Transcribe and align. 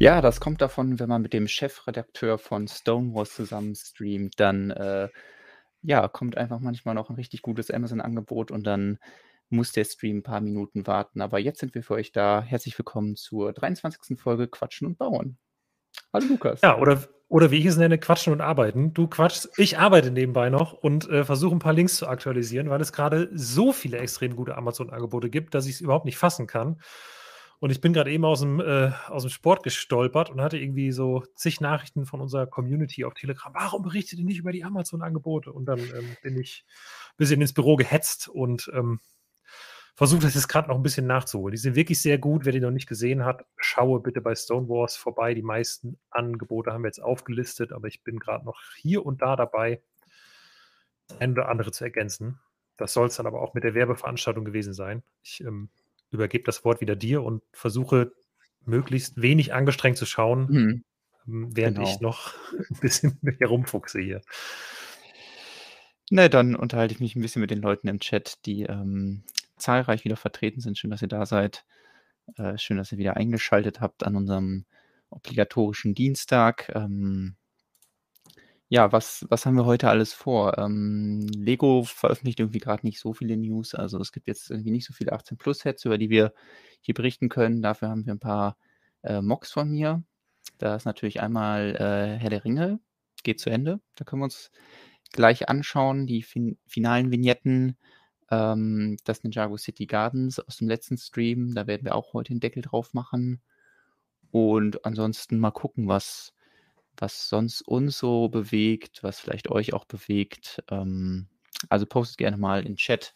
Ja, 0.00 0.22
das 0.22 0.40
kommt 0.40 0.62
davon, 0.62 0.98
wenn 0.98 1.10
man 1.10 1.20
mit 1.20 1.34
dem 1.34 1.46
Chefredakteur 1.46 2.38
von 2.38 2.66
Stonewalls 2.68 3.34
zusammen 3.34 3.74
streamt, 3.74 4.40
dann, 4.40 4.70
äh, 4.70 5.10
ja, 5.82 6.08
kommt 6.08 6.38
einfach 6.38 6.58
manchmal 6.58 6.94
noch 6.94 7.10
ein 7.10 7.16
richtig 7.16 7.42
gutes 7.42 7.70
Amazon-Angebot 7.70 8.50
und 8.50 8.66
dann 8.66 8.98
muss 9.50 9.72
der 9.72 9.84
Stream 9.84 10.18
ein 10.18 10.22
paar 10.22 10.40
Minuten 10.40 10.86
warten. 10.86 11.20
Aber 11.20 11.38
jetzt 11.38 11.60
sind 11.60 11.74
wir 11.74 11.82
für 11.82 11.92
euch 11.92 12.12
da. 12.12 12.40
Herzlich 12.40 12.78
willkommen 12.78 13.14
zur 13.14 13.52
23. 13.52 14.18
Folge 14.18 14.48
Quatschen 14.48 14.86
und 14.86 14.96
Bauen. 14.96 15.36
Hallo 16.14 16.28
Lukas. 16.28 16.62
Ja, 16.62 16.78
oder, 16.78 17.06
oder 17.28 17.50
wie 17.50 17.58
ich 17.58 17.66
es 17.66 17.76
nenne, 17.76 17.98
Quatschen 17.98 18.32
und 18.32 18.40
Arbeiten. 18.40 18.94
Du 18.94 19.06
quatschst, 19.06 19.50
ich 19.58 19.76
arbeite 19.76 20.10
nebenbei 20.10 20.48
noch 20.48 20.72
und 20.72 21.10
äh, 21.10 21.26
versuche 21.26 21.54
ein 21.54 21.58
paar 21.58 21.74
Links 21.74 21.96
zu 21.96 22.08
aktualisieren, 22.08 22.70
weil 22.70 22.80
es 22.80 22.94
gerade 22.94 23.28
so 23.34 23.70
viele 23.70 23.98
extrem 23.98 24.34
gute 24.34 24.56
Amazon-Angebote 24.56 25.28
gibt, 25.28 25.54
dass 25.54 25.66
ich 25.66 25.74
es 25.74 25.80
überhaupt 25.82 26.06
nicht 26.06 26.16
fassen 26.16 26.46
kann. 26.46 26.80
Und 27.60 27.70
ich 27.70 27.82
bin 27.82 27.92
gerade 27.92 28.10
eben 28.10 28.24
aus 28.24 28.40
dem, 28.40 28.58
äh, 28.58 28.90
aus 29.08 29.22
dem 29.22 29.30
Sport 29.30 29.62
gestolpert 29.62 30.30
und 30.30 30.40
hatte 30.40 30.56
irgendwie 30.56 30.92
so 30.92 31.22
zig 31.34 31.60
Nachrichten 31.60 32.06
von 32.06 32.22
unserer 32.22 32.46
Community 32.46 33.04
auf 33.04 33.12
Telegram. 33.12 33.52
Warum 33.54 33.82
berichtet 33.82 34.18
ihr 34.18 34.24
nicht 34.24 34.38
über 34.38 34.50
die 34.50 34.64
Amazon-Angebote? 34.64 35.52
Und 35.52 35.66
dann 35.66 35.78
ähm, 35.78 36.16
bin 36.22 36.38
ich 36.38 36.64
ein 37.10 37.16
bisschen 37.18 37.40
ins 37.42 37.52
Büro 37.52 37.76
gehetzt 37.76 38.28
und 38.28 38.70
ähm, 38.74 38.98
versuche 39.94 40.22
das 40.22 40.34
jetzt 40.34 40.48
gerade 40.48 40.68
noch 40.68 40.76
ein 40.76 40.82
bisschen 40.82 41.06
nachzuholen. 41.06 41.52
Die 41.52 41.58
sind 41.58 41.74
wirklich 41.76 42.00
sehr 42.00 42.16
gut. 42.16 42.46
Wer 42.46 42.52
die 42.52 42.60
noch 42.60 42.70
nicht 42.70 42.88
gesehen 42.88 43.26
hat, 43.26 43.44
schaue 43.58 44.00
bitte 44.00 44.22
bei 44.22 44.34
Stonewalls 44.34 44.96
vorbei. 44.96 45.34
Die 45.34 45.42
meisten 45.42 45.98
Angebote 46.08 46.72
haben 46.72 46.84
wir 46.84 46.88
jetzt 46.88 47.02
aufgelistet, 47.02 47.72
aber 47.72 47.88
ich 47.88 48.02
bin 48.02 48.18
gerade 48.18 48.46
noch 48.46 48.58
hier 48.78 49.04
und 49.04 49.20
da 49.20 49.36
dabei, 49.36 49.82
das 51.08 51.20
eine 51.20 51.34
oder 51.34 51.50
andere 51.50 51.72
zu 51.72 51.84
ergänzen. 51.84 52.40
Das 52.78 52.94
soll 52.94 53.08
es 53.08 53.16
dann 53.16 53.26
aber 53.26 53.42
auch 53.42 53.52
mit 53.52 53.64
der 53.64 53.74
Werbeveranstaltung 53.74 54.46
gewesen 54.46 54.72
sein. 54.72 55.02
Ich 55.22 55.44
ähm, 55.44 55.68
übergebe 56.10 56.44
das 56.44 56.64
Wort 56.64 56.80
wieder 56.80 56.96
dir 56.96 57.22
und 57.22 57.42
versuche 57.52 58.12
möglichst 58.64 59.20
wenig 59.20 59.54
angestrengt 59.54 59.96
zu 59.96 60.06
schauen, 60.06 60.46
mhm. 60.50 60.84
Ähm, 61.26 61.48
während 61.54 61.76
genau. 61.76 61.88
ich 61.88 62.00
noch 62.00 62.34
ein 62.70 62.80
bisschen 62.80 63.18
herumfuchse 63.38 64.00
hier. 64.00 64.22
Ne, 66.10 66.28
dann 66.28 66.56
unterhalte 66.56 66.94
ich 66.94 67.00
mich 67.00 67.14
ein 67.14 67.22
bisschen 67.22 67.40
mit 67.40 67.50
den 67.50 67.62
Leuten 67.62 67.88
im 67.88 68.00
Chat, 68.00 68.44
die 68.46 68.62
ähm, 68.62 69.22
zahlreich 69.56 70.04
wieder 70.04 70.16
vertreten 70.16 70.60
sind. 70.60 70.76
Schön, 70.76 70.90
dass 70.90 71.02
ihr 71.02 71.08
da 71.08 71.24
seid. 71.24 71.64
Äh, 72.36 72.58
schön, 72.58 72.78
dass 72.78 72.90
ihr 72.90 72.98
wieder 72.98 73.16
eingeschaltet 73.16 73.80
habt 73.80 74.04
an 74.04 74.16
unserem 74.16 74.64
obligatorischen 75.10 75.94
Dienstag. 75.94 76.70
Ähm, 76.74 77.36
ja, 78.72 78.92
was, 78.92 79.26
was 79.28 79.46
haben 79.46 79.56
wir 79.56 79.64
heute 79.66 79.88
alles 79.88 80.12
vor? 80.12 80.56
Ähm, 80.56 81.26
Lego 81.36 81.82
veröffentlicht 81.82 82.38
irgendwie 82.38 82.60
gerade 82.60 82.86
nicht 82.86 83.00
so 83.00 83.12
viele 83.12 83.36
News. 83.36 83.74
Also 83.74 83.98
es 83.98 84.12
gibt 84.12 84.28
jetzt 84.28 84.48
irgendwie 84.48 84.70
nicht 84.70 84.86
so 84.86 84.92
viele 84.92 85.12
18 85.12 85.38
Plus 85.38 85.58
Sets, 85.58 85.84
über 85.86 85.98
die 85.98 86.08
wir 86.08 86.32
hier 86.80 86.94
berichten 86.94 87.28
können. 87.28 87.62
Dafür 87.62 87.88
haben 87.88 88.06
wir 88.06 88.14
ein 88.14 88.20
paar 88.20 88.56
äh, 89.02 89.22
Mocks 89.22 89.50
von 89.50 89.70
mir. 89.70 90.04
Da 90.58 90.76
ist 90.76 90.84
natürlich 90.84 91.20
einmal 91.20 91.74
äh, 91.74 92.20
Herr 92.20 92.30
der 92.30 92.44
Ringe, 92.44 92.78
geht 93.24 93.40
zu 93.40 93.50
Ende. 93.50 93.80
Da 93.96 94.04
können 94.04 94.20
wir 94.20 94.26
uns 94.26 94.52
gleich 95.12 95.48
anschauen. 95.48 96.06
Die 96.06 96.22
fin 96.22 96.56
finalen 96.64 97.10
Vignetten, 97.10 97.76
ähm, 98.30 98.98
das 99.04 99.24
Ninjago 99.24 99.56
City 99.56 99.86
Gardens 99.86 100.38
aus 100.38 100.58
dem 100.58 100.68
letzten 100.68 100.96
Stream. 100.96 101.54
Da 101.54 101.66
werden 101.66 101.84
wir 101.84 101.96
auch 101.96 102.12
heute 102.12 102.32
den 102.34 102.40
Deckel 102.40 102.62
drauf 102.62 102.94
machen. 102.94 103.42
Und 104.30 104.84
ansonsten 104.84 105.40
mal 105.40 105.50
gucken, 105.50 105.88
was 105.88 106.34
was 107.00 107.28
sonst 107.28 107.62
uns 107.62 107.98
so 107.98 108.28
bewegt, 108.28 109.02
was 109.02 109.18
vielleicht 109.18 109.50
euch 109.50 109.72
auch 109.72 109.86
bewegt. 109.86 110.62
Ähm, 110.70 111.28
also 111.68 111.86
postet 111.86 112.18
gerne 112.18 112.36
mal 112.36 112.64
in 112.66 112.76
Chat, 112.76 113.14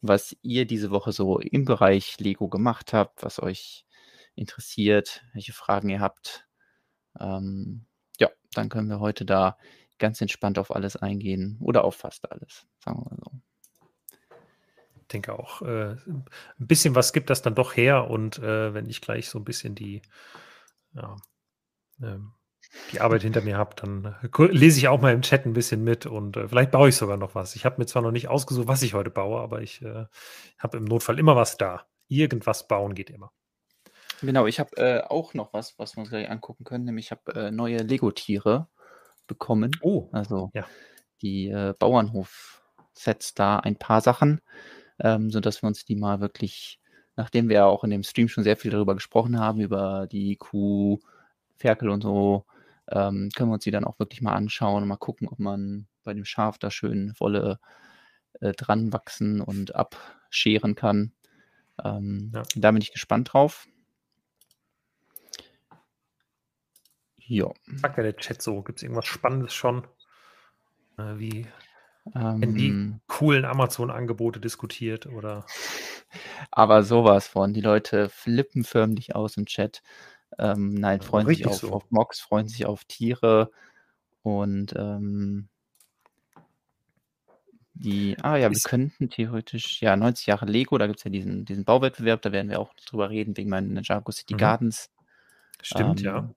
was 0.00 0.36
ihr 0.42 0.66
diese 0.66 0.90
Woche 0.90 1.12
so 1.12 1.38
im 1.38 1.64
Bereich 1.64 2.18
Lego 2.20 2.48
gemacht 2.48 2.92
habt, 2.92 3.22
was 3.22 3.42
euch 3.42 3.86
interessiert, 4.34 5.24
welche 5.32 5.52
Fragen 5.52 5.88
ihr 5.88 6.00
habt. 6.00 6.46
Ähm, 7.18 7.86
ja, 8.20 8.30
dann 8.52 8.68
können 8.68 8.88
wir 8.88 9.00
heute 9.00 9.24
da 9.24 9.56
ganz 9.98 10.20
entspannt 10.20 10.58
auf 10.58 10.74
alles 10.74 10.96
eingehen 10.96 11.58
oder 11.60 11.84
auf 11.84 11.96
fast 11.96 12.30
alles, 12.30 12.66
sagen 12.84 12.98
wir 12.98 13.10
mal 13.10 13.18
so. 13.24 13.32
Ich 15.00 15.08
denke 15.08 15.38
auch, 15.38 15.62
äh, 15.62 15.96
ein 16.06 16.24
bisschen 16.58 16.94
was 16.94 17.12
gibt 17.12 17.28
das 17.28 17.42
dann 17.42 17.54
doch 17.54 17.76
her 17.76 18.08
und 18.10 18.38
äh, 18.38 18.72
wenn 18.72 18.88
ich 18.88 19.00
gleich 19.00 19.28
so 19.28 19.38
ein 19.38 19.44
bisschen 19.44 19.74
die 19.74 20.00
ja, 20.94 21.16
ähm, 22.02 22.32
die 22.92 23.00
Arbeit 23.00 23.22
hinter 23.22 23.42
mir 23.42 23.56
habe, 23.56 23.74
dann 23.76 24.14
lese 24.50 24.78
ich 24.78 24.88
auch 24.88 25.00
mal 25.00 25.12
im 25.12 25.22
Chat 25.22 25.46
ein 25.46 25.52
bisschen 25.52 25.84
mit 25.84 26.06
und 26.06 26.36
äh, 26.36 26.48
vielleicht 26.48 26.70
baue 26.70 26.88
ich 26.88 26.96
sogar 26.96 27.16
noch 27.16 27.34
was. 27.34 27.56
Ich 27.56 27.64
habe 27.64 27.76
mir 27.78 27.86
zwar 27.86 28.02
noch 28.02 28.12
nicht 28.12 28.28
ausgesucht, 28.28 28.68
was 28.68 28.82
ich 28.82 28.94
heute 28.94 29.10
baue, 29.10 29.40
aber 29.40 29.62
ich 29.62 29.82
äh, 29.82 30.06
habe 30.58 30.78
im 30.78 30.84
Notfall 30.84 31.18
immer 31.18 31.36
was 31.36 31.56
da. 31.56 31.86
Irgendwas 32.08 32.68
bauen 32.68 32.94
geht 32.94 33.10
immer. 33.10 33.32
Genau, 34.20 34.46
ich 34.46 34.60
habe 34.60 34.76
äh, 34.76 35.02
auch 35.02 35.34
noch 35.34 35.52
was, 35.52 35.78
was 35.78 35.96
wir 35.96 36.02
uns 36.02 36.10
gleich 36.10 36.30
angucken 36.30 36.64
können, 36.64 36.84
nämlich 36.84 37.06
ich 37.06 37.10
habe 37.10 37.34
äh, 37.34 37.50
neue 37.50 37.78
Lego-Tiere 37.78 38.68
bekommen. 39.26 39.72
Oh, 39.80 40.08
also 40.12 40.50
ja. 40.54 40.64
die 41.22 41.48
äh, 41.48 41.74
Bauernhof-Sets 41.78 43.34
da 43.34 43.58
ein 43.58 43.76
paar 43.76 44.00
Sachen, 44.00 44.40
ähm, 45.00 45.30
sodass 45.30 45.62
wir 45.62 45.66
uns 45.66 45.84
die 45.84 45.96
mal 45.96 46.20
wirklich, 46.20 46.80
nachdem 47.16 47.48
wir 47.48 47.66
auch 47.66 47.82
in 47.82 47.90
dem 47.90 48.04
Stream 48.04 48.28
schon 48.28 48.44
sehr 48.44 48.56
viel 48.56 48.70
darüber 48.70 48.94
gesprochen 48.94 49.40
haben, 49.40 49.60
über 49.60 50.06
die 50.06 50.36
Kuh, 50.36 51.00
Ferkel 51.56 51.88
und 51.90 52.02
so, 52.02 52.44
ähm, 52.90 53.30
können 53.34 53.50
wir 53.50 53.54
uns 53.54 53.64
die 53.64 53.70
dann 53.70 53.84
auch 53.84 53.98
wirklich 53.98 54.22
mal 54.22 54.34
anschauen 54.34 54.82
und 54.82 54.88
mal 54.88 54.96
gucken, 54.96 55.28
ob 55.28 55.38
man 55.38 55.86
bei 56.04 56.14
dem 56.14 56.24
Schaf 56.24 56.58
da 56.58 56.70
schön 56.70 57.14
Wolle 57.18 57.58
äh, 58.40 58.52
dran 58.52 58.92
wachsen 58.92 59.40
und 59.40 59.74
abscheren 59.74 60.74
kann. 60.74 61.12
Ähm, 61.82 62.32
ja. 62.34 62.42
Da 62.56 62.70
bin 62.70 62.82
ich 62.82 62.92
gespannt 62.92 63.32
drauf. 63.32 63.66
Ja. 67.18 67.50
Sagt 67.76 67.96
ja 67.96 68.02
der 68.02 68.16
Chat 68.16 68.42
so. 68.42 68.62
Gibt 68.62 68.78
es 68.78 68.82
irgendwas 68.82 69.06
Spannendes 69.06 69.54
schon? 69.54 69.86
Äh, 70.98 71.18
wie 71.18 71.46
ähm, 72.14 72.54
die 72.56 72.94
coolen 73.06 73.44
Amazon-Angebote 73.44 74.40
diskutiert 74.40 75.06
oder? 75.06 75.46
Aber 76.50 76.82
sowas 76.82 77.28
von. 77.28 77.54
Die 77.54 77.60
Leute 77.60 78.08
flippen 78.08 78.64
förmlich 78.64 79.14
aus 79.14 79.36
im 79.36 79.46
Chat. 79.46 79.82
Ähm, 80.38 80.74
nein, 80.74 81.00
freuen 81.00 81.26
sich 81.26 81.46
auf, 81.46 81.56
so. 81.56 81.72
auf 81.72 81.90
Mox, 81.90 82.20
freuen 82.20 82.48
sich 82.48 82.66
auf 82.66 82.84
Tiere 82.84 83.50
und 84.22 84.74
ähm, 84.76 85.48
die, 87.74 88.16
ah 88.22 88.36
ja, 88.36 88.50
wir 88.50 88.60
könnten 88.60 89.10
theoretisch, 89.10 89.82
ja, 89.82 89.96
90 89.96 90.26
Jahre 90.26 90.46
Lego, 90.46 90.78
da 90.78 90.86
gibt 90.86 90.98
es 90.98 91.04
ja 91.04 91.10
diesen, 91.10 91.44
diesen 91.44 91.64
Bauwettbewerb, 91.64 92.22
da 92.22 92.30
werden 92.32 92.50
wir 92.50 92.60
auch 92.60 92.74
drüber 92.74 93.10
reden, 93.10 93.36
wegen 93.36 93.50
meinen 93.50 93.72
Ninjago 93.72 94.12
City 94.12 94.34
mhm. 94.34 94.38
Gardens. 94.38 94.90
Stimmt, 95.62 96.00
ähm, 96.00 96.06
ja. 96.06 96.34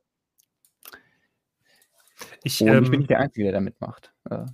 Ich, 2.44 2.61
und 2.61 2.67
ähm, 2.69 2.84
ich 2.84 2.89
bin 2.89 3.00
nicht 3.00 3.09
der 3.09 3.19
Einzige, 3.19 3.44
der 3.45 3.53
da 3.53 3.59
mitmacht. 3.59 4.13
Äh. 4.29 4.45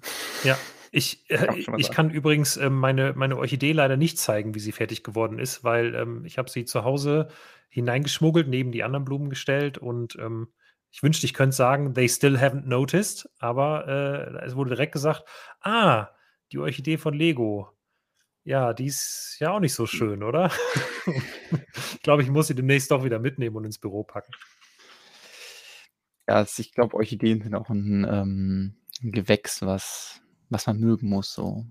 Ja, 0.43 0.57
ich, 0.91 1.23
äh, 1.29 1.47
ich 1.77 1.91
kann 1.91 2.09
übrigens 2.09 2.57
äh, 2.57 2.69
meine, 2.69 3.13
meine 3.13 3.37
Orchidee 3.37 3.71
leider 3.73 3.97
nicht 3.97 4.17
zeigen, 4.17 4.55
wie 4.55 4.59
sie 4.59 4.71
fertig 4.71 5.03
geworden 5.03 5.39
ist, 5.39 5.63
weil 5.63 5.95
ähm, 5.95 6.25
ich 6.25 6.37
habe 6.37 6.49
sie 6.49 6.65
zu 6.65 6.83
Hause 6.83 7.29
hineingeschmuggelt, 7.71 8.47
neben 8.47 8.71
die 8.71 8.83
anderen 8.83 9.05
Blumen 9.05 9.29
gestellt 9.29 9.77
und 9.77 10.15
ähm, 10.19 10.49
ich 10.91 11.01
wünschte, 11.01 11.25
ich 11.25 11.33
könnte 11.33 11.55
sagen, 11.55 11.93
they 11.93 12.07
still 12.09 12.37
haven't 12.37 12.67
noticed, 12.67 13.29
aber 13.39 13.87
äh, 13.87 14.45
es 14.45 14.55
wurde 14.55 14.71
direkt 14.71 14.91
gesagt, 14.91 15.23
ah, 15.61 16.09
die 16.51 16.59
Orchidee 16.59 16.97
von 16.97 17.13
Lego. 17.13 17.69
Ja, 18.43 18.73
die 18.73 18.87
ist 18.87 19.37
ja 19.39 19.51
auch 19.51 19.61
nicht 19.61 19.73
so 19.73 19.85
schön, 19.85 20.21
oder? 20.21 20.51
ich 21.05 22.01
glaube, 22.01 22.23
ich 22.23 22.29
muss 22.29 22.47
sie 22.47 22.55
demnächst 22.55 22.91
doch 22.91 23.05
wieder 23.05 23.19
mitnehmen 23.19 23.55
und 23.55 23.65
ins 23.65 23.79
Büro 23.79 24.03
packen. 24.03 24.33
Ja, 26.27 26.45
ich 26.57 26.73
glaube, 26.73 26.95
Orchideen 26.95 27.41
sind 27.41 27.55
auch 27.55 27.69
ein, 27.69 28.05
ähm, 28.09 28.75
ein 29.01 29.11
Gewächs, 29.11 29.61
was, 29.61 30.21
was 30.49 30.67
man 30.67 30.79
mögen 30.79 31.07
muss. 31.07 31.33
So. 31.33 31.65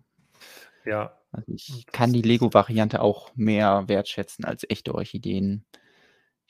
Ja. 0.86 1.18
Also 1.32 1.52
ich 1.52 1.86
kann 1.92 2.12
die 2.12 2.22
Lego-Variante 2.22 3.02
auch 3.02 3.34
mehr 3.36 3.88
wertschätzen 3.88 4.44
als 4.44 4.64
echte 4.68 4.94
Orchideen 4.94 5.66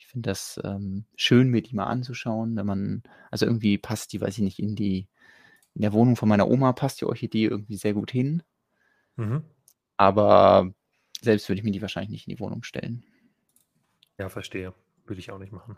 finde 0.07 0.29
das 0.29 0.59
ähm, 0.63 1.05
schön, 1.15 1.49
mir 1.49 1.61
die 1.61 1.75
mal 1.75 1.85
anzuschauen, 1.85 2.55
wenn 2.55 2.65
man, 2.65 3.03
also 3.29 3.45
irgendwie 3.45 3.77
passt 3.77 4.13
die, 4.13 4.21
weiß 4.21 4.37
ich 4.37 4.43
nicht, 4.43 4.59
in 4.59 4.75
die, 4.75 5.07
in 5.73 5.81
der 5.81 5.93
Wohnung 5.93 6.15
von 6.15 6.29
meiner 6.29 6.47
Oma 6.47 6.73
passt 6.73 7.01
die 7.01 7.05
Orchidee 7.05 7.45
irgendwie 7.45 7.77
sehr 7.77 7.93
gut 7.93 8.11
hin. 8.11 8.43
Mhm. 9.15 9.43
Aber 9.97 10.73
selbst 11.21 11.47
würde 11.47 11.59
ich 11.59 11.63
mir 11.63 11.71
die 11.71 11.81
wahrscheinlich 11.81 12.11
nicht 12.11 12.27
in 12.27 12.35
die 12.35 12.39
Wohnung 12.39 12.63
stellen. 12.63 13.03
Ja, 14.17 14.29
verstehe. 14.29 14.73
Würde 15.05 15.19
ich 15.19 15.31
auch 15.31 15.39
nicht 15.39 15.51
machen. 15.51 15.77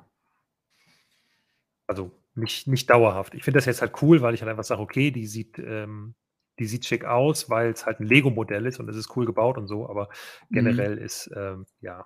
Also 1.88 2.12
nicht, 2.36 2.68
nicht 2.68 2.90
dauerhaft. 2.90 3.36
Ich 3.36 3.44
finde 3.44 3.58
das 3.58 3.66
jetzt 3.66 3.82
halt 3.82 4.02
cool, 4.02 4.22
weil 4.22 4.34
ich 4.34 4.42
halt 4.42 4.50
einfach 4.50 4.64
sage, 4.64 4.82
okay, 4.82 5.12
die 5.12 5.28
sieht, 5.28 5.60
ähm, 5.60 6.16
die 6.60 6.66
sieht 6.66 6.86
schick 6.86 7.06
aus, 7.06 7.50
weil 7.50 7.72
es 7.72 7.86
halt 7.86 8.00
ein 8.00 8.06
Lego-Modell 8.06 8.66
ist 8.66 8.80
und 8.80 8.90
es 8.90 8.96
ist 8.96 9.16
cool 9.16 9.26
gebaut 9.26 9.58
und 9.58 9.68
so, 9.68 9.90
aber 9.90 10.10
mhm. 10.50 10.56
generell 10.56 10.96
mhm. 10.96 11.02
ist, 11.02 11.30
ähm, 11.36 11.66
ja, 11.82 12.06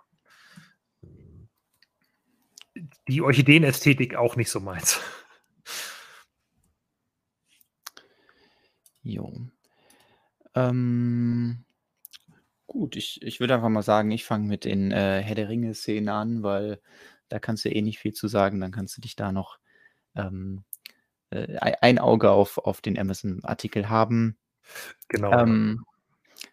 die 3.08 3.22
Orchideenästhetik 3.22 4.16
auch 4.16 4.36
nicht 4.36 4.50
so 4.50 4.60
meins. 4.60 5.00
Jo. 9.04 9.32
Ähm, 10.54 11.64
gut, 12.66 12.98
ich, 12.98 13.22
ich 13.22 13.40
würde 13.40 13.56
einfach 13.56 13.70
mal 13.70 13.82
sagen, 13.82 14.12
ich 14.12 14.26
fange 14.26 14.48
mit 14.48 14.66
den 14.66 14.92
äh, 14.92 15.22
Herr 15.24 15.36
der 15.36 15.48
Ringe-Szenen 15.48 16.10
an, 16.10 16.44
weil 16.44 16.82
Da 17.30 17.40
kannst 17.40 17.66
du 17.66 17.70
eh 17.70 17.82
nicht 17.82 18.00
viel 18.00 18.14
zu 18.14 18.28
sagen. 18.28 18.60
Dann 18.60 18.72
kannst 18.72 18.98
du 18.98 19.02
dich 19.02 19.16
da 19.16 19.32
noch 19.32 19.60
ähm, 20.16 20.64
äh, 21.30 21.58
ein 21.82 22.00
Auge 22.00 22.32
auf, 22.32 22.58
auf 22.58 22.82
den 22.82 22.98
Amazon-Artikel 22.98 23.90
haben. 23.90 24.38
Genau. 25.08 25.32
Ähm, 25.32 25.86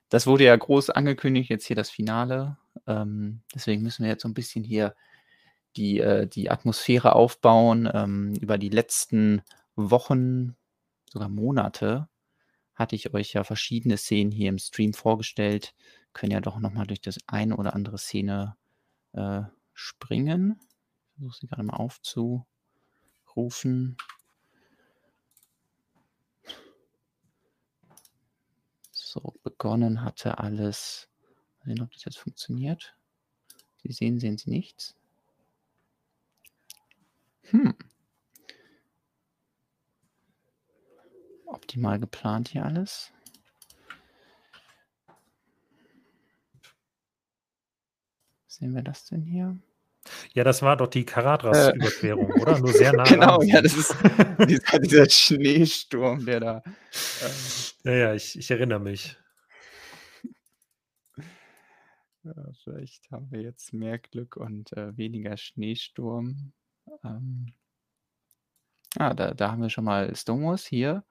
das 0.09 0.27
wurde 0.27 0.45
ja 0.45 0.57
groß 0.57 0.91
angekündigt, 0.91 1.51
jetzt 1.51 1.67
hier 1.67 1.77
das 1.77 1.91
Finale. 1.91 2.57
Ähm, 2.87 3.43
deswegen 3.55 3.83
müssen 3.83 4.05
wir 4.05 4.11
jetzt 4.11 4.23
so 4.23 4.29
ein 4.29 4.35
bisschen 4.35 4.65
hier 4.65 4.95
die, 5.77 6.01
äh, 6.01 6.27
die 6.27 6.51
Atmosphäre 6.51 7.15
aufbauen. 7.15 7.89
Ähm, 7.93 8.35
über 8.35 8.59
die 8.59 8.69
letzten 8.69 9.43
Wochen, 9.77 10.57
sogar 11.11 11.29
Monate, 11.29 12.09
hatte 12.75 12.97
ich 12.97 13.15
euch 13.15 13.33
ja 13.33 13.45
verschiedene 13.45 13.97
Szenen 13.97 14.33
hier 14.33 14.49
im 14.49 14.59
Stream 14.59 14.95
vorgestellt. 14.95 15.75
Können 16.13 16.33
ja 16.33 16.41
doch 16.41 16.59
nochmal 16.59 16.87
durch 16.87 17.01
das 17.01 17.19
eine 17.27 17.57
oder 17.57 17.75
andere 17.75 17.99
Szene 17.99 18.57
äh, 19.13 19.43
springen. 19.73 20.61
Ich 20.61 21.15
versuche 21.19 21.39
sie 21.41 21.47
gerade 21.47 21.63
mal 21.63 21.77
aufzurufen. 21.77 22.47
So, 28.91 29.35
begonnen 29.45 30.03
hatte 30.03 30.39
alles. 30.39 31.09
Mal 31.61 31.67
sehen, 31.67 31.83
ob 31.83 31.93
das 31.93 32.05
jetzt 32.05 32.19
funktioniert. 32.19 32.97
Sie 33.83 33.93
sehen, 33.93 34.19
sehen 34.19 34.39
Sie 34.39 34.51
nichts. 34.51 34.97
Hm. 37.51 37.75
Optimal 41.47 41.99
geplant 41.99 42.49
hier 42.49 42.65
alles. 42.65 43.13
Sehen 48.47 48.75
wir 48.75 48.83
das 48.83 49.05
denn 49.07 49.23
hier? 49.23 49.59
Ja, 50.35 50.45
das 50.45 50.63
war 50.63 50.77
doch 50.77 50.87
die 50.87 51.05
Karadras-Überquerung, 51.05 52.31
äh, 52.31 52.41
oder? 52.41 52.59
Nur 52.59 52.73
sehr 52.73 52.93
nah. 52.97 53.05
genau, 53.05 53.43
ja, 53.43 53.61
das 53.63 53.75
ist 53.77 53.95
dieser, 54.49 54.79
dieser, 54.79 55.09
Schneesturm, 55.09 56.25
der 56.25 56.41
da. 56.41 56.63
Ähm, 56.65 57.31
ja, 57.85 57.93
ja, 57.93 58.15
ich, 58.15 58.39
ich 58.39 58.51
erinnere 58.51 58.81
mich. 58.81 59.17
Ja, 62.25 62.33
vielleicht 62.63 63.11
haben 63.11 63.31
wir 63.31 63.43
jetzt 63.43 63.73
mehr 63.73 63.99
Glück 63.99 64.37
und 64.37 64.73
äh, 64.77 64.97
weniger 64.97 65.37
Schneesturm. 65.37 66.53
Ähm, 67.05 67.53
ah, 68.99 69.15
da, 69.15 69.35
da 69.35 69.51
haben 69.51 69.63
wir 69.63 69.71
schon 69.71 69.85
mal 69.85 70.15
Stonewalls 70.15 70.67
hier. 70.67 71.05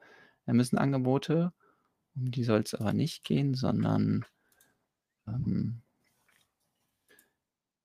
Da 0.46 0.54
müssen 0.54 0.78
Angebote. 0.78 1.54
Um 2.16 2.32
die 2.32 2.44
soll 2.44 2.62
es 2.62 2.76
aber 2.76 2.94
nicht 2.94 3.24
gehen, 3.24 3.56
sondern 3.56 4.26
ähm, 5.28 5.82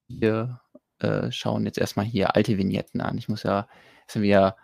wir 0.09 0.61
äh, 0.99 1.31
schauen 1.31 1.65
jetzt 1.65 1.79
erstmal 1.79 2.07
hier 2.07 2.35
alte 2.37 2.59
Vignetten 2.59 3.01
an. 3.01 3.19
Ich 3.19 3.29
muss 3.29 3.43
ja 3.43 3.69
erstmal 4.07 4.23
wieder 4.25 4.57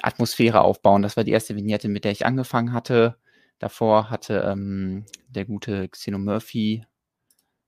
Atmosphäre 0.00 0.62
aufbauen. 0.62 1.02
Das 1.02 1.16
war 1.16 1.24
die 1.24 1.32
erste 1.32 1.56
Vignette, 1.56 1.88
mit 1.88 2.04
der 2.04 2.12
ich 2.12 2.24
angefangen 2.26 2.72
hatte. 2.72 3.18
Davor 3.58 4.10
hatte 4.10 4.40
ähm, 4.46 5.06
der 5.28 5.44
gute 5.44 5.88
Xeno 5.88 6.18
Murphy 6.18 6.86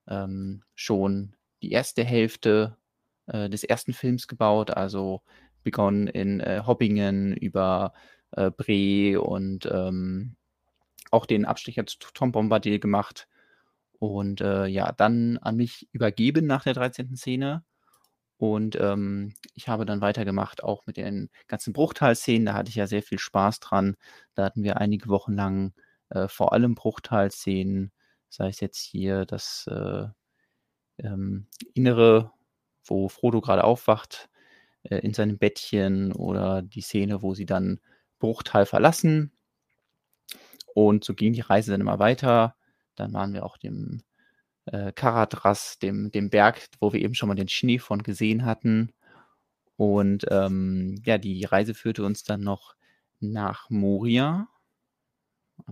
ähm, 0.08 0.64
schon 0.74 1.36
die 1.62 1.70
erste 1.70 2.04
Hälfte 2.04 2.76
äh, 3.26 3.48
des 3.48 3.64
ersten 3.64 3.92
Films 3.92 4.28
gebaut, 4.28 4.70
also 4.70 5.22
begonnen 5.62 6.06
in 6.08 6.40
äh, 6.40 6.62
Hobbingen 6.66 7.36
über 7.36 7.92
äh, 8.32 8.50
Bre 8.50 9.20
und 9.20 9.66
ähm, 9.66 10.36
auch 11.10 11.26
den 11.26 11.44
Abstecher 11.44 11.86
zu 11.86 11.98
Tom 12.12 12.32
Bombadil 12.32 12.78
gemacht. 12.78 13.28
Und 13.98 14.40
äh, 14.40 14.66
ja, 14.66 14.92
dann 14.92 15.38
an 15.38 15.56
mich 15.56 15.88
übergeben 15.92 16.46
nach 16.46 16.64
der 16.64 16.74
13. 16.74 17.16
Szene. 17.16 17.64
Und 18.36 18.76
ähm, 18.80 19.34
ich 19.54 19.68
habe 19.68 19.86
dann 19.86 20.00
weitergemacht, 20.00 20.62
auch 20.62 20.86
mit 20.86 20.96
den 20.96 21.30
ganzen 21.46 21.72
Bruchteil-Szenen. 21.72 22.46
Da 22.46 22.54
hatte 22.54 22.68
ich 22.68 22.74
ja 22.74 22.86
sehr 22.86 23.02
viel 23.02 23.18
Spaß 23.18 23.60
dran. 23.60 23.96
Da 24.34 24.44
hatten 24.44 24.64
wir 24.64 24.78
einige 24.78 25.08
Wochen 25.08 25.34
lang 25.34 25.72
äh, 26.10 26.28
vor 26.28 26.52
allem 26.52 26.74
Bruchteil-Szenen, 26.74 27.92
sei 28.28 28.48
es 28.48 28.60
jetzt 28.60 28.80
hier 28.80 29.24
das 29.24 29.66
äh, 29.68 30.06
ähm, 30.98 31.46
Innere, 31.74 32.32
wo 32.84 33.08
Frodo 33.08 33.40
gerade 33.40 33.64
aufwacht 33.64 34.28
äh, 34.84 34.98
in 34.98 35.14
seinem 35.14 35.38
Bettchen 35.38 36.12
oder 36.12 36.62
die 36.62 36.82
Szene, 36.82 37.22
wo 37.22 37.34
sie 37.34 37.46
dann 37.46 37.80
Bruchteil 38.18 38.66
verlassen. 38.66 39.32
Und 40.74 41.04
so 41.04 41.14
ging 41.14 41.32
die 41.32 41.40
Reise 41.40 41.70
dann 41.72 41.80
immer 41.80 41.98
weiter. 41.98 42.56
Dann 42.96 43.12
waren 43.12 43.32
wir 43.32 43.44
auch 43.44 43.56
dem 43.58 44.02
äh, 44.66 44.92
Karadras, 44.92 45.78
dem, 45.78 46.10
dem 46.10 46.30
Berg, 46.30 46.68
wo 46.80 46.92
wir 46.92 47.00
eben 47.00 47.14
schon 47.14 47.28
mal 47.28 47.34
den 47.34 47.48
Schnee 47.48 47.78
von 47.78 48.02
gesehen 48.02 48.44
hatten. 48.44 48.92
Und 49.76 50.26
ähm, 50.30 51.02
ja, 51.04 51.18
die 51.18 51.44
Reise 51.44 51.74
führte 51.74 52.04
uns 52.04 52.24
dann 52.24 52.40
noch 52.40 52.74
nach 53.20 53.70
Moria. 53.70 54.48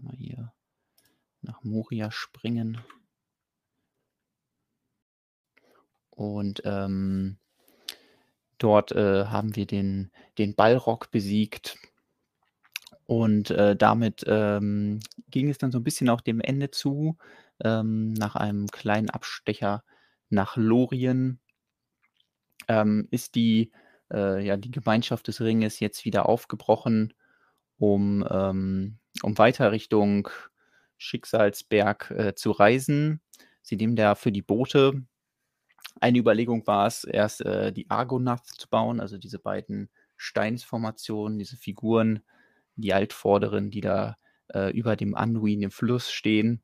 Mal 0.00 0.16
hier 0.16 0.52
nach 1.42 1.62
Moria 1.64 2.10
springen. 2.10 2.78
Und 6.14 6.62
ähm, 6.64 7.38
dort 8.58 8.92
äh, 8.92 9.26
haben 9.26 9.56
wir 9.56 9.66
den, 9.66 10.10
den 10.38 10.54
Ballrock 10.54 11.10
besiegt. 11.10 11.76
Und 13.04 13.50
äh, 13.50 13.76
damit 13.76 14.24
ähm, 14.26 15.00
ging 15.30 15.48
es 15.48 15.58
dann 15.58 15.72
so 15.72 15.78
ein 15.78 15.84
bisschen 15.84 16.08
auch 16.08 16.20
dem 16.20 16.40
Ende 16.40 16.70
zu, 16.70 17.16
ähm, 17.64 18.12
nach 18.12 18.36
einem 18.36 18.68
kleinen 18.68 19.10
Abstecher 19.10 19.84
nach 20.30 20.56
Lorien. 20.56 21.40
Ähm, 22.68 23.08
ist 23.10 23.34
die, 23.34 23.72
äh, 24.12 24.44
ja, 24.44 24.56
die 24.56 24.70
Gemeinschaft 24.70 25.26
des 25.28 25.40
Ringes 25.40 25.80
jetzt 25.80 26.04
wieder 26.04 26.28
aufgebrochen, 26.28 27.12
um, 27.78 28.24
ähm, 28.30 28.98
um 29.22 29.36
weiter 29.36 29.72
Richtung 29.72 30.28
Schicksalsberg 30.96 32.10
äh, 32.12 32.34
zu 32.34 32.52
reisen. 32.52 33.20
Sie 33.62 33.76
nehmen 33.76 33.96
da 33.96 34.14
für 34.14 34.30
die 34.30 34.42
Boote. 34.42 35.02
Eine 36.00 36.18
Überlegung 36.18 36.66
war 36.66 36.86
es, 36.86 37.04
erst 37.04 37.42
äh, 37.42 37.72
die 37.72 37.88
Argonath 37.90 38.46
zu 38.46 38.68
bauen, 38.68 39.00
also 39.00 39.18
diese 39.18 39.38
beiden 39.38 39.90
Steinsformationen, 40.16 41.38
diese 41.38 41.56
Figuren, 41.56 42.22
die 42.76 42.94
Altvorderen, 42.94 43.70
die 43.70 43.80
da 43.80 44.16
äh, 44.52 44.70
über 44.72 44.96
dem 44.96 45.14
Anduin 45.14 45.62
im 45.62 45.70
Fluss 45.70 46.10
stehen. 46.10 46.62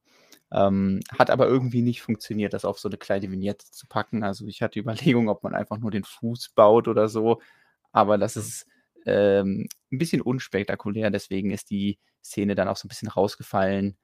Ähm, 0.50 1.00
hat 1.18 1.30
aber 1.30 1.46
irgendwie 1.46 1.82
nicht 1.82 2.00
funktioniert, 2.02 2.54
das 2.54 2.64
auf 2.64 2.78
so 2.78 2.88
eine 2.88 2.96
kleine 2.96 3.30
Vignette 3.30 3.66
zu 3.70 3.86
packen. 3.86 4.24
Also 4.24 4.46
ich 4.46 4.62
hatte 4.62 4.80
Überlegungen, 4.80 5.28
ob 5.28 5.42
man 5.42 5.54
einfach 5.54 5.78
nur 5.78 5.90
den 5.90 6.04
Fuß 6.04 6.50
baut 6.54 6.88
oder 6.88 7.08
so. 7.08 7.40
Aber 7.92 8.18
das 8.18 8.36
ist 8.36 8.66
ähm, 9.06 9.68
ein 9.92 9.98
bisschen 9.98 10.22
unspektakulär. 10.22 11.10
Deswegen 11.10 11.50
ist 11.50 11.70
die 11.70 11.98
Szene 12.22 12.54
dann 12.54 12.68
auch 12.68 12.76
so 12.76 12.86
ein 12.86 12.88
bisschen 12.88 13.08
rausgefallen. 13.08 13.96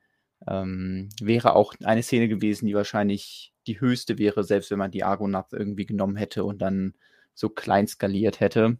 Ähm, 0.49 1.09
wäre 1.21 1.55
auch 1.55 1.75
eine 1.83 2.03
Szene 2.03 2.29
gewesen, 2.29 2.67
die 2.67 2.75
wahrscheinlich 2.75 3.53
die 3.67 3.81
höchste 3.81 4.19
wäre, 4.19 4.45
selbst 4.45 4.71
wenn 4.71 4.79
man 4.79 4.91
die 4.91 5.05
Argonath 5.05 5.53
irgendwie 5.53 5.87
genommen 5.87 6.17
hätte 6.17 6.45
und 6.45 6.61
dann 6.61 6.95
so 7.35 7.49
klein 7.49 7.87
skaliert 7.87 8.41
hätte, 8.41 8.79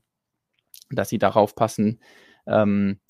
dass 0.91 1.09
sie 1.09 1.19
darauf 1.19 1.55
passen. 1.55 2.01
Ähm, 2.47 3.01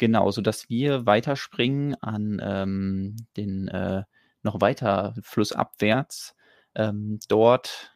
Genau, 0.00 0.30
sodass 0.30 0.70
wir 0.70 1.04
weiterspringen 1.04 1.94
an 1.96 2.40
ähm, 2.42 3.16
den 3.36 3.68
äh, 3.68 4.02
noch 4.42 4.62
weiter 4.62 5.14
flussabwärts. 5.20 6.34
Ähm, 6.74 7.18
dort 7.28 7.94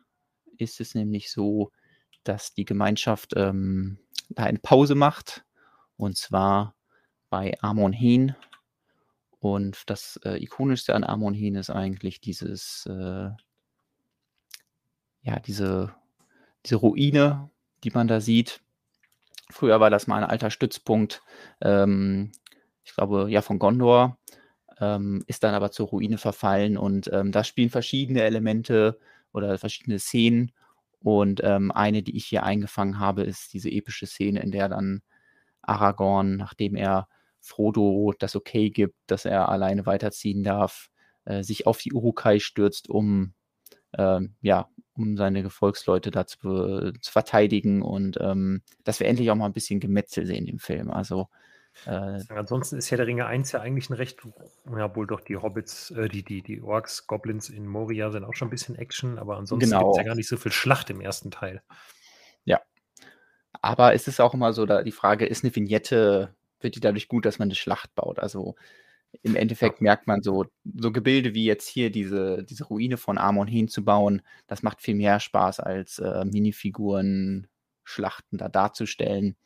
ist 0.58 0.82
es 0.82 0.94
nämlich 0.94 1.32
so, 1.32 1.72
dass 2.22 2.52
die 2.52 2.66
Gemeinschaft 2.66 3.32
ähm, 3.36 3.96
da 4.28 4.42
eine 4.42 4.58
Pause 4.58 4.94
macht. 4.94 5.46
Und 5.96 6.18
zwar 6.18 6.74
bei 7.30 7.54
Amon 7.62 7.94
Hen. 7.94 8.36
Und 9.44 9.90
das 9.90 10.18
äh, 10.24 10.42
ikonischste 10.42 10.94
an 10.94 11.04
Amon 11.04 11.34
Hen 11.34 11.56
ist 11.56 11.68
eigentlich 11.68 12.22
dieses, 12.22 12.86
äh, 12.88 13.28
ja, 15.20 15.38
diese, 15.38 15.94
diese 16.64 16.76
Ruine, 16.76 17.50
die 17.84 17.90
man 17.90 18.08
da 18.08 18.22
sieht. 18.22 18.62
Früher 19.50 19.80
war 19.80 19.90
das 19.90 20.06
mal 20.06 20.16
ein 20.16 20.30
alter 20.30 20.48
Stützpunkt, 20.48 21.20
ähm, 21.60 22.32
ich 22.84 22.94
glaube, 22.94 23.30
ja, 23.30 23.42
von 23.42 23.58
Gondor, 23.58 24.16
ähm, 24.80 25.22
ist 25.26 25.44
dann 25.44 25.52
aber 25.52 25.70
zur 25.70 25.88
Ruine 25.88 26.16
verfallen 26.16 26.78
und 26.78 27.10
ähm, 27.12 27.30
da 27.30 27.44
spielen 27.44 27.68
verschiedene 27.68 28.22
Elemente 28.22 28.98
oder 29.34 29.58
verschiedene 29.58 29.98
Szenen. 29.98 30.52
Und 31.00 31.42
ähm, 31.44 31.70
eine, 31.70 32.02
die 32.02 32.16
ich 32.16 32.24
hier 32.24 32.44
eingefangen 32.44 32.98
habe, 32.98 33.24
ist 33.24 33.52
diese 33.52 33.68
epische 33.68 34.06
Szene, 34.06 34.40
in 34.40 34.52
der 34.52 34.70
dann 34.70 35.02
Aragorn, 35.60 36.36
nachdem 36.36 36.76
er 36.76 37.08
Frodo 37.44 38.14
das 38.18 38.36
Okay 38.36 38.70
gibt, 38.70 38.96
dass 39.06 39.24
er 39.24 39.48
alleine 39.48 39.86
weiterziehen 39.86 40.42
darf, 40.42 40.90
äh, 41.24 41.42
sich 41.42 41.66
auf 41.66 41.78
die 41.78 41.92
Urukai 41.92 42.38
stürzt, 42.38 42.88
um 42.88 43.34
ähm, 43.96 44.34
ja, 44.40 44.68
um 44.94 45.16
seine 45.16 45.42
Gefolgsleute 45.42 46.10
da 46.10 46.26
zu, 46.26 46.92
zu 47.00 47.12
verteidigen 47.12 47.82
und 47.82 48.18
ähm, 48.20 48.62
dass 48.82 48.98
wir 48.98 49.06
endlich 49.06 49.30
auch 49.30 49.36
mal 49.36 49.46
ein 49.46 49.52
bisschen 49.52 49.78
Gemetzel 49.78 50.26
sehen 50.26 50.46
im 50.46 50.58
Film. 50.58 50.90
Also 50.90 51.28
äh, 51.86 52.20
Ansonsten 52.28 52.78
ist 52.78 52.90
ja 52.90 52.96
der 52.96 53.06
Ringe 53.06 53.26
1 53.26 53.52
ja 53.52 53.60
eigentlich 53.60 53.90
ein 53.90 53.94
recht, 53.94 54.20
ja, 54.70 54.96
wohl 54.96 55.06
doch 55.06 55.20
die 55.20 55.36
Hobbits, 55.36 55.90
äh, 55.92 56.08
die, 56.08 56.24
die, 56.24 56.42
die 56.42 56.62
Orks, 56.62 57.06
Goblins 57.06 57.50
in 57.50 57.66
Moria 57.66 58.10
sind 58.10 58.24
auch 58.24 58.34
schon 58.34 58.48
ein 58.48 58.50
bisschen 58.50 58.76
Action, 58.76 59.18
aber 59.18 59.36
ansonsten 59.36 59.70
genau. 59.70 59.82
gibt 59.82 59.92
es 59.92 59.98
ja 59.98 60.04
gar 60.04 60.14
nicht 60.14 60.28
so 60.28 60.36
viel 60.36 60.52
Schlacht 60.52 60.90
im 60.90 61.00
ersten 61.00 61.30
Teil. 61.30 61.62
Aber 63.64 63.94
es 63.94 64.08
ist 64.08 64.20
auch 64.20 64.34
immer 64.34 64.52
so 64.52 64.66
da 64.66 64.82
die 64.82 64.92
Frage, 64.92 65.24
ist 65.24 65.42
eine 65.42 65.56
Vignette 65.56 66.34
wird 66.64 66.76
die 66.76 66.80
dadurch 66.80 67.08
gut, 67.08 67.26
dass 67.26 67.38
man 67.40 67.46
eine 67.48 67.54
Schlacht 67.56 67.94
baut? 67.94 68.18
Also, 68.18 68.56
im 69.22 69.36
Endeffekt 69.36 69.80
Ja. 69.80 69.82
merkt 69.82 70.06
man 70.08 70.22
so 70.22 70.46
so 70.76 70.92
Gebilde 70.92 71.34
wie 71.34 71.44
jetzt 71.46 71.68
hier 71.68 71.90
diese 71.90 72.44
diese 72.44 72.64
Ruine 72.66 72.96
von 72.98 73.18
Amon 73.18 73.48
Hen 73.48 73.68
zu 73.68 73.84
bauen, 73.84 74.22
das 74.48 74.62
macht 74.64 74.82
viel 74.82 74.96
mehr 74.96 75.20
Spaß 75.20 75.60
als, 75.60 75.98
äh, 76.00 76.24
Minifiguren 76.26 77.48
Schlachten 77.84 78.38
da 78.38 78.48
darzustellen. 78.48 79.36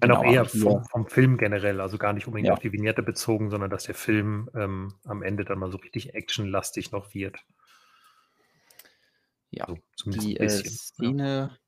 Dann 0.00 0.10
auch 0.12 0.22
Genau, 0.22 0.24
eher 0.24 0.44
aber 0.44 0.50
hier 0.52 0.82
vom 0.84 0.84
vom 0.84 1.06
Film 1.08 1.36
generell, 1.36 1.80
also 1.80 1.98
gar 1.98 2.12
nicht 2.12 2.26
unbedingt 2.28 2.48
Ja. 2.48 2.52
auf 2.52 2.58
die 2.60 2.72
Vignette 2.72 3.02
bezogen, 3.02 3.50
sondern 3.50 3.70
dass 3.70 3.84
der 3.84 3.94
Film, 3.96 4.48
ähm, 4.54 4.94
am 5.04 5.22
Ende 5.22 5.44
dann 5.44 5.58
mal 5.58 5.70
so 5.72 5.78
richtig 5.78 6.14
actionlastig 6.14 6.92
noch 6.92 7.12
wird. 7.14 7.38
Ja, 9.50 9.66
So, 9.66 9.78
zumindest 9.96 10.28
die, 10.28 10.36
ein 10.38 10.38
äh, 10.38 10.62
bisschen, 10.62 10.78
ja. 10.98 11.10
Szene 11.10 11.58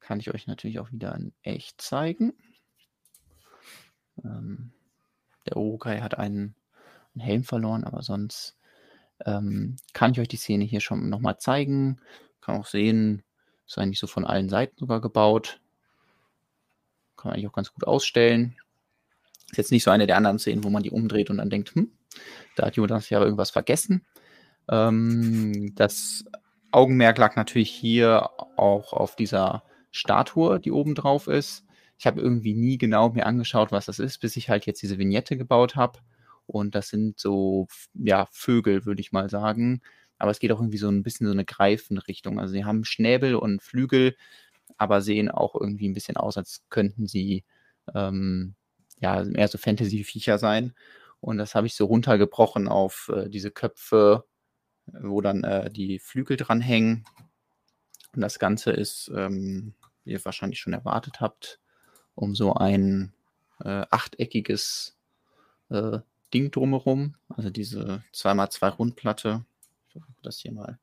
kann 0.00 0.20
ich 0.20 0.32
euch 0.32 0.46
natürlich 0.46 0.78
auch 0.80 0.92
wieder 0.92 1.14
in 1.14 1.34
echt 1.42 1.80
zeigen. 1.80 2.32
Ähm, 4.24 4.72
der 5.46 5.56
Urukai 5.58 6.00
hat 6.00 6.18
einen 6.18 6.54
'n 7.16 7.20
Helm 7.20 7.44
verloren, 7.44 7.84
aber 7.84 8.02
sonst, 8.02 8.56
ähm, 9.26 9.76
kann 9.94 10.12
ich 10.12 10.20
euch 10.20 10.28
die 10.28 10.36
Szene 10.38 10.64
hier 10.64 10.80
schon 10.80 11.08
noch 11.10 11.20
mal 11.20 11.38
zeigen. 11.38 12.00
Kann 12.42 12.56
auch 12.58 12.66
sehen, 12.66 13.24
ist 13.66 13.78
eigentlich 13.78 14.00
so 14.00 14.06
von 14.08 14.26
allen 14.26 14.48
Seiten 14.50 14.76
sogar 14.78 15.00
gebaut. 15.00 15.60
Kann 17.16 17.28
man 17.30 17.34
eigentlich 17.34 17.48
auch 17.48 17.52
ganz 17.54 17.72
gut 17.72 17.86
ausstellen. 17.86 18.56
Ist 19.50 19.58
jetzt 19.58 19.72
nicht 19.72 19.84
so 19.84 19.90
eine 19.92 20.06
der 20.06 20.16
anderen 20.16 20.38
Szenen, 20.38 20.64
wo 20.64 20.70
man 20.70 20.82
die 20.82 20.90
umdreht 20.90 21.30
und 21.30 21.38
dann 21.38 21.50
denkt: 21.50 21.74
„Hm, 21.74 21.92
da 22.56 22.66
hat 22.66 22.76
Jonas 22.76 23.10
ja 23.10 23.20
irgendwas 23.22 23.50
vergessen.“ 23.50 24.06
Ähm, 24.68 25.74
das 25.76 26.24
Augenmerk 26.72 27.18
lag 27.18 27.36
natürlich 27.36 27.70
hier 27.70 28.30
auch 28.58 28.92
auf 28.94 29.16
dieser 29.16 29.64
Statue, 29.92 30.60
die 30.60 30.72
oben 30.72 30.94
drauf 30.94 31.28
ist. 31.28 31.64
Ich 32.00 32.06
habe 32.06 32.20
irgendwie 32.20 32.54
nie 32.54 32.78
genau 32.78 33.10
mir 33.10 33.26
angeschaut, 33.26 33.72
was 33.72 33.86
das 33.86 33.98
ist, 33.98 34.18
bis 34.18 34.36
ich 34.36 34.48
halt 34.50 34.66
jetzt 34.66 34.82
diese 34.82 34.98
Vignette 34.98 35.36
gebaut 35.36 35.76
habe. 35.76 36.00
Und 36.46 36.74
das 36.74 36.88
sind 36.88 37.18
so, 37.20 37.68
ja, 37.94 38.26
Vögel, 38.32 38.84
würde 38.84 39.00
ich 39.00 39.12
mal 39.12 39.30
sagen. 39.30 39.80
Aber 40.18 40.30
es 40.30 40.38
geht 40.40 40.52
auch 40.52 40.60
irgendwie 40.60 40.78
so 40.78 40.88
'n 40.88 41.02
bisschen 41.02 41.26
so 41.26 41.34
'ne 41.34 41.44
Greifenrichtung. 41.44 42.40
Also, 42.40 42.52
sie 42.52 42.64
haben 42.64 42.84
Schnäbel 42.84 43.34
und 43.36 43.62
Flügel, 43.62 44.16
aber 44.78 45.00
sehen 45.02 45.30
auch 45.30 45.54
irgendwie 45.54 45.86
'n 45.88 45.94
bisschen 45.94 46.16
aus, 46.16 46.36
als 46.38 46.62
könnten 46.70 47.06
sie, 47.06 47.44
ähm, 47.94 48.54
ja, 49.00 49.22
eher 49.24 49.48
so 49.48 49.58
Fantasyviecher 49.58 50.38
sein. 50.38 50.74
Und 51.20 51.38
das 51.38 51.54
habe 51.54 51.66
ich 51.68 51.74
so 51.76 51.86
runtergebrochen 51.86 52.68
auf, 52.68 53.10
äh, 53.14 53.28
diese 53.30 53.50
Köpfe, 53.50 54.24
wo 54.86 55.20
dann, 55.22 55.44
äh, 55.44 55.70
die 55.70 55.98
Flügel 56.00 56.36
dranhängen. 56.38 57.04
Und 58.14 58.20
das 58.22 58.38
Ganze 58.38 58.70
ist, 58.72 59.10
ähm, 59.14 59.74
wie 60.04 60.12
ihr 60.12 60.24
wahrscheinlich 60.24 60.60
schon 60.60 60.72
erwartet 60.72 61.20
habt, 61.20 61.60
um 62.16 62.34
so 62.34 62.54
ein, 62.54 63.12
äh, 63.64 63.84
achteckiges, 63.90 64.96
äh, 65.70 66.00
Ding 66.34 66.50
drumherum. 66.52 67.16
Also, 67.30 67.50
diese 67.50 68.04
2 68.12 68.34
mal 68.34 68.50
2 68.50 68.68
Rundplatte. 68.68 69.44
Ich 69.88 69.92
versuche 69.92 70.12
das 70.22 70.38
hier 70.40 70.52
mal 70.52 70.78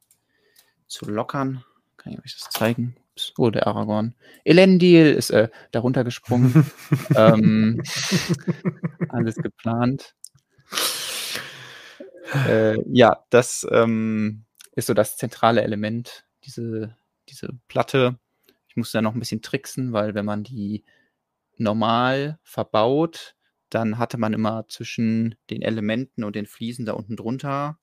zu 0.88 1.05
lockern. 1.05 1.63
Kann 1.97 2.13
ich 2.13 2.19
euch 2.19 2.35
das 2.39 2.50
zeigen? 2.51 2.95
Ups, 3.13 3.33
oh, 3.38 3.50
der 3.51 3.67
Aragorn. 3.67 4.15
Elendil 4.45 5.07
ist, 5.13 5.31
äh, 5.31 5.50
da 5.71 5.79
runtergesprungen. 5.81 6.71
Ähm, 7.15 7.81
alles 9.09 9.35
geplant. 9.38 10.15
Äh, 12.47 12.77
ja, 12.91 13.25
das, 13.29 13.67
ähm, 13.71 14.43
ist 14.75 14.88
so 14.88 14.93
das 14.93 15.17
zentrale 15.17 15.61
Element, 15.63 16.25
diese 16.45 16.95
diese 17.29 17.50
Platte. 17.67 18.17
Ich 18.69 18.75
musste 18.77 18.97
da 18.97 19.01
noch 19.01 19.13
'n 19.15 19.19
bisschen 19.19 19.41
tricksen, 19.41 19.93
weil 19.93 20.13
wenn 20.15 20.25
man 20.25 20.43
die 20.43 20.83
normal 21.62 22.39
verbaut, 22.44 23.36
dann 23.70 23.98
hatte 24.00 24.18
man 24.20 24.34
immer 24.34 24.68
zwischen 24.70 25.36
den 25.50 25.62
Elementen 25.63 26.24
und 26.25 26.36
den 26.36 26.46
Fliesen 26.48 26.86
da 26.86 26.94
unten 26.94 27.15
drunter, 27.18 27.80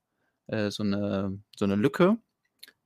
äh, 0.48 0.70
so 0.70 0.84
'ne 0.84 1.42
so 1.56 1.66
'ne 1.66 1.76
Lücke. 1.76 2.18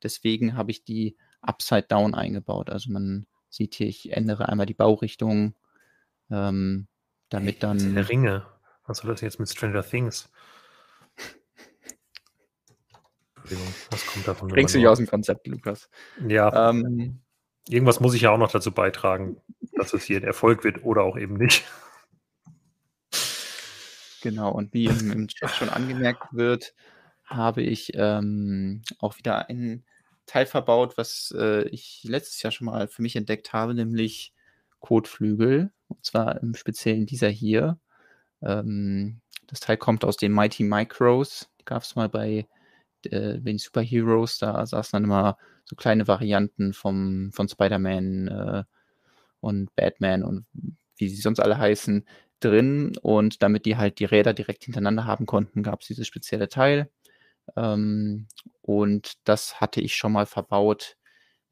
Deswegen 0.05 0.57
habe 0.57 0.71
ich 0.73 0.85
die 0.85 1.17
upside 1.43 1.85
down 1.89 2.15
eingebaut. 2.15 2.71
Also, 2.71 2.93
man 2.93 3.27
sieht 3.51 3.75
hier, 3.77 3.89
ich 3.89 4.13
ändere 4.13 4.49
einmal 4.51 4.67
die 4.67 4.75
Baurichtung, 4.75 5.57
ähm, 6.31 6.89
damit 7.31 7.63
der 7.63 7.69
dann 7.71 7.99
Ringe. 8.09 8.47
Was 8.87 8.99
soll 8.99 9.11
das 9.13 9.21
jetzt 9.23 9.39
mit 9.41 9.49
Stranger 9.49 9.83
Things? 9.85 10.31
Entschuldigung, 13.45 13.75
das 13.91 14.07
kommt 14.07 14.29
da 14.29 14.35
von 14.35 14.51
mir 14.51 14.55
Bringst 14.55 14.75
du 14.75 14.79
dich 14.79 14.87
aus'm 14.89 15.07
Konzept, 15.09 15.47
Lukas. 15.47 15.89
Ja. 16.17 16.59
Ähm 16.71 17.23
Irgendwas 17.69 18.01
muss 18.01 18.15
ich 18.15 18.23
ja 18.23 18.31
auch 18.31 18.39
noch 18.39 18.51
dazu 18.51 18.73
beitragen, 18.73 19.37
dass 19.77 19.93
es 19.95 20.05
hier 20.05 20.19
'n 20.19 20.25
Erfolg 20.25 20.65
wird 20.65 20.85
oder 20.85 21.03
auch 21.03 21.17
eben 21.17 21.35
nicht. 21.37 21.65
Genau, 24.23 24.53
und 24.53 24.73
wie 24.73 24.87
im 24.87 25.11
im 25.11 25.29
Chat 25.29 25.51
schon 25.51 25.69
angemerkt 25.69 26.33
wird, 26.33 26.75
habe 27.25 27.63
ich, 27.63 27.93
ähm, 27.95 28.83
auch 29.01 29.19
wieder 29.19 29.49
ein 29.49 29.85
Teil 30.27 30.47
verbaut, 30.47 30.97
was, 30.97 31.35
äh, 31.37 31.63
ich 31.69 32.03
letztes 32.05 32.41
Jahr 32.43 32.53
schon 32.53 32.67
mal 32.67 32.87
für 32.89 33.03
mich 33.03 33.17
entdeckt 33.17 33.53
habe, 33.53 33.75
nämlich 33.75 34.33
Kotflügel. 34.81 35.73
Und 35.89 36.05
zwar 36.05 36.41
im 36.41 36.55
Speziellen 36.55 37.07
dieser 37.07 37.29
hier. 37.29 37.79
Ähm, 38.43 39.21
das 39.49 39.61
Teil 39.61 39.77
kommt 39.79 40.05
aus 40.05 40.17
den 40.19 40.33
Mighty 40.33 40.65
Micros. 40.65 41.51
Die 41.61 41.65
gab's 41.67 41.97
mal 41.97 42.09
bei, 42.09 42.47
äh, 43.07 43.39
den 43.41 43.59
Superheroes. 43.59 44.39
Da 44.39 44.65
saßen 44.67 44.93
dann 44.97 45.05
immer 45.05 45.39
so 45.73 45.77
kleine 45.77 46.07
Varianten 46.07 46.75
vom 46.75 47.33
von 47.33 47.49
Spider-Man, 47.49 48.29
äh, 48.29 48.65
und 49.41 49.75
Batman 49.75 50.23
und 50.23 50.47
wie 50.97 51.09
sie 51.09 51.21
sonst 51.21 51.41
alle 51.41 51.59
heißen, 51.59 52.07
drin. 52.41 52.97
Und 53.03 53.43
damit 53.43 53.67
die 53.67 53.77
halt 53.77 53.99
die 53.99 54.05
Räder 54.07 54.35
direkt 54.35 54.65
hintereinander 54.65 55.05
haben 55.05 55.27
konnten, 55.27 55.63
gab's 55.63 55.87
dieses 55.89 56.07
spezielle 56.07 56.49
Teil. 56.49 56.91
Ähm, 57.57 58.29
und 58.63 59.15
das 59.25 59.61
hatte 59.61 59.81
ich 59.81 59.97
schon 59.97 60.13
mal 60.13 60.27
verbaut 60.27 60.97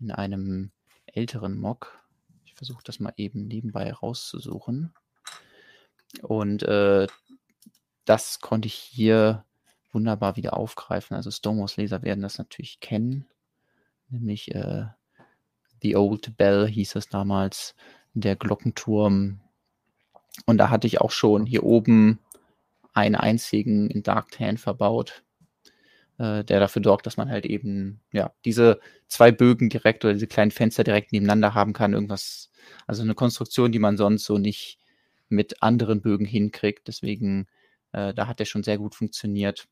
in 0.00 0.12
einem 0.12 0.72
älteren 1.06 1.58
Mock. 1.58 1.98
Ich 2.44 2.54
versuche 2.54 2.82
das 2.84 3.00
mal 3.00 3.12
eben 3.16 3.46
nebenbei 3.48 3.92
rauszusuchen. 3.92 4.94
Und, 6.22 6.62
äh, 6.64 7.06
das 8.04 8.40
konnte 8.40 8.66
ich 8.66 8.74
hier 8.74 9.44
wunderbar 9.92 10.36
wieder 10.36 10.56
aufgreifen. 10.56 11.16
Also, 11.16 11.30
Stonewalls-Leser 11.30 12.02
werden 12.02 12.22
das 12.22 12.38
natürlich 12.38 12.80
kennen, 12.80 13.28
nämlich, 14.10 14.54
äh, 14.54 14.84
„The 15.82 15.96
Old 15.96 16.36
Bell“ 16.38 16.68
hieß 16.68 16.92
das 16.94 17.08
damals, 17.08 17.74
der 18.14 18.36
Glockenturm. 18.36 19.40
Und 20.46 20.58
da 20.58 20.70
hatte 20.70 20.86
ich 20.86 21.00
auch 21.00 21.10
schon 21.10 21.46
hier 21.46 21.64
oben 21.64 22.18
einen 22.94 23.16
einzigen 23.16 23.90
in 23.90 24.02
Dark 24.04 24.30
Tan 24.32 24.58
verbaut, 24.58 25.24
äh, 26.18 26.44
der 26.44 26.60
dafür 26.60 26.82
sorgt, 26.84 27.06
dass 27.06 27.16
man 27.18 27.30
halt 27.30 27.46
eben, 27.46 28.00
ja, 28.12 28.32
diese 28.46 28.80
2 29.08 29.32
Bögen 29.32 29.70
direkt 29.70 30.04
oder 30.04 30.14
diese 30.14 30.26
kleinen 30.28 30.52
Fenster 30.52 30.84
direkt 30.84 31.12
nebeneinander 31.12 31.54
haben 31.54 31.72
kann. 31.74 31.94
Irgendwas 31.94 32.50
also, 32.88 33.04
'ne 33.04 33.14
Konstruktion, 33.16 33.72
die 33.72 33.78
man 33.80 33.96
sonst 33.98 34.24
so 34.26 34.38
nicht 34.38 34.78
mit 35.30 35.62
anderen 35.62 36.02
Bögen 36.02 36.26
hinkriegt. 36.26 36.88
Deswegen, 36.88 37.48
äh, 37.92 38.14
da 38.14 38.26
hat 38.28 38.40
der 38.40 38.46
schon 38.46 38.64
sehr 38.64 38.78
gut 38.78 38.94
funktioniert. 38.96 39.68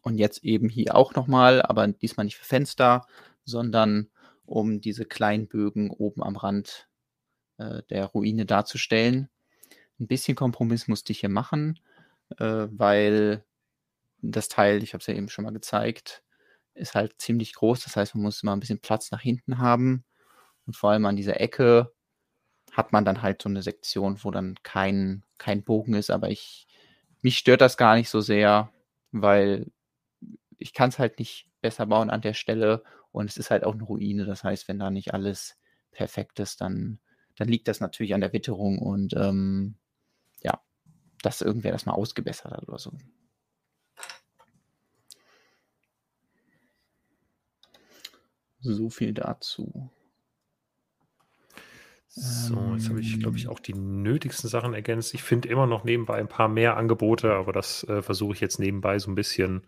Und 0.00 0.18
jetzt 0.18 0.44
eben 0.44 0.68
hier 0.68 0.94
auch 0.96 1.14
noch 1.14 1.26
mal, 1.26 1.62
aber 1.62 1.86
diesmal 1.88 2.24
nicht 2.24 2.36
für 2.36 2.44
Fenster, 2.44 3.06
sondern 3.44 4.08
um 4.46 4.80
diese 4.80 5.04
kleinen 5.04 5.48
Bögen 5.48 5.90
oben 5.90 6.22
am 6.22 6.36
Rand, 6.36 6.88
äh, 7.58 7.82
der 7.90 8.06
Ruine 8.06 8.46
darzustellen. 8.46 9.30
'N 10.00 10.08
bisschen 10.08 10.36
Kompromiss 10.36 10.88
musste 10.88 11.12
ich 11.12 11.20
hier 11.20 11.30
machen, 11.30 11.80
äh, 12.38 12.68
weil 12.70 13.44
das 14.22 14.48
Teil, 14.48 14.82
ich 14.84 14.94
habe 14.94 15.00
es 15.02 15.08
ja 15.08 15.14
eben 15.14 15.28
schon 15.30 15.44
mal 15.44 15.52
gezeigt, 15.52 16.24
ist 16.74 16.94
halt 16.96 17.14
ziemlich 17.20 17.54
groß. 17.54 17.84
Das 17.84 17.96
heißt, 17.96 18.14
man 18.16 18.24
muss 18.24 18.42
immer 18.42 18.52
'n 18.54 18.60
bisschen 18.60 18.80
Platz 18.80 19.10
nach 19.12 19.20
hinten 19.22 19.58
haben. 19.58 20.04
Und 20.66 20.76
vor 20.76 20.90
allem 20.92 21.06
an 21.06 21.16
dieser 21.16 21.40
Ecke 21.40 21.92
hat 22.72 22.92
man 22.92 23.04
dann 23.06 23.22
halt 23.22 23.42
so 23.42 23.48
'ne 23.50 23.62
Sektion, 23.62 24.18
wo 24.24 24.30
dann 24.32 24.56
kein 24.64 25.24
kein 25.38 25.64
Bogen 25.64 25.94
ist. 25.94 26.10
Aber 26.10 26.30
ich 26.30 26.66
mich 27.22 27.38
stört 27.38 27.60
das 27.62 27.76
gar 27.78 27.96
nicht 27.96 28.10
so 28.10 28.20
sehr, 28.22 28.72
weil 29.12 29.68
ich 30.62 30.74
kann's 30.74 30.98
halt 30.98 31.18
nicht 31.20 31.48
besser 31.62 31.86
bauen 31.86 32.10
an 32.10 32.22
der 32.22 32.34
Stelle 32.34 32.84
und 33.12 33.28
es 33.30 33.36
ist 33.38 33.50
halt 33.50 33.64
auch 33.64 33.74
'ne 33.76 33.84
Ruine. 33.84 34.24
Das 34.26 34.44
heißt, 34.44 34.68
wenn 34.68 34.78
da 34.80 34.90
nicht 34.90 35.14
alles 35.14 35.58
perfekt 35.92 36.40
ist, 36.40 36.60
dann 36.62 37.00
dann 37.36 37.48
liegt 37.48 37.68
das 37.68 37.80
natürlich 37.80 38.14
an 38.14 38.20
der 38.22 38.32
Witterung 38.34 38.78
und, 38.80 39.14
ähm, 39.16 39.76
ja, 40.42 40.60
dass 41.22 41.42
irgendwer 41.42 41.72
das 41.72 41.86
mal 41.86 41.94
ausgebessert 41.94 42.52
hat 42.52 42.68
oder 42.68 42.78
so. 42.78 42.92
So 48.60 48.90
viel 48.90 49.12
dazu. 49.14 49.90
So, 52.16 52.74
jetzt 52.74 52.90
habe 52.90 53.00
ich, 53.00 53.18
glaube 53.20 53.38
ich, 53.38 53.48
Ähm 53.48 53.48
auch 53.48 53.58
die 53.58 53.72
nötigsten 53.72 54.48
Sachen 54.50 54.74
ergänzt. 54.74 55.14
Ich 55.14 55.22
finde 55.22 55.48
immer 55.48 55.66
noch 55.66 55.84
nebenbei 55.84 56.16
ein 56.18 56.28
paar 56.28 56.48
mehr 56.48 56.76
Angebote, 56.76 57.32
aber 57.32 57.52
das, 57.54 57.84
äh, 57.84 58.02
versuche 58.02 58.34
ich 58.34 58.40
jetzt 58.40 58.58
nebenbei 58.58 58.98
so 58.98 59.10
'n 59.10 59.14
bisschen 59.14 59.66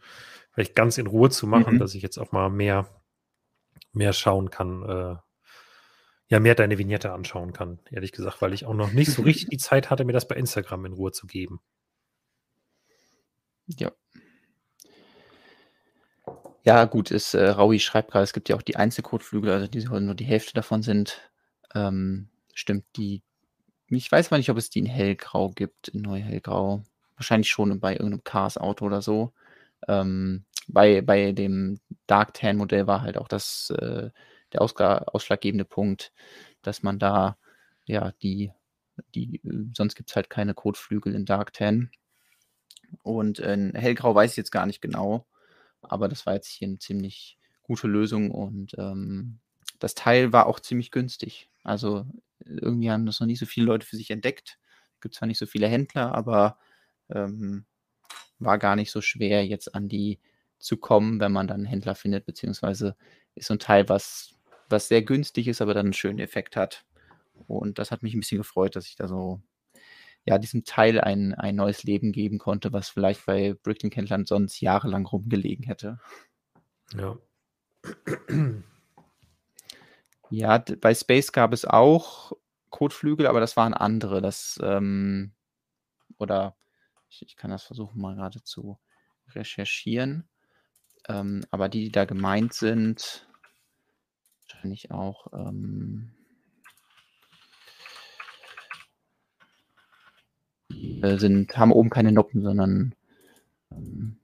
vielleicht 0.55 0.75
ganz 0.75 0.99
in 0.99 1.07
Ruhe 1.07 1.31
zu 1.31 1.47
machen, 1.47 1.75
Mhm. 1.75 1.79
dass 1.79 1.95
ich 1.95 2.03
jetzt 2.03 2.19
auch 2.19 2.33
mal 2.33 2.51
mehr 2.51 2.89
mehr 3.93 4.13
schauen 4.13 4.51
kann, 4.51 4.83
äh, 4.89 5.17
ja 6.29 6.41
mehr 6.41 6.55
deine 6.55 6.79
Vignette 6.79 7.13
anschauen 7.13 7.53
kann, 7.53 7.81
ehrlich 7.91 8.13
gesagt, 8.13 8.43
weil 8.43 8.53
ich 8.53 8.67
auch 8.67 8.75
noch 8.75 8.93
nicht 8.93 9.11
so 9.13 9.23
richtig 9.23 9.49
die 9.51 9.59
Zeit 9.59 9.91
hatte, 9.91 10.05
mir 10.05 10.13
das 10.13 10.29
bei 10.29 10.37
Instagram 10.37 10.87
in 10.87 10.93
Ruhe 10.95 11.13
zu 11.13 11.27
geben. 11.27 11.61
Ja. 13.67 13.93
Ja, 16.65 16.87
gut, 16.87 17.11
ist, 17.11 17.35
äh, 17.35 17.49
Raui 17.51 17.79
schreibt 17.79 18.11
gerade, 18.11 18.25
es 18.25 18.33
gibt 18.33 18.49
ja 18.49 18.57
auch 18.57 18.63
die 18.63 18.77
Einzelkotflügel, 18.77 19.51
also 19.51 19.67
die 19.67 19.85
nur 19.85 20.15
die 20.15 20.25
Hälfte 20.25 20.55
davon 20.55 20.83
sind. 20.83 21.31
Ähm, 21.75 22.31
stimmt, 22.55 22.87
die 22.97 23.23
ich 23.89 24.11
weiß 24.11 24.31
mal 24.31 24.39
nicht, 24.39 24.51
ob 24.51 24.57
es 24.57 24.71
die 24.71 24.81
in 24.81 24.87
hellgrau 24.87 25.51
gibt, 25.51 25.89
in 25.89 26.03
neu 26.03 26.21
hellgrau. 26.21 26.83
Wahrscheinlich 27.17 27.51
schon 27.51 27.79
bei 27.81 27.93
irgendeinem 27.93 28.25
Cars-Auto 28.25 28.87
oder 28.87 29.03
so. 29.03 29.33
Ähm, 29.89 30.45
bei, 30.69 31.03
bei 31.03 31.33
dem 31.33 31.81
Dark 32.07 32.35
Tan 32.35 32.57
Modell 32.57 32.87
war 32.87 33.03
halt 33.03 33.19
auch 33.19 33.29
das, 33.29 33.71
äh, 33.79 34.11
der 34.53 34.63
ausschlaggebende 34.63 35.65
Punkt, 35.65 36.13
dass 36.63 36.83
man 36.83 36.99
da, 36.99 37.37
ja, 37.87 38.13
die, 38.23 38.53
die, 39.15 39.41
sonst 39.75 39.95
gibt 39.97 40.11
es 40.11 40.17
halt 40.17 40.31
keine 40.31 40.55
Kotflügel 40.55 41.15
in 41.15 41.25
Dark 41.25 41.53
Tan. 41.53 41.91
Und 43.03 43.41
in 43.41 43.75
hellgrau 43.75 44.15
weiß 44.15 44.33
ich 44.33 44.37
jetzt 44.37 44.53
gar 44.53 44.67
nicht 44.67 44.81
genau, 44.81 45.27
aber 45.83 46.09
das 46.09 46.27
war 46.27 46.35
jetzt 46.35 46.49
hier 46.49 46.69
eine 46.69 46.79
ziemlich 46.79 47.39
gute 47.63 47.89
Lösung 47.89 48.31
und 48.31 48.75
ähm, 48.79 49.41
das 49.81 49.95
Teil 49.95 50.33
war 50.33 50.47
auch 50.47 50.61
ziemlich 50.61 50.91
günstig. 50.91 51.51
Also 51.65 52.07
irgendwie 52.45 52.91
haben 52.91 53.07
das 53.07 53.21
noch 53.21 53.27
nicht 53.27 53.41
so 53.41 53.47
viele 53.47 53.67
Leute 53.67 53.87
für 53.87 53.97
sich 53.97 54.11
entdeckt. 54.11 54.59
Gibt 55.01 55.15
zwar 55.15 55.27
nicht 55.27 55.39
so 55.39 55.47
viele 55.47 55.67
Händler, 55.67 56.15
aber 56.15 56.59
ähm, 57.11 57.67
war 58.45 58.59
gar 58.59 58.77
nicht 58.77 58.91
so 58.91 59.01
schwer, 59.01 59.47
jetzt 59.47 59.75
an 59.75 59.89
die 59.89 60.21
zu 60.59 60.77
kommen, 60.77 61.21
wenn 61.21 61.33
man 61.33 61.47
dann 61.47 61.59
einen 61.61 61.67
Händler 61.67 61.95
findet, 61.95 62.27
beziehungsweise 62.27 62.97
ist 63.35 63.49
so 63.49 63.55
ein 63.55 63.59
Teil, 63.59 63.89
was, 63.89 64.35
was 64.69 64.89
sehr 64.89 65.03
günstig 65.03 65.49
ist, 65.49 65.61
aber 65.61 65.75
dann 65.75 65.87
einen 65.87 65.93
schönen 65.93 66.19
Effekt 66.19 66.57
hat. 66.57 66.85
Und 67.47 67.79
das 67.79 67.91
hat 67.91 68.03
mich 68.03 68.15
ein 68.15 68.21
bisschen 68.21 68.39
gefreut, 68.39 68.77
dass 68.77 68.87
ich 68.87 68.97
da 68.97 69.09
so 69.09 69.43
ja, 70.27 70.39
diesem 70.39 70.65
Teil 70.65 71.01
ein, 71.01 71.35
ein 71.35 71.57
neues 71.57 71.85
Leben 71.85 72.13
geben 72.13 72.39
konnte, 72.39 72.73
was 72.73 72.89
vielleicht 72.89 73.27
bei 73.27 73.55
Bricklink 73.63 73.95
Händlern 73.97 74.25
sonst 74.25 74.61
jahrelang 74.61 75.05
rumgelegen 75.05 75.67
hätte. 75.67 75.99
Ja. 76.97 77.19
Ja, 80.31 80.59
bei 80.81 80.95
Space 80.95 81.33
gab 81.33 81.53
es 81.53 81.67
auch 81.67 82.33
Kotflügel, 82.71 83.27
aber 83.27 83.41
das 83.41 83.57
waren 83.57 83.75
andere. 83.75 84.23
Das, 84.23 84.59
ähm, 84.63 85.33
oder 86.19 86.57
ich, 87.15 87.23
ich 87.23 87.37
kann 87.37 87.51
das 87.51 87.63
versuchen 87.63 88.01
mal 88.01 88.15
gerade 88.15 88.43
zu 88.43 88.79
recherchieren. 89.31 90.29
Ähm, 91.09 91.45
aber 91.51 91.69
die, 91.69 91.85
die 91.85 91.93
da 91.93 92.05
gemeint 92.05 92.55
sind, 92.55 93.27
wahrscheinlich 94.43 94.91
auch. 94.91 95.33
Ähm, 95.33 96.13
äh, 100.71 101.19
sind, 101.19 101.57
haben 101.57 101.73
oben 101.73 101.91
keine 101.91 102.13
Noppen, 102.13 102.43
sondern 102.43 102.95
ähm, 103.71 104.19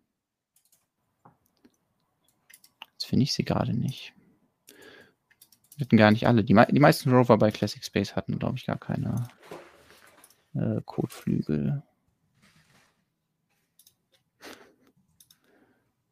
jetzt 2.93 3.07
finde 3.07 3.25
ich 3.25 3.33
sie 3.33 3.45
gerade 3.45 3.75
nicht. 3.75 4.15
Hatten 5.79 5.97
gar 5.97 6.11
nicht 6.11 6.27
alle. 6.27 6.45
Die, 6.45 6.55
die 6.55 6.81
meisten 6.81 7.11
Rover 7.11 7.39
bei 7.39 7.51
Classic 7.51 7.83
Space 7.83 8.15
hatten, 8.15 8.39
glaube 8.39 8.57
ich, 8.57 8.67
gar 8.67 8.79
keine 8.79 9.29
äh, 10.55 10.83
Kotflügel. 10.85 11.83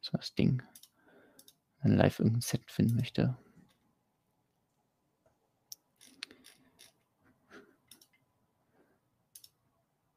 So 0.09 0.17
das 0.17 0.33
Ding. 0.33 0.63
Wenn 1.81 1.95
live 1.95 2.19
irgendein 2.19 2.41
Set 2.41 2.69
finden 2.69 2.95
möchte. 2.95 3.37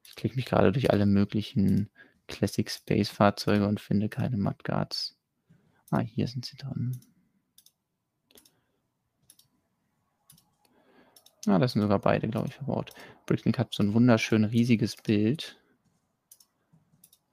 Ich 0.03 0.17
klicke 0.17 0.37
mich 0.37 0.47
gerade 0.47 0.73
durch 0.73 0.91
alle 0.91 1.05
möglichen 1.05 1.91
Classic 2.27 2.71
Space 2.71 3.11
Fahrzeuge 3.11 3.67
und 3.67 3.81
finde 3.81 4.09
keine 4.09 4.37
Mudguards. 4.37 5.19
Ah, 5.91 6.01
hier 6.01 6.27
sind 6.27 6.47
sie 6.47 6.57
dran. 6.57 6.99
Ah, 11.47 11.59
das 11.59 11.73
sind 11.73 11.83
sogar 11.83 11.99
beide, 11.99 12.29
glaube 12.29 12.49
ich, 12.49 12.55
verbaut. 12.55 12.93
Bricklink 13.27 13.59
hat 13.59 13.75
so 13.75 13.83
ein 13.83 13.95
wunderschön 13.95 14.45
riesiges 14.45 14.97
Bild, 14.97 15.61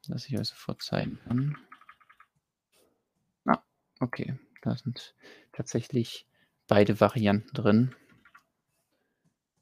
das 0.07 0.25
ich 0.25 0.37
euch 0.37 0.47
sofort 0.47 0.81
zeigen 0.81 1.19
kann. 1.25 1.55
Okay. 3.99 4.37
Da 4.61 4.75
sind 4.75 5.15
tatsächlich 5.53 6.25
beide 6.67 6.99
Varianten 6.99 7.53
drin. 7.53 7.95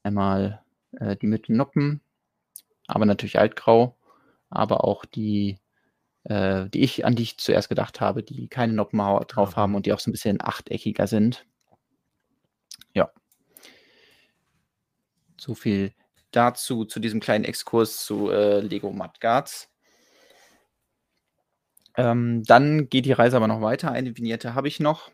Einmal 0.03 0.63
äh, 0.93 1.15
die 1.15 1.27
mit 1.27 1.49
Noppen, 1.49 2.01
aber 2.87 3.05
natürlich 3.05 3.39
altgrau, 3.39 3.95
aber 4.49 4.83
auch 4.83 5.05
die, 5.05 5.59
äh, 6.23 6.69
die 6.69 6.81
ich, 6.81 7.05
an 7.05 7.15
die 7.15 7.23
ich 7.23 7.37
zuerst 7.37 7.69
gedacht 7.69 8.01
habe, 8.01 8.23
die 8.23 8.47
keine 8.47 8.73
Noppen 8.73 8.99
drauf 9.27 9.55
haben 9.55 9.75
und 9.75 9.85
die 9.85 9.93
auch 9.93 9.99
so 9.99 10.09
ein 10.09 10.13
bisschen 10.13 10.41
achteckiger 10.41 11.07
sind. 11.07 11.45
Ja, 12.93 13.11
so 15.39 15.55
viel 15.55 15.93
dazu, 16.31 16.85
zu 16.85 16.99
diesem 16.99 17.19
kleinen 17.19 17.45
Exkurs 17.45 18.05
zu 18.05 18.29
äh, 18.29 18.59
Lego 18.59 18.91
Mudguards. 18.91 19.69
Ähm, 21.97 22.43
dann 22.43 22.89
geht 22.89 23.05
die 23.05 23.11
Reise 23.11 23.37
aber 23.37 23.47
noch 23.47 23.61
weiter. 23.61 23.91
Eine 23.91 24.15
Vignette 24.15 24.53
habe 24.53 24.67
ich 24.67 24.79
noch, 24.79 25.11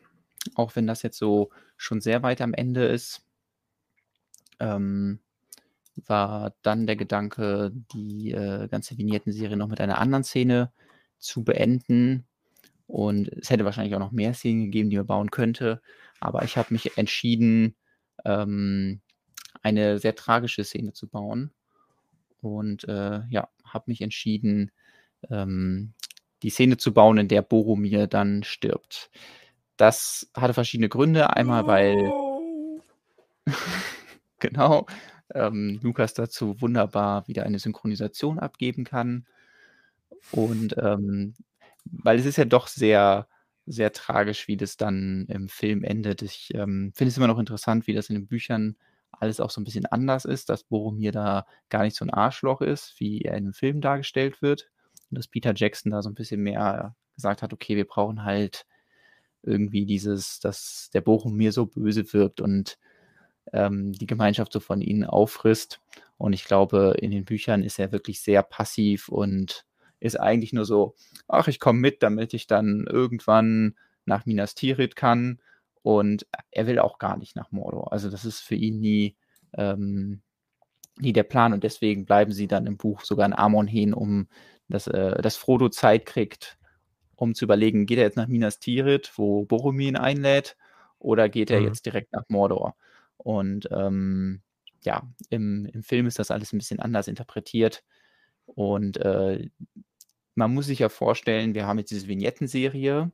auch 0.55 0.75
wenn 0.75 0.85
das 0.85 1.01
jetzt 1.01 1.17
so 1.17 1.49
schon 1.77 2.01
sehr 2.01 2.23
weit 2.23 2.41
am 2.41 2.53
Ende 2.53 2.85
ist. 2.85 3.25
Ähm, 4.59 5.19
war 6.07 6.53
dann 6.61 6.85
der 6.87 6.95
Gedanke, 6.95 7.71
die 7.93 8.31
äh, 8.31 8.67
ganze 8.67 8.97
Vignettenserie 8.97 9.55
noch 9.55 9.67
mit 9.67 9.79
einer 9.79 9.99
anderen 9.99 10.23
Szene 10.23 10.71
zu 11.19 11.43
beenden. 11.43 12.25
Und 12.87 13.29
es 13.29 13.49
hätte 13.49 13.65
wahrscheinlich 13.65 13.95
auch 13.95 13.99
noch 13.99 14.11
mehr 14.11 14.33
Szenen 14.33 14.65
gegeben, 14.65 14.89
die 14.89 14.97
man 14.97 15.07
bauen 15.07 15.31
könnte. 15.31 15.81
Aber 16.19 16.43
ich 16.43 16.57
habe 16.57 16.73
mich 16.73 16.97
entschieden, 16.97 17.75
ähm, 18.25 19.01
eine 19.61 19.99
sehr 19.99 20.15
tragische 20.15 20.63
Szene 20.63 20.93
zu 20.93 21.07
bauen. 21.07 21.51
Und 22.41 22.83
äh, 22.89 23.21
ja, 23.29 23.47
habe 23.63 23.85
mich 23.87 24.01
entschieden, 24.01 24.71
ähm, 25.29 25.93
die 26.43 26.49
Szene 26.49 26.77
zu 26.77 26.93
bauen, 26.93 27.17
in 27.17 27.27
der 27.27 27.41
Boromir 27.41 28.07
dann 28.07 28.43
stirbt. 28.43 29.09
Das 29.77 30.29
hatte 30.35 30.53
verschiedene 30.53 30.89
Gründe. 30.89 31.35
Einmal, 31.35 31.65
weil 31.65 32.11
genau 34.39 34.85
ähm, 35.33 35.79
Lukas 35.81 36.13
dazu 36.13 36.61
wunderbar 36.61 37.27
wieder 37.27 37.43
eine 37.43 37.59
Synchronisation 37.59 38.39
abgeben 38.39 38.83
kann. 38.83 39.25
Und 40.31 40.75
ähm, 40.77 41.33
weil 41.85 42.19
es 42.19 42.25
ist 42.25 42.37
ja 42.37 42.45
doch 42.45 42.67
sehr, 42.67 43.27
sehr 43.65 43.91
tragisch, 43.93 44.47
wie 44.47 44.57
das 44.57 44.77
dann 44.77 45.25
im 45.29 45.49
Film 45.49 45.83
endet. 45.83 46.21
Ich 46.21 46.51
ähm, 46.53 46.91
finde 46.93 47.09
es 47.09 47.17
immer 47.17 47.27
noch 47.27 47.39
interessant, 47.39 47.87
wie 47.87 47.93
das 47.93 48.09
in 48.09 48.15
den 48.15 48.27
Büchern 48.27 48.75
alles 49.11 49.39
auch 49.39 49.49
so 49.49 49.61
ein 49.61 49.63
bisschen 49.63 49.85
anders 49.85 50.25
ist, 50.25 50.49
dass 50.49 50.63
Boromir 50.63 51.11
da 51.11 51.45
gar 51.69 51.83
nicht 51.83 51.95
so 51.95 52.05
ein 52.05 52.09
Arschloch 52.09 52.61
ist, 52.61 52.99
wie 52.99 53.21
er 53.21 53.37
in 53.37 53.45
dem 53.45 53.53
Film 53.53 53.79
dargestellt 53.79 54.41
wird. 54.41 54.69
Und 55.13 55.19
dass 55.19 55.27
Peter 55.27 55.53
Jackson 55.55 55.91
da 55.91 56.01
so 56.01 56.09
ein 56.09 56.15
bisschen 56.15 56.41
mehr 56.41 56.95
gesagt 57.13 57.43
hat, 57.43 57.53
okay, 57.53 57.75
wir 57.75 57.85
brauchen 57.85 58.23
halt 58.23 58.65
irgendwie 59.43 59.85
dieses, 59.85 60.39
dass 60.39 60.89
der 60.91 61.01
Boromir 61.01 61.51
so 61.51 61.67
böse 61.67 62.11
wirkt 62.13 62.41
und 62.41 62.79
ähm, 63.51 63.91
die 63.93 64.07
Gemeinschaft 64.07 64.51
so 64.51 64.59
von 64.59 64.81
ihnen 64.81 65.03
auffrisst. 65.03 65.81
Und 66.17 66.33
ich 66.33 66.45
glaube, 66.45 66.95
in 66.99 67.11
den 67.11 67.25
Büchern 67.25 67.61
ist 67.61 67.77
er 67.77 67.91
wirklich 67.91 68.21
sehr 68.21 68.41
passiv 68.41 69.09
und 69.09 69.65
ist 69.99 70.19
eigentlich 70.19 70.51
nur 70.51 70.65
so, 70.65 70.95
ach, 71.27 71.47
ich 71.47 71.59
komme 71.59 71.79
mit, 71.79 72.01
damit 72.01 72.33
ich 72.33 72.47
dann 72.47 72.87
irgendwann 72.89 73.75
nach 74.05 74.25
Minas 74.25 74.55
Tirith 74.55 74.95
kann 74.95 75.39
und 75.83 76.25
er 76.49 76.65
will 76.65 76.79
auch 76.79 76.97
gar 76.97 77.17
nicht 77.17 77.35
nach 77.35 77.51
Mordor. 77.51 77.91
Also 77.91 78.09
das 78.09 78.25
ist 78.25 78.39
für 78.39 78.55
ihn 78.55 78.79
nie, 78.79 79.15
ähm, 79.53 80.23
nie 80.97 81.13
der 81.13 81.23
Plan 81.23 81.53
und 81.53 81.63
deswegen 81.63 82.05
bleiben 82.05 82.31
sie 82.31 82.47
dann 82.47 82.65
im 82.65 82.77
Buch 82.77 83.01
sogar 83.01 83.25
in 83.25 83.33
Amon 83.33 83.93
um 83.93 84.27
dass, 84.73 84.87
äh, 84.87 85.21
dass 85.21 85.37
Frodo 85.37 85.69
Zeit 85.69 86.05
kriegt, 86.05 86.57
um 87.15 87.35
zu 87.35 87.45
überlegen, 87.45 87.85
geht 87.85 87.99
er 87.99 88.05
jetzt 88.05 88.17
nach 88.17 88.27
Minas 88.27 88.59
Tirith, 88.59 89.13
wo 89.17 89.45
Boromir 89.45 89.89
ihn 89.89 89.97
einlädt, 89.97 90.57
oder 90.97 91.29
geht 91.29 91.51
er 91.51 91.59
mhm. 91.59 91.67
jetzt 91.67 91.85
direkt 91.85 92.11
nach 92.11 92.23
Mordor? 92.27 92.75
Und 93.17 93.69
ähm, 93.71 94.41
ja, 94.81 95.03
im, 95.29 95.65
im 95.67 95.83
Film 95.83 96.07
ist 96.07 96.17
das 96.17 96.31
alles 96.31 96.53
ein 96.53 96.57
bisschen 96.57 96.79
anders 96.79 97.07
interpretiert. 97.07 97.83
Und 98.45 98.97
äh, 98.97 99.49
man 100.33 100.53
muss 100.53 100.65
sich 100.65 100.79
ja 100.79 100.89
vorstellen, 100.89 101.53
wir 101.53 101.67
haben 101.67 101.77
jetzt 101.77 101.91
diese 101.91 102.07
Vignettenserie, 102.07 103.11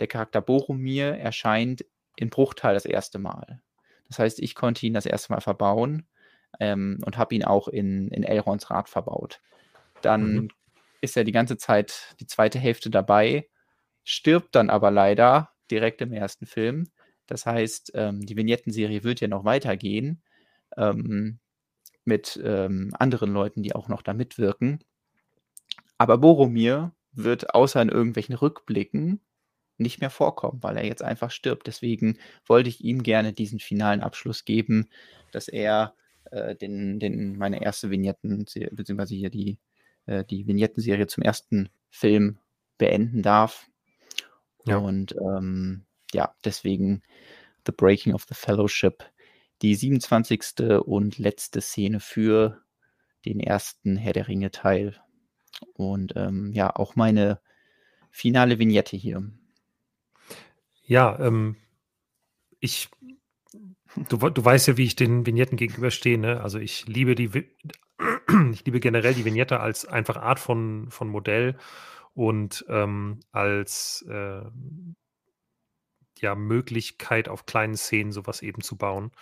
der 0.00 0.06
Charakter 0.06 0.40
Boromir 0.40 1.18
erscheint 1.18 1.84
in 2.16 2.30
Bruchteil 2.30 2.74
das 2.74 2.86
erste 2.86 3.18
Mal. 3.18 3.60
Das 4.08 4.18
heißt, 4.18 4.40
ich 4.40 4.54
konnte 4.54 4.86
ihn 4.86 4.94
das 4.94 5.06
erste 5.06 5.32
Mal 5.32 5.40
verbauen 5.40 6.06
ähm, 6.60 6.98
und 7.04 7.18
habe 7.18 7.34
ihn 7.34 7.44
auch 7.44 7.68
in, 7.68 8.08
in 8.08 8.22
Elrons 8.22 8.70
Rad 8.70 8.88
verbaut. 8.88 9.42
Dann 10.00 10.32
mhm. 10.32 10.48
Ist 11.00 11.16
er 11.16 11.24
die 11.24 11.32
ganze 11.32 11.56
Zeit 11.56 12.14
die 12.20 12.26
zweite 12.26 12.58
Hälfte 12.58 12.90
dabei, 12.90 13.48
stirbt 14.04 14.54
dann 14.54 14.70
aber 14.70 14.90
leider 14.90 15.50
direkt 15.70 16.00
im 16.00 16.12
ersten 16.12 16.46
Film. 16.46 16.88
Das 17.26 17.46
heißt, 17.46 17.92
ähm, 17.94 18.24
die 18.24 18.36
Vignettenserie 18.36 19.04
wird 19.04 19.20
ja 19.20 19.28
noch 19.28 19.44
weitergehen 19.44 20.22
ähm, 20.76 21.38
mit 22.04 22.40
ähm, 22.42 22.90
anderen 22.98 23.32
Leuten, 23.32 23.62
die 23.62 23.74
auch 23.74 23.88
noch 23.88 24.02
da 24.02 24.14
mitwirken. 24.14 24.82
Aber 25.98 26.18
Boromir 26.18 26.92
wird 27.12 27.54
außer 27.54 27.82
in 27.82 27.88
irgendwelchen 27.88 28.34
Rückblicken 28.34 29.20
nicht 29.76 30.00
mehr 30.00 30.10
vorkommen, 30.10 30.62
weil 30.62 30.76
er 30.76 30.86
jetzt 30.86 31.02
einfach 31.02 31.30
stirbt. 31.30 31.66
Deswegen 31.66 32.18
wollte 32.46 32.68
ich 32.68 32.82
ihm 32.82 33.02
gerne 33.02 33.32
diesen 33.32 33.60
finalen 33.60 34.00
Abschluss 34.00 34.44
geben, 34.44 34.88
dass 35.32 35.48
er 35.48 35.94
äh, 36.30 36.56
den, 36.56 36.98
den, 36.98 37.36
meine 37.38 37.62
erste 37.62 37.90
Vignetten, 37.90 38.46
beziehungsweise 38.72 39.14
hier 39.14 39.30
die, 39.30 39.58
äh, 40.08 40.24
die 40.24 40.46
Vignettenserie 40.46 41.06
zum 41.06 41.22
ersten 41.22 41.68
Film 41.90 42.38
beenden 42.78 43.22
darf. 43.22 43.68
Ja. 44.64 44.78
Und 44.78 45.14
ähm, 45.20 45.84
ja, 46.12 46.34
deswegen 46.44 47.02
The 47.66 47.72
Breaking 47.72 48.14
of 48.14 48.24
the 48.28 48.34
Fellowship, 48.34 49.04
die 49.62 49.74
27. 49.74 50.60
und 50.84 51.18
letzte 51.18 51.60
Szene 51.60 52.00
für 52.00 52.62
den 53.24 53.40
ersten 53.40 53.96
Herr 53.96 54.12
der 54.12 54.28
Ringe 54.28 54.50
Teil. 54.50 55.00
Und 55.74 56.14
ähm, 56.16 56.52
ja, 56.52 56.74
auch 56.74 56.96
meine 56.96 57.40
finale 58.10 58.58
Vignette 58.58 58.96
hier. 58.96 59.30
Ja, 60.84 61.18
ähm, 61.18 61.56
ich, 62.60 62.88
du, 64.08 64.16
du 64.16 64.44
weißt 64.44 64.68
ja, 64.68 64.76
wie 64.76 64.84
ich 64.84 64.96
den 64.96 65.26
Vignetten 65.26 65.58
gegenüberstehe. 65.58 66.18
Ne? 66.18 66.40
Also 66.40 66.58
ich 66.58 66.86
liebe 66.86 67.14
die, 67.14 67.30
ich 68.52 68.64
liebe 68.64 68.80
generell 68.80 69.14
die 69.14 69.24
Vignette 69.24 69.60
als 69.60 69.86
einfach 69.86 70.16
Art 70.16 70.38
von, 70.38 70.90
von 70.90 71.08
Modell 71.08 71.56
und 72.14 72.64
ähm, 72.68 73.20
als 73.32 74.04
äh, 74.08 74.42
ja, 76.18 76.34
Möglichkeit 76.34 77.28
auf 77.28 77.46
kleinen 77.46 77.76
Szenen 77.76 78.12
sowas 78.12 78.42
eben 78.42 78.60
zu 78.60 78.76
bauen. 78.76 79.12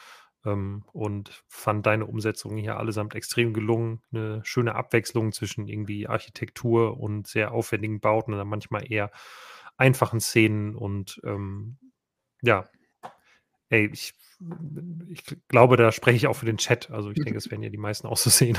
Ähm, 0.44 0.84
und 0.92 1.44
fand 1.46 1.86
deine 1.86 2.06
Umsetzung 2.06 2.56
hier 2.56 2.78
allesamt 2.78 3.14
extrem 3.14 3.52
gelungen. 3.52 4.02
Eine 4.12 4.40
schöne 4.44 4.74
Abwechslung 4.74 5.32
zwischen 5.32 5.68
irgendwie 5.68 6.08
Architektur 6.08 6.98
und 6.98 7.26
sehr 7.26 7.52
aufwendigen 7.52 8.00
Bauten 8.00 8.32
dann 8.32 8.48
manchmal 8.48 8.90
eher 8.90 9.10
einfachen 9.76 10.20
Szenen 10.20 10.74
und 10.74 11.20
ähm, 11.24 11.78
ja, 12.42 12.68
ey, 13.70 13.90
ich, 13.92 14.14
ich 15.08 15.22
glaube, 15.48 15.76
da 15.76 15.92
spreche 15.92 16.16
ich 16.16 16.26
auch 16.26 16.36
für 16.36 16.46
den 16.46 16.58
Chat. 16.58 16.90
Also 16.90 17.10
ich 17.10 17.18
denke, 17.18 17.38
es 17.38 17.50
werden 17.50 17.62
ja 17.62 17.70
die 17.70 17.76
meisten 17.78 18.06
auch 18.06 18.16
so 18.16 18.30
sehen. 18.30 18.58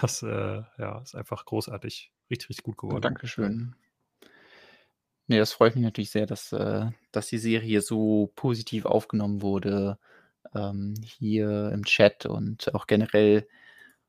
Das 0.00 0.22
äh, 0.22 0.62
ja, 0.78 1.00
ist 1.02 1.14
einfach 1.14 1.44
großartig. 1.44 2.12
Richtig, 2.30 2.48
richtig 2.48 2.64
gut 2.64 2.78
geworden. 2.78 3.02
Dankeschön. 3.02 3.74
Nee, 5.28 5.38
das 5.38 5.52
freut 5.52 5.74
mich 5.74 5.84
natürlich 5.84 6.10
sehr, 6.10 6.26
dass, 6.26 6.52
äh, 6.52 6.86
dass 7.12 7.28
die 7.28 7.38
Serie 7.38 7.80
so 7.80 8.32
positiv 8.34 8.86
aufgenommen 8.86 9.42
wurde, 9.42 9.98
ähm, 10.54 10.94
hier 11.04 11.70
im 11.72 11.84
Chat 11.84 12.26
und 12.26 12.74
auch 12.74 12.86
generell. 12.86 13.46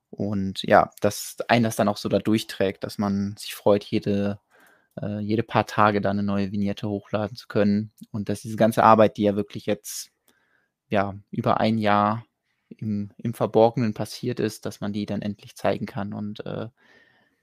Und 0.10 0.64
ja, 0.64 0.92
dass 1.02 1.38
einen 1.48 1.64
das 1.64 1.76
dann 1.76 1.88
auch 1.88 1.98
so 1.98 2.10
da 2.10 2.20
durchträgt, 2.20 2.84
dass 2.84 2.98
man 2.98 3.36
sich 3.38 3.56
freut, 3.56 3.84
jede, 3.84 4.40
äh, 5.02 5.20
jede 5.20 5.44
paar 5.44 5.66
Tage 5.66 6.02
da 6.02 6.12
eine 6.12 6.24
neue 6.24 6.52
Vignette 6.52 6.90
hochladen 6.90 7.36
zu 7.36 7.48
können. 7.48 7.92
Und 8.12 8.30
dass 8.30 8.42
diese 8.42 8.58
ganze 8.58 8.84
Arbeit, 8.84 9.18
die 9.18 9.24
ja 9.24 9.36
wirklich 9.36 9.66
jetzt 9.66 10.13
ja 10.90 11.16
über 11.32 11.60
ein 11.60 11.78
Jahr 11.78 12.26
im, 12.70 13.12
im 13.18 13.34
Verborgenen 13.34 13.94
passiert 13.94 14.40
ist, 14.40 14.66
dass 14.66 14.82
man 14.82 14.94
die 14.94 15.06
dann 15.06 15.22
endlich 15.22 15.56
zeigen 15.56 15.86
kann 15.86 16.14
und 16.14 16.46
äh, 16.46 16.70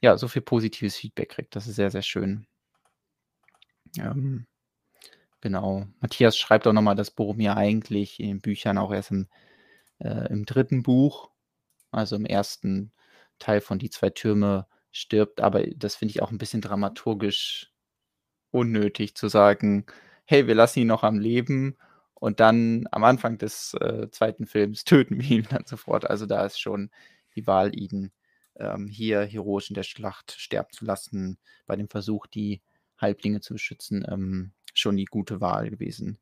ja, 0.00 0.16
so 0.16 0.29
viel 0.29 0.42
positives 0.42 0.96
Feedback 0.96 1.31
kriegt. 1.31 1.57
Das 1.57 1.66
ist 1.66 1.76
sehr, 1.76 1.90
sehr 1.90 2.03
schön. 2.03 2.46
Ähm, 3.98 4.46
genau. 5.40 5.87
Matthias 6.00 6.37
schreibt 6.37 6.66
auch 6.66 6.72
nochmal, 6.72 6.96
dass 6.96 7.11
Boromir 7.11 7.57
eigentlich 7.57 8.20
in 8.20 8.29
den 8.29 8.40
Büchern 8.40 8.79
auch 8.79 8.92
erst 8.92 9.11
im, 9.11 9.29
äh, 9.98 10.29
im 10.31 10.46
dritten 10.46 10.83
Buch, 10.83 11.31
also 11.90 12.16
im 12.16 12.26
ersten 12.26 12.92
Teil 13.38 13.61
von 13.61 13.79
Die 13.79 13.90
zwei 13.90 14.11
Türme, 14.11 14.66
stirbt. 14.92 15.40
Aber 15.40 15.62
das 15.66 15.96
finde 15.96 16.12
ich 16.12 16.22
auch 16.22 16.31
ein 16.31 16.38
bisschen 16.38 16.61
dramaturgisch 16.61 17.72
unnötig 18.50 19.14
zu 19.14 19.29
sagen, 19.29 19.87
hey, 20.24 20.46
wir 20.46 20.55
lassen 20.55 20.81
ihn 20.81 20.88
noch 20.88 21.05
am 21.05 21.18
Leben 21.18 21.76
und 22.20 22.38
dann 22.38 22.87
am 22.92 23.02
Anfang 23.02 23.38
des 23.38 23.74
äh, 23.74 24.09
zweiten 24.12 24.46
Films 24.46 24.85
töten 24.85 25.20
wir 25.20 25.38
ihn 25.38 25.48
dann 25.50 25.64
sofort. 25.66 26.09
Also 26.09 26.26
da 26.26 26.44
ist 26.44 26.61
schon 26.61 26.90
die 27.35 27.46
Wahl, 27.46 27.76
ihn 27.76 28.12
ähm, 28.56 28.87
hier 28.87 29.22
heroisch 29.22 29.70
in 29.70 29.74
der 29.74 29.83
Schlacht 29.83 30.33
sterben 30.38 30.70
zu 30.70 30.85
lassen, 30.85 31.38
bei 31.66 31.74
dem 31.74 31.88
Versuch, 31.88 32.26
die 32.26 32.61
Halblinge 32.98 33.40
zu 33.40 33.54
beschützen, 33.54 34.06
ähm, 34.09 34.52
schon 34.74 34.96
die 34.96 35.06
gute 35.06 35.40
Wahl 35.40 35.70
gewesen. 35.70 36.18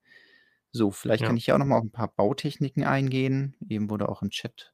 So, 0.71 0.91
vielleicht 0.91 1.23
ja. 1.23 1.27
kann 1.27 1.37
ich 1.37 1.47
ja 1.49 1.55
auch 1.55 1.59
noch 1.59 1.67
mal 1.67 1.79
auf 1.79 1.85
ein 1.85 1.91
paar 1.91 2.15
Bautechniken 2.15 2.85
eingehen. 2.85 3.57
Eben 3.69 3.91
wurde 3.91 4.09
auch 4.09 4.23
im 4.23 4.31
Chat 4.31 4.73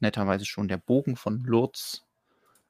netterweise 0.00 0.44
schon 0.44 0.68
der 0.68 0.76
Bogen 0.76 1.16
von 1.16 1.42
Lurz 1.44 2.04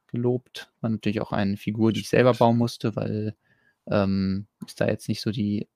gelobt. 0.06 0.70
War 0.80 0.90
natürlich 0.90 1.20
auch 1.20 1.32
eine 1.32 1.56
Figur, 1.56 1.92
die 1.92 2.00
ich 2.00 2.08
selber 2.08 2.34
bauen 2.34 2.56
musste, 2.56 2.94
weil 2.94 3.34
ähm, 3.86 4.46
es 4.64 4.76
da 4.76 4.86
jetzt 4.86 5.08
nicht 5.08 5.22
so 5.22 5.32
die 5.32 5.68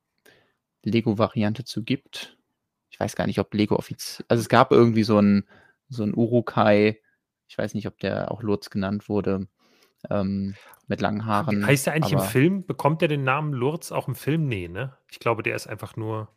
Lego-Variante 0.88 1.64
zu 1.64 1.82
gibt. 1.82 2.36
Ich 2.90 2.98
weiß 2.98 3.16
gar 3.16 3.26
nicht, 3.26 3.38
ob 3.38 3.52
Lego 3.54 3.76
offiziell. 3.76 4.24
Also 4.28 4.40
es 4.40 4.48
gab 4.48 4.72
irgendwie 4.72 5.04
so 5.04 5.18
ein, 5.20 5.46
so 5.88 6.02
ein 6.02 6.14
Urukai, 6.14 7.00
ich 7.46 7.56
weiß 7.56 7.74
nicht, 7.74 7.86
ob 7.86 7.98
der 7.98 8.30
auch 8.30 8.42
Lurz 8.42 8.70
genannt 8.70 9.08
wurde, 9.08 9.48
ähm, 10.10 10.54
mit 10.86 11.00
langen 11.00 11.26
Haaren. 11.26 11.66
Heißt 11.66 11.86
der 11.86 11.94
eigentlich 11.94 12.12
im 12.12 12.20
Film, 12.20 12.66
bekommt 12.66 13.00
der 13.00 13.08
den 13.08 13.24
Namen 13.24 13.52
Lurz 13.52 13.92
auch 13.92 14.08
im 14.08 14.14
Film? 14.14 14.46
Nee, 14.46 14.68
ne? 14.68 14.96
Ich 15.10 15.18
glaube, 15.18 15.42
der 15.42 15.54
ist 15.54 15.66
einfach 15.66 15.96
nur, 15.96 16.28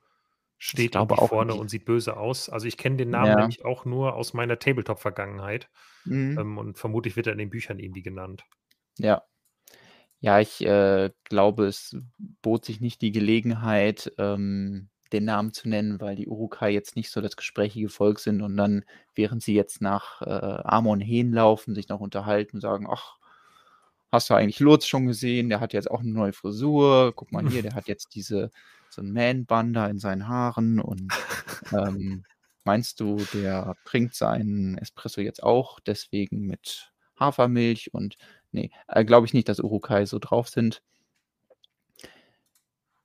steht 0.58 0.96
auch 0.96 1.28
vorne 1.28 1.54
nicht. 1.54 1.62
und 1.62 1.70
sieht 1.70 1.86
böse 1.86 2.18
aus. 2.18 2.50
Also 2.50 2.68
ich 2.68 2.78
kenne 2.78 2.98
den 2.98 3.10
Namen 3.10 3.28
ja. 3.28 3.36
nämlich 3.36 3.66
auch 3.66 3.86
nur 3.86 4.16
aus 4.16 4.34
meiner 4.34 4.60
Tabletop-Vergangenheit. 4.60 5.70
Mhm. 6.06 6.38
Ähm, 6.38 6.58
und 6.58 6.78
vermutlich 6.78 7.16
wird 7.16 7.28
er 7.28 7.34
in 7.34 7.40
den 7.40 7.50
Büchern 7.50 7.80
irgendwie 7.80 8.04
genannt. 8.04 8.44
Ja. 8.98 9.24
Ja, 10.22 10.40
ich 10.40 10.64
äh, 10.64 11.10
glaube, 11.24 11.66
es 11.66 11.98
bot 12.44 12.64
sich 12.64 12.80
nicht 12.80 13.02
die 13.02 13.12
Gelegenheit, 13.12 14.14
ähm, 14.20 14.90
den 15.12 15.26
Namen 15.26 15.52
zu 15.52 15.68
nennen, 15.68 16.00
weil 16.00 16.16
die 16.16 16.28
Urukai 16.28 16.72
jetzt 16.72 16.96
nicht 16.96 17.10
so 17.10 17.22
das 17.22 17.36
gesprächige 17.36 17.90
Volk 17.90 18.20
sind 18.20 18.42
und 18.42 18.56
dann, 18.56 18.86
während 19.16 19.42
sie 19.44 19.56
jetzt 19.56 19.82
nach 19.82 20.22
äh, 20.22 20.62
Amon 20.64 21.02
Heen 21.02 21.34
laufen, 21.34 21.74
sich 21.74 21.90
noch 21.90 22.00
unterhalten 22.00 22.58
und 22.58 22.62
sagen, 22.62 22.88
ach, 22.90 23.18
hast 24.12 24.30
du 24.30 24.36
eigentlich 24.36 24.60
Lutz 24.60 24.86
schon 24.86 25.08
gesehen? 25.08 25.50
Der 25.50 25.60
hat 25.60 25.74
jetzt 25.74 25.90
auch 25.90 26.02
eine 26.02 26.12
neue 26.12 26.34
Frisur. 26.34 27.14
Guck 27.16 27.32
mal 27.32 27.48
hier, 27.50 27.64
der 27.64 27.74
hat 27.74 27.88
jetzt 27.88 28.14
diese, 28.14 28.52
so 28.90 29.02
ein 29.02 29.12
Man-Bun 29.12 29.74
in 29.76 30.00
seinen 30.00 30.28
Haaren 30.28 30.80
und 30.80 31.12
ähm, 31.74 32.24
meinst 32.64 33.00
du, 33.00 33.18
der 33.34 33.76
trinkt 33.86 34.16
seinen 34.16 34.78
Espresso 34.78 35.20
jetzt 35.22 35.42
auch 35.42 35.80
deswegen 35.80 36.42
mit 36.42 36.92
Hafermilch 37.20 37.94
und 37.94 38.18
nee, 38.52 38.72
äh, 38.88 39.06
glaube 39.06 39.26
ich 39.26 39.34
nicht, 39.34 39.50
dass 39.50 39.60
Urukai 39.60 40.06
so 40.06 40.20
drauf 40.20 40.50
sind. 40.50 40.82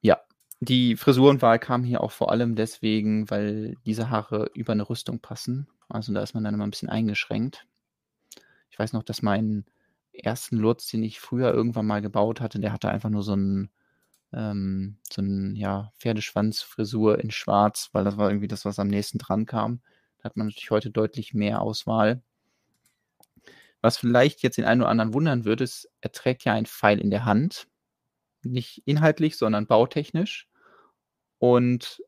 Ja, 0.00 0.20
die 0.60 0.96
Frisurenwahl 0.96 1.58
kam 1.58 1.84
hier 1.84 2.00
auch 2.02 2.12
vor 2.12 2.30
allem 2.30 2.54
deswegen, 2.54 3.30
weil 3.30 3.76
diese 3.86 4.10
Haare 4.10 4.50
über 4.54 4.72
eine 4.72 4.88
Rüstung 4.88 5.20
passen. 5.20 5.68
Also 5.88 6.12
da 6.12 6.22
ist 6.22 6.34
man 6.34 6.44
dann 6.44 6.54
immer 6.54 6.66
ein 6.66 6.70
bisschen 6.70 6.88
eingeschränkt. 6.88 7.66
Ich 8.70 8.78
weiß 8.78 8.92
noch, 8.92 9.02
dass 9.02 9.22
mein 9.22 9.64
ersten 10.12 10.56
Lutz, 10.56 10.88
den 10.88 11.02
ich 11.02 11.20
früher 11.20 11.52
irgendwann 11.52 11.86
mal 11.86 12.02
gebaut 12.02 12.40
hatte, 12.40 12.58
der 12.58 12.72
hatte 12.72 12.88
einfach 12.88 13.10
nur 13.10 13.22
so 13.22 13.34
ein 13.34 13.70
ähm, 14.32 14.98
so 15.10 15.22
ein 15.22 15.54
ja, 15.56 15.92
Pferdeschwanzfrisur 15.98 17.20
in 17.20 17.30
schwarz, 17.30 17.90
weil 17.92 18.04
das 18.04 18.16
war 18.16 18.30
irgendwie 18.30 18.48
das, 18.48 18.64
was 18.64 18.78
am 18.78 18.88
nächsten 18.88 19.18
dran 19.18 19.46
kam. 19.46 19.80
Da 20.18 20.24
hat 20.24 20.36
man 20.36 20.48
natürlich 20.48 20.70
heute 20.70 20.90
deutlich 20.90 21.34
mehr 21.34 21.62
Auswahl. 21.62 22.22
Was 23.82 23.98
vielleicht 23.98 24.42
jetzt 24.42 24.58
den 24.58 24.64
einen 24.64 24.80
oder 24.82 24.90
anderen 24.90 25.14
wundern 25.14 25.44
würde, 25.44 25.64
ist, 25.64 25.88
er 26.00 26.12
trägt 26.12 26.44
ja 26.44 26.52
einen 26.52 26.66
Pfeil 26.66 27.00
in 27.00 27.10
der 27.10 27.24
Hand. 27.24 27.68
Nicht 28.42 28.82
inhaltlich, 28.86 29.36
sondern 29.36 29.66
bautechnisch. 29.66 30.48
Und 31.38 32.02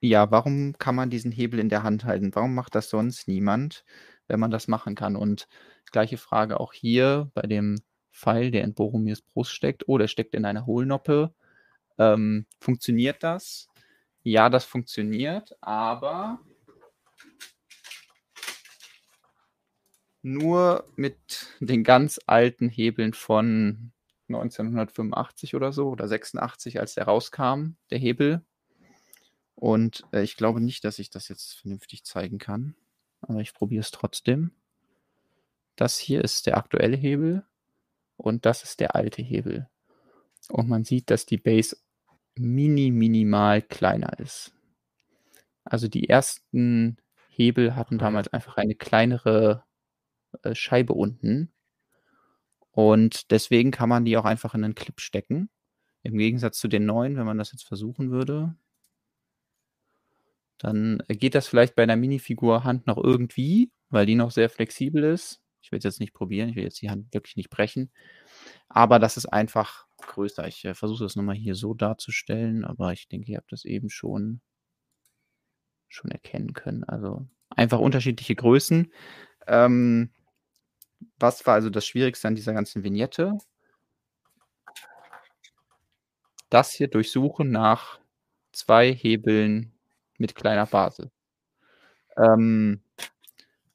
ja, 0.00 0.30
warum 0.30 0.74
kann 0.78 0.94
man 0.94 1.10
diesen 1.10 1.32
Hebel 1.32 1.60
in 1.60 1.68
der 1.68 1.82
Hand 1.82 2.04
halten? 2.04 2.34
Warum 2.34 2.54
macht 2.54 2.74
das 2.74 2.90
sonst 2.90 3.28
niemand, 3.28 3.84
wenn 4.28 4.40
man 4.40 4.50
das 4.50 4.68
machen 4.68 4.94
kann? 4.94 5.16
Und 5.16 5.48
Gleiche 5.90 6.18
Frage 6.18 6.60
auch 6.60 6.72
hier 6.72 7.30
bei 7.34 7.42
dem 7.42 7.80
Pfeil, 8.12 8.50
der 8.50 8.64
in 8.64 8.74
Boromirs 8.74 9.22
Brust 9.22 9.52
steckt. 9.52 9.88
Oh, 9.88 9.98
der 9.98 10.08
steckt 10.08 10.34
in 10.34 10.44
einer 10.44 10.66
Hohlnoppe. 10.66 11.32
Ähm, 11.98 12.46
funktioniert 12.60 13.22
das? 13.22 13.68
Ja, 14.22 14.50
das 14.50 14.64
funktioniert, 14.64 15.56
aber 15.60 16.40
nur 20.22 20.84
mit 20.96 21.46
den 21.60 21.84
ganz 21.84 22.20
alten 22.26 22.68
Hebeln 22.68 23.12
von 23.12 23.92
1985 24.28 25.54
oder 25.54 25.72
so 25.72 25.88
oder 25.88 26.06
86, 26.08 26.80
als 26.80 26.94
der 26.94 27.04
rauskam, 27.04 27.76
der 27.90 27.98
Hebel. 27.98 28.42
Und 29.54 30.04
äh, 30.12 30.22
ich 30.22 30.36
glaube 30.36 30.60
nicht, 30.60 30.84
dass 30.84 30.98
ich 30.98 31.10
das 31.10 31.28
jetzt 31.28 31.54
vernünftig 31.60 32.04
zeigen 32.04 32.38
kann. 32.38 32.74
Aber 33.20 33.40
ich 33.40 33.54
probiere 33.54 33.80
es 33.80 33.90
trotzdem. 33.90 34.52
Das 35.76 35.98
hier 35.98 36.22
ist 36.22 36.46
der 36.46 36.56
aktuelle 36.56 36.96
Hebel 36.96 37.44
und 38.16 38.46
das 38.46 38.64
ist 38.64 38.80
der 38.80 38.94
alte 38.94 39.22
Hebel. 39.22 39.68
Und 40.48 40.68
man 40.68 40.84
sieht, 40.84 41.10
dass 41.10 41.26
die 41.26 41.38
Base 41.38 41.76
mini, 42.34 42.90
minimal 42.90 43.62
kleiner 43.62 44.18
ist. 44.18 44.52
Also 45.64 45.88
die 45.88 46.08
ersten 46.08 46.96
Hebel 47.28 47.76
hatten 47.76 47.98
damals 47.98 48.28
einfach 48.28 48.56
eine 48.56 48.74
kleinere 48.74 49.64
äh, 50.42 50.54
Scheibe 50.54 50.94
unten. 50.94 51.52
Und 52.70 53.30
deswegen 53.30 53.70
kann 53.70 53.88
man 53.88 54.04
die 54.04 54.16
auch 54.16 54.24
einfach 54.24 54.54
in 54.54 54.64
einen 54.64 54.74
Clip 54.74 55.00
stecken. 55.00 55.50
Im 56.02 56.16
Gegensatz 56.16 56.58
zu 56.58 56.68
den 56.68 56.86
neuen, 56.86 57.16
wenn 57.16 57.26
man 57.26 57.38
das 57.38 57.52
jetzt 57.52 57.66
versuchen 57.66 58.10
würde, 58.10 58.54
dann 60.58 61.02
geht 61.08 61.34
das 61.34 61.46
vielleicht 61.46 61.74
bei 61.76 61.84
einer 61.84 61.96
Minifigur 61.96 62.64
Hand 62.64 62.86
noch 62.86 62.98
irgendwie, 62.98 63.70
weil 63.90 64.06
die 64.06 64.16
noch 64.16 64.30
sehr 64.30 64.50
flexibel 64.50 65.04
ist. 65.04 65.40
Ich 65.60 65.72
will 65.72 65.78
es 65.78 65.84
jetzt 65.84 66.00
nicht 66.00 66.14
probieren, 66.14 66.48
ich 66.48 66.56
will 66.56 66.64
jetzt 66.64 66.80
die 66.82 66.90
Hand 66.90 67.12
wirklich 67.12 67.36
nicht 67.36 67.50
brechen. 67.50 67.90
Aber 68.68 68.98
das 68.98 69.16
ist 69.16 69.26
einfach 69.26 69.86
größer. 69.98 70.46
Ich 70.46 70.64
äh, 70.64 70.74
versuche 70.74 71.04
das 71.04 71.16
nochmal 71.16 71.36
hier 71.36 71.54
so 71.54 71.74
darzustellen, 71.74 72.64
aber 72.64 72.92
ich 72.92 73.08
denke, 73.08 73.32
ihr 73.32 73.38
habt 73.38 73.52
das 73.52 73.64
eben 73.64 73.90
schon, 73.90 74.40
schon 75.88 76.10
erkennen 76.10 76.52
können. 76.54 76.84
Also 76.84 77.26
einfach 77.50 77.78
unterschiedliche 77.78 78.34
Größen. 78.34 78.92
Ähm, 79.46 80.10
was 81.18 81.46
war 81.46 81.54
also 81.54 81.70
das 81.70 81.86
Schwierigste 81.86 82.28
an 82.28 82.34
dieser 82.34 82.52
ganzen 82.52 82.84
Vignette? 82.84 83.38
Das 86.50 86.72
hier 86.72 86.88
durchsuchen 86.88 87.50
nach 87.50 88.00
zwei 88.52 88.92
Hebeln 88.92 89.72
mit 90.16 90.34
kleiner 90.34 90.66
Basis. 90.66 91.10
Ähm, 92.16 92.82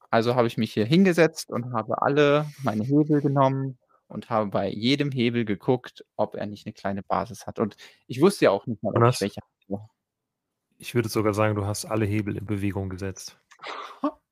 also 0.09 0.35
habe 0.35 0.47
ich 0.47 0.57
mich 0.57 0.73
hier 0.73 0.85
hingesetzt 0.85 1.49
und 1.49 1.73
habe 1.73 2.01
alle 2.01 2.45
meine 2.63 2.83
Hebel 2.83 3.21
genommen 3.21 3.77
und 4.07 4.29
habe 4.29 4.49
bei 4.49 4.69
jedem 4.69 5.11
Hebel 5.11 5.45
geguckt, 5.45 6.05
ob 6.15 6.35
er 6.35 6.45
nicht 6.45 6.65
eine 6.65 6.73
kleine 6.73 7.03
Basis 7.03 7.47
hat. 7.47 7.59
Und 7.59 7.75
ich 8.07 8.21
wusste 8.21 8.45
ja 8.45 8.51
auch 8.51 8.67
nicht 8.67 8.83
mal, 8.83 8.89
ob 8.89 8.95
Jonas? 8.95 9.15
ich 9.15 9.21
welche. 9.21 9.41
Ich 10.77 10.95
würde 10.95 11.09
sogar 11.09 11.33
sagen, 11.33 11.55
du 11.55 11.65
hast 11.65 11.85
alle 11.85 12.05
Hebel 12.05 12.37
in 12.37 12.45
Bewegung 12.45 12.89
gesetzt. 12.89 13.39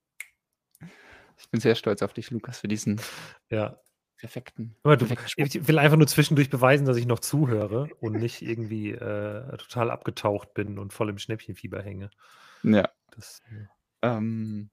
Ich 1.42 1.50
bin 1.50 1.60
sehr 1.60 1.76
stolz 1.76 2.02
auf 2.02 2.14
dich, 2.14 2.32
Lukas, 2.32 2.60
für 2.60 2.68
diesen 2.68 3.02
Ja. 3.50 3.80
perfekten. 4.18 4.76
Aber 4.84 4.96
du, 4.96 5.06
perfekten 5.08 5.44
ich 5.44 5.68
will 5.68 5.80
einfach 5.80 5.98
nur 5.98 6.08
zwischendurch 6.08 6.50
beweisen, 6.50 6.86
dass 6.86 6.98
ich 6.98 7.08
noch 7.08 7.20
zuhöre 7.20 7.90
und 8.00 8.14
nicht 8.14 8.42
irgendwie 8.42 8.92
äh, 8.92 9.58
total 9.58 9.92
abgetaucht 9.92 10.54
bin 10.54 10.78
und 10.78 10.94
voll 10.94 11.10
im 11.10 11.18
Schnäppchenfieber 11.18 11.82
hänge. 11.82 12.12
Ja. 12.64 12.90
Das, 13.16 13.42
äh, 13.52 13.66
Ähm, 14.04 14.70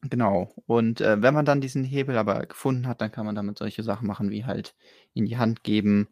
genau. 0.00 0.54
Und 0.66 1.00
äh, 1.00 1.20
wenn 1.20 1.34
man 1.34 1.44
dann 1.44 1.60
diesen 1.60 1.84
Hebel 1.84 2.16
aber 2.16 2.46
gefunden 2.46 2.86
hat, 2.86 3.00
dann 3.00 3.12
kann 3.12 3.26
man 3.26 3.34
damit 3.34 3.58
solche 3.58 3.82
Sachen 3.82 4.06
machen, 4.06 4.30
wie 4.30 4.44
halt 4.44 4.74
in 5.12 5.26
die 5.26 5.36
Hand 5.36 5.62
geben 5.62 6.08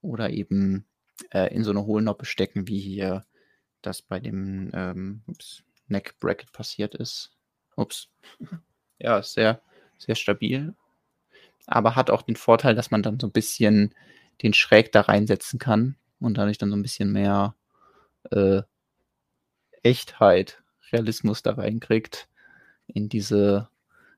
oder 0.00 0.30
eben 0.30 0.86
äh, 1.30 1.52
in 1.54 1.64
so 1.64 1.70
eine 1.70 1.84
Hohlnoppe 1.84 2.26
stecken, 2.26 2.68
wie 2.68 2.80
hier 2.80 3.24
das 3.82 4.02
bei 4.02 4.20
dem 4.20 4.70
ähm, 4.74 5.22
ups, 5.26 5.62
Neck 5.88 6.18
Bracket 6.20 6.52
passiert 6.52 6.94
ist. 6.94 7.36
Ups. 7.76 8.08
Ja, 8.98 9.18
ist 9.18 9.34
sehr, 9.34 9.60
sehr 9.98 10.14
stabil. 10.14 10.74
Aber 11.66 11.96
hat 11.96 12.10
auch 12.10 12.22
den 12.22 12.36
Vorteil, 12.36 12.74
dass 12.74 12.90
man 12.90 13.02
dann 13.02 13.18
so 13.18 13.26
ein 13.26 13.32
bisschen 13.32 13.94
den 14.42 14.54
Schräg 14.54 14.92
da 14.92 15.02
reinsetzen 15.02 15.58
kann 15.58 15.96
und 16.20 16.38
dadurch 16.38 16.58
dann 16.58 16.70
so 16.70 16.76
ein 16.76 16.82
bisschen 16.82 17.12
mehr 17.12 17.54
äh, 18.30 18.62
Echtheit, 19.82 20.62
Realismus 20.92 21.42
da 21.42 21.52
reinkriegt 21.52 22.28
in 22.86 23.08
diese, 23.08 23.68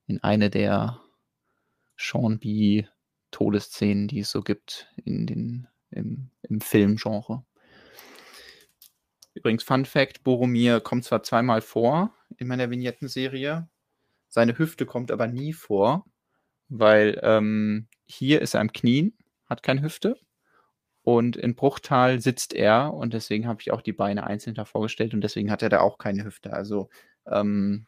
in 0.07 0.23
eine 0.23 0.51
der 0.51 1.01
Sean 1.97 2.39
B. 2.39 2.85
Todesszenen, 3.31 4.09
die 4.09 4.21
es 4.21 4.31
so 4.31 4.41
gibt 4.43 4.89
in 5.05 5.27
den, 5.27 5.69
im, 5.91 6.31
im 6.43 6.61
Filmgenre. 6.61 7.45
Übrigens, 9.35 9.63
Fun 9.63 9.85
Fact: 9.85 10.25
Boromir 10.25 10.81
kommt 10.81 11.05
zwar 11.05 11.23
zweimal 11.23 11.61
vor 11.61 12.15
in 12.39 12.49
meiner 12.49 12.71
Vignettenserie, 12.71 13.69
seine 14.29 14.59
Hüfte 14.59 14.87
kommt 14.87 15.11
aber 15.11 15.27
nie 15.27 15.53
vor, 15.53 16.05
weil 16.69 17.19
ähm, 17.23 17.89
hier 18.07 18.43
ist 18.43 18.55
er 18.55 18.61
am 18.61 18.73
Knien, 18.73 19.17
hat 19.47 19.63
keine 19.63 19.83
Hüfte. 19.83 20.19
Und 21.03 21.37
in 21.37 21.55
Bruchtal 21.55 22.21
sitzt 22.21 22.53
er 22.53 22.93
und 22.93 23.15
deswegen 23.15 23.47
habe 23.47 23.61
ich 23.61 23.71
auch 23.71 23.81
die 23.81 23.93
Beine 23.93 24.27
einzeln 24.27 24.57
vorgestellt 24.67 25.15
und 25.15 25.21
deswegen 25.21 25.53
hat 25.53 25.63
er 25.63 25.69
da 25.69 25.81
auch 25.81 25.99
keine 25.99 26.25
Hüfte. 26.25 26.53
Also 26.53 26.89
ähm, 27.27 27.87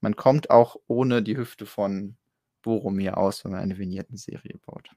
man 0.00 0.16
kommt 0.16 0.50
auch 0.50 0.76
ohne 0.88 1.22
die 1.22 1.36
Hüfte 1.36 1.64
von 1.64 2.16
Boromir 2.62 3.18
aus, 3.18 3.44
wenn 3.44 3.52
man 3.52 3.60
eine 3.60 3.78
Vignettenserie 3.78 4.58
baut. 4.66 4.90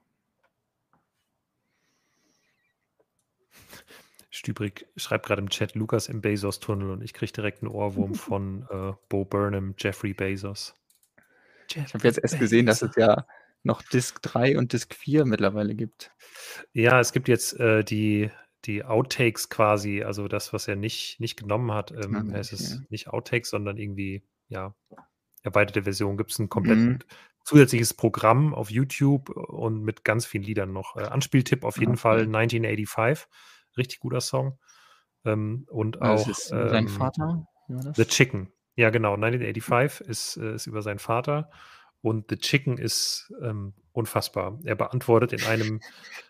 Stübrig 4.37 4.87
schreibt 4.95 5.25
gerade 5.25 5.41
im 5.41 5.49
Chat 5.49 5.75
Lukas 5.75 6.07
im 6.09 6.21
Bezos-Tunnel 6.21 6.91
und 6.91 7.01
ich 7.03 7.13
kriege 7.13 7.31
direkt 7.31 7.61
einen 7.63 7.71
Ohrwurm 7.71 8.13
von 8.15 8.67
äh, 8.69 8.93
Bo 9.09 9.25
Burnham, 9.25 9.73
Jeffrey 9.77 10.13
Bezos. 10.13 10.75
Ich 11.69 11.93
habe 11.93 12.03
jetzt 12.07 12.19
erst 12.19 12.39
gesehen, 12.39 12.65
dass 12.65 12.81
es 12.81 12.95
ja 12.95 13.25
noch 13.63 13.81
Disk 13.81 14.21
3 14.21 14.57
und 14.57 14.71
Disk 14.73 14.93
4 14.93 15.25
mittlerweile 15.25 15.75
gibt. 15.75 16.11
Ja, 16.73 16.99
es 16.99 17.11
gibt 17.11 17.27
jetzt 17.27 17.59
äh, 17.59 17.83
die, 17.83 18.29
die 18.65 18.83
Outtakes 18.85 19.49
quasi, 19.49 20.03
also 20.03 20.27
das, 20.27 20.53
was 20.53 20.67
er 20.67 20.75
nicht, 20.75 21.19
nicht 21.19 21.37
genommen 21.37 21.71
hat. 21.73 21.91
Ähm, 21.91 22.31
Ah, 22.33 22.37
Es 22.37 22.53
ist 22.53 22.75
okay. 22.77 22.85
nicht 22.89 23.07
Outtakes, 23.09 23.49
sondern 23.49 23.77
irgendwie, 23.77 24.23
ja, 24.47 24.75
erweiterte 25.43 25.83
Version. 25.83 26.17
Gibt 26.17 26.31
es 26.31 26.39
ein 26.39 26.49
komplett 26.49 26.77
Mhm. 26.77 26.99
zusätzliches 27.43 27.93
Programm 27.93 28.53
auf 28.53 28.69
YouTube 28.71 29.29
und 29.29 29.81
mit 29.83 30.03
ganz 30.05 30.25
vielen 30.25 30.43
Liedern 30.43 30.71
noch. 30.71 30.95
Äh, 30.95 31.03
Anspieltipp 31.03 31.63
auf 31.65 31.77
jeden 31.79 31.93
Okay. 31.93 32.01
Fall 32.01 32.27
1985. 32.27 33.27
Richtig 33.77 33.99
guter 33.99 34.21
Song. 34.21 34.57
Ähm, 35.25 35.65
und 35.69 35.97
Das 35.99 36.23
auch 36.23 36.27
ist 36.27 36.51
ähm, 36.51 36.87
Vater. 36.87 37.47
War 37.67 37.83
das? 37.83 37.97
The 37.97 38.05
Chicken. 38.05 38.51
Ja, 38.75 38.89
genau. 38.89 39.13
1985 39.15 40.07
ist, 40.07 40.37
äh, 40.37 40.55
ist 40.55 40.67
über 40.67 40.81
seinen 40.81 40.99
Vater. 40.99 41.49
Und 42.01 42.27
The 42.29 42.37
Chicken 42.37 42.77
ist 42.77 43.33
ähm, 43.41 43.73
unfassbar. 43.91 44.59
Er 44.63 44.75
beantwortet 44.75 45.33
in 45.33 45.43
einem 45.43 45.81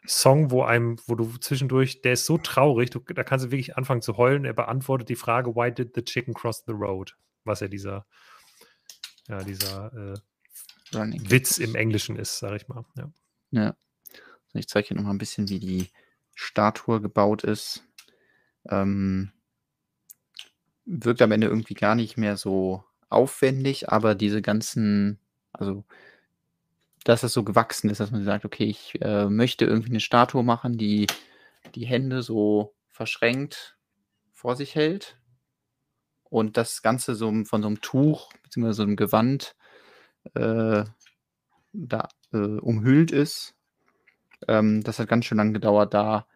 Song, 0.05 0.49
wo 0.49 0.63
einem, 0.63 0.97
wo 1.05 1.15
du 1.15 1.37
zwischendurch, 1.37 2.01
der 2.01 2.13
ist 2.13 2.25
so 2.25 2.37
traurig, 2.37 2.89
du, 2.89 2.99
da 2.99 3.23
kannst 3.23 3.45
du 3.45 3.51
wirklich 3.51 3.75
anfangen 3.75 4.01
zu 4.01 4.15
heulen. 4.17 4.45
Er 4.45 4.53
beantwortet 4.53 5.09
die 5.09 5.15
Frage, 5.15 5.55
why 5.55 5.71
did 5.71 5.93
the 5.93 6.03
chicken 6.03 6.33
cross 6.33 6.63
the 6.65 6.71
road? 6.73 7.17
Was 7.43 7.59
ja 7.59 7.67
dieser, 7.67 8.05
ja, 9.27 9.43
dieser 9.43 9.93
äh, 9.93 10.17
Witz 11.29 11.57
im 11.57 11.75
Englischen 11.75 12.15
ist, 12.15 12.39
sag 12.39 12.55
ich 12.55 12.67
mal. 12.69 12.85
Ja. 12.95 13.11
Ja. 13.51 13.75
So, 14.47 14.59
Ich 14.59 14.67
zeige 14.69 14.87
hier 14.87 14.97
nochmal 14.97 15.13
ein 15.13 15.19
bisschen, 15.19 15.49
wie 15.49 15.59
die 15.59 15.89
Statue 16.39 17.01
gebaut 17.01 17.43
ist. 17.43 17.83
Ähm, 18.69 19.31
wirkt 20.85 21.21
am 21.23 21.31
Ende 21.31 21.47
irgendwie 21.47 21.73
gar 21.73 21.95
nicht 21.95 22.15
mehr 22.15 22.37
so 22.37 22.83
aufwendig, 23.09 23.89
aber 23.89 24.13
diese 24.13 24.43
ganzen, 24.43 25.19
also 25.51 25.83
dass 27.03 27.23
es 27.23 27.33
so 27.33 27.43
gewachsen 27.43 27.89
ist, 27.89 27.99
dass 27.99 28.11
man 28.11 28.23
sagt, 28.23 28.45
okay, 28.45 28.65
ich 28.65 29.01
äh, 29.01 29.25
möchte 29.25 29.65
irgendwie 29.65 29.89
eine 29.89 29.99
Statue 29.99 30.43
machen, 30.43 30.77
die 30.77 31.07
die 31.73 31.85
Hände 31.85 32.21
so 32.21 32.75
verschränkt 32.87 33.77
vor 34.31 34.55
sich 34.55 34.75
hält 34.75 35.17
und 36.23 36.55
das 36.55 36.83
Ganze 36.83 37.15
so 37.15 37.31
von 37.45 37.61
so 37.63 37.67
einem 37.67 37.81
Tuch 37.81 38.31
bzw. 38.43 38.71
so 38.73 38.83
einem 38.83 38.95
Gewand 38.95 39.55
äh, 40.35 40.83
da 41.73 42.09
äh, 42.31 42.37
umhüllt 42.37 43.11
ist. 43.11 43.56
Ähm, 44.47 44.83
das 44.83 44.99
hat 44.99 45.07
ganz 45.09 45.25
schön 45.25 45.37
lang 45.37 45.53
gedauert, 45.53 45.93
da 45.93 46.27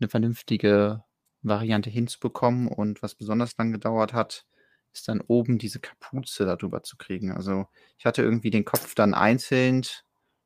eine 0.00 0.08
vernünftige 0.08 1.04
Variante 1.42 1.90
hinzubekommen. 1.90 2.68
Und 2.68 3.02
was 3.02 3.14
besonders 3.14 3.56
lang 3.58 3.72
gedauert 3.72 4.12
hat, 4.12 4.46
ist 4.92 5.08
dann 5.08 5.20
oben 5.20 5.58
diese 5.58 5.80
Kapuze 5.80 6.44
darüber 6.46 6.82
zu 6.82 6.96
kriegen. 6.96 7.32
Also 7.32 7.66
ich 7.98 8.06
hatte 8.06 8.22
irgendwie 8.22 8.50
den 8.50 8.64
Kopf 8.64 8.94
dann 8.94 9.14
einzeln 9.14 9.84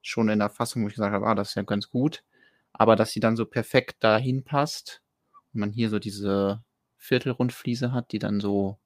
schon 0.02 0.28
in 0.28 0.38
der 0.38 0.50
Fassung, 0.50 0.82
wo 0.84 0.88
ich 0.88 0.94
gesagt 0.94 1.12
habe, 1.14 1.26
ah, 1.26 1.34
das 1.34 1.50
ist 1.50 1.54
ja 1.56 1.62
ganz 1.62 1.88
gut. 1.90 2.24
Aber 2.72 2.96
dass 2.96 3.10
sie 3.12 3.20
dann 3.20 3.36
so 3.36 3.46
perfekt 3.46 4.02
dahin 4.04 4.44
passt 4.44 5.02
und 5.52 5.60
man 5.60 5.70
hier 5.72 5.90
so 5.90 5.98
diese 5.98 6.62
Viertelrundfliese 6.96 7.92
hat, 7.92 8.12
die 8.12 8.18
dann 8.18 8.40
so, 8.40 8.78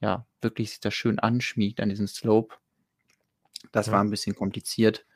ja, 0.00 0.26
wirklich 0.42 0.70
sich 0.70 0.80
da 0.80 0.90
schön 0.90 1.18
anschmiegt 1.18 1.80
an 1.80 1.88
diesen 1.90 2.08
Slope. 2.08 2.56
Das 3.72 3.86
Ja. 3.86 3.92
war 3.94 4.00
ein 4.04 4.10
bisschen 4.10 4.34
kompliziert. 4.36 5.06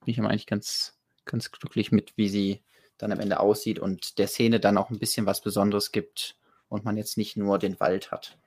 Bin 0.00 0.12
ich 0.12 0.20
aber 0.20 0.30
eigentlich 0.30 0.46
ganz, 0.46 0.98
ganz 1.30 1.50
glücklich 1.50 1.92
mit, 1.92 2.16
wie 2.16 2.28
sie 2.28 2.60
dann 2.98 3.12
am 3.12 3.20
Ende 3.20 3.40
aussieht 3.40 3.78
und 3.78 4.18
der 4.18 4.28
Szene 4.28 4.60
dann 4.60 4.76
auch 4.76 4.90
ein 4.90 4.98
bisschen 4.98 5.26
was 5.26 5.40
Besonderes 5.40 5.92
gibt 5.92 6.36
und 6.68 6.84
man 6.84 6.96
jetzt 6.96 7.16
nicht 7.16 7.36
nur 7.36 7.58
den 7.58 7.80
Wald 7.80 8.10
hat. 8.10 8.38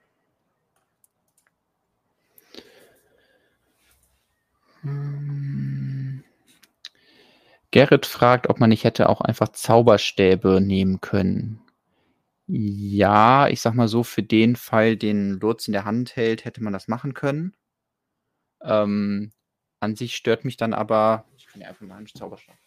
Hm. 4.81 6.23
Gerrit 7.71 8.05
fragt, 8.05 8.49
ob 8.49 8.59
man 8.59 8.69
nicht 8.69 8.83
hätte 8.83 9.09
auch 9.09 9.19
einfach 9.21 9.49
Zauberstäbe 9.49 10.61
nehmen 10.61 11.01
können. 11.01 11.59
Ja, 12.45 13.47
ich 13.47 13.61
sag 13.61 13.73
mal 13.73 13.87
so, 13.87 14.03
für 14.03 14.21
den 14.21 14.55
Fall, 14.55 14.95
den 14.95 15.39
Lutz 15.39 15.67
in 15.67 15.73
der 15.73 15.85
Hand 15.85 16.15
hält, 16.15 16.45
hätte 16.45 16.61
man 16.61 16.73
das 16.73 16.87
machen 16.87 17.15
können. 17.15 17.55
Ähm, 18.61 19.31
an 19.79 19.95
sich 19.95 20.15
stört 20.15 20.45
mich 20.45 20.57
dann 20.57 20.73
aber. 20.73 21.25
Kann 21.53 21.61
ja 21.61 21.67
einfach 21.67 21.85
mal 21.85 21.97
einen 21.97 22.07
Zauberstab. 22.07 22.57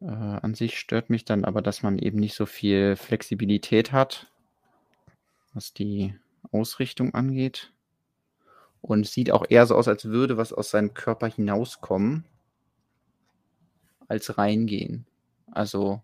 Äh, 0.00 0.06
an 0.06 0.54
sich 0.54 0.78
stört 0.78 1.10
mich 1.10 1.24
dann 1.24 1.44
aber, 1.44 1.60
dass 1.60 1.82
man 1.82 1.98
eben 1.98 2.20
nicht 2.20 2.36
so 2.36 2.46
viel 2.46 2.94
Flexibilität 2.94 3.90
hat, 3.90 4.30
was 5.54 5.74
die 5.74 6.14
Ausrichtung 6.52 7.14
angeht. 7.14 7.72
Und 8.80 9.08
sieht 9.08 9.32
auch 9.32 9.46
eher 9.48 9.66
so 9.66 9.74
aus, 9.74 9.88
als 9.88 10.04
würde 10.04 10.36
was 10.36 10.52
aus 10.52 10.70
seinem 10.70 10.94
Körper 10.94 11.26
hinauskommen, 11.26 12.26
als 14.06 14.38
reingehen. 14.38 15.04
Also 15.50 16.00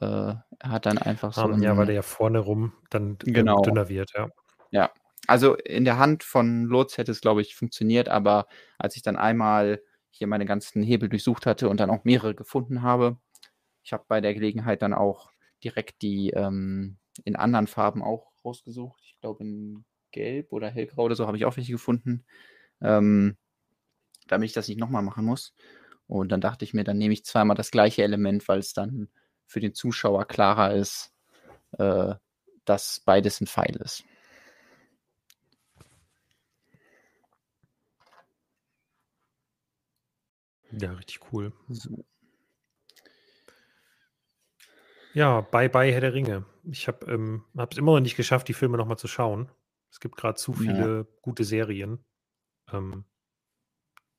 äh, 0.00 0.04
er 0.04 0.42
hat 0.60 0.86
dann 0.86 0.98
einfach 0.98 1.32
so. 1.32 1.44
Um, 1.44 1.62
ja, 1.62 1.76
weil 1.76 1.88
er 1.88 1.94
ja 1.96 2.02
vorne 2.02 2.38
rum 2.38 2.72
dann 2.90 3.18
genau. 3.18 3.62
dünner 3.62 3.88
wird, 3.88 4.12
ja. 4.14 4.28
Ja, 4.70 4.90
also 5.26 5.54
in 5.54 5.84
der 5.84 5.98
Hand 5.98 6.24
von 6.24 6.64
Lutz 6.64 6.98
hätte 6.98 7.12
es, 7.12 7.20
glaube 7.20 7.40
ich, 7.40 7.54
funktioniert, 7.54 8.08
aber 8.08 8.46
als 8.78 8.96
ich 8.96 9.02
dann 9.02 9.16
einmal 9.16 9.80
hier 10.10 10.26
meine 10.26 10.46
ganzen 10.46 10.82
Hebel 10.82 11.08
durchsucht 11.08 11.46
hatte 11.46 11.68
und 11.68 11.80
dann 11.80 11.90
auch 11.90 12.04
mehrere 12.04 12.34
gefunden 12.34 12.82
habe, 12.82 13.18
ich 13.82 13.92
habe 13.92 14.04
bei 14.08 14.20
der 14.20 14.34
Gelegenheit 14.34 14.82
dann 14.82 14.94
auch 14.94 15.30
direkt 15.62 16.02
die 16.02 16.30
ähm, 16.30 16.98
in 17.24 17.36
anderen 17.36 17.66
Farben 17.66 18.02
auch 18.02 18.32
rausgesucht. 18.44 19.00
Ich 19.04 19.20
glaube 19.20 19.44
in 19.44 19.84
Gelb 20.12 20.52
oder 20.52 20.70
Hellgrau 20.70 21.04
oder 21.04 21.16
so 21.16 21.26
habe 21.26 21.36
ich 21.36 21.44
auch 21.44 21.56
welche 21.56 21.72
gefunden, 21.72 22.24
ähm, 22.80 23.36
damit 24.26 24.46
ich 24.46 24.52
das 24.52 24.68
nicht 24.68 24.78
nochmal 24.78 25.02
machen 25.02 25.24
muss. 25.24 25.54
Und 26.06 26.30
dann 26.32 26.40
dachte 26.40 26.64
ich 26.64 26.74
mir, 26.74 26.84
dann 26.84 26.98
nehme 26.98 27.14
ich 27.14 27.24
zweimal 27.24 27.56
das 27.56 27.70
gleiche 27.70 28.02
Element, 28.02 28.46
weil 28.48 28.58
es 28.58 28.72
dann 28.72 29.08
für 29.54 29.60
den 29.60 29.72
Zuschauer 29.72 30.24
klarer 30.24 30.74
ist, 30.74 31.14
äh, 31.78 32.16
dass 32.64 33.00
beides 33.06 33.40
ein 33.40 33.46
Pfeil 33.46 33.76
ist. 33.76 34.02
Ja, 40.72 40.90
richtig 40.94 41.20
cool. 41.32 41.52
So. 41.68 42.04
Ja, 45.12 45.42
bye 45.42 45.68
bye 45.68 45.92
Herr 45.92 46.00
der 46.00 46.14
Ringe. 46.14 46.44
Ich 46.64 46.88
habe 46.88 47.06
es 47.06 47.12
ähm, 47.12 47.44
immer 47.54 47.92
noch 47.92 48.00
nicht 48.00 48.16
geschafft, 48.16 48.48
die 48.48 48.54
Filme 48.54 48.76
nochmal 48.76 48.98
zu 48.98 49.06
schauen. 49.06 49.52
Es 49.88 50.00
gibt 50.00 50.16
gerade 50.16 50.34
zu 50.34 50.52
viele 50.52 50.96
ja. 50.96 51.06
gute 51.22 51.44
Serien. 51.44 52.04
Ähm, 52.72 53.04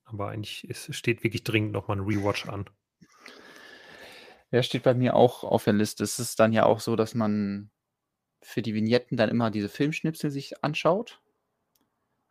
aber 0.05 0.29
eigentlich 0.29 0.65
ist, 0.69 0.95
steht 0.95 1.25
wirklich 1.25 1.43
dringend 1.43 1.73
nochmal 1.73 1.97
ein 1.97 2.05
Rewatch 2.05 2.47
an. 2.47 2.69
Ja, 4.51 4.63
steht 4.63 4.83
bei 4.83 4.93
mir 4.93 5.15
auch 5.15 5.43
auf 5.43 5.63
der 5.63 5.73
Liste. 5.73 6.03
Es 6.03 6.19
ist 6.19 6.39
dann 6.39 6.53
ja 6.53 6.65
auch 6.65 6.79
so, 6.79 6.95
dass 6.95 7.15
man 7.15 7.71
für 8.41 8.61
die 8.61 8.75
Vignetten 8.75 9.17
dann 9.17 9.29
immer 9.29 9.51
diese 9.51 9.69
Filmschnipsel 9.69 10.29
sich 10.31 10.63
anschaut. 10.63 11.21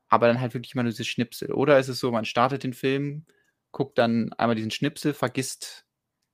Aber 0.09 0.29
dann 0.29 0.41
halt 0.41 0.55
wirklich 0.55 0.75
immer 0.75 0.85
nur 0.85 0.93
diese 0.93 1.05
Schnipsel. 1.05 1.53
Oder 1.53 1.79
ist 1.79 1.89
es 1.89 1.99
so, 1.99 2.13
man 2.13 2.25
startet 2.25 2.63
den 2.63 2.73
Film, 2.73 3.27
guckt 3.73 3.99
dann 3.99 4.33
einmal 4.35 4.55
diesen 4.55 4.71
Schnipsel, 4.71 5.13
vergisst 5.13 5.87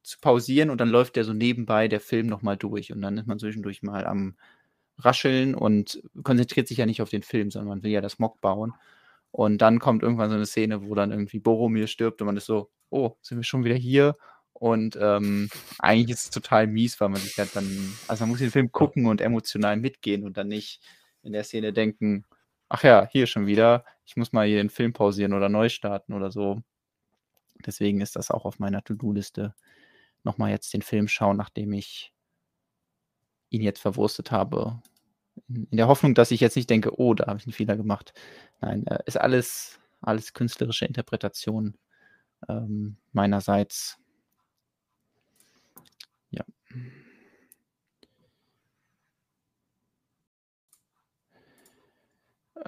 zu 0.03 0.19
pausieren 0.21 0.71
und 0.71 0.81
dann 0.81 0.88
läuft 0.88 1.16
der 1.16 1.25
so 1.25 1.33
nebenbei 1.33 1.88
der 1.88 2.01
Film 2.01 2.27
nochmal 2.27 2.57
durch. 2.57 2.93
Und 2.93 3.01
dann 3.03 3.16
ist 3.19 3.27
man 3.27 3.38
zwischendurch 3.38 3.83
mal 3.83 4.07
am 4.07 4.37
rascheln 4.99 5.55
und 5.55 6.03
konzentriert 6.23 6.69
sich 6.69 6.79
ja 6.79 6.87
nicht 6.87 7.03
auf 7.03 7.11
den 7.11 7.23
Film, 7.23 7.51
sondern 7.51 7.69
man 7.69 7.83
will 7.83 7.90
ja 7.90 8.01
das 8.01 8.19
Mock 8.19 8.40
bauen. 8.40 8.75
Und 9.31 9.59
dann 9.59 9.79
kommt 9.79 10.03
irgendwann 10.03 10.31
so 10.31 10.37
eine 10.37 10.47
Szene, 10.47 10.83
wo 10.83 10.95
dann 10.95 11.11
irgendwie 11.11 11.38
Boromir 11.38 11.87
stirbt 11.87 12.21
und 12.21 12.27
man 12.27 12.37
ist 12.37 12.47
so, 12.47 12.71
oh, 12.90 13.16
sind 13.23 13.38
wir 13.38 13.45
schon 13.45 13.64
wieder 13.64 13.77
hier? 13.77 14.16
Und 14.61 14.99
ähm, 15.01 15.49
eigentlich 15.79 16.11
ist 16.11 16.25
es 16.25 16.31
total 16.31 16.66
mies, 16.66 17.01
weil 17.01 17.09
man 17.09 17.23
sich 17.23 17.38
halt 17.38 17.57
dann, 17.57 17.96
also 18.09 18.25
man 18.25 18.29
muss 18.29 18.40
den 18.40 18.51
Film 18.51 18.70
gucken 18.70 19.07
und 19.07 19.23
emotional 19.23 19.79
mitgehen 19.79 20.23
und 20.23 20.37
dann 20.37 20.49
nicht 20.49 20.83
in 21.23 21.33
der 21.33 21.44
Szene 21.44 21.73
denken, 21.73 22.27
ach 22.68 22.85
ja, 22.85 23.09
hier 23.11 23.27
schon 23.27 23.46
wieder, 23.46 23.87
ich 24.05 24.16
muss 24.16 24.35
mal 24.35 24.46
hier 24.46 24.59
den 24.59 24.68
Film 24.68 24.92
pausieren 24.92 25.33
oder 25.33 25.49
neu 25.49 25.70
starten 25.70 26.12
oder 26.12 26.31
so. 26.31 26.61
Deswegen 27.64 28.03
ist 28.03 28.16
das 28.16 28.31
auch 28.31 28.44
auf 28.44 28.59
meiner 28.59 28.85
To-Do-Liste, 28.85 29.55
nochmal 30.25 30.51
jetzt 30.51 30.75
den 30.75 30.83
Film 30.83 31.09
schauen, 31.09 31.38
nachdem 31.38 31.73
ich 31.73 32.12
ihn 33.49 33.62
jetzt 33.62 33.81
verwurstet 33.81 34.31
habe. 34.31 34.83
In 35.49 35.79
der 35.79 35.88
Hoffnung, 35.88 36.14
dass 36.14 36.33
ich 36.33 36.40
jetzt 36.40 36.57
nicht 36.57 36.68
denke, 36.68 37.01
oh, 37.01 37.14
da 37.14 37.29
habe 37.29 37.38
ich 37.38 37.46
einen 37.46 37.55
Fehler 37.55 37.79
gemacht. 37.79 38.12
Nein, 38.61 38.87
äh, 38.88 38.99
ist 39.07 39.18
alles, 39.18 39.81
alles 40.03 40.35
künstlerische 40.35 40.85
Interpretation 40.85 41.79
ähm, 42.46 42.99
meinerseits. 43.12 44.00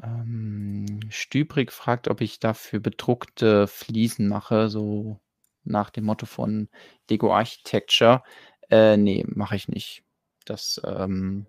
Ähm, 0.03 1.01
Stübrig 1.11 1.73
fragt, 1.73 2.09
ob 2.09 2.21
ich 2.21 2.41
dafür 2.41 2.81
bedruckte 2.81 3.67
Fliesen 3.67 4.29
mache, 4.29 4.69
so 4.69 5.21
nach 5.65 5.91
dem 5.91 6.05
Motto 6.05 6.27
von 6.27 6.69
Lego 7.11 7.35
Architecture. 7.35 8.23
Äh, 8.71 8.97
nee, 8.97 9.25
mache 9.29 9.57
ich 9.57 9.69
nicht. 9.69 10.03
Das, 10.45 10.81
ähm, 10.85 11.47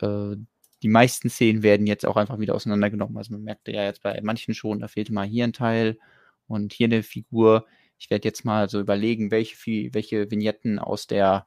äh, 0.00 0.36
die 0.82 0.88
meisten 0.88 1.28
Szenen 1.30 1.62
werden 1.62 1.86
jetzt 1.86 2.06
auch 2.06 2.16
einfach 2.16 2.38
wieder 2.38 2.54
auseinandergenommen. 2.54 3.16
Also 3.18 3.32
man 3.32 3.42
merkte 3.42 3.72
ja 3.72 3.84
jetzt 3.84 4.02
bei 4.02 4.18
manchen 4.22 4.54
schon, 4.54 4.80
da 4.80 4.88
fehlte 4.88 5.12
mal 5.12 5.26
hier 5.26 5.44
ein 5.44 5.52
Teil 5.52 5.98
und 6.46 6.72
hier 6.72 6.86
eine 6.86 7.02
Figur. 7.02 7.66
Ich 8.00 8.10
werde 8.10 8.26
jetzt 8.26 8.44
mal 8.44 8.70
so 8.70 8.80
überlegen, 8.80 9.30
welche, 9.30 9.92
welche 9.94 10.30
Vignetten 10.30 10.78
aus 10.78 11.06
der 11.06 11.46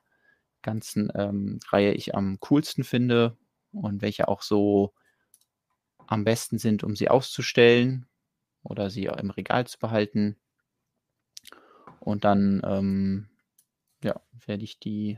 ganzen 0.61 1.11
ähm, 1.15 1.59
Reihe 1.67 1.93
ich 1.93 2.15
am 2.15 2.39
coolsten 2.39 2.83
finde 2.83 3.35
und 3.71 4.01
welche 4.01 4.27
auch 4.27 4.43
so 4.43 4.93
am 6.05 6.23
besten 6.23 6.59
sind, 6.59 6.83
um 6.83 6.95
sie 6.95 7.09
auszustellen 7.09 8.05
oder 8.61 8.91
sie 8.91 9.05
im 9.05 9.31
Regal 9.31 9.65
zu 9.65 9.79
behalten. 9.79 10.37
Und 11.99 12.23
dann 12.23 12.61
ähm, 12.63 13.29
ja, 14.03 14.21
werde 14.45 14.63
ich 14.63 14.79
die 14.79 15.17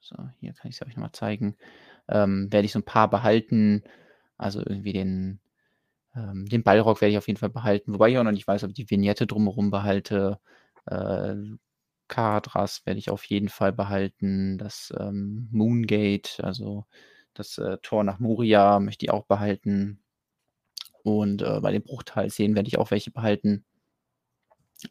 so, 0.00 0.16
hier 0.38 0.52
kann 0.52 0.70
ich 0.70 0.76
es 0.76 0.86
euch 0.86 0.96
nochmal 0.96 1.12
zeigen. 1.12 1.56
Ähm, 2.08 2.52
werde 2.52 2.66
ich 2.66 2.72
so 2.72 2.78
ein 2.78 2.84
paar 2.84 3.08
behalten. 3.08 3.82
Also 4.36 4.60
irgendwie 4.60 4.92
den, 4.92 5.40
ähm, 6.18 6.46
den 6.46 6.62
Ballrock 6.62 7.00
werde 7.00 7.12
ich 7.12 7.18
auf 7.18 7.28
jeden 7.28 7.38
Fall 7.38 7.50
behalten. 7.50 7.94
Wobei 7.94 8.10
ich 8.10 8.18
auch 8.18 8.24
noch 8.24 8.32
nicht 8.32 8.48
weiß, 8.48 8.64
ob 8.64 8.70
ich 8.70 8.76
die 8.76 8.90
Vignette 8.90 9.26
drumherum 9.26 9.70
behalte. 9.70 10.40
Äh, 10.86 11.36
Kadras 12.08 12.84
werde 12.86 12.98
ich 12.98 13.10
auf 13.10 13.24
jeden 13.24 13.48
Fall 13.48 13.72
behalten. 13.72 14.58
Das 14.58 14.92
ähm, 14.98 15.48
Moongate, 15.52 16.42
also 16.44 16.86
das 17.34 17.58
äh, 17.58 17.78
Tor 17.82 18.04
nach 18.04 18.18
Moria, 18.18 18.80
möchte 18.80 19.06
ich 19.06 19.10
auch 19.12 19.26
behalten. 19.26 20.00
Und 21.02 21.42
äh, 21.42 21.60
bei 21.60 21.72
den 21.72 21.82
Bruchteilszenen 21.82 22.56
werde 22.56 22.68
ich 22.68 22.78
auch 22.78 22.90
welche 22.90 23.10
behalten. 23.10 23.64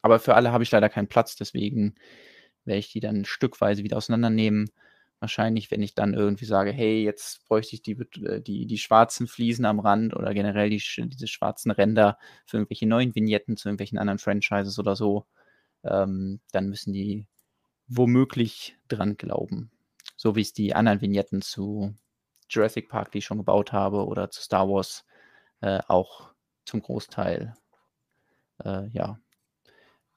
Aber 0.02 0.20
für 0.20 0.36
alle 0.36 0.52
habe 0.52 0.64
ich 0.64 0.72
leider 0.72 0.90
keinen 0.90 1.08
Platz, 1.08 1.36
deswegen 1.36 1.96
werde 2.66 2.80
ich 2.80 2.92
die 2.92 3.00
dann 3.00 3.26
stückweise 3.26 3.84
wieder 3.84 3.98
auseinandernehmen. 3.98 4.70
Wahrscheinlich, 5.20 5.72
wenn 5.72 5.82
ich 5.82 5.96
dann 5.96 6.14
irgendwie 6.14 6.46
sage, 6.46 6.72
hey, 6.72 7.04
jetzt 7.04 7.44
bräuchte 7.48 7.76
ich 7.76 7.82
die, 7.82 7.98
äh, 8.24 8.42
die, 8.42 8.68
die 8.68 8.78
schwarzen 8.78 9.28
Fliesen 9.28 9.66
am 9.66 9.80
Rand 9.80 10.16
oder 10.16 10.34
generell 10.34 10.70
die, 10.70 10.82
diese 11.10 11.28
schwarzen 11.28 11.72
Ränder 11.72 12.18
für 12.46 12.58
irgendwelche 12.58 12.88
neuen 12.88 13.16
Vignetten 13.16 13.58
zu 13.58 13.68
irgendwelchen 13.70 13.98
anderen 13.98 14.20
Franchises 14.20 14.78
oder 14.78 14.96
so, 14.96 15.26
ähm, 15.84 16.40
dann 16.52 16.70
müssen 16.70 16.94
die 16.94 17.26
womöglich 17.88 18.78
dran 18.90 19.18
glauben. 19.18 19.72
So 20.18 20.36
wie 20.36 20.42
es 20.42 20.54
die 20.54 20.76
anderen 20.76 21.02
Vignetten 21.02 21.42
zu 21.42 21.96
Jurassic 22.50 22.90
Park, 22.90 23.12
die 23.12 23.20
ich 23.20 23.26
schon 23.26 23.38
gebaut 23.38 23.72
habe, 23.72 24.06
oder 24.06 24.30
zu 24.30 24.42
Star 24.42 24.70
Wars 24.70 25.06
äh, 25.62 25.80
auch 25.88 26.32
zum 26.66 26.82
Großteil, 26.82 27.56
äh, 28.64 28.88
ja, 28.90 29.20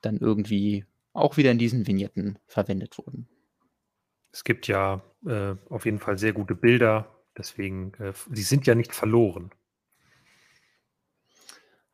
dann 0.03 0.18
irgendwie 0.18 0.84
auch 1.12 1.36
wieder 1.36 1.51
in 1.51 1.59
diesen 1.59 1.86
Vignetten 1.86 2.38
verwendet 2.46 2.98
wurden. 2.98 3.28
Es 4.32 4.44
gibt 4.44 4.68
ja 4.68 5.02
äh, 5.26 5.54
auf 5.68 5.84
jeden 5.84 5.98
Fall 5.98 6.18
sehr 6.18 6.32
gute 6.32 6.54
Bilder, 6.54 7.08
deswegen, 7.36 7.92
äh, 7.94 8.12
sie 8.30 8.42
sind 8.42 8.66
ja 8.66 8.74
nicht 8.74 8.94
verloren. 8.94 9.50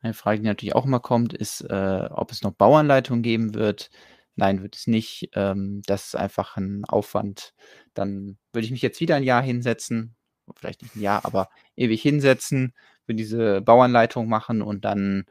Eine 0.01 0.15
Frage, 0.15 0.41
die 0.41 0.47
natürlich 0.47 0.75
auch 0.75 0.85
immer 0.85 1.01
kommt, 1.01 1.33
ist, 1.33 1.63
äh, 1.63 2.09
ob 2.11 2.31
es 2.31 2.43
noch 2.43 2.53
Bauanleitungen 2.53 3.23
geben 3.23 3.55
wird. 3.55 3.91
Nein, 4.37 4.63
wird 4.63 4.77
es 4.77 4.87
nicht. 4.87 5.31
Ähm, 5.35 5.83
das 5.87 6.09
ist 6.09 6.17
einfach 6.17 6.57
ein 6.57 6.85
Aufwand. 6.85 7.55
Dann 7.95 8.39
würde 8.53 8.67
ich 8.67 8.71
mich 8.71 8.83
jetzt 8.83 9.01
wieder 9.01 9.17
ein 9.17 9.23
Jahr 9.23 9.43
hinsetzen, 9.43 10.15
vielleicht 10.55 10.83
nicht 10.83 10.95
ein 10.97 11.01
Jahr, 11.01 11.25
aber 11.25 11.49
ewig 11.75 12.03
hinsetzen, 12.03 12.75
würde 13.07 13.17
diese 13.17 13.63
Bauanleitung 13.63 14.29
machen 14.29 14.61
und 14.63 14.85
dann 14.85 15.25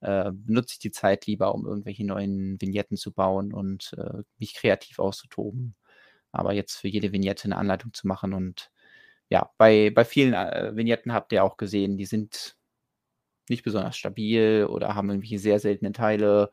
äh, 0.00 0.30
benutze 0.32 0.74
ich 0.74 0.78
die 0.78 0.92
Zeit 0.92 1.26
lieber, 1.26 1.54
um 1.54 1.66
irgendwelche 1.66 2.06
neuen 2.06 2.60
Vignetten 2.60 2.96
zu 2.96 3.12
bauen 3.12 3.52
und 3.52 3.92
äh, 3.98 4.22
mich 4.38 4.54
kreativ 4.54 4.98
auszutoben 5.00 5.74
aber 6.32 6.52
jetzt 6.54 6.76
für 6.78 6.88
jede 6.88 7.12
Vignette 7.12 7.44
eine 7.44 7.56
Anleitung 7.56 7.92
zu 7.94 8.06
machen 8.06 8.32
und 8.32 8.70
ja, 9.28 9.50
bei, 9.56 9.90
bei 9.90 10.04
vielen 10.04 10.34
äh, 10.34 10.76
Vignetten 10.76 11.12
habt 11.14 11.32
ihr 11.32 11.42
auch 11.44 11.56
gesehen, 11.56 11.96
die 11.96 12.04
sind 12.04 12.56
nicht 13.48 13.64
besonders 13.64 13.96
stabil 13.96 14.66
oder 14.68 14.94
haben 14.94 15.08
irgendwelche 15.08 15.38
sehr 15.38 15.58
seltenen 15.58 15.94
Teile. 15.94 16.50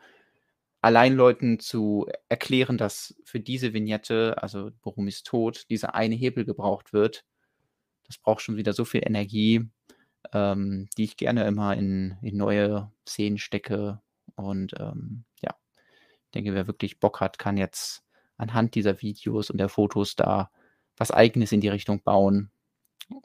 Allein 0.81 1.15
Leuten 1.15 1.59
zu 1.59 2.07
erklären, 2.29 2.77
dass 2.77 3.15
für 3.25 3.41
diese 3.41 3.73
Vignette, 3.73 4.41
also 4.41 4.71
ist 5.07 5.27
tot, 5.27 5.69
dieser 5.69 5.93
eine 5.93 6.15
Hebel 6.15 6.45
gebraucht 6.45 6.93
wird, 6.93 7.25
das 8.05 8.17
braucht 8.17 8.41
schon 8.41 8.57
wieder 8.57 8.73
so 8.73 8.85
viel 8.85 9.01
Energie, 9.05 9.69
ähm, 10.33 10.89
die 10.97 11.03
ich 11.03 11.17
gerne 11.17 11.45
immer 11.45 11.75
in, 11.75 12.17
in 12.21 12.37
neue 12.37 12.91
Szenen 13.07 13.37
stecke. 13.37 14.01
Und 14.35 14.73
ähm, 14.79 15.25
ja, 15.41 15.53
Ich 16.25 16.31
denke, 16.31 16.53
wer 16.53 16.67
wirklich 16.67 16.99
Bock 16.99 17.19
hat, 17.19 17.39
kann 17.39 17.57
jetzt 17.57 18.03
anhand 18.39 18.75
dieser 18.75 19.01
Videos 19.01 19.51
und 19.51 19.57
der 19.59 19.69
Fotos 19.69 20.15
da 20.15 20.49
was 20.97 21.11
Eigenes 21.11 21.51
in 21.51 21.61
die 21.61 21.69
Richtung 21.69 22.01
bauen. 22.01 22.51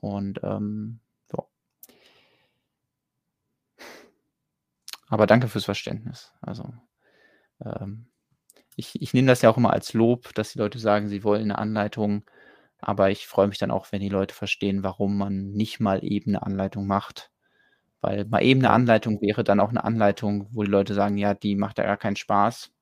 Und 0.01 0.41
ähm, 0.43 1.01
so. 1.31 1.49
Aber 5.09 5.27
danke 5.27 5.49
fürs 5.49 5.65
Verständnis. 5.65 6.33
Also 6.41 6.73
ähm, 7.65 8.07
ich, 8.77 9.01
ich 9.01 9.15
nehme 9.15 9.29
das 9.29 9.43
ja 9.43 9.51
auch 9.51 9.57
immer 9.57 9.73
als 9.73 9.93
Lob, 9.93 10.35
dass 10.35 10.53
die 10.53 10.59
Leute 10.59 10.79
sagen, 10.79 11.09
sie 11.09 11.25
wollen 11.25 11.43
eine 11.43 11.59
Anleitung. 11.59 12.25
Aber 12.81 13.11
ich 13.11 13.27
freue 13.27 13.49
mich 13.49 13.59
dann 13.59 13.71
auch, 13.71 13.93
wenn 13.93 14.01
die 14.01 14.09
Leute 14.09 14.35
verstehen, 14.35 14.83
warum 14.83 15.17
man 15.17 15.53
nicht 15.53 15.81
mal 15.81 16.05
eben 16.05 16.33
eine 16.33 16.43
Anleitung 16.43 16.87
macht. 16.87 17.31
Weil 18.01 18.27
mal 18.27 18.43
eben 18.43 18.61
eine 18.61 18.71
Anleitung 18.71 19.21
wäre 19.23 19.45
dann 19.45 19.61
auch 19.61 19.71
eine 19.71 19.85
Anleitung, 19.85 20.49
wo 20.53 20.63
die 20.63 20.71
Leute 20.71 20.95
sagen, 20.95 21.17
ja, 21.17 21.35
die 21.35 21.57
macht 21.57 21.79
ja 21.79 21.85
gar 21.85 21.97
keinen 21.97 22.17
Spaß. 22.17 22.73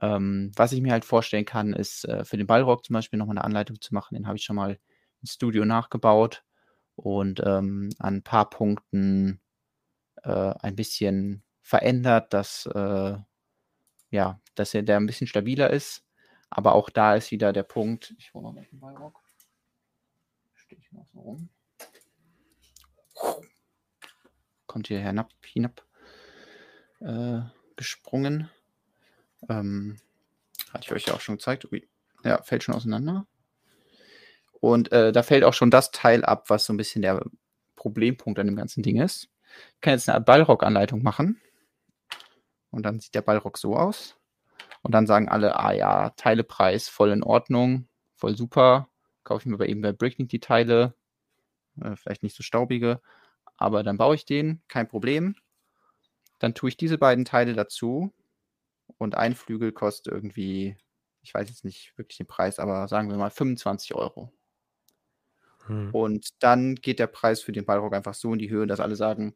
Ähm, 0.00 0.50
was 0.56 0.72
ich 0.72 0.80
mir 0.80 0.92
halt 0.92 1.04
vorstellen 1.04 1.44
kann, 1.44 1.72
ist 1.72 2.04
äh, 2.06 2.24
für 2.24 2.36
den 2.36 2.46
Ballrock 2.46 2.84
zum 2.84 2.94
Beispiel 2.94 3.18
nochmal 3.18 3.36
eine 3.36 3.44
Anleitung 3.44 3.80
zu 3.80 3.94
machen. 3.94 4.14
Den 4.14 4.26
habe 4.26 4.36
ich 4.36 4.44
schon 4.44 4.56
mal 4.56 4.78
im 5.20 5.26
Studio 5.26 5.64
nachgebaut 5.64 6.44
und 6.96 7.40
ähm, 7.44 7.90
an 7.98 8.16
ein 8.16 8.22
paar 8.22 8.50
Punkten 8.50 9.40
äh, 10.22 10.54
ein 10.60 10.76
bisschen 10.76 11.42
verändert, 11.60 12.32
dass, 12.32 12.66
äh, 12.66 13.16
ja, 14.10 14.40
dass 14.54 14.74
er 14.74 14.82
der 14.82 14.96
ein 14.98 15.06
bisschen 15.06 15.26
stabiler 15.26 15.70
ist. 15.70 16.04
Aber 16.50 16.74
auch 16.74 16.90
da 16.90 17.16
ist 17.16 17.30
wieder 17.30 17.52
der 17.52 17.64
Punkt. 17.64 18.14
Ich 18.18 18.32
hole 18.34 18.52
mal 18.52 18.64
den 18.64 18.78
Ballrock. 18.78 19.20
Stehe 20.54 20.80
ich 20.80 20.92
noch 20.92 21.06
so 21.12 21.20
rum. 21.20 21.48
Kommt 24.66 24.88
hier 24.88 25.00
hinab, 25.00 25.30
hinab 25.44 25.86
äh, 27.00 27.40
gesprungen. 27.76 28.50
Ähm, 29.48 29.96
hatte 30.72 30.84
ich 30.84 30.92
euch 30.92 31.06
ja 31.06 31.14
auch 31.14 31.20
schon 31.20 31.36
gezeigt. 31.36 31.70
Ui. 31.70 31.86
Ja, 32.24 32.42
fällt 32.42 32.62
schon 32.62 32.74
auseinander. 32.74 33.26
Und 34.60 34.92
äh, 34.92 35.12
da 35.12 35.22
fällt 35.22 35.44
auch 35.44 35.52
schon 35.52 35.70
das 35.70 35.90
Teil 35.90 36.24
ab, 36.24 36.48
was 36.48 36.64
so 36.64 36.72
ein 36.72 36.78
bisschen 36.78 37.02
der 37.02 37.22
Problempunkt 37.76 38.38
an 38.38 38.46
dem 38.46 38.56
ganzen 38.56 38.82
Ding 38.82 39.00
ist. 39.00 39.28
Ich 39.74 39.80
kann 39.82 39.92
jetzt 39.92 40.08
eine 40.08 40.20
Ballrock-Anleitung 40.20 41.02
machen. 41.02 41.40
Und 42.70 42.84
dann 42.84 42.98
sieht 42.98 43.14
der 43.14 43.22
Ballrock 43.22 43.58
so 43.58 43.76
aus. 43.76 44.16
Und 44.82 44.92
dann 44.92 45.06
sagen 45.06 45.28
alle, 45.28 45.58
ah 45.58 45.72
ja, 45.72 46.10
Teilepreis 46.10 46.88
voll 46.88 47.10
in 47.10 47.22
Ordnung, 47.22 47.88
voll 48.16 48.36
super. 48.36 48.88
Kaufe 49.22 49.42
ich 49.42 49.46
mir 49.46 49.54
aber 49.54 49.68
eben 49.68 49.80
bei 49.80 49.92
Bricknik 49.92 50.28
die 50.28 50.40
Teile. 50.40 50.94
Äh, 51.80 51.96
vielleicht 51.96 52.22
nicht 52.22 52.36
so 52.36 52.42
staubige. 52.42 53.00
Aber 53.56 53.82
dann 53.82 53.98
baue 53.98 54.14
ich 54.14 54.24
den, 54.24 54.62
kein 54.68 54.88
Problem. 54.88 55.36
Dann 56.38 56.54
tue 56.54 56.70
ich 56.70 56.76
diese 56.76 56.98
beiden 56.98 57.24
Teile 57.24 57.54
dazu 57.54 58.12
und 58.98 59.14
ein 59.14 59.34
Flügel 59.34 59.72
kostet 59.72 60.12
irgendwie, 60.12 60.76
ich 61.22 61.34
weiß 61.34 61.48
jetzt 61.48 61.64
nicht 61.64 61.96
wirklich 61.96 62.18
den 62.18 62.26
Preis, 62.26 62.58
aber 62.58 62.88
sagen 62.88 63.10
wir 63.10 63.16
mal 63.16 63.30
25 63.30 63.94
Euro. 63.94 64.32
Hm. 65.66 65.90
Und 65.94 66.42
dann 66.42 66.74
geht 66.76 66.98
der 66.98 67.06
Preis 67.06 67.40
für 67.40 67.52
den 67.52 67.64
Ballrock 67.64 67.94
einfach 67.94 68.14
so 68.14 68.32
in 68.32 68.38
die 68.38 68.50
Höhe, 68.50 68.66
dass 68.66 68.80
alle 68.80 68.96
sagen, 68.96 69.34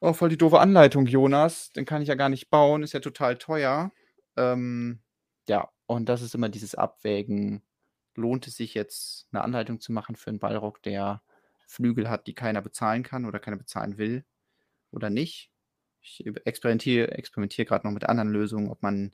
oh, 0.00 0.12
voll 0.12 0.28
die 0.28 0.38
doofe 0.38 0.60
Anleitung, 0.60 1.06
Jonas, 1.06 1.70
den 1.70 1.84
kann 1.84 2.02
ich 2.02 2.08
ja 2.08 2.14
gar 2.14 2.28
nicht 2.28 2.50
bauen, 2.50 2.82
ist 2.82 2.92
ja 2.92 3.00
total 3.00 3.38
teuer. 3.38 3.92
Ähm, 4.36 5.00
ja, 5.48 5.70
und 5.86 6.08
das 6.08 6.22
ist 6.22 6.34
immer 6.34 6.48
dieses 6.48 6.74
Abwägen, 6.74 7.62
lohnt 8.16 8.46
es 8.46 8.56
sich 8.56 8.74
jetzt 8.74 9.28
eine 9.32 9.42
Anleitung 9.42 9.80
zu 9.80 9.92
machen 9.92 10.16
für 10.16 10.30
einen 10.30 10.40
Ballrock, 10.40 10.82
der 10.82 11.22
Flügel 11.66 12.08
hat, 12.08 12.26
die 12.26 12.34
keiner 12.34 12.62
bezahlen 12.62 13.02
kann 13.02 13.24
oder 13.24 13.38
keiner 13.38 13.56
bezahlen 13.56 13.98
will 13.98 14.24
oder 14.90 15.10
nicht? 15.10 15.50
Ich 16.04 16.24
experimentiere, 16.44 17.12
experimentiere 17.12 17.66
gerade 17.66 17.86
noch 17.86 17.92
mit 17.92 18.08
anderen 18.08 18.30
Lösungen, 18.30 18.70
ob 18.70 18.82
man 18.82 19.12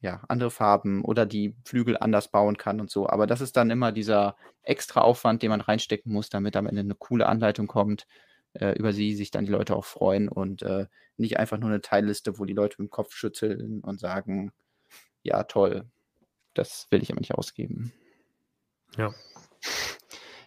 ja 0.00 0.22
andere 0.28 0.50
Farben 0.50 1.04
oder 1.04 1.26
die 1.26 1.54
Flügel 1.64 1.96
anders 1.96 2.30
bauen 2.30 2.56
kann 2.56 2.80
und 2.80 2.90
so. 2.90 3.08
Aber 3.08 3.26
das 3.26 3.40
ist 3.40 3.56
dann 3.56 3.70
immer 3.70 3.92
dieser 3.92 4.36
extra 4.62 5.00
Aufwand, 5.00 5.42
den 5.42 5.50
man 5.50 5.60
reinstecken 5.60 6.12
muss, 6.12 6.28
damit 6.28 6.56
am 6.56 6.66
Ende 6.66 6.80
eine 6.80 6.94
coole 6.94 7.26
Anleitung 7.26 7.66
kommt, 7.66 8.06
äh, 8.54 8.72
über 8.72 8.92
sie 8.92 9.14
sich 9.14 9.30
dann 9.30 9.46
die 9.46 9.52
Leute 9.52 9.76
auch 9.76 9.84
freuen 9.84 10.28
und 10.28 10.62
äh, 10.62 10.86
nicht 11.16 11.38
einfach 11.38 11.58
nur 11.58 11.70
eine 11.70 11.80
Teilliste, 11.80 12.38
wo 12.38 12.44
die 12.44 12.52
Leute 12.52 12.76
mit 12.82 12.88
dem 12.88 12.90
Kopf 12.90 13.14
schütteln 13.14 13.80
und 13.80 14.00
sagen, 14.00 14.52
ja, 15.22 15.44
toll, 15.44 15.86
das 16.54 16.88
will 16.90 17.02
ich 17.02 17.10
aber 17.10 17.20
nicht 17.20 17.34
ausgeben. 17.34 17.92
Ja. 18.96 19.14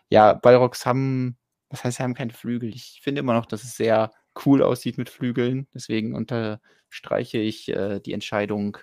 Ja, 0.10 0.34
Balrogs 0.34 0.86
haben, 0.86 1.38
was 1.70 1.84
heißt, 1.84 1.98
sie 1.98 2.04
haben 2.04 2.16
keine 2.16 2.34
Flügel. 2.34 2.74
Ich 2.74 3.00
finde 3.04 3.20
immer 3.20 3.34
noch, 3.34 3.46
dass 3.46 3.64
es 3.64 3.76
sehr 3.76 4.12
cool 4.46 4.62
aussieht 4.64 4.98
mit 4.98 5.10
Flügeln. 5.10 5.68
Deswegen 5.74 6.16
unterstreiche 6.16 7.38
ich 7.38 7.70
äh, 7.70 8.00
die 8.00 8.14
Entscheidung 8.14 8.78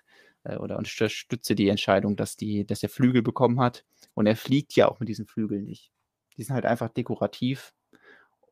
äh, 0.44 0.56
oder 0.56 0.78
unterstütze 0.78 1.54
die 1.54 1.68
Entscheidung, 1.68 2.16
dass, 2.16 2.36
die, 2.36 2.66
dass 2.66 2.82
er 2.82 2.88
Flügel 2.88 3.22
bekommen 3.22 3.60
hat. 3.60 3.84
Und 4.14 4.26
er 4.26 4.36
fliegt 4.36 4.74
ja 4.74 4.88
auch 4.88 5.00
mit 5.00 5.08
diesen 5.08 5.26
Flügeln 5.26 5.64
nicht. 5.64 5.92
Die 6.36 6.42
sind 6.42 6.54
halt 6.54 6.66
einfach 6.66 6.88
dekorativ 6.88 7.74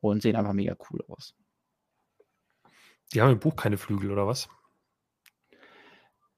und 0.01 0.23
sehen 0.23 0.37
einfach 0.37 0.53
mega 0.53 0.77
cool 0.91 1.05
aus. 1.09 1.35
Die 3.13 3.21
haben 3.21 3.33
im 3.33 3.39
Buch 3.39 3.57
keine 3.57 3.79
Flügel, 3.79 4.11
oder 4.11 4.27
was? 4.27 4.49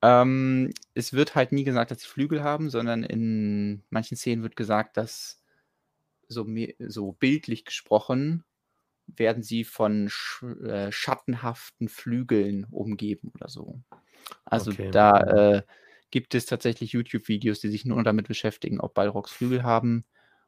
Ähm, 0.02 0.72
es 0.94 1.12
wird 1.12 1.34
halt 1.34 1.52
nie 1.52 1.64
gesagt, 1.64 1.90
dass 1.90 2.00
sie 2.00 2.08
Flügel 2.08 2.42
haben, 2.42 2.70
sondern 2.70 3.02
in 3.02 3.82
manchen 3.90 4.16
Szenen 4.16 4.42
wird 4.42 4.56
gesagt, 4.56 4.96
dass 4.96 5.42
so, 6.28 6.46
so 6.78 7.12
bildlich 7.12 7.64
gesprochen 7.64 8.44
werden 9.06 9.42
sie 9.42 9.64
von 9.64 10.08
sch 10.08 10.42
äh, 10.42 10.90
schattenhaften 10.92 11.88
Flügeln 11.88 12.66
umgeben 12.70 13.30
oder 13.34 13.48
so. 13.48 13.80
Also 14.44 14.72
okay. 14.72 14.90
da 14.90 15.20
äh, 15.20 15.62
gibt 16.10 16.34
es 16.34 16.46
tatsächlich 16.46 16.92
YouTube-Videos, 16.92 17.60
die 17.60 17.68
sich 17.68 17.84
nur 17.84 18.02
damit 18.02 18.28
beschäftigen, 18.28 18.80
ob 18.80 18.94
Balrogs 18.94 19.32
Flügel 19.32 19.62
haben. 19.62 20.04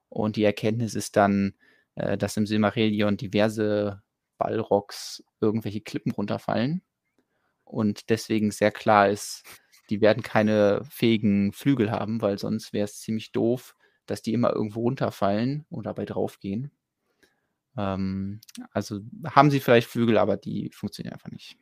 Und 0.09 0.37
die 0.37 0.45
Erkenntnis 0.45 0.95
ist 0.95 1.17
dann, 1.17 1.55
äh, 1.95 2.17
dass 2.17 2.37
im 2.37 2.47
Silmarillion 2.47 3.17
diverse 3.17 4.03
Balrogs 4.39 5.23
irgendwelche 5.41 5.81
Klippen 5.81 6.13
runterfallen. 6.13 6.83
Und 7.65 8.09
deswegen 8.09 8.51
sehr 8.51 8.71
klar 8.71 9.09
ist, 9.11 9.43
die 9.91 10.01
werden 10.01 10.23
keine 10.23 10.83
fähigen 10.91 11.53
Flügel 11.53 11.91
haben, 11.91 12.23
weil 12.23 12.39
sonst 12.39 12.73
wäre 12.73 12.85
es 12.85 13.01
ziemlich 13.01 13.33
doof, 13.33 13.75
dass 14.07 14.23
die 14.23 14.33
immer 14.33 14.53
irgendwo 14.55 14.83
runterfallen 14.83 15.67
und 15.69 15.87
dabei 15.87 16.05
draufgehen. 16.05 16.71
Ähm, 17.79 18.41
also 18.73 19.01
haben 19.25 19.53
sie 19.53 19.61
vielleicht 19.61 19.89
Flügel, 19.89 20.19
aber 20.19 20.37
die 20.37 20.71
funktionieren 20.75 21.13
einfach 21.13 21.31
nicht. 21.31 21.57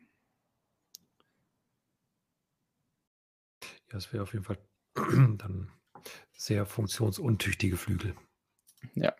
Ja, 3.92 3.98
es 3.98 4.12
wäre 4.12 4.22
auf 4.22 4.32
jeden 4.32 4.44
Fall 4.44 4.58
dann 4.94 5.70
sehr 6.32 6.64
funktionsuntüchtige 6.64 7.76
Flügel. 7.76 8.14
Ja. 8.94 9.14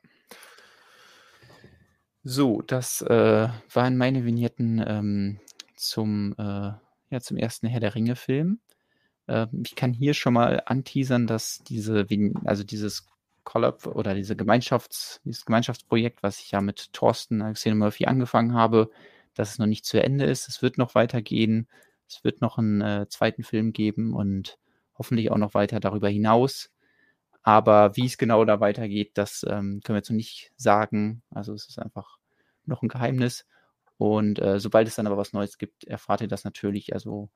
So, 2.25 2.63
das 2.63 3.03
äh, 3.03 3.49
waren 3.73 3.97
meine 3.97 4.25
Vignetten 4.25 4.83
ähm, 4.85 5.41
zum, 5.77 6.35
äh, 6.39 6.73
ja, 7.11 7.21
zum 7.21 7.37
ersten 7.37 7.67
Herr 7.67 7.81
der 7.81 7.95
Ringe-Film. 7.95 8.61
Äh, 9.27 9.47
ich 9.65 9.77
kann 9.77 9.93
hier 9.93 10.15
schon 10.15 10.33
mal 10.33 10.63
anteasern, 10.65 11.27
dass 11.27 11.59
diese, 11.59 12.07
also 12.45 12.65
dieses 12.65 13.07
Collab 13.47 13.87
oder 13.87 14.15
diese 14.15 14.35
Gemeinschafts-, 14.35 15.21
dieses 15.25 15.47
Gemeinschaftsprojekt, 15.47 16.23
was 16.23 16.41
ich 16.41 16.51
ja 16.51 16.61
mit 16.61 16.93
Thorsten 16.93 17.41
Alexander 17.41 17.77
Murphy 17.77 18.05
angefangen 18.05 18.53
habe, 18.53 18.91
dass 19.35 19.53
es 19.53 19.59
noch 19.59 19.67
nicht 19.67 19.87
zu 19.87 20.03
Ende 20.03 20.27
ist. 20.27 20.49
Es 20.49 20.61
wird 20.61 20.77
noch 20.77 20.95
weitergehen. 20.95 21.69
Es 22.09 22.25
wird 22.25 22.41
noch 22.43 22.59
einen 22.59 22.83
äh, 22.83 23.07
zweiten 23.09 23.45
Film 23.45 23.73
geben 23.73 24.13
und 24.15 24.59
hoffentlich 24.99 25.31
auch 25.31 25.39
noch 25.39 25.55
weiter 25.55 25.81
darüber 25.81 26.09
hinaus. 26.09 26.71
Aber 27.43 27.97
wie 27.97 28.07
es 28.07 28.19
genau 28.19 28.45
da 28.45 28.61
weitergeht, 28.61 29.13
das 29.15 29.45
ähm, 29.49 29.81
können 29.85 29.95
wir 29.95 29.99
jetzt 29.99 30.11
noch 30.11 30.17
nicht 30.17 30.53
sagen. 30.57 31.23
Also 31.31 31.55
es 31.55 31.69
ist 31.69 31.79
einfach 31.79 32.19
noch 32.65 32.83
ein 32.83 32.89
Geheimnis. 32.89 33.47
Und 33.99 34.41
äh, 34.41 34.59
sobald 34.59 34.89
es 34.89 34.97
dann 34.97 35.07
aber 35.07 35.17
was 35.17 35.33
Neues 35.33 35.57
gibt, 35.57 35.85
erfahrt 35.85 36.21
ihr 36.21 36.29
das 36.29 36.45
natürlich. 36.45 36.93
Also 36.93 37.31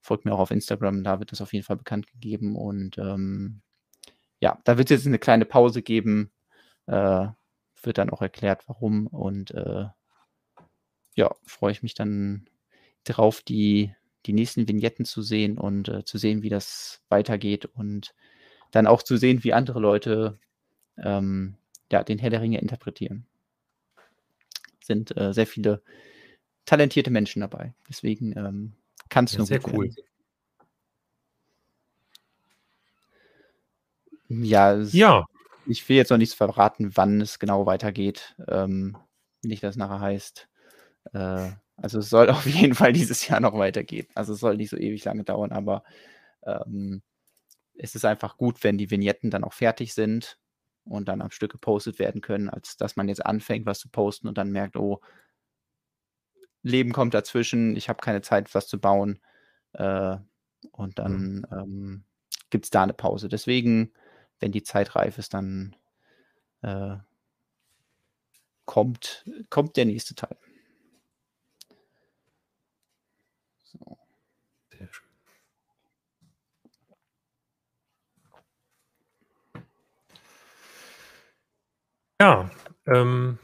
folgt 0.00 0.26
mir 0.26 0.34
auch 0.34 0.38
auf 0.38 0.50
Instagram, 0.50 1.02
da 1.02 1.18
wird 1.18 1.32
das 1.32 1.40
auf 1.40 1.52
jeden 1.54 1.64
Fall 1.64 1.76
bekannt 1.76 2.06
gegeben. 2.08 2.56
Und 2.56 2.98
ähm, 2.98 3.62
ja, 4.40 4.58
da 4.64 4.78
wird 4.78 4.90
es 4.90 4.98
jetzt 4.98 5.06
eine 5.06 5.18
kleine 5.18 5.44
Pause 5.44 5.82
geben. 5.82 6.30
Äh, 6.86 7.28
wird 7.82 7.98
dann 7.98 8.10
auch 8.10 8.22
erklärt, 8.22 8.66
warum. 8.66 9.06
Und 9.06 9.50
äh, 9.52 9.86
ja, 11.14 11.34
freue 11.44 11.72
ich 11.72 11.82
mich 11.82 11.94
dann 11.94 12.48
drauf, 13.04 13.42
die, 13.42 13.94
die 14.26 14.32
nächsten 14.32 14.66
Vignetten 14.68 15.04
zu 15.04 15.22
sehen 15.22 15.58
und 15.58 15.88
äh, 15.88 16.04
zu 16.04 16.18
sehen, 16.18 16.42
wie 16.42 16.48
das 16.48 17.02
weitergeht 17.08 17.66
und 17.66 18.14
dann 18.70 18.86
auch 18.86 19.02
zu 19.02 19.16
sehen, 19.16 19.44
wie 19.44 19.52
andere 19.52 19.80
Leute 19.80 20.38
ähm, 20.96 21.56
ja, 21.92 22.02
den 22.02 22.18
Herr 22.18 22.30
der 22.30 22.40
Ringe 22.40 22.60
interpretieren. 22.60 23.26
Sind 24.82 25.16
äh, 25.16 25.32
sehr 25.32 25.46
viele 25.46 25.82
talentierte 26.66 27.10
Menschen 27.10 27.40
dabei. 27.40 27.74
Deswegen 27.88 28.36
ähm, 28.36 28.72
kann 29.08 29.26
es 29.26 29.32
ja, 29.32 29.38
nur 29.38 29.46
sehr 29.46 29.60
cool. 29.68 29.84
Werden. 29.84 30.13
Ja, 34.42 34.76
ja. 34.92 35.24
Ich 35.66 35.88
will 35.88 35.96
jetzt 35.96 36.10
noch 36.10 36.18
nichts 36.18 36.34
verraten, 36.34 36.96
wann 36.96 37.20
es 37.20 37.38
genau 37.38 37.66
weitergeht. 37.66 38.36
Ähm, 38.48 38.96
nicht, 39.42 39.62
dass 39.62 39.72
es 39.72 39.78
nachher 39.78 40.00
heißt, 40.00 40.48
äh, 41.14 41.50
Also 41.76 42.00
es 42.00 42.10
soll 42.10 42.30
auf 42.30 42.46
jeden 42.46 42.74
Fall 42.74 42.92
dieses 42.94 43.28
Jahr 43.28 43.40
noch 43.40 43.54
weitergehen. 43.58 44.08
Also 44.14 44.34
es 44.34 44.40
soll 44.40 44.56
nicht 44.58 44.70
so 44.70 44.78
ewig 44.78 45.04
lange 45.04 45.24
dauern, 45.24 45.52
aber 45.52 45.84
ähm, 46.44 47.02
es 47.76 47.94
ist 47.96 48.04
einfach 48.06 48.38
gut, 48.38 48.64
wenn 48.64 48.78
die 48.78 48.90
Vignetten 48.90 49.30
dann 49.30 49.44
auch 49.44 49.54
fertig 49.54 49.94
sind 49.94 50.38
und 50.84 51.08
dann 51.08 51.22
am 51.22 51.30
Stück 51.32 51.52
gepostet 51.52 51.98
werden 52.00 52.22
können, 52.22 52.50
als 52.50 52.76
dass 52.78 52.96
man 52.96 53.08
jetzt 53.08 53.24
anfängt, 53.26 53.66
was 53.66 53.80
zu 53.80 53.88
posten 53.90 54.28
und 54.28 54.38
dann 54.38 54.52
merkt, 54.52 54.76
oh, 54.76 55.00
Leben 56.62 56.92
kommt 56.92 57.14
dazwischen, 57.14 57.76
ich 57.76 57.88
habe 57.88 58.00
keine 58.00 58.22
Zeit, 58.22 58.54
was 58.54 58.66
zu 58.68 58.80
bauen. 58.80 59.20
Äh, 59.74 60.16
und 60.72 60.90
Mhm. 60.90 60.94
dann 60.94 61.46
ähm, 61.52 62.04
gibt 62.50 62.64
es 62.66 62.70
da 62.70 62.82
eine 62.82 62.94
Pause. 62.94 63.28
Deswegen, 63.28 63.92
wenn 64.40 64.52
die 64.52 64.62
Zeit 64.62 64.94
reif 64.96 65.18
ist, 65.18 65.34
dann 65.34 65.76
äh, 66.62 66.96
kommt, 68.64 69.24
kommt 69.50 69.76
der 69.76 69.84
nächste 69.84 70.14
Teil. 70.14 70.36
So. 73.62 73.98
Sehr 74.70 74.88
schön. 74.92 75.08
Ja, 82.20 82.50
ähm, 82.86 83.38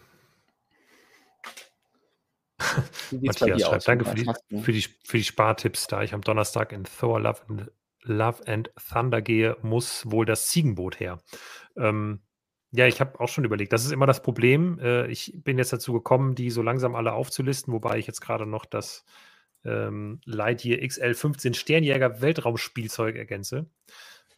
Matthias 3.11 3.63
schreibt, 3.63 3.89
danke 3.89 4.05
für 4.05 4.15
die, 4.15 4.63
für, 4.63 4.73
die, 4.73 4.83
für 4.83 5.17
die 5.19 5.25
Spartipps, 5.25 5.87
da 5.87 6.03
ich 6.03 6.15
am 6.15 6.21
Donnerstag 6.21 6.73
in 6.73 6.85
Thor 6.85 7.21
Love 7.21 7.43
and, 7.49 7.71
Love 8.03 8.47
and 8.47 8.71
Thunder 8.77 9.23
gehe, 9.23 9.57
muss 9.63 10.11
wohl 10.11 10.25
das 10.27 10.49
Ziegenboot 10.49 11.01
her. 11.01 11.21
Ähm, 11.77 12.21
ja, 12.73 12.87
ich 12.87 13.01
habe 13.01 13.19
auch 13.19 13.29
schon 13.29 13.45
überlegt, 13.45 13.73
das 13.73 13.85
ist 13.85 13.91
immer 13.91 14.07
das 14.07 14.23
Problem. 14.23 14.79
Äh, 14.79 15.09
ich 15.09 15.33
bin 15.43 15.59
jetzt 15.59 15.73
dazu 15.73 15.93
gekommen, 15.93 16.35
die 16.35 16.51
so 16.51 16.63
langsam 16.63 16.95
alle 16.95 17.13
aufzulisten, 17.13 17.73
wobei 17.73 17.99
ich 17.99 18.07
jetzt 18.07 18.21
gerade 18.21 18.47
noch 18.47 18.65
das 18.65 19.05
ähm, 19.65 20.21
Lightyear 20.25 20.79
XL15 20.81 21.55
Sternjäger 21.55 22.21
Weltraumspielzeug 22.21 23.17
ergänze. 23.17 23.67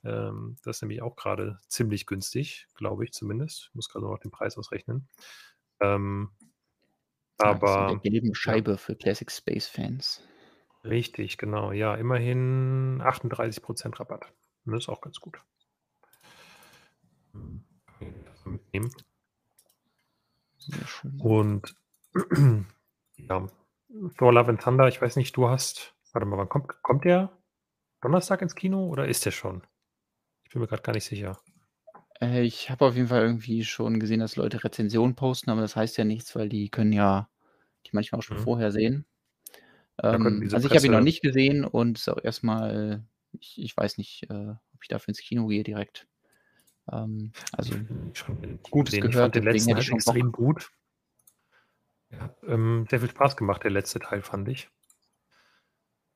Ähm, 0.04 0.56
das 0.64 0.78
ist 0.78 0.82
nämlich 0.82 1.02
auch 1.02 1.14
gerade 1.14 1.60
ziemlich 1.68 2.06
günstig, 2.06 2.66
glaube 2.74 3.04
ich 3.04 3.12
zumindest. 3.12 3.68
Ich 3.68 3.74
muss 3.74 3.88
gerade 3.88 4.06
noch 4.06 4.18
den 4.18 4.30
Preis 4.30 4.56
ausrechnen. 4.56 5.08
Ähm, 5.80 6.30
Ja, 7.40 7.50
aber 7.50 8.00
gelben 8.02 8.34
Scheibe 8.34 8.78
für 8.78 8.96
Classic 8.96 9.30
Space 9.30 9.68
Fans. 9.68 10.22
Richtig, 10.84 11.38
genau. 11.38 11.72
Ja, 11.72 11.96
immerhin 11.96 13.00
38% 13.02 13.98
Rabatt. 13.98 14.32
Das 14.64 14.84
ist 14.84 14.88
auch 14.88 15.00
ganz 15.00 15.18
gut. 15.18 15.40
Hm, 17.34 17.62
kann 17.86 18.08
ich 18.16 18.24
das 18.24 18.44
mal 18.46 18.52
mitnehmen. 18.52 18.90
Sehr 20.56 20.86
schön. 20.86 21.20
Und 21.20 21.74
ja, 23.16 23.46
Thor 24.18 24.32
Love 24.32 24.50
and 24.50 24.60
Thunder, 24.62 24.88
ich 24.88 25.00
weiß 25.00 25.16
nicht, 25.16 25.36
du 25.36 25.48
hast, 25.48 25.94
warte 26.12 26.26
mal, 26.26 26.38
wann 26.38 26.48
kommt, 26.48 26.82
kommt 26.82 27.04
der 27.04 27.30
Donnerstag 28.02 28.42
ins 28.42 28.54
Kino 28.56 28.86
oder 28.88 29.08
ist 29.08 29.26
der 29.26 29.32
schon? 29.32 29.62
Ich 30.44 30.52
bin 30.52 30.62
mir 30.62 30.68
gerade 30.68 30.82
gar 30.82 30.94
nicht 30.94 31.04
sicher. 31.06 31.40
Äh, 32.20 32.42
ich 32.42 32.70
habe 32.70 32.86
auf 32.86 32.96
jeden 32.96 33.08
Fall 33.08 33.22
irgendwie 33.22 33.64
schon 33.64 34.00
gesehen, 34.00 34.20
dass 34.20 34.36
Leute 34.36 34.62
Rezensionen 34.64 35.14
posten, 35.14 35.50
aber 35.50 35.60
das 35.60 35.76
heißt 35.76 35.96
ja 35.98 36.04
nichts, 36.04 36.34
weil 36.36 36.48
die 36.48 36.70
können 36.70 36.92
ja 36.92 37.28
die 37.86 37.90
manchmal 37.94 38.20
auch 38.20 38.22
schon 38.24 38.38
Mhm. 38.38 38.42
vorher 38.42 38.72
sehen. 38.72 39.06
Ähm, 40.02 40.48
also 40.52 40.68
ich 40.68 40.76
habe 40.76 40.86
ihn 40.86 40.92
noch 40.92 41.00
nicht 41.00 41.22
gesehen 41.22 41.64
und 41.64 41.98
ist 41.98 42.08
auch 42.08 42.22
erstmal, 42.22 43.04
ich, 43.32 43.60
ich 43.60 43.76
weiß 43.76 43.98
nicht, 43.98 44.28
äh, 44.30 44.50
ob 44.74 44.82
ich 44.82 44.88
dafür 44.88 45.08
ins 45.08 45.20
Kino 45.20 45.46
gehe 45.46 45.62
direkt. 45.62 46.06
Ähm, 46.90 47.32
also 47.52 47.74
schon 48.14 48.58
Gutes 48.70 48.92
gesehen. 48.92 49.06
Ich 49.06 49.12
gehört, 49.12 49.34
fand 49.34 49.34
den 49.34 49.44
letzten 49.44 49.74
halt 49.74 49.84
ich 49.84 49.92
extrem 49.92 50.32
gut. 50.32 50.70
Ja, 52.10 52.34
ähm, 52.46 52.86
sehr 52.90 53.00
viel 53.00 53.10
Spaß 53.10 53.36
gemacht, 53.36 53.64
der 53.64 53.70
letzte 53.70 54.00
Teil, 54.00 54.22
fand 54.22 54.48
ich. 54.48 54.68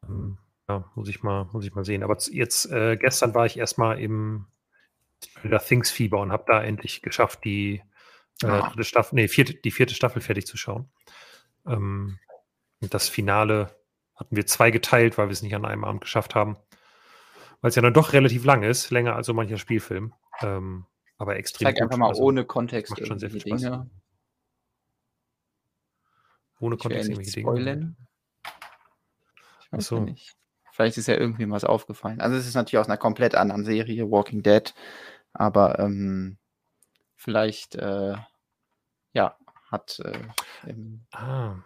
Ähm, 0.09 0.39
ja, 0.69 0.91
muss 0.95 1.09
ich 1.09 1.23
mal, 1.23 1.45
muss 1.53 1.65
ich 1.65 1.75
mal 1.75 1.85
sehen. 1.85 2.03
Aber 2.03 2.17
jetzt, 2.31 2.71
äh, 2.71 2.97
gestern 2.97 3.35
war 3.35 3.47
ich 3.47 3.57
erstmal 3.59 4.01
im 4.01 4.47
Stranger 5.25 5.61
Things 5.61 5.91
Fieber 5.91 6.21
und 6.21 6.33
habe 6.33 6.45
da 6.47 6.63
endlich 6.63 7.03
geschafft, 7.03 7.45
die 7.45 7.83
äh, 8.43 8.47
Ah. 8.47 8.73
Staffel, 8.83 9.15
nee, 9.15 9.29
vierte, 9.29 9.55
die 9.55 9.71
vierte 9.71 9.95
Staffel 9.95 10.21
fertig 10.21 10.47
zu 10.47 10.57
schauen. 10.57 10.91
Ähm, 11.67 12.19
und 12.81 12.93
das 12.95 13.09
Finale 13.09 13.75
hatten 14.15 14.37
wir 14.37 14.47
zwei 14.47 14.71
geteilt, 14.71 15.19
weil 15.19 15.29
wir 15.29 15.33
es 15.33 15.43
nicht 15.43 15.55
an 15.55 15.65
einem 15.65 15.85
Abend 15.85 16.01
geschafft 16.01 16.35
haben. 16.35 16.57
Weil 17.61 17.71
es 17.71 17.75
ja 17.75 17.83
dann 17.83 17.95
doch 17.95 18.13
relativ 18.13 18.45
lang 18.45 18.63
ist, 18.63 18.91
länger 18.91 19.17
als 19.17 19.27
so 19.27 19.35
mancher 19.35 19.59
Spielfilm. 19.59 20.15
Ähm, 20.41 20.87
aber 21.19 21.37
extrem 21.37 21.67
zeig 21.67 21.81
einfach 21.81 21.97
mal 21.97 22.09
Also, 22.09 22.23
ohne 22.23 22.45
Kontext 22.45 22.91
macht 22.91 23.07
schon 23.07 23.19
sehr 23.19 23.31
viel 23.31 23.41
Spaß. 23.41 23.61
Dinge. 23.61 23.91
Ohne 26.61 26.77
Ich 26.77 26.81
Kontext 26.81 27.09
irgendwelche 27.09 27.33
Dinge. 27.33 27.47
spoilern. 27.47 27.97
Ich 29.61 29.73
weiß 29.73 29.87
so. 29.87 30.01
nicht. 30.01 30.35
Vielleicht 30.73 30.99
ist 30.99 31.09
ja 31.09 31.15
irgendwem 31.15 31.51
was 31.51 31.65
aufgefallen. 31.65 32.21
Also 32.21 32.37
es 32.37 32.47
ist 32.47 32.55
natürlich 32.55 32.79
aus 32.79 32.89
einer 32.89 32.99
komplett 32.99 33.35
anderen 33.35 33.65
Serie, 33.65 34.11
Walking 34.11 34.43
Dead, 34.43 34.75
aber 35.33 35.79
ähm, 35.79 36.37
vielleicht 37.15 37.75
äh, 37.77 38.15
ja, 39.13 39.39
hat 39.71 39.99
äh, 40.01 40.19
Ah. 41.13 41.57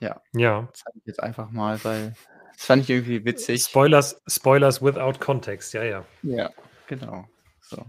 Ja. 0.00 0.20
Ja. 0.34 0.68
zeige 0.72 0.98
ich 0.98 1.06
jetzt 1.06 1.22
einfach 1.22 1.50
mal, 1.50 1.82
weil 1.84 2.14
das 2.52 2.66
fand 2.66 2.82
ich 2.82 2.90
irgendwie 2.90 3.24
witzig. 3.24 3.62
Spoilers, 3.62 4.22
Spoilers 4.26 4.82
without 4.82 5.18
Context, 5.18 5.74
ja, 5.74 5.82
ja. 5.82 6.04
Ja, 6.22 6.50
genau. 6.86 7.26
So. 7.60 7.84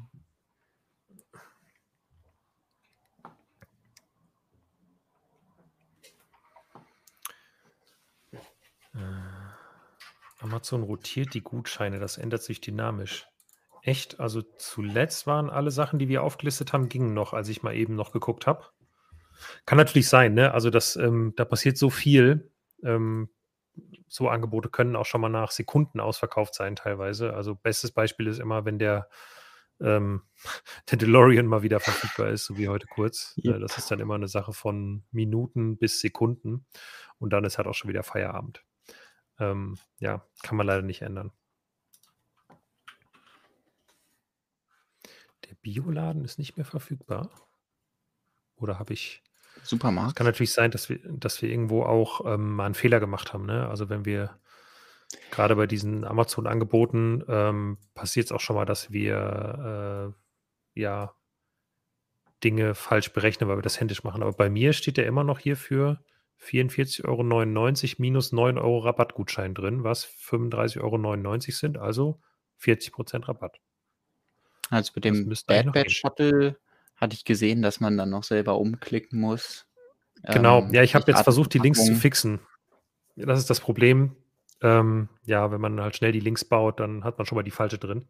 Amazon 10.40 10.84
rotiert 10.84 11.34
die 11.34 11.42
Gutscheine, 11.42 12.00
das 12.00 12.18
ändert 12.18 12.44
sich 12.44 12.62
dynamisch. 12.62 13.28
Echt? 13.82 14.20
Also 14.20 14.42
zuletzt 14.42 15.28
waren 15.28 15.50
alle 15.50 15.72
Sachen, 15.72 16.00
die 16.00 16.08
wir 16.08 16.24
aufgelistet 16.24 16.74
haben, 16.74 16.90
gingen 16.90 17.14
noch, 17.14 17.34
als 17.34 17.50
ich 17.50 17.62
mal 17.64 17.76
eben 17.76 17.96
noch 17.96 18.12
geguckt 18.12 18.48
habe. 18.48 18.66
Kann 19.66 19.78
natürlich 19.78 20.10
sein, 20.10 20.34
ne? 20.34 20.54
Also 20.54 20.70
das, 20.70 20.96
ähm, 20.96 21.34
da 21.36 21.46
passiert 21.46 21.78
so 21.78 21.90
viel. 21.90 22.52
Ähm, 22.84 23.30
so 24.08 24.30
Angebote 24.30 24.70
können 24.70 24.96
auch 24.96 25.06
schon 25.06 25.22
mal 25.22 25.30
nach 25.30 25.52
Sekunden 25.52 26.00
ausverkauft 26.00 26.56
sein, 26.56 26.76
teilweise. 26.76 27.34
Also 27.34 27.56
bestes 27.56 27.92
Beispiel 27.92 28.28
ist 28.28 28.40
immer, 28.40 28.66
wenn 28.66 28.80
der, 28.80 29.10
ähm, 29.82 30.22
der 30.92 30.98
DeLorean 30.98 31.46
mal 31.46 31.64
wieder 31.64 31.80
verfügbar 31.80 32.30
ist, 32.30 32.46
so 32.46 32.58
wie 32.58 32.70
heute 32.70 32.88
kurz. 32.88 33.34
Yep. 33.44 33.60
das 33.62 33.78
ist 33.78 33.92
dann 33.92 34.00
immer 34.00 34.16
eine 34.16 34.28
Sache 34.28 34.54
von 34.54 35.04
Minuten 35.12 35.78
bis 35.78 36.00
Sekunden. 36.00 36.66
Und 37.18 37.32
dann 37.32 37.44
ist 37.44 37.58
halt 37.58 37.68
auch 37.68 37.74
schon 37.74 37.90
wieder 37.90 38.04
Feierabend. 38.04 38.64
Ähm, 39.40 39.78
ja, 40.00 40.26
kann 40.44 40.58
man 40.58 40.68
leider 40.68 40.82
nicht 40.82 41.02
ändern. 41.02 41.32
Der 45.50 45.56
Bioladen 45.62 46.24
ist 46.24 46.40
nicht 46.40 46.58
mehr 46.58 46.66
verfügbar. 46.66 47.30
Oder 48.58 48.80
habe 48.80 48.94
ich. 48.94 49.22
Es 49.62 49.70
Supermarkt. 49.70 50.16
kann 50.16 50.26
natürlich 50.26 50.52
sein, 50.52 50.72
dass 50.72 50.90
wir, 50.90 51.00
dass 51.04 51.42
wir 51.42 51.50
irgendwo 51.50 51.84
auch 51.84 52.26
ähm, 52.26 52.56
mal 52.56 52.66
einen 52.66 52.76
Fehler 52.76 53.00
gemacht 53.00 53.34
haben. 53.34 53.46
Ne? 53.46 53.68
Also 53.68 53.90
wenn 53.90 54.06
wir 54.06 54.38
gerade 55.32 55.56
bei 55.56 55.66
diesen 55.68 56.04
Amazon-Angeboten 56.04 57.24
ähm, 57.28 57.78
passiert 57.94 58.26
es 58.28 58.32
auch 58.32 58.42
schon 58.42 58.56
mal, 58.56 58.66
dass 58.66 58.92
wir 58.92 60.14
äh, 60.76 60.80
ja 60.80 61.14
Dinge 62.44 62.76
falsch 62.76 63.12
berechnen, 63.14 63.50
weil 63.50 63.58
wir 63.58 63.62
das 63.64 63.80
händisch 63.80 64.04
machen. 64.04 64.22
Aber 64.22 64.34
bei 64.34 64.50
mir 64.50 64.74
steht 64.74 64.98
der 64.98 65.08
immer 65.08 65.24
noch 65.24 65.40
hier 65.40 65.58
für 65.58 66.00
44,99 66.42 67.06
Euro 67.08 68.02
minus 68.02 68.32
9 68.32 68.58
Euro 68.58 68.80
Rabattgutschein 68.80 69.56
drin, 69.56 69.84
was 69.84 70.06
35,99 70.06 70.82
Euro 70.82 71.40
sind, 71.40 71.78
also 71.78 72.20
40% 72.62 73.28
Rabatt. 73.28 73.60
Also 74.70 74.94
bei 74.94 75.02
Das 75.02 75.18
dem 75.18 75.30
Bad 75.48 75.74
gehen. 75.74 75.90
Shuttle 75.90 76.58
hatte 76.96 77.16
ich 77.16 77.26
gesehen, 77.26 77.62
dass 77.62 77.80
man 77.80 77.98
dann 77.98 78.10
noch 78.10 78.24
selber 78.24 78.58
umklicken 78.58 79.20
muss. 79.20 79.68
Genau, 80.24 80.62
Ähm, 80.62 80.74
ja, 80.74 80.84
ich 80.84 80.96
habe 80.96 81.12
jetzt 81.12 81.24
versucht, 81.24 81.54
die 81.54 81.60
Links 81.60 81.86
zu 81.86 81.96
fixen. 81.96 82.40
Das 83.16 83.40
ist 83.40 83.50
das 83.50 83.60
Problem. 83.60 84.16
Ähm, 84.62 85.10
ja, 85.26 85.52
wenn 85.52 85.62
man 85.62 85.80
halt 85.82 85.96
schnell 85.96 86.12
die 86.12 86.20
Links 86.20 86.46
baut, 86.46 86.80
dann 86.80 87.04
hat 87.04 87.18
man 87.18 87.28
schon 87.28 87.36
mal 87.36 87.44
die 87.44 87.52
falsche 87.52 87.78
drin. 87.78 88.08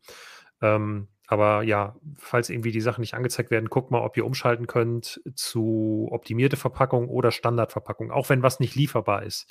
Ähm, 0.61 1.07
aber 1.27 1.63
ja, 1.63 1.95
falls 2.17 2.49
irgendwie 2.49 2.71
die 2.71 2.81
Sachen 2.81 3.01
nicht 3.01 3.15
angezeigt 3.15 3.51
werden, 3.51 3.69
guckt 3.69 3.91
mal, 3.91 4.01
ob 4.01 4.15
ihr 4.15 4.25
umschalten 4.25 4.67
könnt 4.67 5.21
zu 5.33 6.07
optimierte 6.11 6.55
Verpackung 6.55 7.09
oder 7.09 7.31
Standardverpackung, 7.31 8.11
auch 8.11 8.29
wenn 8.29 8.43
was 8.43 8.59
nicht 8.59 8.75
lieferbar 8.75 9.23
ist. 9.23 9.49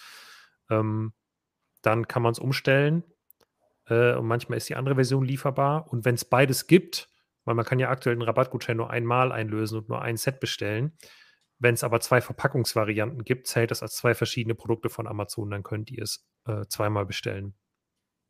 Ähm, 0.71 1.13
dann 1.83 2.09
kann 2.09 2.23
man 2.23 2.33
es 2.33 2.39
umstellen 2.39 3.03
äh, 3.89 4.15
und 4.15 4.27
manchmal 4.27 4.59
ist 4.59 4.69
die 4.69 4.77
andere 4.77 4.95
Version 4.95 5.25
lieferbar. 5.25 5.93
Und 5.93 6.05
wenn 6.05 6.15
es 6.15 6.25
beides 6.25 6.67
gibt, 6.67 7.09
weil 7.45 7.55
man 7.55 7.65
kann 7.65 7.79
ja 7.79 7.91
aktuell 7.91 8.15
einen 8.15 8.23
Rabattgutschein 8.23 8.77
nur 8.77 8.91
einmal 8.91 9.33
einlösen 9.33 9.79
und 9.79 9.89
nur 9.89 10.03
ein 10.03 10.17
Set 10.17 10.41
bestellen. 10.41 10.97
Wenn 11.59 11.75
es 11.75 11.85
aber 11.85 12.01
zwei 12.01 12.21
Verpackungsvarianten 12.21 13.25
gibt, 13.25 13.47
zählt 13.47 13.71
das 13.71 13.83
als 13.83 13.95
zwei 13.97 14.15
verschiedene 14.15 14.55
Produkte 14.55 14.91
von 14.91 15.07
Amazon, 15.07 15.51
dann 15.51 15.63
könnt 15.63 15.91
ihr 15.91 16.03
es 16.03 16.27
äh, 16.47 16.67
zweimal 16.69 17.07
bestellen. 17.07 17.55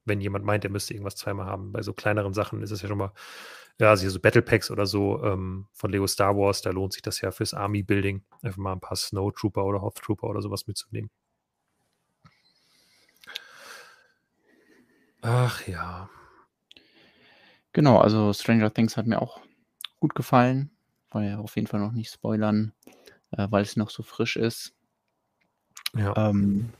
Wenn 0.05 0.21
jemand 0.21 0.45
meint, 0.45 0.65
er 0.65 0.71
müsste 0.71 0.95
irgendwas 0.95 1.17
zweimal 1.17 1.47
haben. 1.47 1.73
Bei 1.73 1.83
so 1.83 1.95
kleineren 1.95 2.35
Sachen 2.35 2.63
ist 2.63 2.71
es 2.71 2.83
ja 2.83 2.89
schon 2.89 2.99
mal, 2.99 3.13
ja, 3.81 3.91
also 3.91 4.03
hier 4.03 4.11
so 4.11 4.21
Battle 4.21 4.43
Packs 4.43 4.71
oder 4.71 4.87
so 4.87 5.23
ähm, 5.25 5.69
von 5.73 5.91
Lego 5.91 6.07
Star 6.07 6.37
Wars, 6.37 6.61
da 6.63 6.71
lohnt 6.71 6.93
sich 6.93 7.03
das 7.03 7.21
ja 7.23 7.31
fürs 7.31 7.55
Army-Building, 7.55 8.25
einfach 8.43 8.59
mal 8.59 8.73
ein 8.73 8.81
paar 8.81 8.97
Snowtrooper 8.97 9.65
oder 9.65 9.81
Hoth 9.81 9.97
Trooper 9.97 10.29
oder 10.29 10.43
sowas 10.43 10.67
mitzunehmen. 10.67 11.11
Ach 15.23 15.67
ja. 15.67 16.11
Genau, 17.75 17.99
also 17.99 18.33
Stranger 18.33 18.73
Things 18.73 18.97
hat 18.97 19.07
mir 19.07 19.21
auch 19.21 19.41
gut 20.01 20.15
gefallen. 20.15 20.71
Ja 21.13 21.39
auf 21.39 21.55
jeden 21.55 21.69
Fall 21.69 21.81
noch 21.81 21.93
nicht 21.93 22.11
spoilern, 22.11 22.73
äh, 23.33 23.47
weil 23.51 23.63
es 23.63 23.77
noch 23.77 23.91
so 23.91 24.03
frisch 24.03 24.37
ist. 24.37 24.75
Ja. 25.95 26.13
Ähm, 26.17 26.73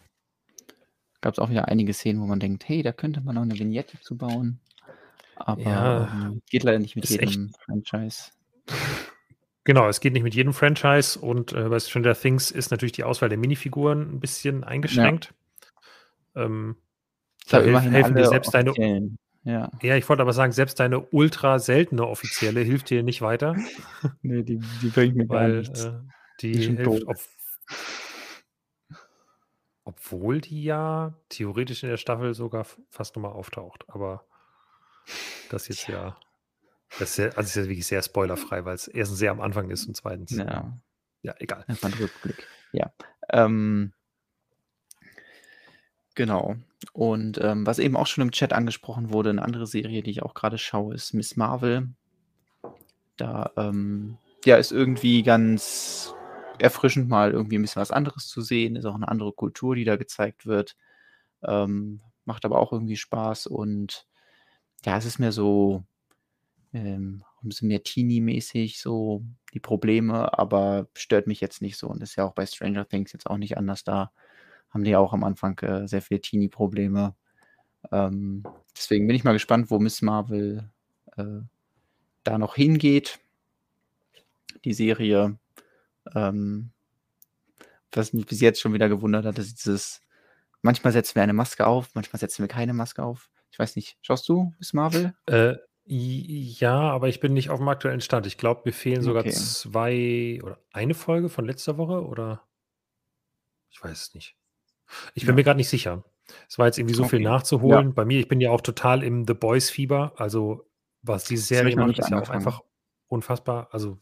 Gab 1.21 1.35
es 1.35 1.39
auch 1.39 1.51
wieder 1.51 1.69
einige 1.69 1.93
Szenen, 1.95 2.21
wo 2.21 2.27
man 2.27 2.41
denkt, 2.41 2.69
hey, 2.69 2.83
da 2.83 2.93
könnte 2.93 3.21
man 3.21 3.37
noch 3.37 3.43
eine 3.43 3.59
Vignette 3.59 4.01
zu 4.01 4.17
bauen. 4.17 4.61
Aber 5.37 5.63
Ja, 5.63 6.09
ähm, 6.13 6.43
geht 6.49 6.65
leider 6.65 6.79
nicht 6.79 6.97
mit 6.97 7.05
ist 7.05 7.19
echt 7.19 7.33
jedem 7.33 7.53
Franchise. 7.65 8.31
Genau, 9.67 9.89
es 9.89 10.01
geht 10.01 10.13
nicht 10.13 10.25
mit 10.25 10.35
jedem 10.35 10.53
Franchise 10.53 11.19
und 11.19 11.55
äh, 11.55 11.71
bei 11.71 11.81
Stranger 11.81 12.15
Things 12.15 12.51
ist 12.51 12.71
natürlich 12.71 12.93
die 12.93 13.03
Auswahl 13.03 13.31
der 13.31 13.39
Minifiguren 13.39 14.03
ein 14.17 14.21
bisschen 14.21 14.61
Ja. 14.61 14.67
eingeschränkt. 14.67 15.33
Ähm, 16.37 16.77
Ich 17.47 17.51
da 17.51 17.63
helfen 17.63 18.15
dir 18.15 18.27
selbst 18.27 18.53
deine. 18.53 18.75
Ja. 19.45 19.71
ja, 19.83 19.97
ich 19.97 20.09
wollte 20.09 20.23
aber 20.23 20.33
sagen, 20.33 20.53
selbst 20.53 20.81
deine 20.81 21.01
ultra 21.01 21.59
seltene 21.59 22.07
offizielle 22.07 22.61
hilft 22.61 22.89
dir 22.91 23.03
nicht 23.03 23.21
weiter, 23.21 23.55
Nee, 24.23 24.43
die, 24.43 24.59
die 24.59 24.89
bringt 24.89 25.17
mir 25.17 25.27
gar 25.27 25.41
weil 25.41 25.59
nichts. 25.59 25.85
äh, 25.85 25.93
Die 26.41 26.53
die 26.53 26.77
hilft, 26.77 27.07
ob, 27.07 27.19
obwohl 29.85 30.41
die 30.41 30.65
ja 30.65 31.13
theoretisch 31.29 31.83
in 31.83 31.91
der 31.91 31.97
Staffel 31.99 32.35
sogar 32.35 32.67
fast 32.91 33.17
nochmal 33.17 33.33
auftaucht. 33.33 33.85
Aber 33.89 34.25
das 35.51 35.69
jetzt 35.69 35.85
Tja. 35.85 35.95
ja, 35.95 36.17
das 36.99 37.11
ist 37.11 37.17
ja, 37.19 37.27
also 37.31 37.41
ist 37.43 37.57
ja 37.57 37.63
wirklich 37.65 37.87
sehr 37.87 38.03
spoilerfrei, 38.03 38.65
weil 38.65 38.75
es 38.75 38.89
erstens 38.89 39.19
sehr 39.19 39.31
am 39.31 39.41
Anfang 39.41 39.71
ist 39.71 39.87
und 39.87 39.95
zweitens, 39.95 40.31
Ja, 40.33 40.73
ja, 41.23 41.35
egal. 41.39 41.65
einfach 41.69 41.89
ein 41.91 41.95
Rückblick. 41.99 42.49
Ja. 42.73 42.93
Ähm, 43.31 43.93
genau. 46.15 46.57
Und 46.93 47.39
ähm, 47.43 47.67
was 47.67 47.79
eben 47.79 47.97
auch 47.97 48.07
schon 48.07 48.23
im 48.23 48.31
Chat 48.31 48.53
angesprochen 48.53 49.13
wurde, 49.13 49.31
eine 49.31 49.43
andere 49.43 49.67
Serie, 49.67 50.03
die 50.03 50.11
ich 50.11 50.23
auch 50.23 50.35
gerade 50.35 50.59
schaue, 50.59 50.95
ist 50.95 51.15
Miss 51.15 51.37
Marvel. 51.37 51.89
Da 53.17 53.51
ähm, 53.57 54.19
ja, 54.45 54.57
ist 54.57 54.73
irgendwie 54.73 55.23
ganz 55.23 56.15
erfrischend, 56.59 57.09
mal 57.09 57.33
irgendwie 57.33 57.59
ein 57.59 57.63
bisschen 57.63 57.81
was 57.81 57.91
anderes 57.91 58.29
zu 58.29 58.41
sehen. 58.41 58.77
Ist 58.77 58.85
auch 58.85 58.95
eine 58.95 59.09
andere 59.09 59.33
Kultur, 59.33 59.75
die 59.75 59.85
da 59.85 59.97
gezeigt 59.97 60.47
wird. 60.47 60.77
Ähm, 61.43 62.01
macht 62.25 62.45
aber 62.45 62.59
auch 62.59 62.73
irgendwie 62.73 62.97
Spaß 62.97 63.47
und 63.47 64.07
ja, 64.85 64.97
es 64.97 65.05
ist 65.05 65.19
mehr 65.19 65.33
so 65.33 65.85
ähm, 66.73 67.25
ein 67.43 67.49
bisschen 67.49 67.69
mehr 67.69 67.83
Teenie-mäßig, 67.83 68.81
so 68.81 69.23
die 69.53 69.61
Probleme, 69.61 70.39
aber 70.39 70.89
stört 70.95 71.27
mich 71.27 71.41
jetzt 71.41 71.63
nicht 71.63 71.77
so. 71.77 71.89
Und 71.89 72.03
ist 72.03 72.17
ja 72.17 72.25
auch 72.25 72.35
bei 72.35 72.47
Stranger 72.47 72.87
Things 72.89 73.13
jetzt 73.13 73.29
auch 73.29 73.39
nicht 73.39 73.57
anders. 73.57 73.85
Da 73.85 74.11
haben 74.75 74.85
die 74.85 74.97
auch 74.97 75.13
am 75.13 75.25
Anfang 75.25 75.59
äh, 75.61 75.87
sehr 75.87 76.03
viele 76.03 76.21
Teenie-Probleme. 76.21 77.15
Ähm, 77.93 78.43
deswegen 78.77 79.07
bin 79.07 79.17
ich 79.17 79.25
mal 79.25 79.33
gespannt, 79.33 79.71
wo 79.71 79.79
Miss 79.79 80.03
Marvel 80.03 80.69
äh, 81.17 81.41
da 82.25 82.39
noch 82.39 82.57
hingeht. 82.57 83.21
Die 84.65 84.75
Serie. 84.75 85.39
Ähm, 86.15 86.71
was 87.93 88.13
mich 88.13 88.27
bis 88.27 88.41
jetzt 88.41 88.61
schon 88.61 88.73
wieder 88.73 88.89
gewundert 88.89 89.25
hat, 89.25 89.39
ist 89.39 89.65
dieses, 89.65 90.01
manchmal 90.63 90.93
setzen 90.93 91.15
wir 91.15 91.23
eine 91.23 91.33
Maske 91.33 91.67
auf, 91.67 91.95
manchmal 91.95 92.19
setzen 92.19 92.43
wir 92.43 92.49
keine 92.49 92.75
Maske 92.75 93.03
auf. 93.03 93.31
Ich 93.51 93.59
weiß 93.59 93.77
nicht, 93.77 93.97
schaust 94.03 94.29
du 94.29 94.53
Miss 94.59 94.73
Marvel? 94.73 95.15
Äh, 95.27 95.55
ja, 95.87 96.81
aber 96.81 97.09
ich 97.09 97.21
bin 97.21 97.35
nicht 97.35 97.51
auf 97.51 97.59
dem 97.59 97.69
aktuellen 97.69 98.01
Stand. 98.01 98.27
Ich 98.27 98.39
glaube, 98.39 98.63
mir 98.65 98.73
fehlen 98.73 99.03
sogar 99.03 99.21
Okay. 99.21 99.33
zwei 99.33 100.41
oder 100.43 100.59
eine 100.73 100.95
Folge 100.95 101.29
von 101.29 101.45
letzter 101.45 101.77
Woche 101.77 102.05
oder 102.05 102.43
ich 103.71 103.83
weiß 103.83 104.09
es 104.09 104.15
nicht. 104.15 104.37
Ich 105.15 105.23
bin 105.25 105.31
Ja. 105.31 105.35
mir 105.37 105.45
gerade 105.45 105.57
nicht 105.59 105.69
sicher. 105.69 106.05
Es 106.49 106.59
war 106.59 106.67
jetzt 106.67 106.79
irgendwie 106.79 106.95
so 106.95 107.05
viel 107.05 107.19
Okay. 107.21 107.25
nachzuholen. 107.29 107.89
Ja. 107.89 107.93
Bei 107.95 108.05
mir, 108.05 108.19
ich 108.19 108.29
bin 108.29 108.41
ja 108.41 108.51
auch 108.51 108.61
total 108.61 109.03
im 109.03 109.27
The 109.27 109.35
Boys-Fieber. 109.35 110.15
Also, 110.17 110.67
was 111.03 111.25
diese 111.25 111.43
Serie 111.45 111.77
macht, 111.77 111.99
ist 111.99 112.09
ja 112.11 112.21
auch 112.21 112.31
einfach 112.31 112.61
unfassbar. 113.09 113.69
Also, 113.73 113.99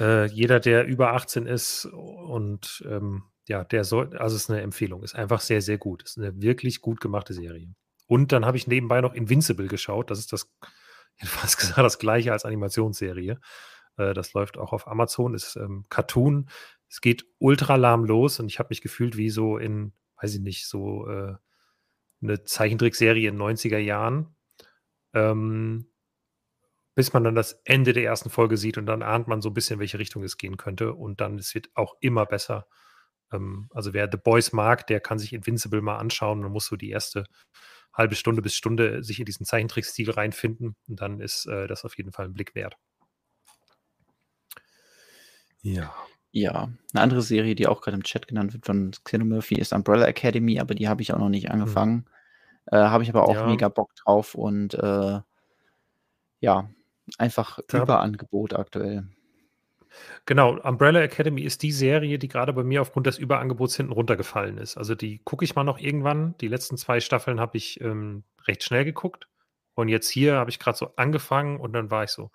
äh, 0.00 0.26
jeder, 0.26 0.60
der 0.60 0.84
über 0.86 1.12
18 1.14 1.46
ist 1.46 1.86
und 1.86 2.84
ähm, 2.88 3.24
ja, 3.48 3.64
der 3.64 3.84
soll, 3.84 4.16
also 4.16 4.36
es 4.36 4.42
ist 4.44 4.50
eine 4.50 4.60
Empfehlung, 4.60 5.02
ist 5.02 5.14
einfach 5.14 5.40
sehr, 5.40 5.62
sehr 5.62 5.78
gut. 5.78 6.02
Ist 6.02 6.18
eine 6.18 6.40
wirklich 6.40 6.80
gut 6.80 7.00
gemachte 7.00 7.32
Serie. 7.32 7.74
Und 8.06 8.32
dann 8.32 8.44
habe 8.44 8.56
ich 8.56 8.66
nebenbei 8.66 9.00
noch 9.00 9.14
Invincible 9.14 9.68
geschaut. 9.68 10.10
Das 10.10 10.18
ist 10.18 10.32
das, 10.32 10.52
fast 11.24 11.58
gesagt, 11.58 11.78
das 11.78 11.98
gleiche 11.98 12.32
als 12.32 12.44
Animationsserie. 12.44 13.40
Äh, 13.96 14.14
das 14.14 14.34
läuft 14.34 14.58
auch 14.58 14.72
auf 14.72 14.86
Amazon, 14.88 15.34
ist 15.34 15.56
ähm, 15.56 15.86
Cartoon. 15.88 16.48
Es 16.88 17.00
geht 17.00 17.26
ultra 17.38 17.76
lahm 17.76 18.04
los 18.04 18.40
und 18.40 18.46
ich 18.46 18.58
habe 18.58 18.68
mich 18.70 18.80
gefühlt 18.80 19.16
wie 19.16 19.30
so 19.30 19.58
in, 19.58 19.92
weiß 20.20 20.34
ich 20.34 20.40
nicht, 20.40 20.66
so 20.66 21.08
äh, 21.08 21.34
eine 22.22 22.44
Zeichentrickserie 22.44 23.28
in 23.28 23.36
90er 23.36 23.78
Jahren. 23.78 24.34
Ähm, 25.12 25.90
bis 26.96 27.12
man 27.12 27.24
dann 27.24 27.34
das 27.34 27.60
Ende 27.64 27.92
der 27.92 28.04
ersten 28.04 28.30
Folge 28.30 28.56
sieht 28.56 28.78
und 28.78 28.86
dann 28.86 29.02
ahnt 29.02 29.28
man 29.28 29.42
so 29.42 29.50
ein 29.50 29.54
bisschen, 29.54 29.78
welche 29.78 29.98
Richtung 29.98 30.24
es 30.24 30.38
gehen 30.38 30.56
könnte. 30.56 30.94
Und 30.94 31.20
dann 31.20 31.38
es 31.38 31.54
wird 31.54 31.68
auch 31.74 31.94
immer 32.00 32.24
besser. 32.24 32.66
Ähm, 33.30 33.68
also 33.74 33.92
wer 33.92 34.08
The 34.10 34.16
Boys 34.16 34.52
mag, 34.52 34.86
der 34.86 35.00
kann 35.00 35.18
sich 35.18 35.34
Invincible 35.34 35.82
mal 35.82 35.98
anschauen. 35.98 36.40
Man 36.40 36.52
muss 36.52 36.66
so 36.66 36.76
die 36.76 36.90
erste 36.90 37.24
halbe 37.92 38.14
Stunde 38.14 38.40
bis 38.40 38.54
Stunde 38.54 39.02
sich 39.02 39.18
in 39.18 39.26
diesen 39.26 39.44
Zeichentrickstil 39.44 40.10
reinfinden. 40.10 40.74
Und 40.88 41.00
dann 41.00 41.20
ist 41.20 41.46
äh, 41.46 41.66
das 41.66 41.84
auf 41.84 41.96
jeden 41.98 42.12
Fall 42.12 42.26
ein 42.26 42.32
Blick 42.34 42.54
wert. 42.54 42.76
Ja. 45.60 45.94
Ja, 46.38 46.68
eine 46.92 47.02
andere 47.02 47.22
Serie, 47.22 47.54
die 47.54 47.66
auch 47.66 47.80
gerade 47.80 47.96
im 47.96 48.02
Chat 48.02 48.28
genannt 48.28 48.52
wird 48.52 48.66
von 48.66 48.90
Xenomurphy, 49.04 49.54
ist 49.54 49.72
Umbrella 49.72 50.04
Academy, 50.06 50.60
aber 50.60 50.74
die 50.74 50.86
habe 50.86 51.00
ich 51.00 51.14
auch 51.14 51.18
noch 51.18 51.30
nicht 51.30 51.50
angefangen. 51.50 52.04
Äh, 52.66 52.76
habe 52.76 53.02
ich 53.02 53.08
aber 53.08 53.26
auch 53.26 53.34
Ja. 53.36 53.46
mega 53.46 53.70
Bock 53.70 53.94
drauf 53.94 54.34
und 54.34 54.74
äh, 54.74 55.20
ja, 56.40 56.68
einfach 57.16 57.60
Da- 57.68 57.82
Überangebot 57.84 58.52
aktuell. 58.52 59.08
Genau, 60.26 60.58
Umbrella 60.58 61.00
Academy 61.00 61.40
ist 61.40 61.62
die 61.62 61.72
Serie, 61.72 62.18
die 62.18 62.28
gerade 62.28 62.52
bei 62.52 62.64
mir 62.64 62.82
aufgrund 62.82 63.06
des 63.06 63.16
Überangebots 63.16 63.76
hinten 63.76 63.92
runtergefallen 63.92 64.58
ist. 64.58 64.76
Also 64.76 64.94
die 64.94 65.20
gucke 65.24 65.42
ich 65.44 65.54
mal 65.54 65.64
noch 65.64 65.78
irgendwann. 65.78 66.36
Die 66.42 66.48
letzten 66.48 66.76
zwei 66.76 67.00
Staffeln 67.00 67.40
habe 67.40 67.56
ich 67.56 67.80
ähm, 67.80 68.24
recht 68.46 68.62
schnell 68.62 68.84
geguckt. 68.84 69.26
Und 69.74 69.88
jetzt 69.88 70.10
hier 70.10 70.34
habe 70.34 70.50
ich 70.50 70.58
gerade 70.58 70.76
so 70.76 70.92
angefangen 70.96 71.58
und 71.60 71.72
dann 71.72 71.90
war 71.90 72.04
ich 72.04 72.10
so, 72.10 72.30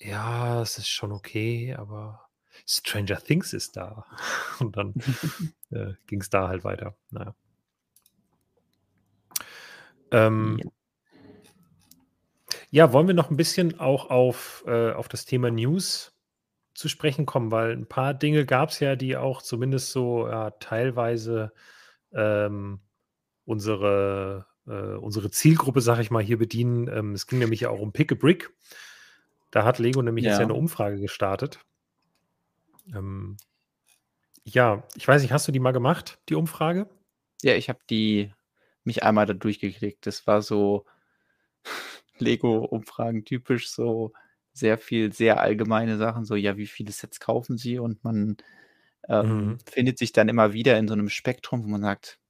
ja, 0.00 0.62
es 0.62 0.78
ist 0.78 0.88
schon 0.88 1.12
okay, 1.12 1.74
aber 1.78 2.27
Stranger 2.68 3.18
Things 3.22 3.52
ist 3.52 3.76
da. 3.76 4.04
Und 4.60 4.76
dann 4.76 4.94
äh, 5.70 5.94
ging 6.06 6.20
es 6.20 6.30
da 6.30 6.48
halt 6.48 6.64
weiter. 6.64 6.96
Naja. 7.10 7.34
Ähm, 10.10 10.58
Ja. 10.62 10.70
ja, 12.70 12.92
wollen 12.92 13.06
wir 13.06 13.14
noch 13.14 13.30
ein 13.30 13.36
bisschen 13.36 13.78
auch 13.80 14.10
auf, 14.10 14.64
äh, 14.66 14.92
auf 14.92 15.08
das 15.08 15.24
Thema 15.24 15.50
News 15.50 16.14
zu 16.74 16.88
sprechen 16.88 17.26
kommen, 17.26 17.50
weil 17.50 17.72
ein 17.72 17.86
paar 17.88 18.14
Dinge 18.14 18.46
gab 18.46 18.70
es 18.70 18.80
ja, 18.80 18.96
die 18.96 19.16
auch 19.16 19.42
zumindest 19.42 19.90
so 19.92 20.28
ja, 20.28 20.50
teilweise 20.52 21.52
ähm, 22.12 22.80
unsere, 23.44 24.46
äh, 24.66 24.96
unsere 24.96 25.30
Zielgruppe, 25.30 25.80
sag 25.80 25.98
ich 26.00 26.10
mal, 26.10 26.22
hier 26.22 26.38
bedienen. 26.38 26.88
Ähm, 26.88 27.14
es 27.14 27.26
ging 27.26 27.38
nämlich 27.40 27.60
ja 27.60 27.70
auch 27.70 27.80
um 27.80 27.92
Pick 27.92 28.12
a 28.12 28.14
Brick. 28.14 28.50
Da 29.50 29.64
hat 29.64 29.78
Lego 29.78 30.02
nämlich 30.02 30.24
jetzt 30.24 30.34
ja 30.34 30.40
Ja. 30.40 30.44
eine 30.44 30.54
Umfrage 30.54 31.00
gestartet. 31.00 31.60
Ähm, 32.94 33.36
ja, 34.44 34.82
ich 34.96 35.06
weiß 35.06 35.22
nicht, 35.22 35.32
hast 35.32 35.46
du 35.48 35.52
die 35.52 35.60
mal 35.60 35.72
gemacht, 35.72 36.18
die 36.28 36.34
Umfrage? 36.34 36.88
Ja, 37.42 37.54
ich 37.54 37.68
habe 37.68 37.80
die 37.90 38.32
mich 38.84 39.02
einmal 39.02 39.26
da 39.26 39.34
durchgeklickt. 39.34 40.06
Das 40.06 40.26
war 40.26 40.42
so 40.42 40.86
Lego-Umfragen 42.18 43.24
typisch, 43.24 43.70
so 43.70 44.12
sehr 44.52 44.78
viel, 44.78 45.12
sehr 45.12 45.40
allgemeine 45.40 45.98
Sachen, 45.98 46.24
so 46.24 46.36
ja, 46.36 46.56
wie 46.56 46.66
viele 46.66 46.92
Sets 46.92 47.20
kaufen 47.20 47.58
sie? 47.58 47.78
Und 47.78 48.04
man 48.04 48.36
ähm, 49.08 49.26
Mhm. 49.26 49.58
findet 49.70 49.98
sich 49.98 50.12
dann 50.12 50.28
immer 50.30 50.52
wieder 50.54 50.78
in 50.78 50.88
so 50.88 50.94
einem 50.94 51.10
Spektrum, 51.10 51.64
wo 51.64 51.68
man 51.68 51.82
sagt, 51.82 52.20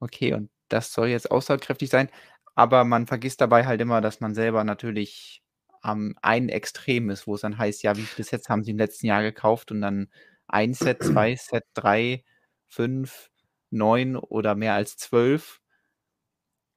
okay, 0.00 0.32
und 0.34 0.50
das 0.68 0.92
soll 0.92 1.08
jetzt 1.08 1.30
aussagekräftig 1.30 1.90
sein, 1.90 2.10
aber 2.54 2.84
man 2.84 3.06
vergisst 3.06 3.40
dabei 3.40 3.66
halt 3.66 3.80
immer, 3.80 4.00
dass 4.00 4.20
man 4.20 4.34
selber 4.34 4.64
natürlich 4.64 5.42
am 5.82 6.14
einen 6.22 6.48
Extrem 6.48 7.10
ist, 7.10 7.26
wo 7.26 7.34
es 7.34 7.42
dann 7.42 7.58
heißt, 7.58 7.82
ja, 7.82 7.96
wie 7.96 8.02
viele 8.02 8.26
Sets 8.26 8.48
haben 8.48 8.64
sie 8.64 8.72
im 8.72 8.78
letzten 8.78 9.06
Jahr 9.06 9.22
gekauft? 9.22 9.70
Und 9.70 9.80
dann 9.80 10.08
ein 10.46 10.74
Set, 10.74 11.02
zwei 11.02 11.36
Set, 11.36 11.64
drei, 11.74 12.24
fünf, 12.66 13.30
neun 13.70 14.16
oder 14.16 14.54
mehr 14.54 14.74
als 14.74 14.96
zwölf. 14.96 15.60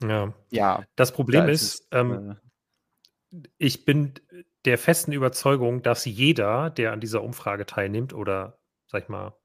Ja. 0.03 0.33
Ja, 0.49 0.85
Das 0.95 1.11
Problem 1.11 1.45
da 1.45 1.51
ist, 1.51 1.63
es, 1.63 1.87
ähm, 1.91 2.37
äh, 3.31 3.47
ich 3.57 3.85
bin 3.85 4.13
der 4.65 4.77
festen 4.77 5.11
Überzeugung, 5.11 5.81
dass 5.81 6.05
jeder, 6.05 6.69
der 6.69 6.91
an 6.91 6.99
dieser 6.99 7.23
Umfrage 7.23 7.65
teilnimmt, 7.65 8.13
oder 8.13 8.59
sag 8.87 9.03
ich 9.03 9.09
mal, 9.09 9.35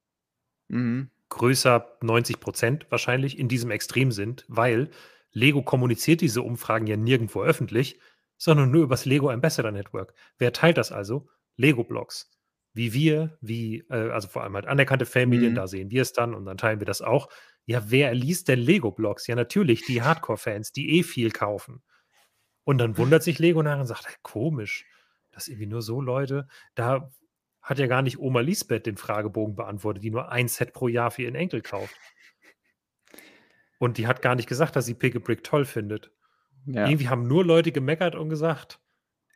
mhm. 0.69 1.11
größer 1.29 1.99
90 2.03 2.41
Prozent 2.41 2.87
wahrscheinlich 2.91 3.39
in 3.39 3.49
diesem 3.49 3.71
Extrem 3.71 4.13
sind, 4.13 4.45
weil 4.49 4.91
Lego 5.33 5.63
kommuniziert 5.63 6.21
diese 6.21 6.43
Umfragen 6.43 6.87
ja 6.87 6.97
nirgendwo 6.97 7.43
öffentlich, 7.43 8.01
sondern 8.37 8.71
nur 8.71 8.85
übers 8.85 9.05
Lego 9.05 9.31
Ambassador 9.31 9.73
Network. 9.73 10.15
Wer 10.39 10.53
teilt 10.53 10.77
das 10.79 10.93
also? 10.93 11.29
Lego-Blogs. 11.57 12.31
Wie 12.75 12.93
wir, 12.93 13.39
wie, 13.41 13.79
äh, 13.91 14.11
also 14.11 14.29
vor 14.29 14.43
allem 14.43 14.55
halt 14.55 14.67
anerkannte 14.67 15.07
Fanmedien, 15.07 15.53
Mhm. 15.53 15.57
da 15.57 15.67
sehen 15.67 15.91
wir 15.91 16.03
es 16.03 16.13
dann 16.13 16.35
und 16.35 16.45
dann 16.45 16.59
teilen 16.59 16.81
wir 16.81 16.87
das 16.87 17.01
auch. 17.03 17.29
Ja, 17.65 17.91
wer 17.91 18.15
liest 18.15 18.49
denn 18.49 18.59
Lego-Blogs? 18.61 19.27
Ja, 19.27 19.35
natürlich, 19.35 19.85
die 19.87 20.03
Hardcore-Fans, 20.03 20.73
die 20.73 20.99
eh 20.99 21.03
viel 21.03 21.31
kaufen. 21.31 21.83
Und 22.65 22.79
dann 22.79 22.99
wundert 22.99 23.23
sich 23.23 23.39
Lego 23.39 23.63
nachher 23.63 23.81
und 23.81 23.87
sagt, 23.87 24.07
hey, 24.07 24.15
komisch, 24.23 24.85
dass 25.31 25.49
irgendwie 25.49 25.67
nur 25.67 25.83
so 25.83 26.01
Leute, 26.01 26.49
da 26.75 27.11
hat 27.63 27.79
ja 27.79 27.87
gar 27.87 28.03
nicht 28.03 28.19
Oma 28.19 28.41
Lisbeth 28.41 28.87
den 28.87 28.97
Fragebogen 28.97 29.57
beantwortet, 29.57 30.05
die 30.05 30.11
nur 30.11 30.31
ein 30.31 30.49
Set 30.49 30.73
pro 30.73 30.89
Jahr 30.89 31.11
für 31.11 31.23
ihren 31.23 31.35
Enkel 31.35 31.63
kauft. 31.63 31.97
Und 33.79 33.99
die 33.99 34.07
hat 34.07 34.23
gar 34.23 34.35
nicht 34.35 34.49
gesagt, 34.49 34.77
dass 34.77 34.87
sie 34.87 34.95
Pick 34.95 35.17
a 35.17 35.19
Brick 35.19 35.45
toll 35.45 35.65
findet. 35.65 36.11
Ja. 36.67 36.89
Irgendwie 36.89 37.09
haben 37.09 37.27
nur 37.27 37.45
Leute 37.45 37.73
gemeckert 37.73 38.15
und 38.15 38.29
gesagt, 38.29 38.81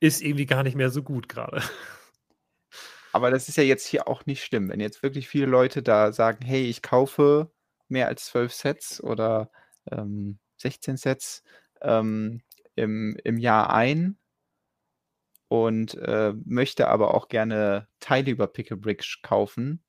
ist 0.00 0.22
irgendwie 0.22 0.46
gar 0.46 0.62
nicht 0.62 0.76
mehr 0.76 0.90
so 0.90 1.02
gut 1.02 1.28
gerade. 1.28 1.62
Aber 3.12 3.30
das 3.30 3.48
ist 3.48 3.56
ja 3.56 3.64
jetzt 3.64 3.86
hier 3.86 4.08
auch 4.08 4.26
nicht 4.26 4.44
schlimm. 4.44 4.68
Wenn 4.68 4.80
jetzt 4.80 5.02
wirklich 5.02 5.28
viele 5.28 5.46
Leute 5.46 5.82
da 5.82 6.12
sagen, 6.12 6.44
hey, 6.44 6.62
ich 6.62 6.82
kaufe 6.82 7.50
mehr 7.88 8.06
als 8.06 8.26
zwölf 8.26 8.52
Sets 8.52 9.02
oder 9.02 9.50
ähm, 9.90 10.38
16 10.58 10.96
Sets 10.96 11.42
ähm, 11.82 12.42
im, 12.76 13.16
im 13.24 13.38
Jahr 13.38 13.72
ein 13.72 14.18
und 15.48 15.96
äh, 15.96 16.32
möchte 16.44 16.88
aber 16.88 17.14
auch 17.14 17.28
gerne 17.28 17.88
Teile 17.98 18.30
über 18.30 18.46
Pickle 18.46 18.76
Brick 18.76 19.04
kaufen 19.22 19.82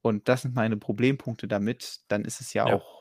und 0.00 0.28
das 0.28 0.42
sind 0.42 0.54
meine 0.54 0.76
Problempunkte 0.76 1.48
damit, 1.48 2.00
dann 2.08 2.24
ist 2.24 2.40
es 2.40 2.52
ja, 2.52 2.68
ja. 2.68 2.74
auch 2.74 2.97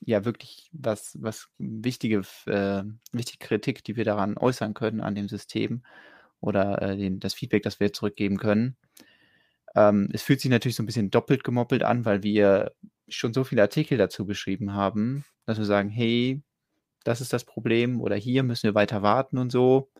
ja 0.00 0.24
wirklich 0.24 0.68
was, 0.72 1.16
was 1.20 1.48
wichtige, 1.58 2.22
äh, 2.46 2.82
wichtige 3.12 3.44
Kritik, 3.44 3.84
die 3.84 3.96
wir 3.96 4.04
daran 4.04 4.36
äußern 4.36 4.74
können 4.74 5.00
an 5.00 5.14
dem 5.14 5.28
System 5.28 5.82
oder 6.40 6.82
äh, 6.82 6.96
den, 6.96 7.20
das 7.20 7.34
Feedback, 7.34 7.62
das 7.62 7.80
wir 7.80 7.92
zurückgeben 7.92 8.36
können. 8.36 8.76
Ähm, 9.74 10.08
es 10.12 10.22
fühlt 10.22 10.40
sich 10.40 10.50
natürlich 10.50 10.76
so 10.76 10.82
ein 10.82 10.86
bisschen 10.86 11.10
doppelt 11.10 11.44
gemoppelt 11.44 11.82
an, 11.82 12.04
weil 12.04 12.22
wir 12.22 12.72
schon 13.08 13.32
so 13.32 13.44
viele 13.44 13.62
Artikel 13.62 13.98
dazu 13.98 14.26
geschrieben 14.26 14.72
haben, 14.72 15.24
dass 15.44 15.58
wir 15.58 15.64
sagen, 15.64 15.90
hey, 15.90 16.42
das 17.04 17.20
ist 17.20 17.32
das 17.32 17.44
Problem 17.44 18.00
oder 18.00 18.16
hier 18.16 18.42
müssen 18.42 18.64
wir 18.64 18.74
weiter 18.74 19.02
warten 19.02 19.38
und 19.38 19.50
so. 19.50 19.90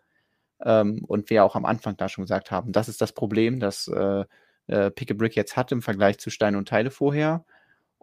Ähm, 0.65 1.05
und 1.07 1.31
wir 1.31 1.45
auch 1.45 1.57
am 1.57 1.67
Anfang 1.67 1.97
da 1.97 2.09
schon 2.09 2.25
gesagt 2.25 2.51
haben, 2.51 2.73
das 2.73 2.89
ist 2.89 3.01
das 3.01 3.13
Problem, 3.13 3.61
das 3.61 3.89
äh, 3.89 4.25
äh, 4.69 4.91
Pick 4.91 5.11
a 5.11 5.15
Brick 5.15 5.37
jetzt 5.37 5.57
hat 5.57 5.73
im 5.73 5.83
Vergleich 5.83 6.19
zu 6.19 6.31
Steine 6.31 6.59
und 6.59 6.69
Teile 6.69 6.91
vorher. 6.91 7.45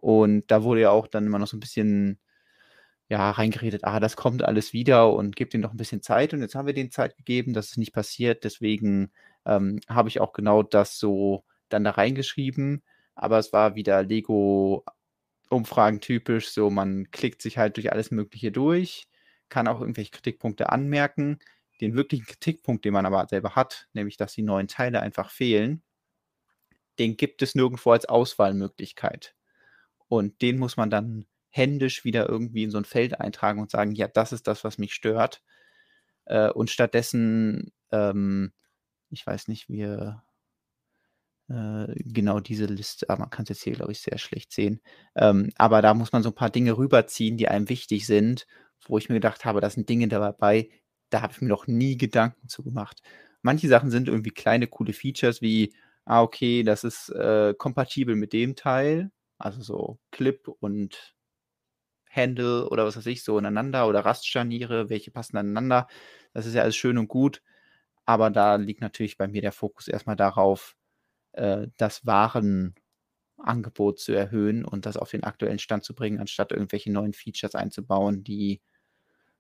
Und 0.04 0.44
da 0.52 0.64
wurde 0.64 0.82
ja 0.82 0.90
auch 0.92 1.08
dann 1.08 1.26
immer 1.26 1.40
noch 1.40 1.48
so 1.48 1.56
ein 1.56 1.62
bisschen 1.62 2.20
ja, 3.10 3.32
reingeredet, 3.32 3.86
ah, 3.86 4.00
das 4.02 4.18
kommt 4.18 4.44
alles 4.44 4.74
wieder 4.74 5.14
und 5.14 5.36
gibt 5.38 5.54
ihnen 5.54 5.64
noch 5.64 5.72
ein 5.74 5.78
bisschen 5.78 6.02
Zeit. 6.02 6.34
Und 6.34 6.42
jetzt 6.42 6.56
haben 6.56 6.66
wir 6.68 6.74
denen 6.74 6.92
Zeit 6.92 7.16
gegeben, 7.16 7.54
dass 7.54 7.72
es 7.72 7.78
nicht 7.78 7.94
passiert. 7.94 8.44
Deswegen 8.44 9.14
ähm, 9.46 9.80
habe 9.88 10.10
ich 10.10 10.20
auch 10.20 10.34
genau 10.34 10.62
das 10.64 11.00
so 11.00 11.46
dann 11.70 11.86
da 11.86 11.92
reingeschrieben. 11.92 12.84
Aber 13.16 13.38
es 13.40 13.54
war 13.54 13.76
wieder 13.76 14.04
Lego-Umfragen 14.04 16.02
typisch. 16.02 16.50
So, 16.52 16.70
man 16.70 17.10
klickt 17.12 17.42
sich 17.42 17.58
halt 17.58 17.78
durch 17.78 17.92
alles 17.94 18.12
Mögliche 18.12 18.52
durch, 18.52 19.08
kann 19.50 19.68
auch 19.70 19.80
irgendwelche 19.80 20.12
Kritikpunkte 20.12 20.70
anmerken. 20.70 21.40
Den 21.82 21.96
wirklichen 21.96 22.26
Kritikpunkt, 22.26 22.84
den 22.84 22.94
man 22.94 23.06
aber 23.06 23.26
selber 23.30 23.56
hat, 23.56 23.88
nämlich 23.94 24.18
dass 24.18 24.34
die 24.34 24.44
neuen 24.44 24.68
Teile 24.68 25.02
einfach 25.02 25.30
fehlen, 25.32 25.82
den 27.00 27.16
gibt 27.18 27.42
es 27.42 27.56
nirgendwo 27.56 27.92
als 27.92 28.06
Auswahlmöglichkeit. 28.06 29.36
Und 30.14 30.44
den 30.44 30.60
muss 30.60 30.78
man 30.78 30.92
dann 30.92 31.26
händisch 31.50 32.06
wieder 32.06 32.30
irgendwie 32.30 32.64
in 32.64 32.70
so 32.70 32.78
ein 32.78 32.86
Feld 32.86 33.20
eintragen 33.20 33.60
und 33.60 33.72
sagen, 33.72 33.94
ja, 33.96 34.08
das 34.08 34.32
ist 34.32 34.46
das, 34.48 34.64
was 34.64 34.78
mich 34.78 34.94
stört. 34.94 35.42
Äh, 36.26 36.52
und 36.52 36.70
stattdessen, 36.70 37.72
ähm, 37.92 38.54
ich 39.10 39.26
weiß 39.26 39.48
nicht, 39.48 39.70
wir 39.70 40.24
äh, 41.50 41.88
genau 42.06 42.40
diese 42.40 42.66
Liste, 42.66 43.10
aber 43.10 43.22
man 43.22 43.32
kann 43.32 43.44
es 43.44 43.50
jetzt 43.50 43.64
hier, 43.64 43.74
glaube 43.74 43.92
ich, 43.92 44.02
sehr 44.02 44.20
schlecht 44.20 44.52
sehen. 44.54 44.82
Ähm, 45.16 45.50
aber 45.58 45.82
da 45.82 45.96
muss 45.96 46.12
man 46.12 46.22
so 46.22 46.30
ein 46.30 46.36
paar 46.36 46.52
Dinge 46.52 46.78
rüberziehen, 46.78 47.38
die 47.38 47.48
einem 47.48 47.68
wichtig 47.70 48.06
sind, 48.06 48.46
wo 48.88 49.00
ich 49.00 49.10
mir 49.10 49.16
gedacht 49.16 49.46
habe, 49.46 49.62
da 49.62 49.70
sind 49.72 49.90
Dinge 49.90 50.08
dabei, 50.08 50.70
da 51.10 51.24
habe 51.24 51.34
ich 51.34 51.42
mir 51.42 51.48
noch 51.48 51.66
nie 51.66 51.98
Gedanken 51.98 52.50
zu 52.50 52.64
gemacht. 52.64 53.02
Manche 53.42 53.68
Sachen 53.68 53.90
sind 53.90 54.08
irgendwie 54.08 54.30
kleine, 54.30 54.68
coole 54.68 54.94
Features 54.94 55.42
wie, 55.42 55.74
ah, 56.06 56.22
okay, 56.22 56.62
das 56.62 56.84
ist 56.84 57.10
äh, 57.10 57.56
kompatibel 57.58 58.16
mit 58.16 58.32
dem 58.32 58.56
Teil, 58.56 59.12
also 59.44 59.62
so 59.62 60.00
Clip 60.12 60.48
und 60.60 61.16
Handle 62.10 62.70
oder 62.70 62.86
was 62.86 62.98
weiß 62.98 63.08
ich, 63.08 63.24
so 63.24 63.38
ineinander 63.40 63.88
oder 63.88 64.02
Rastscharniere, 64.06 64.90
welche 64.90 65.12
passen 65.12 65.38
aneinander. 65.38 65.88
Das 66.34 66.46
ist 66.46 66.54
ja 66.54 66.62
alles 66.64 66.76
schön 66.76 66.98
und 66.98 67.08
gut. 67.08 67.42
Aber 68.06 68.30
da 68.32 68.56
liegt 68.56 68.82
natürlich 68.82 69.18
bei 69.18 69.28
mir 69.28 69.42
der 69.42 69.52
Fokus 69.54 69.88
erstmal 69.88 70.16
darauf, 70.18 70.76
äh, 71.34 71.68
das 71.78 72.06
Warenangebot 72.06 72.76
zu 74.00 74.14
erhöhen 74.14 74.66
und 74.66 74.86
das 74.86 74.98
auf 74.98 75.12
den 75.12 75.24
aktuellen 75.24 75.60
Stand 75.60 75.84
zu 75.84 75.96
bringen, 75.96 76.20
anstatt 76.20 76.52
irgendwelche 76.52 76.92
neuen 76.92 77.14
Features 77.14 77.56
einzubauen, 77.56 78.24
die 78.24 78.62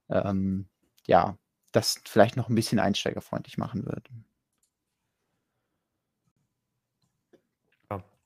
ähm, 0.10 0.70
ja 1.08 1.38
das 1.74 2.02
vielleicht 2.06 2.38
noch 2.38 2.50
ein 2.50 2.56
bisschen 2.56 2.80
einsteigerfreundlich 2.80 3.58
machen 3.58 3.86
würden. 3.86 4.26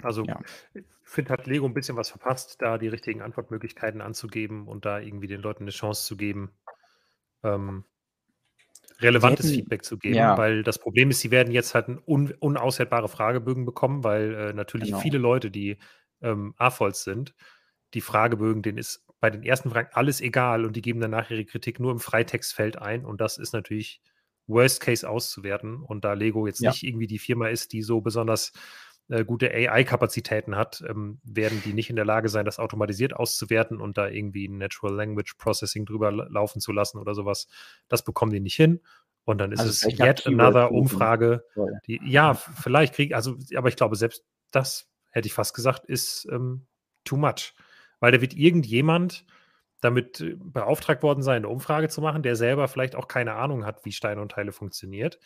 Also 0.01 0.23
ja. 0.25 0.39
ich 0.73 0.83
finde, 1.03 1.33
hat 1.33 1.47
Lego 1.47 1.65
ein 1.65 1.73
bisschen 1.73 1.97
was 1.97 2.09
verpasst, 2.09 2.61
da 2.61 2.77
die 2.77 2.87
richtigen 2.87 3.21
Antwortmöglichkeiten 3.21 4.01
anzugeben 4.01 4.67
und 4.67 4.85
da 4.85 4.99
irgendwie 4.99 5.27
den 5.27 5.41
Leuten 5.41 5.63
eine 5.63 5.71
Chance 5.71 6.05
zu 6.05 6.17
geben, 6.17 6.51
ähm, 7.43 7.83
relevantes 8.99 9.47
hätten, 9.47 9.55
Feedback 9.55 9.83
zu 9.83 9.97
geben, 9.97 10.15
ja. 10.15 10.37
weil 10.37 10.63
das 10.63 10.79
Problem 10.79 11.09
ist, 11.09 11.21
sie 11.21 11.31
werden 11.31 11.51
jetzt 11.51 11.75
halt 11.75 11.87
un 12.05 12.31
unauswertbare 12.39 13.07
Fragebögen 13.07 13.65
bekommen, 13.65 14.03
weil 14.03 14.33
äh, 14.33 14.53
natürlich 14.53 14.89
genau. 14.89 14.99
viele 14.99 15.17
Leute, 15.17 15.51
die 15.51 15.77
ähm, 16.21 16.53
AFOLs 16.57 17.03
sind, 17.03 17.35
die 17.93 18.01
Fragebögen, 18.01 18.61
denen 18.61 18.77
ist 18.77 19.05
bei 19.19 19.29
den 19.29 19.43
ersten 19.43 19.71
Fragen 19.71 19.89
alles 19.93 20.21
egal 20.21 20.65
und 20.65 20.75
die 20.75 20.81
geben 20.81 20.99
danach 20.99 21.31
ihre 21.31 21.45
Kritik 21.45 21.79
nur 21.79 21.91
im 21.91 21.99
Freitextfeld 21.99 22.77
ein 22.77 23.05
und 23.05 23.21
das 23.21 23.37
ist 23.37 23.53
natürlich 23.53 24.01
Worst 24.47 24.81
Case 24.81 25.07
auszuwerten 25.07 25.81
und 25.81 26.05
da 26.05 26.13
Lego 26.13 26.47
jetzt 26.47 26.61
ja. 26.61 26.71
nicht 26.71 26.83
irgendwie 26.83 27.07
die 27.07 27.19
Firma 27.19 27.49
ist, 27.49 27.73
die 27.73 27.81
so 27.81 28.01
besonders 28.01 28.53
äh, 29.09 29.23
gute 29.23 29.51
AI-Kapazitäten 29.51 30.55
hat, 30.55 30.83
ähm, 30.87 31.19
werden 31.23 31.61
die 31.65 31.73
nicht 31.73 31.89
in 31.89 31.95
der 31.95 32.05
Lage 32.05 32.29
sein, 32.29 32.45
das 32.45 32.59
automatisiert 32.59 33.15
auszuwerten 33.15 33.79
und 33.79 33.97
da 33.97 34.07
irgendwie 34.07 34.49
Natural 34.49 34.93
Language 34.93 35.35
Processing 35.37 35.85
drüber 35.85 36.11
laufen 36.11 36.59
zu 36.59 36.71
lassen 36.71 36.97
oder 36.97 37.13
sowas. 37.13 37.47
Das 37.87 38.03
bekommen 38.03 38.31
die 38.31 38.39
nicht 38.39 38.55
hin. 38.55 38.81
Und 39.23 39.39
dann 39.39 39.51
ist 39.51 39.59
also 39.59 39.71
es 39.71 39.99
yet 39.99 40.25
another 40.25 40.71
Umfrage. 40.71 41.43
Die, 41.85 41.99
ja, 42.05 42.33
vielleicht 42.33 42.95
krieg, 42.95 43.13
also, 43.13 43.35
aber 43.55 43.67
ich 43.67 43.75
glaube, 43.75 43.95
selbst 43.97 44.25
das 44.51 44.89
hätte 45.11 45.27
ich 45.27 45.33
fast 45.33 45.53
gesagt, 45.53 45.85
ist 45.85 46.27
ähm, 46.31 46.65
too 47.03 47.17
much. 47.17 47.53
Weil 47.99 48.11
da 48.11 48.21
wird 48.21 48.33
irgendjemand 48.35 49.25
damit 49.81 50.21
äh, 50.21 50.35
beauftragt 50.37 51.03
worden 51.03 51.23
sein, 51.23 51.37
eine 51.37 51.49
Umfrage 51.49 51.89
zu 51.89 52.01
machen, 52.01 52.23
der 52.23 52.35
selber 52.35 52.67
vielleicht 52.67 52.95
auch 52.95 53.07
keine 53.07 53.33
Ahnung 53.33 53.65
hat, 53.65 53.85
wie 53.85 53.91
Steine 53.91 54.21
und 54.21 54.31
Teile 54.31 54.51
funktioniert. 54.51 55.19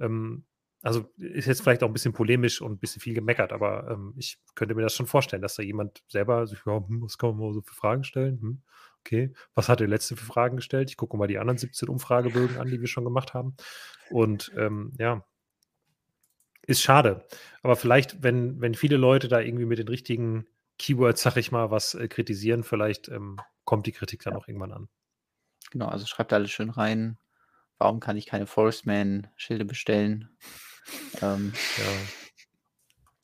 Ähm, 0.00 0.44
also 0.82 1.10
ist 1.18 1.46
jetzt 1.46 1.62
vielleicht 1.62 1.82
auch 1.82 1.88
ein 1.88 1.92
bisschen 1.92 2.12
polemisch 2.12 2.60
und 2.62 2.72
ein 2.72 2.78
bisschen 2.78 3.02
viel 3.02 3.14
gemeckert, 3.14 3.52
aber 3.52 3.90
ähm, 3.90 4.14
ich 4.16 4.38
könnte 4.54 4.74
mir 4.74 4.82
das 4.82 4.94
schon 4.94 5.06
vorstellen, 5.06 5.42
dass 5.42 5.54
da 5.54 5.62
jemand 5.62 6.02
selber 6.08 6.46
sich, 6.46 6.60
ja, 6.66 6.76
hm, 6.86 7.02
was 7.02 7.18
kann 7.18 7.30
man 7.30 7.38
mal 7.38 7.52
so 7.52 7.60
für 7.60 7.74
Fragen 7.74 8.04
stellen? 8.04 8.40
Hm, 8.40 8.62
okay, 9.00 9.32
was 9.54 9.68
hat 9.68 9.80
der 9.80 9.88
letzte 9.88 10.16
für 10.16 10.24
Fragen 10.24 10.56
gestellt? 10.56 10.90
Ich 10.90 10.96
gucke 10.96 11.16
mal 11.16 11.26
die 11.26 11.38
anderen 11.38 11.58
17 11.58 11.88
Umfragebögen 11.88 12.56
an, 12.58 12.68
die 12.68 12.80
wir 12.80 12.88
schon 12.88 13.04
gemacht 13.04 13.34
haben. 13.34 13.56
Und 14.10 14.52
ähm, 14.56 14.92
ja, 14.98 15.24
ist 16.62 16.82
schade. 16.82 17.26
Aber 17.62 17.76
vielleicht, 17.76 18.22
wenn, 18.22 18.60
wenn 18.60 18.74
viele 18.74 18.96
Leute 18.96 19.28
da 19.28 19.40
irgendwie 19.40 19.66
mit 19.66 19.78
den 19.78 19.88
richtigen 19.88 20.46
Keywords, 20.78 21.22
sag 21.22 21.36
ich 21.36 21.52
mal, 21.52 21.70
was 21.70 21.94
äh, 21.94 22.08
kritisieren, 22.08 22.62
vielleicht 22.62 23.08
ähm, 23.08 23.38
kommt 23.64 23.86
die 23.86 23.92
Kritik 23.92 24.22
dann 24.22 24.34
auch 24.34 24.48
irgendwann 24.48 24.72
an. 24.72 24.88
Genau, 25.70 25.86
also 25.86 26.06
schreibt 26.06 26.32
alles 26.32 26.50
schön 26.50 26.70
rein. 26.70 27.18
Warum 27.78 28.00
kann 28.00 28.16
ich 28.16 28.26
keine 28.26 28.46
Forestman-Schilde 28.46 29.64
bestellen? 29.64 30.36
Ähm, 31.20 31.52
ja. 31.78 31.84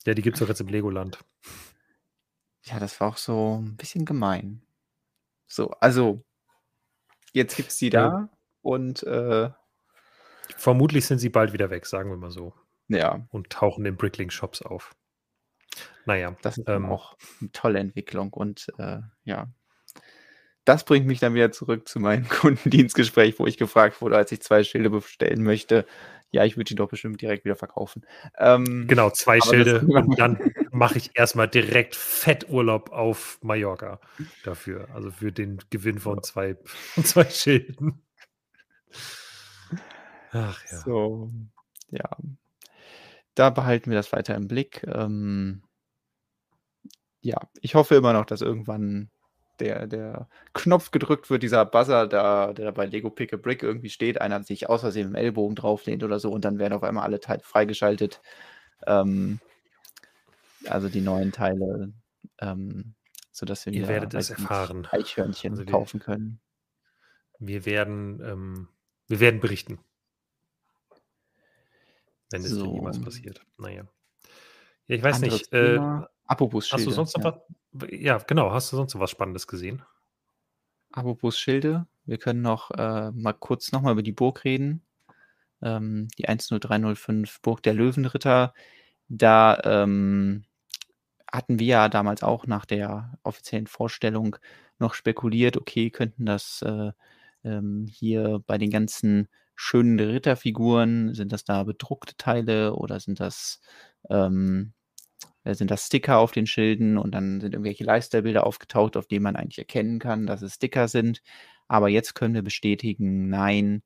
ja, 0.05 0.13
die 0.13 0.21
gibt 0.21 0.35
es 0.35 0.39
doch 0.39 0.49
jetzt 0.49 0.61
im 0.61 0.67
Legoland. 0.67 1.19
Ja, 2.63 2.79
das 2.79 2.99
war 2.99 3.09
auch 3.09 3.17
so 3.17 3.59
ein 3.61 3.77
bisschen 3.77 4.05
gemein. 4.05 4.61
So, 5.47 5.71
also, 5.79 6.23
jetzt 7.33 7.55
gibt 7.55 7.69
es 7.69 7.77
die 7.77 7.89
ja. 7.89 8.09
da 8.09 8.29
und 8.61 9.03
äh, 9.03 9.49
vermutlich 10.57 11.05
sind 11.05 11.19
sie 11.19 11.29
bald 11.29 11.53
wieder 11.53 11.69
weg, 11.69 11.85
sagen 11.85 12.09
wir 12.09 12.17
mal 12.17 12.31
so. 12.31 12.53
Ja. 12.89 13.25
Und 13.31 13.49
tauchen 13.49 13.85
in 13.85 13.97
Brickling-Shops 13.97 14.61
auf. 14.61 14.95
Naja. 16.05 16.35
Das 16.41 16.57
ist 16.57 16.69
ähm, 16.69 16.85
auch 16.85 17.17
eine 17.41 17.51
tolle 17.51 17.79
Entwicklung 17.79 18.33
und 18.33 18.67
äh, 18.77 18.99
ja, 19.23 19.47
das 20.67 20.83
bringt 20.83 21.07
mich 21.07 21.19
dann 21.19 21.33
wieder 21.33 21.51
zurück 21.53 21.87
zu 21.87 21.99
meinem 21.99 22.27
Kundendienstgespräch, 22.29 23.39
wo 23.39 23.47
ich 23.47 23.57
gefragt 23.57 24.01
wurde, 24.01 24.17
als 24.17 24.33
ich 24.33 24.41
zwei 24.41 24.65
Schilde 24.65 24.89
bestellen 24.89 25.41
möchte. 25.41 25.85
Ja, 26.31 26.43
ich 26.43 26.57
würde 26.57 26.65
die 26.65 26.75
doch 26.75 26.89
bestimmt 26.89 27.21
direkt 27.21 27.45
wieder 27.45 27.55
verkaufen. 27.55 28.05
Ähm, 28.37 28.85
genau, 28.87 29.09
zwei 29.09 29.39
Schilde 29.39 29.79
und 29.87 30.19
dann 30.19 30.39
mache 30.71 30.97
ich 30.97 31.11
erstmal 31.13 31.47
direkt 31.47 31.95
Fetturlaub 31.95 32.91
auf 32.91 33.39
Mallorca 33.41 33.99
dafür. 34.43 34.89
Also 34.93 35.11
für 35.11 35.31
den 35.31 35.59
Gewinn 35.69 35.99
von 35.99 36.21
zwei, 36.23 36.57
zwei 37.03 37.25
Schilden. 37.25 38.01
Ach 40.31 40.61
ja. 40.69 40.77
So, 40.79 41.31
ja. 41.89 42.09
Da 43.35 43.49
behalten 43.49 43.89
wir 43.89 43.97
das 43.97 44.11
weiter 44.11 44.35
im 44.35 44.47
Blick. 44.47 44.83
Ähm, 44.87 45.63
ja, 47.21 47.39
ich 47.61 47.75
hoffe 47.75 47.95
immer 47.95 48.13
noch, 48.13 48.25
dass 48.25 48.41
irgendwann 48.41 49.09
der, 49.59 49.87
der 49.87 50.27
Knopf 50.53 50.91
gedrückt 50.91 51.29
wird, 51.29 51.43
dieser 51.43 51.65
Buzzer, 51.65 52.07
da, 52.07 52.53
der 52.53 52.65
da 52.65 52.71
bei 52.71 52.85
Lego 52.85 53.09
Pick 53.09 53.33
a 53.33 53.37
Brick 53.37 53.63
irgendwie 53.63 53.89
steht, 53.89 54.19
einer 54.21 54.43
sich 54.43 54.69
aus 54.69 54.81
Versehen 54.81 55.07
im 55.09 55.15
Ellbogen 55.15 55.55
drauflehnt 55.55 56.03
oder 56.03 56.19
so 56.19 56.31
und 56.31 56.45
dann 56.45 56.59
werden 56.59 56.73
auf 56.73 56.83
einmal 56.83 57.03
alle 57.03 57.19
Teile 57.19 57.41
freigeschaltet. 57.43 58.21
Ähm, 58.85 59.39
also 60.67 60.89
die 60.89 61.01
neuen 61.01 61.31
Teile, 61.31 61.93
ähm, 62.39 62.93
sodass 63.31 63.65
wir 63.65 63.73
Ihr 63.73 63.79
wieder 63.81 63.89
werdet 63.89 64.13
es 64.13 64.29
erfahren. 64.29 64.87
Eichhörnchen 64.91 65.51
Also 65.51 65.63
die- 65.63 65.71
kaufen 65.71 65.99
können. 65.99 66.39
Wir 67.39 67.65
werden, 67.65 68.19
ähm, 68.23 68.67
wir 69.07 69.19
werden 69.19 69.39
berichten. 69.39 69.79
Wenn 72.31 72.41
es 72.41 72.49
denn 72.49 72.59
So. 72.59 72.73
jemals 72.73 72.99
passiert. 73.01 73.45
Naja. 73.57 73.87
Ja, 74.87 74.95
ich 74.95 75.03
weiß 75.03 75.15
Anderes 75.17 75.33
nicht. 75.51 75.53
Äh, 75.53 75.79
Apropos 76.27 76.65
hast 76.71 76.85
du 76.85 76.91
Schilde. 76.91 76.95
sonst 76.95 77.17
noch 77.17 77.23
ja. 77.23 77.41
was? 77.71 77.89
Ja, 77.91 78.17
genau. 78.19 78.51
Hast 78.51 78.71
du 78.71 78.77
sonst 78.77 78.93
noch 78.93 79.01
was 79.01 79.11
Spannendes 79.11 79.47
gesehen? 79.47 79.83
Apropos 80.91 81.37
Schilde, 81.37 81.87
wir 82.05 82.17
können 82.17 82.41
noch 82.41 82.71
äh, 82.71 83.11
mal 83.11 83.33
kurz 83.33 83.71
nochmal 83.71 83.93
über 83.93 84.03
die 84.03 84.11
Burg 84.11 84.43
reden. 84.43 84.83
Ähm, 85.61 86.07
die 86.17 86.23
10305 86.23 87.41
Burg 87.41 87.63
der 87.63 87.73
Löwenritter. 87.73 88.53
Da 89.09 89.59
ähm, 89.63 90.45
hatten 91.31 91.59
wir 91.59 91.67
ja 91.67 91.89
damals 91.89 92.23
auch 92.23 92.47
nach 92.47 92.65
der 92.65 93.17
offiziellen 93.23 93.67
Vorstellung 93.67 94.37
noch 94.79 94.93
spekuliert, 94.93 95.57
okay, 95.57 95.89
könnten 95.89 96.25
das 96.25 96.61
äh, 96.61 96.91
ähm, 97.43 97.87
hier 97.89 98.41
bei 98.45 98.57
den 98.57 98.69
ganzen 98.71 99.27
schönen 99.55 99.99
Ritterfiguren, 99.99 101.13
sind 101.15 101.31
das 101.31 101.43
da 101.43 101.63
bedruckte 101.63 102.15
Teile 102.17 102.75
oder 102.75 102.99
sind 102.99 103.19
das 103.19 103.59
ähm, 104.09 104.73
äh, 104.73 104.76
sind 105.55 105.71
das 105.71 105.85
Sticker 105.85 106.17
auf 106.19 106.31
den 106.31 106.47
Schilden 106.47 106.97
und 106.97 107.11
dann 107.11 107.39
sind 107.41 107.53
irgendwelche 107.53 107.83
Lifestyle-Bilder 107.83 108.45
aufgetaucht, 108.45 108.97
auf 108.97 109.07
denen 109.07 109.23
man 109.23 109.35
eigentlich 109.35 109.59
erkennen 109.59 109.99
kann, 109.99 110.25
dass 110.25 110.41
es 110.41 110.55
Sticker 110.55 110.87
sind. 110.87 111.21
Aber 111.67 111.89
jetzt 111.89 112.15
können 112.15 112.33
wir 112.33 112.41
bestätigen, 112.43 113.29
nein, 113.29 113.83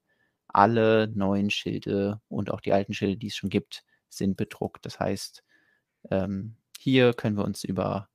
alle 0.47 1.07
neuen 1.13 1.49
Schilde 1.49 2.21
und 2.27 2.51
auch 2.51 2.61
die 2.61 2.73
alten 2.73 2.93
Schilde, 2.93 3.17
die 3.17 3.27
es 3.27 3.35
schon 3.35 3.49
gibt, 3.49 3.83
sind 4.09 4.37
bedruckt. 4.37 4.85
Das 4.85 4.99
heißt, 4.99 5.43
ähm, 6.09 6.55
hier 6.77 7.13
können 7.13 7.37
wir 7.37 7.45
uns 7.45 7.63
über 7.63 8.09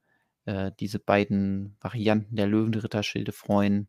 äh, 0.44 0.72
diese 0.80 0.98
beiden 0.98 1.76
Varianten 1.80 2.36
der 2.36 2.46
Löwenritter-Schilde 2.46 3.32
freuen. 3.32 3.88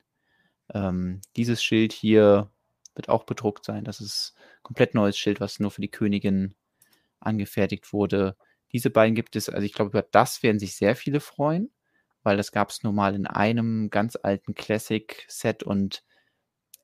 Ähm, 0.74 1.22
dieses 1.36 1.64
Schild 1.64 1.93
hier 1.93 2.51
wird 2.95 3.10
auch 3.10 3.24
bedruckt 3.24 3.66
sein. 3.66 3.84
Das 3.84 4.01
ist 4.01 4.34
ein 4.38 4.64
komplett 4.64 4.93
neues 4.95 5.18
Schild, 5.18 5.39
was 5.39 5.60
nur 5.60 5.72
für 5.72 5.82
die 5.82 5.91
Königin 5.91 6.55
angefertigt 7.20 7.93
wurde. 7.93 8.36
Diese 8.74 8.89
beiden 8.89 9.15
gibt 9.15 9.36
es, 9.36 9.49
also 9.49 9.65
ich 9.65 9.74
glaube, 9.74 9.89
über 9.89 10.01
das 10.01 10.43
werden 10.43 10.59
sich 10.59 10.76
sehr 10.76 10.95
viele 10.95 11.20
freuen, 11.20 11.72
weil 12.24 12.38
das 12.38 12.51
gab 12.51 12.70
es 12.70 12.84
nur 12.84 12.93
mal 12.93 13.15
in 13.15 13.28
einem 13.28 13.89
ganz 13.89 14.18
alten 14.22 14.53
Classic-Set 14.53 15.63
und 15.63 16.03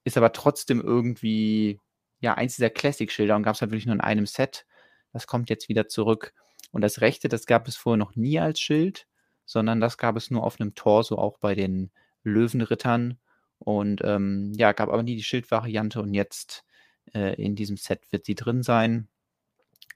ist 0.04 0.18
aber 0.18 0.32
trotzdem 0.34 0.82
irgendwie, 0.82 1.80
ja, 2.20 2.36
eins 2.36 2.56
dieser 2.56 2.70
Classic-Schilder 2.70 3.36
und 3.36 3.44
gab 3.44 3.56
es 3.56 3.62
halt 3.62 3.72
wirklich 3.72 3.86
nur 3.86 3.96
in 3.96 4.02
einem 4.02 4.26
Set. 4.26 4.66
Das 5.12 5.28
kommt 5.28 5.50
jetzt 5.50 5.70
wieder 5.70 5.88
zurück. 5.88 6.34
Und 6.72 6.82
das 6.82 7.02
rechte, 7.02 7.30
das 7.30 7.46
gab 7.46 7.68
es 7.68 7.76
vorher 7.76 7.98
noch 7.98 8.16
nie 8.16 8.40
als 8.40 8.60
Schild, 8.60 9.08
sondern 9.46 9.80
das 9.80 9.98
gab 9.98 10.16
es 10.18 10.32
nur 10.32 10.44
auf 10.44 10.60
einem 10.60 10.76
Torso, 10.76 11.18
auch 11.18 11.38
bei 11.38 11.56
den 11.56 11.92
Löwenrittern. 12.24 13.20
Und 13.60 14.02
ähm, 14.04 14.54
ja, 14.56 14.72
gab 14.72 14.90
aber 14.90 15.04
nie 15.04 15.16
die 15.16 15.24
Schildvariante 15.24 16.02
und 16.02 16.14
jetzt 16.14 16.66
äh, 17.14 17.42
in 17.42 17.56
diesem 17.56 17.78
Set 17.78 18.12
wird 18.12 18.26
sie 18.26 18.36
drin 18.36 18.64
sein. 18.64 19.08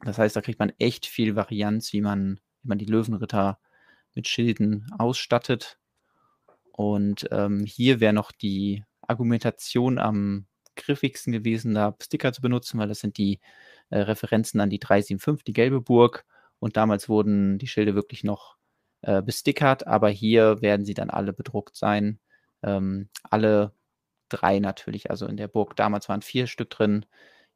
Das 0.04 0.18
heißt, 0.18 0.36
da 0.36 0.41
kriegt 0.41 0.60
man 0.60 0.74
echt 0.80 1.06
viel 1.06 1.36
Varianz, 1.36 1.93
wie 1.93 2.02
man, 2.02 2.39
wie 2.62 2.70
man 2.70 2.78
die 2.78 2.86
Löwenritter 2.86 3.60
mit 4.14 4.28
Schilden 4.28 4.91
ausstattet. 4.98 5.80
Und 6.72 7.28
ähm, 7.32 7.66
hier 7.66 8.00
wäre 8.00 8.14
noch 8.14 8.32
die 8.32 8.84
Argumentation 9.02 9.98
am 9.98 10.45
griffigsten 10.76 11.34
gewesen, 11.34 11.74
da 11.74 11.95
Sticker 12.02 12.34
zu 12.34 12.41
benutzen, 12.41 12.80
weil 12.80 12.88
das 12.88 13.00
sind 13.00 13.18
die 13.18 13.39
äh, 13.89 14.00
Referenzen 14.00 14.60
an 14.62 14.70
die 14.70 14.80
375, 14.80 15.43
die 15.43 15.54
gelbe 15.54 15.82
Burg. 15.82 16.26
Und 16.60 16.78
damals 16.78 17.10
wurden 17.10 17.58
die 17.58 17.68
Schilde 17.68 17.95
wirklich 17.95 18.24
noch 18.24 18.58
äh, 19.02 19.22
bestickert, 19.22 19.88
aber 19.88 20.10
hier 20.10 20.62
werden 20.62 20.86
sie 20.86 20.93
dann 20.93 21.10
alle 21.10 21.34
bedruckt 21.34 21.76
sein. 21.76 22.20
Ähm, 22.64 23.10
alle 23.24 23.74
drei 24.30 24.60
natürlich. 24.60 25.10
Also 25.10 25.28
in 25.28 25.38
der 25.38 25.48
Burg 25.48 25.76
damals 25.76 26.10
waren 26.10 26.22
vier 26.22 26.48
Stück 26.48 26.70
drin. 26.70 27.06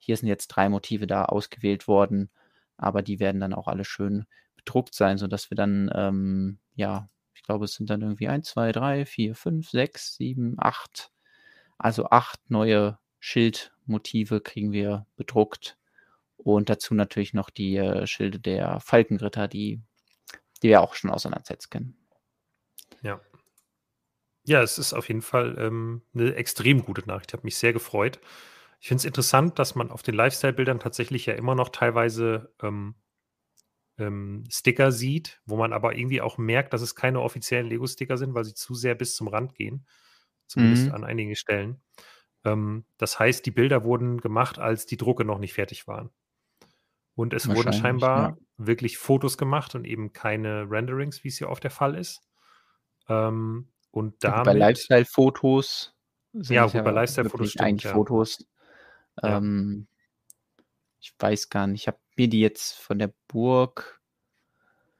Hier 0.04 0.18
sind 0.18 0.28
jetzt 0.28 0.48
drei 0.48 0.68
Motive 0.68 1.08
da 1.08 1.26
ausgewählt 1.26 1.88
worden, 1.88 2.30
aber 2.76 3.02
die 3.02 3.20
werden 3.20 3.40
dann 3.40 3.54
auch 3.54 3.68
alle 3.68 3.86
schön 3.86 4.26
bedruckt 4.56 4.96
sein, 4.96 5.18
sodass 5.18 5.52
wir 5.52 5.56
dann, 5.56 5.92
ähm, 5.94 6.60
ja, 6.76 7.10
ich 7.34 7.44
glaube, 7.44 7.66
es 7.66 7.74
sind 7.74 7.90
dann 7.90 8.02
irgendwie 8.02 8.28
1, 8.28 8.48
2, 8.50 8.72
3, 8.72 9.06
4, 9.06 9.36
5, 9.36 9.70
6, 9.70 10.16
7, 10.16 10.56
8. 10.58 11.12
Also 11.78 12.06
acht 12.10 12.40
neue 12.50 13.00
Schildmotive 13.20 14.42
kriegen 14.42 14.72
wir 14.72 15.06
bedruckt. 15.16 15.78
Und 16.38 16.70
dazu 16.70 16.94
natürlich 16.96 17.34
noch 17.34 17.50
die 17.50 17.78
äh, 17.78 18.08
Schilde 18.08 18.40
der 18.40 18.80
Falkenritter, 18.80 19.48
die, 19.48 19.82
die 20.62 20.70
wir 20.70 20.82
auch 20.82 20.96
schon 20.96 21.12
aus 21.12 21.26
anderen 21.26 21.46
Sets 21.46 21.70
kennen. 21.70 21.96
Ja. 23.02 23.22
Ja, 24.44 24.64
es 24.64 24.80
ist 24.80 24.94
auf 24.94 25.08
jeden 25.08 25.22
Fall 25.22 25.56
ähm, 25.60 26.02
eine 26.14 26.34
extrem 26.36 26.84
gute 26.84 27.08
Nachricht. 27.08 27.32
Ich 27.32 27.34
habe 27.34 27.46
mich 27.46 27.58
sehr 27.58 27.74
gefreut. 27.74 28.20
Ich 28.82 28.88
finde 28.88 29.02
es 29.02 29.06
interessant, 29.06 29.60
dass 29.60 29.76
man 29.76 29.92
auf 29.92 30.02
den 30.02 30.16
Lifestyle-Bildern 30.16 30.80
tatsächlich 30.80 31.28
ja 31.28 31.36
immer 31.36 31.54
noch 31.54 31.70
teilweise 31.70 32.52
ähm, 32.64 32.96
ähm, 34.00 34.44
Sticker 34.50 34.92
sieht, 34.92 35.40
wo 35.46 35.56
man 35.56 35.72
aber 35.72 35.96
irgendwie 35.96 36.20
auch 36.20 36.40
merkt, 36.40 36.74
dass 36.74 36.82
es 36.82 36.96
keine 36.96 37.22
offiziellen 37.22 37.68
Lego-Sticker 37.68 38.18
sind, 38.18 38.34
weil 38.34 38.44
sie 38.44 38.56
zu 38.56 38.74
sehr 38.74 38.96
bis 38.96 39.16
zum 39.16 39.28
Rand 39.28 39.54
gehen. 39.54 39.86
Zumindest 40.48 40.88
Mhm. 40.88 40.94
an 40.96 41.04
einigen 41.04 41.36
Stellen. 41.36 41.84
Ähm, 42.44 42.86
das 42.98 43.20
heißt, 43.20 43.46
die 43.46 43.52
Bilder 43.52 43.84
wurden 43.84 44.20
gemacht, 44.20 44.58
als 44.58 44.88
die 44.88 44.98
Drucke 44.98 45.26
noch 45.26 45.38
nicht 45.38 45.54
fertig 45.54 45.88
waren. 45.88 46.10
Und 47.14 47.34
es 47.34 47.48
wurden 47.48 47.74
scheinbar 47.74 48.30
ja. 48.30 48.38
wirklich 48.58 48.98
Fotos 48.98 49.38
gemacht 49.38 49.76
und 49.76 49.86
eben 49.86 50.12
keine 50.12 50.66
Renderings, 50.70 51.24
wie 51.24 51.28
es 51.28 51.38
hier 51.38 51.50
oft 51.50 51.64
der 51.64 51.72
Fall 51.72 51.96
ist. 51.96 52.24
Ähm, 53.08 53.72
und 53.92 54.14
gut, 54.14 54.20
bei 54.22 54.44
damit, 54.44 54.58
Lifestyle-Fotos 54.58 55.96
sind 56.34 56.56
ja 56.56 56.66
ja 56.66 56.82
bei 56.82 56.92
Lifestyle-Fotos 56.92 57.58
eigentlich 57.58 57.84
ja. 57.84 57.94
Fotos. 57.94 58.44
Ja. 59.24 59.38
Ähm, 59.38 59.88
ich 61.00 61.14
weiß 61.20 61.50
gar 61.50 61.68
nicht, 61.68 61.82
ich 61.82 61.88
habe 61.88 62.00
mir 62.16 62.30
die 62.30 62.40
jetzt 62.40 62.74
von 62.74 62.98
der 63.00 63.14
Burg. 63.28 64.02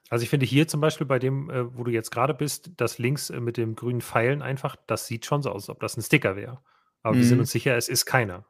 Also 0.10 0.24
ich 0.24 0.30
finde 0.30 0.46
hier 0.46 0.68
zum 0.68 0.82
Beispiel 0.82 1.08
bei 1.08 1.20
dem, 1.20 1.50
äh, 1.50 1.76
wo 1.78 1.84
du 1.84 1.92
jetzt 1.92 2.12
gerade 2.12 2.34
bist, 2.34 2.72
das 2.78 2.98
links 2.98 3.30
äh, 3.30 3.40
mit 3.40 3.58
dem 3.58 3.76
grünen 3.76 4.02
Pfeilen 4.02 4.42
einfach, 4.42 4.76
das 4.88 5.08
sieht 5.08 5.26
schon 5.26 5.42
so 5.42 5.50
aus, 5.52 5.64
als 5.64 5.70
ob 5.70 5.80
das 5.80 5.98
ein 5.98 6.02
Sticker 6.02 6.36
wäre. 6.36 6.62
Aber 7.04 7.18
wir 7.18 7.26
sind 7.26 7.40
Mhm. 7.40 7.40
uns 7.40 7.52
sicher, 7.52 7.78
es 7.78 7.88
ist 7.88 8.06
keiner. 8.06 8.46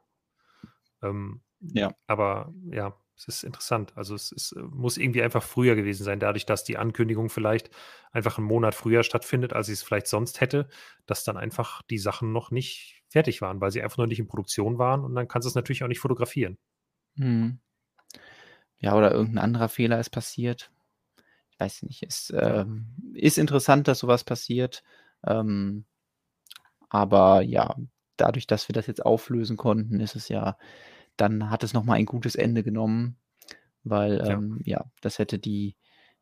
Ähm, 1.02 1.42
Ja. 1.60 1.92
aber 2.06 2.54
ja, 2.70 2.96
es 3.16 3.28
ist 3.28 3.44
interessant. 3.44 3.96
Also 3.96 4.14
es 4.14 4.32
ist, 4.32 4.52
äh, 4.52 4.62
muss 4.62 4.98
irgendwie 4.98 5.22
einfach 5.22 5.42
früher 5.42 5.76
gewesen 5.76 6.04
sein, 6.04 6.20
dadurch, 6.20 6.46
dass 6.46 6.64
die 6.64 6.78
Ankündigung 6.78 7.30
vielleicht 7.30 7.70
einfach 8.12 8.38
einen 8.38 8.48
Monat 8.48 8.74
früher 8.76 9.04
stattfindet, 9.04 9.54
als 9.54 9.68
sie 9.68 9.74
es 9.74 9.82
vielleicht 9.82 10.08
sonst 10.08 10.40
hätte, 10.42 10.68
dass 11.06 11.24
dann 11.24 11.38
einfach 11.38 11.82
die 11.84 11.98
Sachen 11.98 12.32
noch 12.32 12.50
nicht 12.52 13.01
fertig 13.12 13.40
waren, 13.42 13.60
weil 13.60 13.70
sie 13.70 13.82
einfach 13.82 13.98
noch 13.98 14.06
nicht 14.06 14.18
in 14.18 14.26
Produktion 14.28 14.78
waren 14.78 15.04
und 15.04 15.14
dann 15.14 15.28
kannst 15.28 15.46
du 15.46 15.48
es 15.50 15.54
natürlich 15.54 15.82
auch 15.84 15.88
nicht 15.88 16.00
fotografieren. 16.00 16.58
Mhm. 17.16 17.58
Ja, 18.78 18.96
oder 18.96 19.12
irgendein 19.12 19.44
anderer 19.44 19.68
Fehler 19.68 20.00
ist 20.00 20.10
passiert. 20.10 20.72
Ich 21.50 21.60
weiß 21.60 21.82
nicht. 21.84 22.02
Es 22.02 22.28
Ja. 22.34 22.62
ähm, 22.62 22.86
ist 23.14 23.38
interessant, 23.38 23.86
dass 23.86 24.00
sowas 24.00 24.24
passiert. 24.24 24.82
Ähm, 25.24 25.84
aber 26.88 27.42
ja, 27.42 27.76
dadurch, 28.16 28.46
dass 28.46 28.68
wir 28.68 28.72
das 28.74 28.86
jetzt 28.86 29.04
auflösen 29.04 29.56
konnten, 29.56 30.00
ist 30.00 30.16
es 30.16 30.28
ja, 30.28 30.56
dann 31.16 31.50
hat 31.50 31.62
es 31.62 31.72
nochmal 31.74 31.98
ein 31.98 32.06
gutes 32.06 32.34
Ende 32.34 32.62
genommen, 32.62 33.16
weil 33.84 34.18
Ja. 34.18 34.30
ähm, 34.32 34.60
ja, 34.64 34.84
das 35.00 35.18
hätte 35.18 35.38
die, 35.38 35.76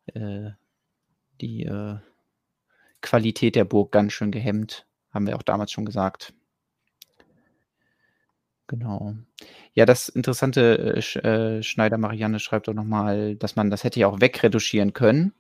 äh, 0.07 0.51
die 1.41 1.65
äh, 1.65 1.99
Qualität 3.01 3.57
der 3.57 3.65
Burg 3.65 3.93
ganz 3.93 4.13
schön 4.13 4.31
gehemmt. 4.31 4.87
Haben 5.11 5.27
wir 5.27 5.37
auch 5.37 5.43
damals 5.43 5.73
schon 5.73 5.85
gesagt. 5.87 6.35
Genau. 8.71 9.15
Ja, 9.75 9.85
das 9.85 10.09
interessante 10.09 10.79
äh, 10.97 11.03
Sch 11.03 11.17
äh, 11.17 11.61
Schneider 11.63 11.99
Marianne 11.99 12.39
schreibt 12.39 12.69
auch 12.69 12.75
nochmal, 12.75 13.35
dass 13.35 13.57
man 13.57 13.69
das 13.69 13.83
hätte 13.83 13.99
ja 13.99 14.07
auch 14.07 14.21
wegretuschieren 14.21 14.93
können. 14.93 15.35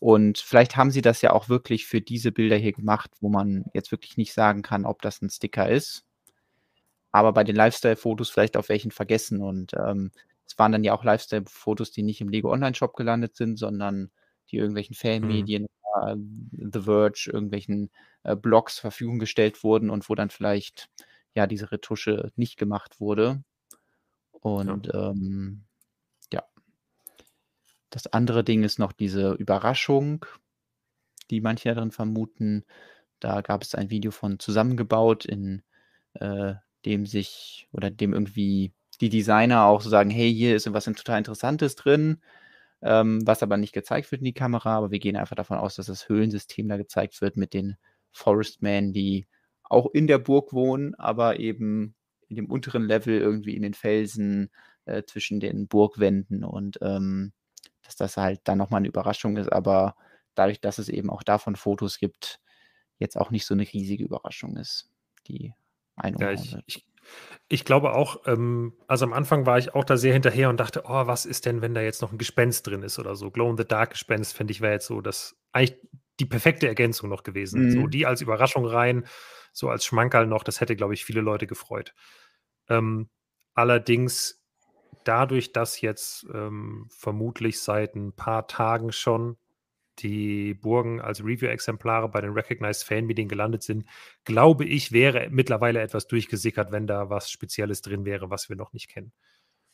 Und 0.00 0.38
vielleicht 0.38 0.76
haben 0.76 0.90
sie 0.90 1.02
das 1.02 1.22
ja 1.22 1.32
auch 1.32 1.48
wirklich 1.48 1.86
für 1.86 2.00
diese 2.02 2.32
Bilder 2.32 2.56
hier 2.56 2.72
gemacht, 2.72 3.10
wo 3.20 3.28
man 3.30 3.66
jetzt 3.74 3.92
wirklich 3.92 4.16
nicht 4.18 4.34
sagen 4.34 4.62
kann, 4.62 4.86
ob 4.86 5.02
das 5.02 5.22
ein 5.22 5.30
Sticker 5.30 5.68
ist. 5.70 6.04
Aber 7.12 7.32
bei 7.32 7.44
den 7.44 7.56
Lifestyle-Fotos 7.56 8.30
vielleicht 8.30 8.56
auf 8.56 8.68
welchen 8.68 8.90
vergessen. 8.90 9.40
Und 9.42 9.72
ähm, 9.74 10.12
es 10.46 10.58
waren 10.58 10.72
dann 10.72 10.84
ja 10.84 10.92
auch 10.94 11.04
Lifestyle-Fotos, 11.04 11.90
die 11.92 12.02
nicht 12.02 12.20
im 12.20 12.28
Lego 12.28 12.52
Online-Shop 12.52 12.94
gelandet 12.96 13.36
sind, 13.36 13.56
sondern 13.58 14.10
die 14.50 14.56
irgendwelchen 14.56 14.94
Mhm. 14.94 14.96
Fanmedien, 14.96 15.66
äh, 16.06 16.16
The 16.72 16.82
Verge, 16.82 17.30
irgendwelchen 17.32 17.90
äh, 18.22 18.36
Blogs 18.36 18.76
zur 18.76 18.82
Verfügung 18.82 19.18
gestellt 19.18 19.64
wurden 19.64 19.90
und 19.90 20.08
wo 20.08 20.14
dann 20.14 20.30
vielleicht 20.30 20.88
ja 21.34 21.46
diese 21.46 21.72
Retusche 21.72 22.32
nicht 22.36 22.56
gemacht 22.58 23.00
wurde. 23.00 23.42
Ja. 24.32 24.40
Und 24.40 24.90
ähm, 24.94 25.64
ja, 26.32 26.44
das 27.90 28.06
andere 28.08 28.44
Ding 28.44 28.62
ist 28.64 28.78
noch 28.78 28.92
diese 28.92 29.32
Überraschung. 29.32 30.26
die 31.30 31.40
manche 31.40 31.74
darin 31.74 31.90
vermuten. 31.92 32.64
Da 33.20 33.40
gab 33.42 33.62
es 33.62 33.74
ein 33.74 33.90
Video 33.90 34.10
von 34.10 34.38
zusammengebaut, 34.38 35.24
in 35.24 35.62
äh, 36.14 36.54
dem 36.84 37.06
sich 37.06 37.68
oder 37.72 37.90
dem 37.90 38.12
irgendwie 38.14 38.72
die 39.00 39.08
Designer 39.10 39.64
auch 39.64 39.80
so 39.82 39.90
sagen, 39.90 40.10
hey, 40.10 40.32
hier 40.32 40.56
ist 40.56 40.70
was 40.72 40.84
total 40.84 41.18
Interessantes 41.18 41.76
drin, 41.76 42.20
ähm, 42.82 43.26
was 43.26 43.42
aber 43.42 43.56
nicht 43.56 43.72
gezeigt 43.72 44.10
wird 44.10 44.20
in 44.22 44.26
die 44.26 44.34
Kamera, 44.34 44.76
aber 44.76 44.90
wir 44.90 44.98
gehen 44.98 45.16
einfach 45.16 45.36
davon 45.36 45.58
aus, 45.58 45.76
dass 45.76 45.86
das 45.86 46.08
Höhlensystem 46.08 46.68
da 46.68 46.76
gezeigt 46.76 47.20
wird 47.22 47.36
mit 47.36 47.54
den 47.54 47.76
Forestmen, 48.12 48.92
die 48.92 49.26
auch 49.70 49.86
in 49.92 50.06
der 50.06 50.18
Burg 50.18 50.52
wohnen, 50.52 50.94
aber 50.96 51.38
eben 51.38 51.94
in 52.28 52.36
dem 52.36 52.50
unteren 52.50 52.84
Level 52.84 53.18
irgendwie 53.18 53.56
in 53.56 53.62
den 53.62 53.74
Felsen 53.74 54.50
äh, 54.84 55.02
zwischen 55.04 55.40
den 55.40 55.68
Burgwänden 55.68 56.44
und 56.44 56.78
ähm, 56.82 57.32
dass 57.82 57.96
das 57.96 58.16
halt 58.16 58.40
dann 58.44 58.58
nochmal 58.58 58.78
eine 58.78 58.88
Überraschung 58.88 59.36
ist, 59.36 59.50
aber 59.50 59.96
dadurch, 60.34 60.60
dass 60.60 60.78
es 60.78 60.88
eben 60.88 61.10
auch 61.10 61.22
davon 61.22 61.56
Fotos 61.56 61.98
gibt, 61.98 62.40
jetzt 62.98 63.16
auch 63.16 63.30
nicht 63.30 63.46
so 63.46 63.54
eine 63.54 63.62
riesige 63.62 64.04
Überraschung 64.04 64.56
ist, 64.56 64.90
die 65.26 65.54
ja, 66.18 66.30
ich, 66.32 66.56
ich, 66.66 66.86
ich, 67.48 67.64
glaube 67.64 67.92
auch, 67.94 68.26
ähm, 68.26 68.74
also 68.86 69.04
am 69.04 69.12
Anfang 69.12 69.46
war 69.46 69.58
ich 69.58 69.74
auch 69.74 69.84
da 69.84 69.96
sehr 69.96 70.12
hinterher 70.12 70.48
und 70.48 70.58
dachte, 70.58 70.82
oh, 70.86 71.06
was 71.06 71.26
ist 71.26 71.46
denn, 71.46 71.62
wenn 71.62 71.74
da 71.74 71.80
jetzt 71.80 72.02
noch 72.02 72.12
ein 72.12 72.18
Gespenst 72.18 72.66
drin 72.66 72.82
ist 72.82 72.98
oder 72.98 73.16
so. 73.16 73.30
Glow 73.30 73.50
in 73.50 73.56
the 73.56 73.66
Dark 73.66 73.90
Gespenst, 73.90 74.34
finde 74.34 74.52
ich, 74.52 74.60
wäre 74.60 74.74
jetzt 74.74 74.86
so 74.86 75.00
das 75.00 75.36
eigentlich 75.52 75.78
die 76.20 76.26
perfekte 76.26 76.68
Ergänzung 76.68 77.08
noch 77.08 77.22
gewesen. 77.22 77.64
Mhm. 77.64 77.70
So 77.72 77.86
die 77.86 78.06
als 78.06 78.20
Überraschung 78.20 78.66
rein, 78.66 79.06
so 79.52 79.68
als 79.68 79.84
Schmankerl 79.84 80.26
noch, 80.26 80.44
das 80.44 80.60
hätte, 80.60 80.76
glaube 80.76 80.94
ich, 80.94 81.04
viele 81.04 81.20
Leute 81.20 81.46
gefreut. 81.46 81.94
Ähm, 82.68 83.08
allerdings 83.54 84.44
dadurch, 85.04 85.52
dass 85.52 85.80
jetzt 85.80 86.26
ähm, 86.32 86.86
vermutlich 86.90 87.60
seit 87.60 87.94
ein 87.96 88.12
paar 88.12 88.46
Tagen 88.46 88.92
schon 88.92 89.36
die 89.98 90.54
Burgen 90.54 91.00
als 91.00 91.22
Review-Exemplare 91.22 92.08
bei 92.08 92.20
den 92.20 92.32
Recognized 92.32 92.84
Fan-Medien 92.84 93.28
gelandet 93.28 93.62
sind, 93.62 93.84
glaube 94.24 94.64
ich, 94.64 94.92
wäre 94.92 95.28
mittlerweile 95.30 95.80
etwas 95.80 96.06
durchgesickert, 96.06 96.72
wenn 96.72 96.86
da 96.86 97.10
was 97.10 97.30
Spezielles 97.30 97.82
drin 97.82 98.04
wäre, 98.04 98.30
was 98.30 98.48
wir 98.48 98.56
noch 98.56 98.72
nicht 98.72 98.88
kennen. 98.88 99.12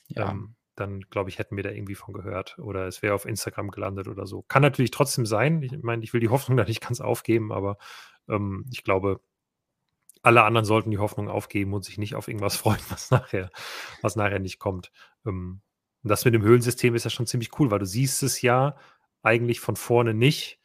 Ja. 0.09 0.31
Ähm, 0.31 0.56
dann 0.77 1.01
glaube 1.01 1.31
ich, 1.31 1.39
hätten 1.39 1.57
wir 1.57 1.65
da 1.65 1.71
irgendwie 1.71 1.95
von 1.95 2.15
gehört 2.15 2.59
oder 2.59 2.87
es 2.87 3.03
wäre 3.03 3.15
auf 3.15 3.27
Instagram 3.27 3.71
gelandet 3.71 4.09
oder 4.09 4.27
so. 4.27 4.43
Kann 4.43 4.63
natürlich 4.63 4.91
trotzdem 4.91 5.27
sein. 5.27 5.63
Ich 5.63 5.73
meine, 5.83 6.05
ich 6.05 6.13
will 6.13 6.21
die 6.21 6.29
Hoffnung 6.31 6.57
da 6.57 6.65
nicht 6.65 6.87
ganz 6.87 7.01
aufgeben, 7.01 7.53
aber 7.53 7.79
ähm, 8.29 8.67
ich 8.71 8.85
glaube, 8.85 9.21
alle 10.23 10.43
anderen 10.45 10.65
sollten 10.65 10.91
die 10.91 10.99
Hoffnung 10.99 11.29
aufgeben 11.29 11.73
und 11.73 11.85
sich 11.85 11.99
nicht 11.99 12.15
auf 12.15 12.29
irgendwas 12.29 12.57
freuen, 12.57 12.81
was 12.89 13.11
nachher, 13.11 13.51
was 14.03 14.17
nachher 14.17 14.39
nicht 14.39 14.59
kommt. 14.59 14.93
Ähm, 15.27 15.61
und 16.03 16.11
das 16.11 16.25
mit 16.25 16.35
dem 16.35 16.43
Höhlensystem 16.43 16.95
ist 16.95 17.05
ja 17.05 17.11
schon 17.11 17.27
ziemlich 17.27 17.59
cool, 17.59 17.71
weil 17.71 17.81
du 17.81 17.87
siehst 17.87 18.23
es 18.23 18.41
ja 18.43 18.77
eigentlich 19.23 19.61
von 19.61 19.77
vorne 19.77 20.15
nicht. 20.15 20.61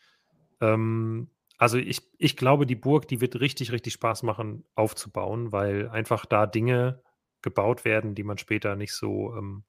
Ähm, 0.60 1.32
also 1.58 1.78
ich, 1.78 2.02
ich 2.18 2.38
glaube, 2.38 2.66
die 2.66 2.76
Burg, 2.76 3.08
die 3.08 3.22
wird 3.22 3.40
richtig, 3.40 3.72
richtig 3.72 3.94
Spaß 3.94 4.24
machen 4.24 4.66
aufzubauen, 4.76 5.52
weil 5.52 5.90
einfach 5.90 6.26
da 6.26 6.48
Dinge 6.48 7.02
gebaut 7.42 7.86
werden, 7.86 8.16
die 8.16 8.24
man 8.24 8.38
später 8.38 8.76
nicht 8.76 8.94
so 8.94 9.36
ähm, 9.36 9.64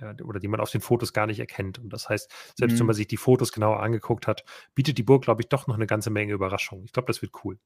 ja, 0.00 0.14
oder 0.24 0.40
die 0.40 0.48
man 0.48 0.60
auf 0.60 0.70
den 0.70 0.80
Fotos 0.80 1.12
gar 1.12 1.26
nicht 1.26 1.40
erkennt. 1.40 1.78
Und 1.78 1.90
das 1.90 2.08
heißt, 2.08 2.30
selbst 2.54 2.74
mhm. 2.74 2.80
wenn 2.80 2.86
man 2.86 2.94
sich 2.94 3.08
die 3.08 3.16
Fotos 3.16 3.52
genauer 3.52 3.82
angeguckt 3.82 4.26
hat, 4.26 4.44
bietet 4.74 4.98
die 4.98 5.02
Burg, 5.02 5.24
glaube 5.24 5.42
ich, 5.42 5.48
doch 5.48 5.66
noch 5.66 5.76
eine 5.76 5.86
ganze 5.86 6.10
Menge 6.10 6.32
Überraschungen. 6.32 6.84
Ich 6.84 6.92
glaube, 6.92 7.06
das 7.06 7.22
wird 7.22 7.32
cool. 7.44 7.58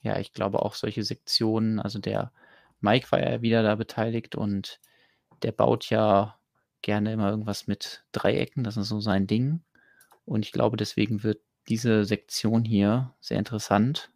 Ja, 0.00 0.18
ich 0.18 0.32
glaube 0.32 0.62
auch 0.62 0.74
solche 0.74 1.02
Sektionen, 1.02 1.80
also 1.80 1.98
der 1.98 2.32
Mike 2.80 3.10
war 3.10 3.20
ja 3.20 3.42
wieder 3.42 3.62
da 3.62 3.74
beteiligt 3.74 4.36
und 4.36 4.80
der 5.42 5.52
baut 5.52 5.90
ja 5.90 6.38
gerne 6.82 7.12
immer 7.12 7.30
irgendwas 7.30 7.66
mit 7.66 8.04
Dreiecken, 8.12 8.62
das 8.62 8.76
ist 8.76 8.88
so 8.88 9.00
sein 9.00 9.26
Ding. 9.26 9.62
Und 10.24 10.44
ich 10.44 10.52
glaube, 10.52 10.76
deswegen 10.76 11.22
wird 11.22 11.40
diese 11.68 12.04
Sektion 12.04 12.64
hier 12.64 13.14
sehr 13.20 13.38
interessant, 13.38 14.10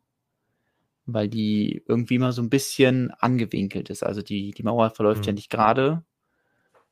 weil 1.07 1.29
die 1.29 1.83
irgendwie 1.89 2.19
mal 2.19 2.33
so 2.33 2.43
ein 2.43 2.51
bisschen 2.51 3.11
angewinkelt 3.11 3.91
ist. 3.91 4.03
Also 4.03 4.23
die, 4.23 4.53
die 4.53 4.63
Mauer 4.63 4.91
verläuft 4.91 5.23
mhm. 5.23 5.27
ja 5.27 5.33
nicht 5.33 5.51
gerade, 5.51 6.05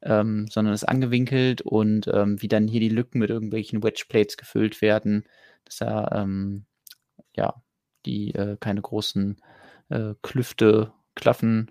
ähm, 0.03 0.47
sondern 0.49 0.75
ist 0.75 0.85
angewinkelt 0.89 1.63
und 1.63 2.09
ähm, 2.13 2.41
wie 2.41 2.49
dann 2.49 2.69
hier 2.69 2.81
die 2.81 2.89
Lücken 2.89 3.19
mit 3.19 3.31
irgendwelchen 3.31 3.83
Wedgeplates 3.83 4.37
gefüllt 4.37 4.81
werden, 4.83 5.25
dass 5.65 5.77
da 5.79 6.09
ähm, 6.13 6.65
ja 7.37 7.63
die 8.07 8.35
äh, 8.35 8.57
keine 8.59 8.81
großen 8.83 9.41
äh, 9.91 10.15
Klüfte 10.23 10.93
klaffen. 11.15 11.71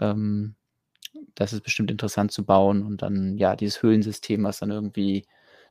Ähm, 0.00 0.56
das 1.34 1.52
ist 1.52 1.62
bestimmt 1.62 1.90
interessant 1.90 2.32
zu 2.32 2.44
bauen 2.44 2.82
und 2.82 3.02
dann 3.02 3.36
ja 3.38 3.56
dieses 3.56 3.82
Höhlensystem, 3.82 4.44
was 4.44 4.58
dann 4.58 4.70
irgendwie 4.70 5.26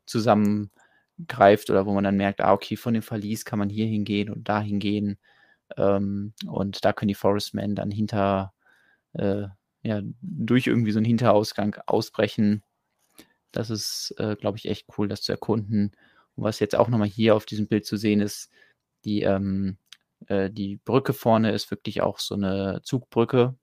zusammengreift 0.05 1.69
oder 1.69 1.85
wo 1.85 1.93
man 1.93 2.03
dann 2.03 2.17
merkt, 2.17 2.41
ah, 2.41 2.53
okay, 2.53 2.75
von 2.77 2.93
dem 2.93 3.03
Verlies 3.03 3.45
kann 3.45 3.59
man 3.59 3.69
hier 3.69 3.87
hingehen 3.87 4.29
und 4.29 4.47
da 4.49 4.61
hingehen. 4.61 5.17
Ähm, 5.77 6.33
und 6.47 6.85
da 6.85 6.93
können 6.93 7.09
die 7.09 7.15
Forestmen 7.15 7.75
dann 7.75 7.91
hinter 7.91 8.53
äh, 9.13 9.47
ja, 9.85 10.01
durch 10.21 10.65
irgendwie 10.65 10.91
so 10.91 10.97
einen 10.97 11.05
Hinterausgang 11.05 11.75
ausbrechen. 11.85 12.63
Das 13.51 13.69
ist, 13.69 14.15
äh, 14.17 14.35
glaube 14.35 14.57
ich, 14.57 14.67
echt 14.67 14.87
cool, 14.97 15.07
das 15.07 15.21
zu 15.21 15.31
erkunden. 15.31 15.91
Und 16.35 16.43
was 16.43 16.59
jetzt 16.59 16.75
auch 16.75 16.89
nochmal 16.89 17.07
hier 17.07 17.35
auf 17.35 17.45
diesem 17.45 17.67
Bild 17.67 17.85
zu 17.85 17.95
sehen 17.95 18.19
ist, 18.19 18.51
die, 19.05 19.21
ähm, 19.21 19.77
äh, 20.27 20.49
die 20.49 20.77
Brücke 20.77 21.13
vorne 21.13 21.51
ist 21.51 21.69
wirklich 21.69 22.01
auch 22.01 22.17
so 22.19 22.33
eine 22.33 22.81
Zugbrücke, 22.83 23.55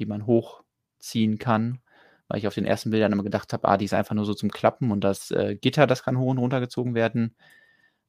die 0.00 0.06
man 0.06 0.26
hochziehen 0.26 1.38
kann. 1.38 1.80
Weil 2.26 2.38
ich 2.38 2.48
auf 2.48 2.54
den 2.54 2.64
ersten 2.64 2.90
Bildern 2.90 3.12
immer 3.12 3.22
gedacht 3.22 3.52
habe, 3.52 3.68
ah, 3.68 3.76
die 3.76 3.84
ist 3.84 3.94
einfach 3.94 4.16
nur 4.16 4.24
so 4.24 4.34
zum 4.34 4.50
Klappen 4.50 4.90
und 4.90 5.02
das 5.04 5.30
äh, 5.30 5.56
Gitter, 5.56 5.86
das 5.86 6.02
kann 6.02 6.18
hoch 6.18 6.30
und 6.30 6.38
runter 6.38 6.60
gezogen 6.60 6.94
werden. 6.96 7.36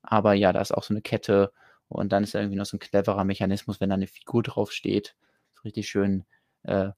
Aber 0.03 0.34
ja, 0.34 0.51
da 0.53 0.62
ist 0.62 0.74
auch 0.74 0.84
so 0.84 0.93
eine 0.95 1.01
Kette 1.01 1.53
und 1.89 2.12
dann 2.12 2.24
ist 2.24 2.36
irgendwie 2.36 2.57
noch 2.57 2.66
so 2.66 2.78
ein 2.78 2.80
cleverer 2.80 3.24
Mechanismus, 3.26 3.80
wenn 3.82 3.89
da 3.89 3.95
eine 3.95 4.07
Figur 4.07 4.43
draufsteht. 4.43 5.16
So 5.55 5.62
richtig 5.64 5.89
schön 5.89 6.26
äh, 6.64 6.91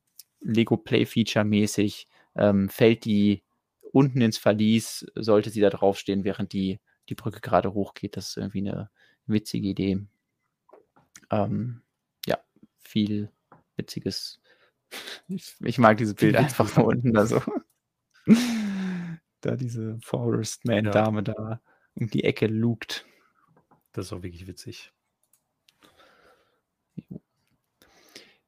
Lego 0.44 0.78
Play 0.78 1.06
Feature 1.06 1.46
mäßig 1.46 2.08
ähm, 2.36 2.70
fällt 2.70 3.06
die 3.06 3.44
unten 3.92 4.22
ins 4.22 4.38
Verlies, 4.38 5.06
sollte 5.16 5.50
sie 5.50 5.62
da 5.62 5.70
draufstehen, 5.70 6.24
während 6.24 6.54
die, 6.54 6.80
die 7.10 7.16
Brücke 7.16 7.42
gerade 7.42 7.74
hochgeht. 7.74 8.18
Das 8.18 8.30
ist 8.30 8.38
irgendwie 8.38 8.60
eine 8.60 8.90
witzige 9.28 9.68
Idee. 9.68 10.06
Ähm, 11.30 11.82
ja, 12.26 12.40
viel 12.80 13.32
witziges. 13.78 14.42
Ich, 15.28 15.56
ich 15.62 15.78
mag 15.78 15.98
dieses 15.98 16.16
Bild 16.16 16.36
einfach 16.36 16.68
von 16.68 16.86
unten 16.86 17.14
da 17.14 17.26
so. 17.26 17.42
da 19.42 19.56
diese 19.56 19.98
Forest 20.02 20.66
Man 20.66 20.86
Dame 20.86 21.20
ja. 21.20 21.34
da 21.34 21.62
um 21.96 22.10
die 22.10 22.24
Ecke 22.24 22.48
lugt. 22.48 23.06
Das 23.92 24.08
ist 24.08 24.14
auch 24.14 24.24
wirklich 24.24 24.48
witzig. 24.48 24.92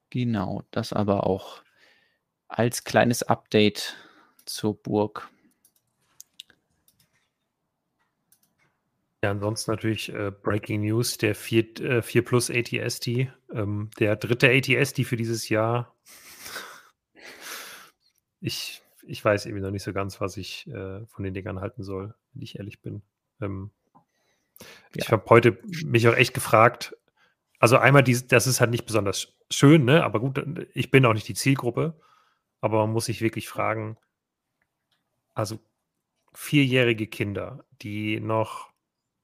Genau, 0.10 0.64
das 0.72 0.94
aber 0.94 1.28
auch 1.28 1.62
als 2.56 2.86
kleines 2.86 3.22
Update 3.22 3.98
zur 4.46 4.82
Burg. 4.82 5.30
Ja, 9.22 9.32
ansonsten 9.32 9.72
natürlich 9.72 10.14
äh, 10.14 10.32
Breaking 10.32 10.82
News, 10.82 11.18
der 11.18 11.36
4, 11.36 11.80
äh, 11.82 12.02
4 12.02 12.24
Plus 12.24 12.50
ATST, 12.50 13.08
ähm, 13.52 13.90
der 14.00 14.16
dritte 14.16 14.50
ATST 14.50 15.04
für 15.04 15.18
dieses 15.18 15.50
Jahr. 15.50 15.94
Ich, 18.40 18.82
ich 19.04 19.26
weiß 19.26 19.48
irgendwie 19.48 19.64
noch 19.64 19.72
nicht 19.72 19.84
so 19.84 19.92
ganz, 19.92 20.22
was 20.22 20.38
ich 20.38 20.68
äh, 20.68 21.06
von 21.08 21.24
den 21.24 21.34
Dingern 21.34 21.60
halten 21.60 21.84
soll, 21.84 22.14
wenn 22.34 22.42
ich 22.42 22.58
ehrlich 22.58 22.82
bin. 22.82 23.02
Ähm, 23.42 23.72
ja. 24.62 24.68
Ich 24.94 25.12
habe 25.12 25.26
heute 25.30 25.58
mich 25.84 26.08
auch 26.08 26.16
echt 26.16 26.34
gefragt, 26.34 26.96
also 27.60 27.78
einmal, 27.78 28.04
die, 28.04 28.26
das 28.28 28.48
ist 28.48 28.62
halt 28.62 28.72
nicht 28.72 28.86
besonders 28.86 29.34
schön, 29.50 29.84
ne? 29.84 30.06
aber 30.06 30.22
gut, 30.22 30.42
ich 30.74 30.92
bin 30.92 31.06
auch 31.06 31.14
nicht 31.14 31.28
die 31.28 31.34
Zielgruppe. 31.34 32.00
Aber 32.66 32.80
man 32.80 32.94
muss 32.94 33.06
sich 33.06 33.22
wirklich 33.22 33.48
fragen, 33.48 33.96
also 35.36 35.60
vierjährige 36.34 37.06
Kinder, 37.06 37.64
die 37.84 38.20
noch 38.20 38.74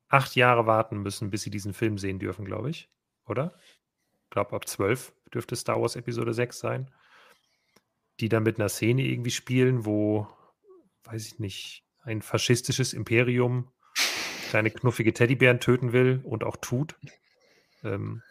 acht 0.09 0.35
Jahre 0.35 0.67
warten 0.67 1.01
müssen, 1.01 1.31
bis 1.31 1.41
sie 1.41 1.49
diesen 1.49 1.73
Film 1.73 1.97
sehen 1.97 2.19
dürfen, 2.19 2.45
glaube 2.45 2.69
ich, 2.69 2.91
oder? 3.25 3.55
Ich 4.25 4.29
glaube, 4.29 4.55
ab 4.55 4.67
zwölf 4.67 5.11
dürfte 5.33 5.55
Star 5.55 5.81
Wars 5.81 5.95
Episode 5.95 6.35
6 6.35 6.59
sein, 6.59 6.91
die 8.19 8.29
dann 8.29 8.43
mit 8.43 8.59
einer 8.59 8.69
Szene 8.69 9.01
irgendwie 9.07 9.31
spielen, 9.31 9.87
wo, 9.87 10.27
weiß 11.05 11.25
ich 11.25 11.39
nicht, 11.39 11.83
ein 12.03 12.21
faschistisches 12.21 12.93
Imperium 12.93 13.71
kleine 14.51 14.69
knuffige 14.69 15.13
Teddybären 15.13 15.59
töten 15.59 15.93
will 15.93 16.21
und 16.23 16.43
auch 16.43 16.57
tut. 16.57 16.95
Ähm, 17.83 18.21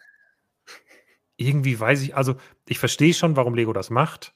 irgendwie 1.35 1.77
weiß 1.77 2.01
ich, 2.01 2.15
also 2.15 2.37
ich 2.65 2.79
verstehe 2.79 3.13
schon, 3.13 3.35
warum 3.35 3.55
Lego 3.55 3.73
das 3.73 3.89
macht 3.89 4.33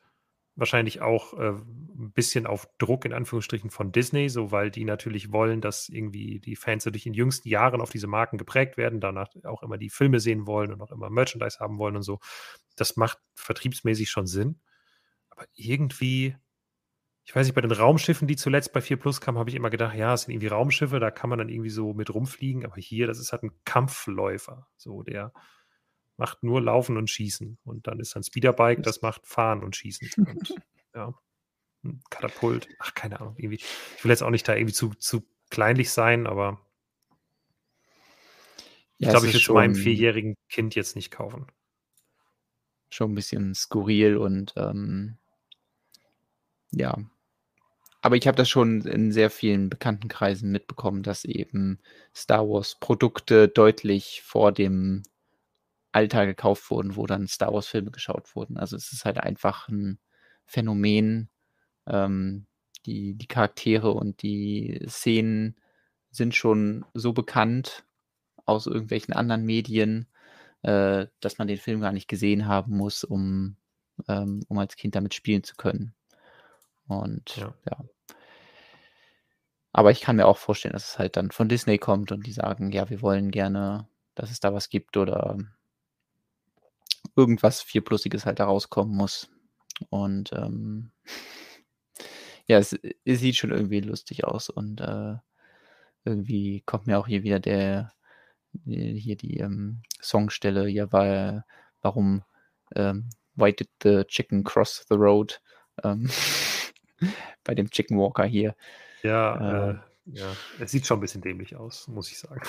wahrscheinlich 0.56 1.02
auch 1.02 1.34
äh, 1.34 1.50
ein 1.50 2.12
bisschen 2.14 2.46
auf 2.46 2.68
Druck 2.78 3.06
in 3.06 3.14
Anführungsstrichen 3.14 3.70
von 3.70 3.92
Disney, 3.92 4.30
so 4.30 4.52
weil 4.52 4.72
die 4.72 4.86
natürlich 4.86 5.32
wollen, 5.32 5.62
dass 5.62 5.90
irgendwie 5.90 6.40
die 6.40 6.56
Fans 6.56 6.84
durch 6.86 7.06
in 7.06 7.14
jüngsten 7.14 7.50
Jahren 7.50 7.82
auf 7.82 7.90
diese 7.90 8.08
Marken 8.08 8.38
geprägt 8.38 8.78
werden, 8.78 9.02
danach 9.02 9.30
auch 9.44 9.64
immer 9.64 9.78
die 9.78 9.90
Filme 9.90 10.20
sehen 10.20 10.48
wollen 10.48 10.72
und 10.74 10.82
auch 10.82 10.92
immer 10.92 11.10
Merchandise 11.10 11.60
haben 11.60 11.78
wollen 11.78 11.96
und 11.96 12.04
so. 12.04 12.20
Das 12.76 12.96
macht 12.96 13.20
vertriebsmäßig 13.36 14.10
schon 14.10 14.28
Sinn. 14.28 14.60
Aber 15.30 15.46
irgendwie 15.54 16.36
ich 17.26 17.36
weiß 17.36 17.48
nicht, 17.48 17.56
bei 17.56 17.62
den 17.62 17.72
Raumschiffen, 17.72 18.28
die 18.28 18.36
zuletzt 18.36 18.72
bei 18.72 18.82
4 18.82 18.98
Plus 18.98 19.20
kamen, 19.20 19.40
habe 19.40 19.50
ich 19.50 19.56
immer 19.56 19.72
gedacht, 19.72 19.96
ja, 19.96 20.14
es 20.14 20.22
sind 20.22 20.34
irgendwie 20.34 20.48
Raumschiffe, 20.48 21.00
da 21.00 21.10
kann 21.10 21.30
man 21.30 21.40
dann 21.40 21.50
irgendwie 21.50 21.72
so 21.72 21.94
mit 21.94 22.14
rumfliegen, 22.14 22.66
aber 22.66 22.76
hier, 22.76 23.08
das 23.08 23.20
ist 23.20 23.32
halt 23.32 23.42
ein 23.44 23.52
Kampfläufer, 23.66 24.68
so 24.78 25.02
der 25.02 25.34
macht 26.18 26.44
nur 26.44 26.62
Laufen 26.62 26.98
und 26.98 27.10
Schießen 27.10 27.58
und 27.64 27.88
dann 27.88 28.00
ist 28.00 28.16
ein 28.16 28.24
Speederbike, 28.24 28.84
das 28.84 29.02
macht 29.02 29.28
Fahren 29.28 29.64
und 29.64 29.76
Schießen 29.76 30.12
und 30.26 30.56
ja, 30.96 31.14
ein 31.86 32.02
Katapult, 32.12 32.70
ach, 32.80 32.94
keine 32.96 33.22
Ahnung, 33.22 33.36
irgendwie, 33.38 33.58
ich 33.98 34.04
will 34.04 34.12
jetzt 34.12 34.24
auch 34.24 34.32
nicht 34.32 34.48
da 34.48 34.56
irgendwie 34.56 34.74
zu, 34.76 34.92
zu 34.96 35.24
kleinlich 35.52 35.92
sein, 35.92 36.28
aber 36.28 36.62
ich 39.00 39.08
Ja, 39.08 39.10
glaube, 39.10 39.28
ich 39.28 39.34
würde 39.34 39.38
es 39.38 39.52
meinem 39.52 39.76
schon 39.76 39.76
vierjährigen 39.76 40.36
Kind 40.50 40.76
jetzt 40.76 40.96
nicht 40.96 41.12
kaufen. 41.12 41.48
schon 42.90 43.12
'n 43.12 43.16
bisschen 43.16 43.54
skurril 43.54 44.18
und, 44.18 44.54
ähm 44.58 45.20
ja. 46.72 46.96
Aber 48.02 48.16
ich 48.16 48.28
habe 48.28 48.38
das 48.38 48.48
schon 48.50 48.82
in 48.82 49.12
sehr 49.12 49.30
vielen 49.30 49.70
Bekanntenkreisen 49.70 50.52
mitbekommen, 50.52 51.04
dass 51.04 51.26
eben 51.26 51.80
Star-Wars-Produkte 52.16 53.48
deutlich 53.50 54.22
vor 54.24 54.52
dem 54.54 55.04
Alter 55.96 56.26
gekauft 56.28 56.72
wurden, 56.72 56.96
wo 56.98 57.08
dann 57.08 57.28
Star-Wars-Filme 57.28 57.92
geschaut 57.92 58.36
wurden. 58.36 58.58
Also, 58.58 58.76
es 58.78 58.94
ist 58.94 59.06
halt 59.06 59.20
einfach 59.20 59.70
'n 59.70 60.00
Phänomen. 60.46 61.30
Ähm, 61.88 62.48
die 62.88 63.16
die 63.16 63.28
Charaktere 63.28 63.94
und 63.94 64.22
die 64.24 64.82
Szenen 64.90 65.58
sind 66.12 66.36
schon 66.36 66.86
so 66.96 67.14
bekannt 67.14 67.86
aus 68.46 68.68
irgendwelchen 68.68 69.14
anderen 69.16 69.46
Medien, 69.46 70.08
äh, 70.64 71.08
dass 71.22 71.40
man 71.40 71.48
den 71.50 71.58
Film 71.60 71.82
gar 71.82 71.92
nicht 71.94 72.08
gesehen 72.10 72.48
haben 72.48 72.78
muss, 72.78 73.04
um 73.06 73.58
ähm, 74.10 74.42
um 74.50 74.60
als 74.60 74.76
Kind 74.78 74.96
damit 74.96 75.14
spielen 75.16 75.44
zu 75.44 75.56
können. 75.58 75.96
Und 76.88 77.36
Ja. 77.38 77.54
ja. 77.72 77.78
Aber 79.74 79.92
ich 79.92 80.00
kann 80.00 80.16
mir 80.16 80.26
auch 80.26 80.38
vorstellen, 80.38 80.72
dass 80.72 80.88
es 80.92 81.00
halt 81.00 81.18
dann 81.18 81.32
von 81.32 81.50
Disney 81.50 81.78
kommt 81.78 82.14
und 82.14 82.26
die 82.26 82.32
sagen: 82.32 82.72
„Ja, 82.72 82.90
wir 82.90 83.02
wollen 83.02 83.30
gerne, 83.30 83.88
dass 84.16 84.32
es 84.32 84.40
da 84.40 84.54
was 84.54 84.70
gibt“ 84.70 84.96
oder 84.96 85.38
irgendwas 87.16 87.62
4 87.62 87.84
Plusiges 87.84 88.26
halt 88.26 88.40
da 88.40 88.46
rauskommen 88.46 88.96
muss. 88.96 89.30
Und, 89.90 90.32
ähm, 90.34 90.92
ja, 92.48 92.58
es 92.60 92.74
es 93.06 93.20
sieht 93.20 93.36
schon 93.36 93.52
irgendwie 93.52 93.82
lustig 93.82 94.24
aus 94.26 94.50
und, 94.50 94.82
äh, 94.82 95.16
irgendwie 96.06 96.64
kommt 96.66 96.88
mir 96.88 97.00
auch 97.00 97.08
hier 97.08 97.24
wieder 97.24 97.40
der 97.40 97.94
äh, 98.68 98.94
hier 98.96 99.18
die, 99.18 99.38
ähm, 99.40 99.82
Songstelle, 100.02 100.70
ja, 100.70 100.92
weil 100.94 101.46
warum, 101.82 102.24
ähm 102.76 103.10
„Why 103.36 103.54
did 103.54 103.70
the 103.84 104.04
chicken 104.08 104.44
cross 104.46 104.86
the 104.90 104.96
road?“ 104.98 105.42
Ähm, 105.84 106.10
bei 107.46 107.56
dem 107.56 107.70
Chicken 107.72 107.98
Walker 108.00 108.26
hier. 108.26 108.56
Ja, 109.04 109.38
Äh 109.40 109.74
äh, 109.74 109.80
ja, 110.06 110.40
es 110.58 110.72
sieht 110.72 110.86
schon 110.88 110.98
'n 111.00 111.02
bisschen 111.02 111.22
dämlich 111.22 111.56
aus, 111.56 111.88
muss 111.88 112.10
ich 112.12 112.18
sagen. 112.20 112.42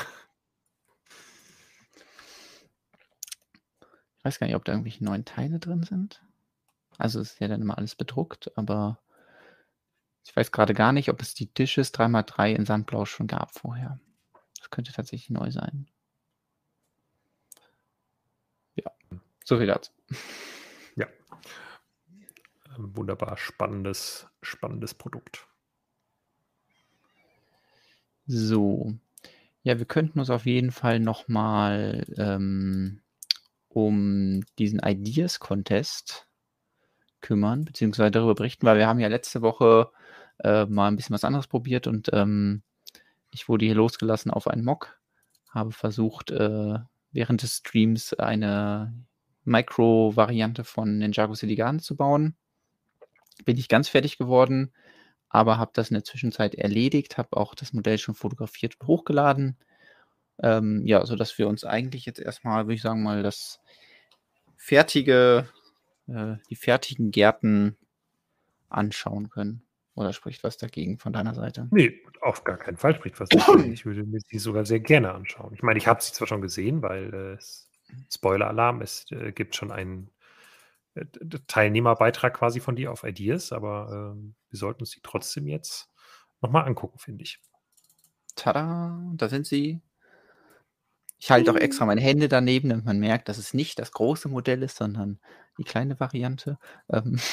Weiß 4.27 4.39
gar 4.39 4.47
nicht, 4.47 4.57
ob 4.57 4.65
da 4.65 4.73
irgendwelche 4.73 5.05
neuen 5.05 5.25
Teile 5.25 5.59
drin 5.59 5.85
sind. 5.85 6.23
Also, 6.99 7.21
es 7.21 7.33
ist 7.33 7.41
ja 7.41 7.49
dann 7.49 7.63
immer 7.63 7.79
alles 7.79 7.95
bedruckt, 7.95 8.51
aber 8.57 8.99
ich 10.25 10.35
weiß 10.35 10.51
grade 10.51 10.75
gar 10.75 10.93
nicht, 10.93 11.09
ob 11.09 11.23
es 11.23 11.35
die 11.35 11.53
Dishes 11.53 11.95
3x3 11.95 12.55
in 12.55 12.67
Sandblau 12.67 13.05
schon 13.05 13.29
gab 13.29 13.55
vorher. 13.55 14.01
Das 14.59 14.71
könnte 14.71 14.93
tatsächlich 14.93 15.31
neu 15.31 15.51
sein. 15.53 15.87
Ja, 18.75 18.91
so 19.45 19.59
viel 19.59 19.67
dazu. 19.67 19.93
Ja. 20.97 21.07
Ähm, 22.77 22.97
wunderbar 22.97 23.37
spannendes 23.37 24.27
spannendes 24.43 24.95
Produkt. 24.95 25.47
So. 28.27 28.95
Ja, 29.63 29.79
wir 29.79 29.87
könnten 29.87 30.21
uns 30.21 30.31
auf 30.31 30.47
jeden 30.47 30.71
Fall 30.71 31.01
noch 31.01 31.29
mal, 31.29 32.07
ähm, 32.17 33.01
um 33.77 34.43
diesen 34.59 34.81
Ideas 34.81 35.39
Contest 35.41 36.27
kümmern, 37.23 37.65
beziehungsweise 37.65 38.11
darüber 38.13 38.35
berichten, 38.35 38.67
weil 38.67 38.79
wir 38.79 38.87
haben 38.89 39.01
ja 39.01 39.09
letzte 39.09 39.43
Woche, 39.43 39.91
äh, 40.45 40.67
mal 40.67 40.89
'n 40.89 40.97
bisschen 40.97 41.15
was 41.15 41.25
anderes 41.25 41.49
probiert 41.49 41.87
und, 41.87 42.11
ähm, 42.13 42.63
ich 43.33 43.49
wurde 43.49 43.67
hier 43.67 43.75
losgelassen 43.77 44.31
auf 44.33 44.49
einen 44.49 44.65
Mock, 44.65 45.01
habe 45.51 45.73
versucht, 45.73 46.31
äh, 46.33 46.79
während 47.13 47.43
des 47.43 47.59
Streams 47.59 48.15
eine 48.15 48.95
Micro-Variante 49.45 50.65
von 50.65 50.99
Ninjago 50.99 51.35
Siligane 51.35 51.81
zu 51.81 51.97
bauen. 51.97 52.37
Bin 53.45 53.57
nicht 53.57 53.69
ganz 53.69 53.89
fertig 53.89 54.19
geworden, 54.19 54.73
aber 55.29 55.59
habe 55.59 55.73
das 55.75 55.91
in 55.91 55.95
der 55.95 56.05
Zwischenzeit 56.05 56.55
erledigt, 56.57 57.19
habe 57.19 57.37
auch 57.37 57.55
das 57.55 57.73
Modell 57.73 57.99
schon 57.99 58.15
fotografiert 58.15 58.77
und 58.81 58.87
hochgeladen. 58.89 59.57
Ähm, 60.43 60.85
ja, 60.87 61.05
sodass 61.07 61.39
wir 61.39 61.49
uns 61.49 61.65
eigentlich 61.65 62.07
jetzt 62.07 62.21
erst 62.21 62.45
mal, 62.45 62.67
würde 62.67 62.75
ich 62.75 62.83
sagen, 62.83 63.03
mal 63.03 63.23
das 63.23 63.61
fertige 64.57 65.49
äh, 66.09 66.37
die 66.51 66.57
fertigen 66.57 67.11
Gärten 67.11 67.77
anschauen 68.69 69.29
können. 69.31 69.63
Oder 69.95 70.13
spricht 70.13 70.45
was 70.45 70.59
dagegen 70.59 70.99
von 70.99 71.13
deiner 71.13 71.35
Seite? 71.35 71.69
Ne, 71.71 71.95
auf 72.21 72.45
gar 72.45 72.59
keinen 72.59 72.77
Fall 72.77 72.95
spricht 72.95 73.19
was 73.19 73.29
dagegen. 73.31 73.73
Ich 73.73 73.87
würde 73.87 74.05
mir 74.05 74.21
die 74.31 74.39
sogar 74.39 74.67
sehr 74.67 74.81
gerne 74.81 75.13
anschauen. 75.15 75.55
Ich 75.55 75.63
meine, 75.63 75.79
ich 75.79 75.87
habe 75.87 76.03
sie 76.03 76.13
zwar 76.13 76.27
schon 76.29 76.43
gesehen, 76.43 76.83
weil, 76.83 77.15
äh, 77.15 77.39
Spoiler-Alarm, 78.13 78.83
es, 78.83 79.07
äh, 79.11 79.33
gibt 79.33 79.57
schon 79.57 79.73
einen, 79.73 80.11
äh, 80.95 81.05
Teilnehmerbeitrag 81.47 82.35
quasi 82.35 82.61
von 82.61 82.77
dir 82.77 82.93
auf 82.93 83.05
Ideas, 83.05 83.53
aber, 83.53 84.13
ähm, 84.17 84.35
wir 84.51 84.59
sollten 84.59 84.81
uns 84.83 84.91
die 84.91 85.01
trotzdem 85.03 85.47
jetzt 85.47 85.91
noch 86.43 86.51
mal 86.51 86.63
angucken, 86.63 86.99
finde 86.99 87.25
ich. 87.25 87.41
Tada, 88.35 89.01
da 89.15 89.29
sind 89.29 89.47
sie. 89.47 89.81
Ich 91.21 91.31
halte 91.31 91.51
auch 91.51 91.57
extra 91.57 91.87
meine 91.87 92.01
Hände 92.01 92.29
daneben, 92.29 92.69
damit 92.69 92.85
man 92.85 92.99
merkt, 92.99 93.29
dass 93.29 93.39
es 93.39 93.55
nicht 93.55 93.79
das 93.79 93.93
große 93.93 94.29
Modell 94.29 94.63
ist, 94.63 94.77
sondern 94.77 95.19
die 95.59 95.65
kleine 95.65 95.99
Variante. 95.99 96.59
Ähm 96.93 97.19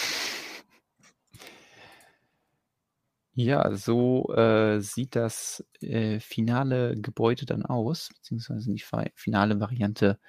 Ja, 3.36 3.76
so, 3.76 4.32
äh, 4.36 4.80
sieht 4.80 5.16
das, 5.16 5.66
äh, 5.82 6.20
finale 6.20 6.96
Gebäude 6.96 7.48
dann 7.48 7.66
aus, 7.66 8.10
beziehungsweise 8.14 8.70
die 8.72 8.80
fi 8.80 9.10
finale 9.16 9.60
Variante 9.60 10.20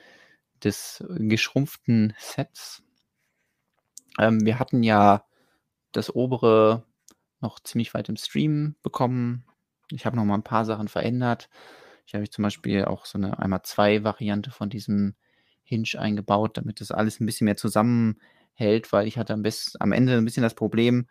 des 0.65 1.05
geschrumpften 1.19 2.15
Sets. 2.19 2.83
Ähm, 4.19 4.45
wir 4.45 4.59
hatten 4.59 4.83
ja 4.83 5.25
das 5.93 6.15
obere 6.15 6.85
noch 7.41 7.61
ziemlich 7.61 7.95
weit 7.95 8.09
im 8.09 8.17
Stream 8.17 8.77
bekommen. 8.83 9.45
Ich 9.91 10.07
habe 10.07 10.17
noch 10.17 10.25
mal 10.25 10.35
'n 10.37 10.43
paar 10.45 10.65
Sachen 10.65 10.89
verändert. 10.89 11.49
Ich 12.09 12.15
habe 12.15 12.29
zum 12.29 12.43
Beispiel 12.43 12.85
auch 12.85 13.07
so 13.07 13.19
'ne 13.19 13.39
1x2-Variante 13.39 14.51
von 14.51 14.69
diesem 14.69 15.15
Hinge 15.63 15.89
eingebaut, 15.99 16.57
damit 16.59 16.81
das 16.81 16.91
alles 16.91 17.21
'n 17.21 17.27
bisschen 17.27 17.47
mehr 17.47 17.57
zusammenhält, 17.57 18.93
weil 18.93 19.07
ich 19.07 19.17
hatte 19.19 19.33
am 19.33 19.43
bess 19.43 19.77
am 19.81 19.93
Ende 19.93 20.17
'n 20.19 20.25
bisschen 20.25 20.43
das 20.43 20.55
Problem, 20.55 21.07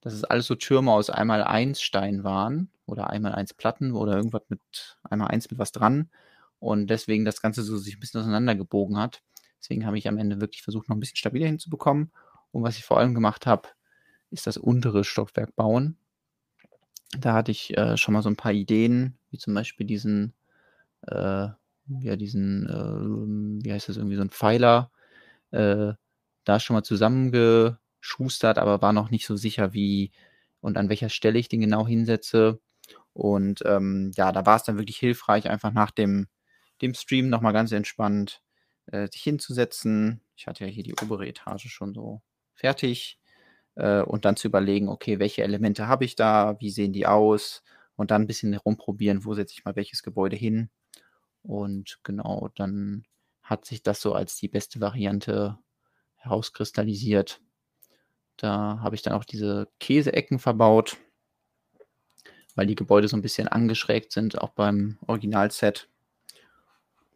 dass 0.00 0.14
es 0.14 0.24
alles 0.24 0.46
so 0.46 0.54
Türme 0.54 0.92
aus 0.92 1.10
1x1 1.10 1.82
Stein 1.82 2.24
waren 2.24 2.70
oder 2.86 3.10
1x1 3.10 3.52
Platten 3.52 3.92
oder 3.92 4.16
irgendwas 4.16 4.42
mit 4.48 4.60
1x1 5.04 5.50
mit 5.50 5.58
was 5.58 5.72
dran 5.72 6.08
und 6.60 6.86
deswegen 6.88 7.24
das 7.26 7.42
Ganze 7.42 7.62
so 7.62 7.76
sich 7.76 7.96
'n 7.96 8.00
bisschen 8.00 8.20
auseinandergebogen 8.20 8.96
hat. 8.98 9.22
Deswegen 9.60 9.84
habe 9.86 9.98
ich 9.98 10.08
am 10.08 10.16
Ende 10.18 10.40
wirklich 10.40 10.62
versucht, 10.62 10.88
noch 10.88 10.96
'n 10.96 11.00
bisschen 11.00 11.16
stabiler 11.16 11.46
hinzubekommen. 11.46 12.10
Und 12.52 12.62
was 12.62 12.78
ich 12.78 12.84
vor 12.84 12.98
allem 12.98 13.14
gemacht 13.14 13.46
habe, 13.46 13.68
ist 14.30 14.46
das 14.46 14.56
untere 14.58 15.04
Stockwerk 15.04 15.54
bauen. 15.56 15.96
Da 17.20 17.32
hatte 17.34 17.50
ich, 17.52 17.76
äh, 17.76 17.96
schon 17.96 18.12
mal 18.14 18.22
so 18.22 18.28
'n 18.28 18.36
paar 18.36 18.52
Ideen, 18.52 19.18
wie 19.30 19.38
zum 19.38 19.54
Beispiel 19.54 19.86
diesen, 19.86 20.34
äh 21.06 21.48
ja, 22.00 22.16
diesen, 22.16 22.68
ähm 22.70 23.58
wie 23.64 23.72
heißt 23.72 23.88
das, 23.88 23.96
irgendwie 23.96 24.16
so 24.16 24.22
'n 24.22 24.30
Pfeiler, 24.30 24.90
äh, 25.52 25.94
da 26.44 26.60
schon 26.60 26.74
mal 26.74 26.82
zusammengeschustert, 26.84 28.58
aber 28.58 28.82
war 28.82 28.92
noch 28.92 29.10
nicht 29.10 29.26
so 29.26 29.36
sicher, 29.36 29.72
wie 29.74 30.12
und 30.60 30.76
an 30.78 30.88
welcher 30.90 31.08
Stelle 31.10 31.38
ich 31.38 31.48
den 31.48 31.60
genau 31.62 31.86
hinsetze. 31.86 32.60
Und, 33.14 33.62
ähm, 33.66 34.12
ja, 34.16 34.32
da 34.32 34.46
war's 34.46 34.64
dann 34.64 34.78
wirklich 34.78 34.98
hilfreich, 34.98 35.48
einfach 35.50 35.72
nach 35.72 35.90
dem 35.92 36.28
dem 36.82 36.94
Stream 36.94 37.28
noch 37.30 37.40
mal 37.42 37.52
ganz 37.52 37.72
entspannt, 37.72 38.42
äh, 38.88 39.08
sich 39.08 39.22
hinzusetzen. 39.22 40.22
Ich 40.36 40.46
hatte 40.48 40.64
ja 40.66 40.70
hier 40.72 40.84
die 40.84 40.94
obere 41.02 41.26
Etage 41.28 41.68
schon 41.70 41.94
so 41.94 42.22
fertig, 42.54 43.18
äh, 43.76 44.02
und 44.02 44.24
dann 44.26 44.36
zu 44.36 44.48
überlegen: 44.48 44.88
„Okay, 44.90 45.18
welche 45.20 45.42
Elemente 45.44 45.88
habe 45.88 46.04
ich 46.06 46.16
da? 46.16 46.56
Wie 46.60 46.70
sehen 46.70 46.92
die 46.94 47.06
aus?“ 47.08 47.62
Und 47.96 48.10
dann 48.12 48.22
'n 48.24 48.26
bisschen 48.28 48.54
rumprobieren, 48.56 49.24
wo 49.26 49.34
setze 49.34 49.54
ich 49.58 49.64
mal 49.66 49.76
welches 49.76 50.02
Gebäude 50.04 50.36
hin. 50.36 50.70
Und 51.42 51.98
genau, 52.04 52.48
dann 52.56 53.04
hat 53.42 53.64
sich 53.64 53.82
das 53.82 54.00
so 54.00 54.12
als 54.14 54.36
die 54.36 54.48
beste 54.48 54.80
Variante 54.80 55.58
herauskristallisiert. 56.16 57.40
Da 58.38 58.80
habe 58.82 58.96
ich 58.96 59.02
dann 59.02 59.14
auch 59.14 59.24
diese 59.24 59.68
Käseecken 59.80 60.38
verbaut 60.38 60.98
weil 62.58 62.66
die 62.66 62.74
Gebäude 62.74 63.06
so 63.06 63.16
'n 63.16 63.22
bisschen 63.22 63.46
angeschrägt 63.46 64.10
sind, 64.12 64.38
auch 64.40 64.50
beim 64.50 64.98
Originalset. 65.06 65.88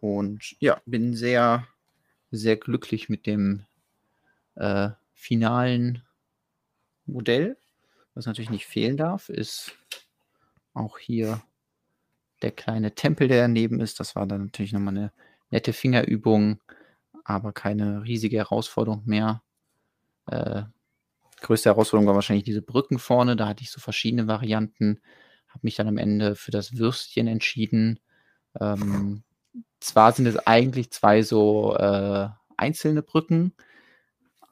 Und 0.01 0.57
ja, 0.59 0.81
bin 0.85 1.15
sehr, 1.15 1.67
sehr 2.33 2.57
glücklich 2.57 3.09
mit 3.09 3.27
dem, 3.27 3.67
äh, 4.57 4.91
finalen 5.15 6.03
Modell. 7.07 7.57
Was 8.15 8.27
natürlich 8.27 8.51
nicht 8.51 8.67
fehlen 8.67 8.97
darf, 8.97 9.29
ist 9.29 9.77
auch 10.75 10.99
hier 10.99 11.43
der 12.43 12.53
kleine 12.53 12.95
Tempel, 12.95 13.29
der 13.29 13.43
daneben 13.43 13.81
ist. 13.81 14.01
Das 14.01 14.17
war 14.17 14.27
dann 14.27 14.43
natürlich 14.47 14.73
nochmal 14.73 14.97
eine 14.97 15.13
nette 15.51 15.73
Fingerübung, 15.73 16.61
aber 17.25 17.53
keine 17.53 18.05
riesige 18.05 18.39
Herausforderung 18.39 19.03
mehr. 19.05 19.43
Äh, 20.27 20.63
größte 21.41 21.71
Herausforderung 21.71 22.07
war 22.07 22.15
wahrscheinlich 22.15 22.45
diese 22.45 22.63
Brücken 22.63 22.99
vorne. 22.99 23.37
Da 23.37 23.49
hatte 23.49 23.63
ich 23.63 23.71
so 23.71 23.81
verschiedene 23.81 24.27
Varianten. 24.27 25.01
Habe 25.49 25.61
mich 25.63 25.77
dann 25.77 25.89
am 25.89 25.99
Ende 25.99 26.35
für 26.35 26.51
das 26.51 26.79
Würstchen 26.79 27.27
entschieden. 27.27 28.01
Ähm, 28.61 29.23
zwar 29.81 30.13
sind 30.13 30.27
es 30.27 30.39
eigentlich 30.39 30.91
zwei 30.91 31.23
so 31.23 31.77
äh, 31.77 32.29
einzelne 32.57 33.03
Brücken, 33.03 33.55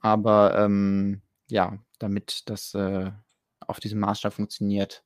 aber 0.01 0.59
ähm, 0.59 1.23
ja, 1.49 1.79
damit 1.99 2.43
das 2.47 2.75
äh, 2.75 3.11
auf 3.61 3.81
diesem 3.81 4.01
Maßstab 4.01 4.33
funktioniert, 4.33 5.05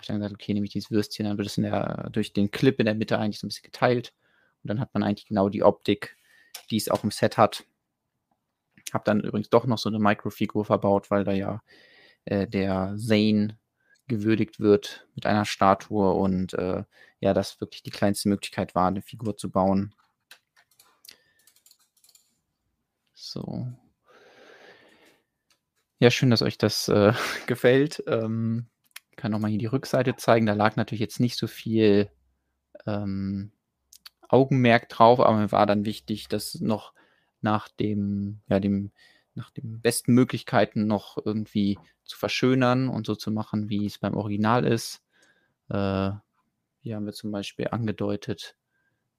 habe 0.00 0.04
ich 0.04 0.06
dann 0.06 0.16
gesagt, 0.16 0.34
okay, 0.34 0.54
nehme 0.54 0.64
ich 0.64 0.72
dieses 0.72 0.90
Würstchen, 0.90 1.26
dann 1.26 1.36
wird 1.36 1.46
es 1.46 1.56
der, 1.56 2.08
durch 2.10 2.32
den 2.32 2.50
Clip 2.50 2.78
in 2.80 2.86
der 2.86 2.94
Mitte 2.94 3.18
eigentlich 3.18 3.38
so 3.38 3.46
ein 3.46 3.48
bisschen 3.48 3.64
geteilt. 3.64 4.14
Und 4.62 4.68
dann 4.68 4.80
hat 4.80 4.94
man 4.94 5.02
eigentlich 5.02 5.26
genau 5.26 5.48
die 5.48 5.62
Optik, 5.62 6.16
die 6.70 6.78
es 6.78 6.88
auch 6.88 7.04
im 7.04 7.10
Set 7.10 7.36
hat. 7.36 7.64
Habe 8.92 9.04
dann 9.04 9.20
übrigens 9.20 9.50
doch 9.50 9.66
noch 9.66 9.78
so 9.78 9.88
eine 9.90 9.98
Microfigur 9.98 10.64
verbaut, 10.64 11.10
weil 11.10 11.24
da 11.24 11.32
ja 11.32 11.62
äh, 12.24 12.46
der 12.46 12.94
Zane 12.96 13.58
gewürdigt 14.08 14.58
wird 14.58 15.06
mit 15.14 15.26
einer 15.26 15.44
Statue 15.44 16.12
und 16.14 16.54
äh, 16.54 16.82
ja, 17.20 17.34
das 17.34 17.60
wirklich 17.60 17.82
die 17.82 17.90
kleinste 17.90 18.28
Möglichkeit 18.30 18.74
war, 18.74 18.88
eine 18.88 19.02
Figur 19.02 19.36
zu 19.36 19.50
bauen. 19.50 19.94
So. 23.12 23.68
Ja, 25.98 26.10
schön, 26.10 26.30
dass 26.30 26.40
euch 26.42 26.56
das 26.56 26.88
äh, 26.88 27.12
gefällt. 27.46 28.02
Ähm, 28.06 28.66
kann 29.20 29.32
nochmal 29.32 29.50
hier 29.50 29.58
die 29.58 29.66
Rückseite 29.66 30.16
zeigen. 30.16 30.46
Da 30.46 30.54
lag 30.54 30.76
natürlich 30.76 31.00
jetzt 31.00 31.20
nicht 31.20 31.36
so 31.36 31.46
viel 31.46 32.10
ähm, 32.86 33.52
Augenmerk 34.28 34.88
drauf, 34.88 35.20
aber 35.20 35.36
mir 35.36 35.52
war 35.52 35.66
dann 35.66 35.84
wichtig, 35.84 36.28
das 36.28 36.60
noch 36.60 36.94
nach 37.40 37.68
dem, 37.68 38.40
ja, 38.48 38.60
dem, 38.60 38.90
nach 39.34 39.50
den 39.50 39.80
besten 39.80 40.14
Möglichkeiten 40.14 40.86
noch 40.86 41.18
irgendwie 41.24 41.78
zu 42.04 42.18
verschönern 42.18 42.88
und 42.88 43.06
so 43.06 43.14
zu 43.14 43.30
machen, 43.30 43.68
wie 43.68 43.86
es 43.86 43.98
beim 43.98 44.14
Original 44.14 44.64
ist. 44.64 45.02
Äh, 45.68 46.10
hier 46.80 46.96
haben 46.96 47.06
wir 47.06 47.12
zum 47.12 47.30
Beispiel 47.30 47.68
angedeutet 47.70 48.56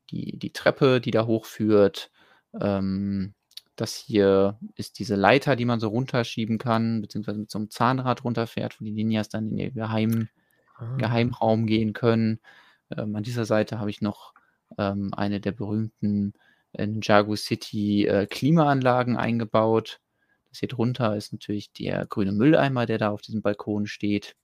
die, 0.10 0.38
die 0.38 0.52
Treppe, 0.52 1.00
die 1.00 1.12
da 1.12 1.26
hochführt. 1.26 2.12
Ähm, 2.60 3.34
das 3.76 3.96
hier 3.96 4.60
ist 4.76 5.00
diese 5.00 5.16
Leiter, 5.16 5.56
die 5.56 5.66
man 5.66 5.80
so 5.80 5.90
runterschieben 5.90 6.58
kann, 6.58 7.02
beziehungsweise 7.02 7.40
mit 7.40 7.52
so 7.52 7.60
einem 7.60 7.70
Zahnrad 7.70 8.24
runterfährt, 8.24 8.80
wo 8.80 8.86
die 8.86 8.92
Ninjas 8.92 9.30
dann 9.30 9.50
in 9.50 9.58
ihr 9.58 9.72
Geheim, 9.72 10.30
ah. 10.76 10.96
Geheimraum 10.98 11.66
gehen 11.66 11.94
können. 11.94 12.40
Ähm, 12.96 13.16
an 13.16 13.24
dieser 13.24 13.46
Seite 13.46 13.80
habe 13.80 13.90
ich 13.90 14.02
noch 14.02 14.34
ähm, 14.78 15.14
eine 15.14 15.40
der 15.40 15.52
berühmten 15.52 16.34
Ninjago 16.78 17.36
City 17.36 18.06
äh, 18.06 18.28
Klimaanlagen 18.28 19.18
eingebaut. 19.18 20.00
Das 20.50 20.60
hier 20.60 20.70
drunter 20.70 21.16
ist 21.16 21.32
natürlich 21.34 21.72
der 21.74 22.06
grüne 22.06 22.32
Mülleimer, 22.32 22.86
der 22.86 22.98
da 22.98 23.10
auf 23.10 23.22
diesem 23.22 23.42
Balkon 23.42 23.88
steht. 23.88 24.36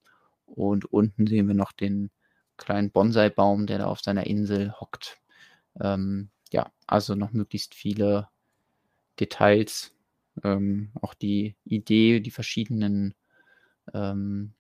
Und 0.45 0.85
unten 0.85 1.27
sehen 1.27 1.47
wir 1.47 1.55
noch 1.55 1.73
den 1.73 2.09
kleinen 2.55 2.91
Bonsai-Baum, 2.91 3.67
der 3.67 3.79
da 3.79 3.85
auf 3.85 3.99
seiner 3.99 4.25
Insel 4.25 4.73
hockt. 4.79 5.17
Ähm, 5.81 6.29
ja, 6.51 6.71
also 6.87 7.15
noch 7.15 7.33
möglichst 7.33 7.75
viele 7.75 8.29
Details. 9.19 9.93
Ähm, 10.43 10.91
auch 11.01 11.13
die 11.13 11.55
Idee, 11.65 12.19
die 12.19 12.31
verschiedenen 12.31 13.15
ähm, 13.93 14.53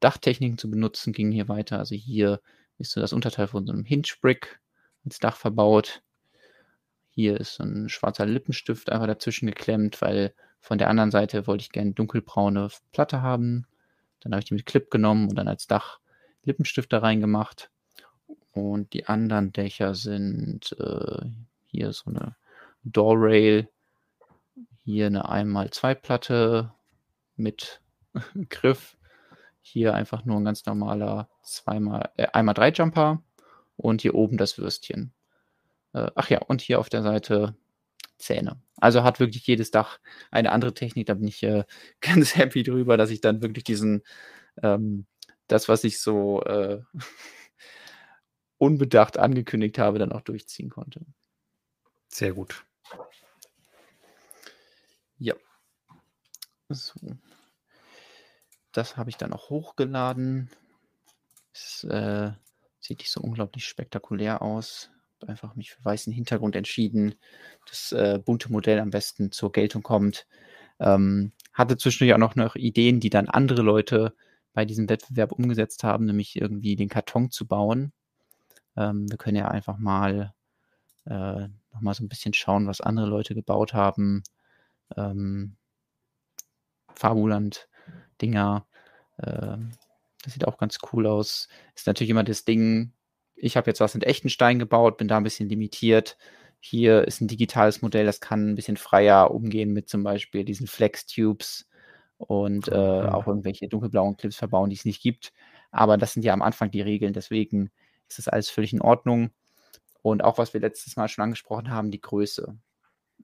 Dachtechniken 0.00 0.58
zu 0.58 0.70
benutzen, 0.70 1.12
ging 1.12 1.30
hier 1.30 1.48
weiter. 1.48 1.78
Also 1.78 1.94
hier 1.94 2.40
ist 2.78 2.92
so 2.92 3.00
das 3.00 3.12
Unterteil 3.12 3.48
von 3.48 3.66
so 3.66 3.72
einem 3.72 3.84
Hinge-Brick 3.84 4.60
als 5.04 5.18
Dach 5.18 5.36
verbaut. 5.36 6.02
Hier 7.10 7.38
ist 7.38 7.54
so 7.54 7.64
ein 7.64 7.88
schwarzer 7.88 8.26
Lippenstift 8.26 8.90
einfach 8.90 9.06
dazwischen 9.06 9.46
geklemmt, 9.46 10.00
weil 10.00 10.34
von 10.60 10.78
der 10.78 10.88
anderen 10.88 11.10
Seite 11.10 11.46
wollte 11.46 11.62
ich 11.62 11.72
gerne 11.72 11.92
dunkelbraune 11.92 12.68
Platte 12.92 13.22
haben. 13.22 13.66
Dann 14.20 14.32
habe 14.32 14.40
ich 14.40 14.46
die 14.46 14.54
mit 14.54 14.66
Clip 14.66 14.90
genommen 14.90 15.28
und 15.28 15.36
dann 15.36 15.48
als 15.48 15.66
Dach 15.66 16.00
Lippenstift 16.44 16.92
da 16.92 16.98
reingemacht. 16.98 17.70
Und 18.52 18.92
die 18.92 19.06
anderen 19.06 19.52
Dächer 19.52 19.94
sind 19.94 20.74
äh, 20.78 21.26
hier 21.66 21.92
so 21.92 22.10
eine 22.10 22.36
Door 22.82 23.16
Rail, 23.18 23.68
hier 24.88 25.08
eine 25.08 25.28
1x2 25.28 25.94
Platte 25.96 26.72
mit 27.36 27.82
Griff. 28.48 28.96
Hier 29.60 29.92
einfach 29.92 30.24
nur 30.24 30.38
ein 30.38 30.46
ganz 30.46 30.64
normaler 30.64 31.28
2x, 31.44 32.08
äh, 32.16 32.28
1x3 32.28 32.72
Jumper 32.72 33.22
und 33.76 34.00
hier 34.00 34.14
oben 34.14 34.38
das 34.38 34.56
Würstchen. 34.56 35.12
Äh, 35.92 36.10
ach 36.14 36.30
ja, 36.30 36.38
und 36.38 36.62
hier 36.62 36.80
auf 36.80 36.88
der 36.88 37.02
Seite 37.02 37.54
Zähne. 38.16 38.62
Also 38.78 39.02
hat 39.04 39.20
wirklich 39.20 39.46
jedes 39.46 39.70
Dach 39.70 40.00
eine 40.30 40.52
andere 40.52 40.72
Technik. 40.72 41.06
Da 41.08 41.14
bin 41.14 41.28
ich 41.28 41.42
äh, 41.42 41.64
ganz 42.00 42.34
happy 42.34 42.62
drüber, 42.62 42.96
dass 42.96 43.10
ich 43.10 43.20
dann 43.20 43.42
wirklich 43.42 43.64
diesen, 43.64 44.02
ähm, 44.62 45.04
das, 45.48 45.68
was 45.68 45.84
ich 45.84 46.00
so 46.00 46.42
äh, 46.44 46.80
unbedacht 48.56 49.18
angekündigt 49.18 49.78
habe, 49.78 49.98
dann 49.98 50.12
auch 50.12 50.22
durchziehen 50.22 50.70
konnte. 50.70 51.02
Sehr 52.08 52.32
gut. 52.32 52.64
Ja. 55.18 55.34
So. 56.68 57.00
Das 58.72 58.96
habe 58.96 59.10
ich 59.10 59.16
dann 59.16 59.32
auch 59.32 59.50
hochgeladen. 59.50 60.50
Es 61.52 61.84
äh, 61.84 62.32
sieht 62.80 62.98
nicht 62.98 63.10
so 63.10 63.20
unglaublich 63.20 63.66
spektakulär 63.66 64.42
aus 64.42 64.90
einfach 65.26 65.54
mich 65.56 65.72
für 65.72 65.84
weißen 65.84 66.12
Hintergrund 66.12 66.54
entschieden, 66.56 67.14
das 67.68 67.92
äh, 67.92 68.20
bunte 68.24 68.52
Modell 68.52 68.78
am 68.78 68.90
besten 68.90 69.32
zur 69.32 69.52
Geltung 69.52 69.82
kommt. 69.82 70.26
Ähm, 70.78 71.32
hatte 71.52 71.76
zwischendurch 71.76 72.14
auch 72.14 72.18
noch, 72.18 72.36
noch 72.36 72.54
Ideen, 72.54 73.00
die 73.00 73.10
dann 73.10 73.28
andere 73.28 73.62
Leute 73.62 74.14
bei 74.52 74.64
diesem 74.64 74.88
Wettbewerb 74.88 75.32
umgesetzt 75.32 75.82
haben, 75.82 76.04
nämlich 76.04 76.36
irgendwie 76.36 76.76
den 76.76 76.88
Karton 76.88 77.30
zu 77.30 77.46
bauen. 77.46 77.92
Ähm, 78.76 79.10
wir 79.10 79.18
können 79.18 79.36
ja 79.36 79.48
einfach 79.48 79.78
mal 79.78 80.34
äh, 81.06 81.48
nochmal 81.72 81.94
so 81.94 82.04
ein 82.04 82.08
bisschen 82.08 82.34
schauen, 82.34 82.66
was 82.66 82.80
andere 82.80 83.06
Leute 83.06 83.34
gebaut 83.34 83.74
haben. 83.74 84.22
Ähm, 84.96 85.56
Fabuland-Dinger. 86.98 88.66
Äh, 89.18 89.56
das 90.22 90.32
sieht 90.32 90.46
auch 90.46 90.58
ganz 90.58 90.78
cool 90.92 91.06
aus. 91.06 91.48
Ist 91.74 91.86
natürlich 91.86 92.10
immer 92.10 92.24
das 92.24 92.44
Ding, 92.44 92.92
ich 93.36 93.56
habe 93.56 93.70
jetzt 93.70 93.80
was 93.80 93.94
mit 93.94 94.04
echten 94.04 94.28
Stein 94.28 94.58
gebaut, 94.58 94.98
bin 94.98 95.08
da 95.08 95.16
ein 95.16 95.24
bisschen 95.24 95.48
limitiert. 95.48 96.18
Hier 96.60 97.06
ist 97.06 97.20
ein 97.20 97.28
digitales 97.28 97.82
Modell, 97.82 98.04
das 98.04 98.20
kann 98.20 98.50
ein 98.50 98.54
bisschen 98.56 98.76
freier 98.76 99.30
umgehen 99.30 99.72
mit 99.72 99.88
zum 99.88 100.02
Beispiel 100.02 100.44
diesen 100.44 100.66
Flex-Tubes 100.66 101.68
und 102.16 102.66
äh, 102.68 102.74
auch 102.74 103.28
irgendwelche 103.28 103.68
dunkelblauen 103.68 104.16
Clips 104.16 104.36
verbauen, 104.36 104.70
die 104.70 104.76
es 104.76 104.84
nicht 104.84 105.00
gibt. 105.00 105.32
Aber 105.70 105.96
das 105.96 106.14
sind 106.14 106.24
ja 106.24 106.32
am 106.32 106.42
Anfang 106.42 106.70
die 106.72 106.80
Regeln, 106.80 107.12
deswegen 107.12 107.70
ist 108.08 108.18
das 108.18 108.26
alles 108.26 108.50
völlig 108.50 108.72
in 108.72 108.80
Ordnung. 108.80 109.30
Und 110.02 110.24
auch 110.24 110.38
was 110.38 110.52
wir 110.52 110.60
letztes 110.60 110.96
Mal 110.96 111.08
schon 111.08 111.22
angesprochen 111.22 111.70
haben, 111.70 111.90
die 111.92 112.00
Größe. 112.00 112.56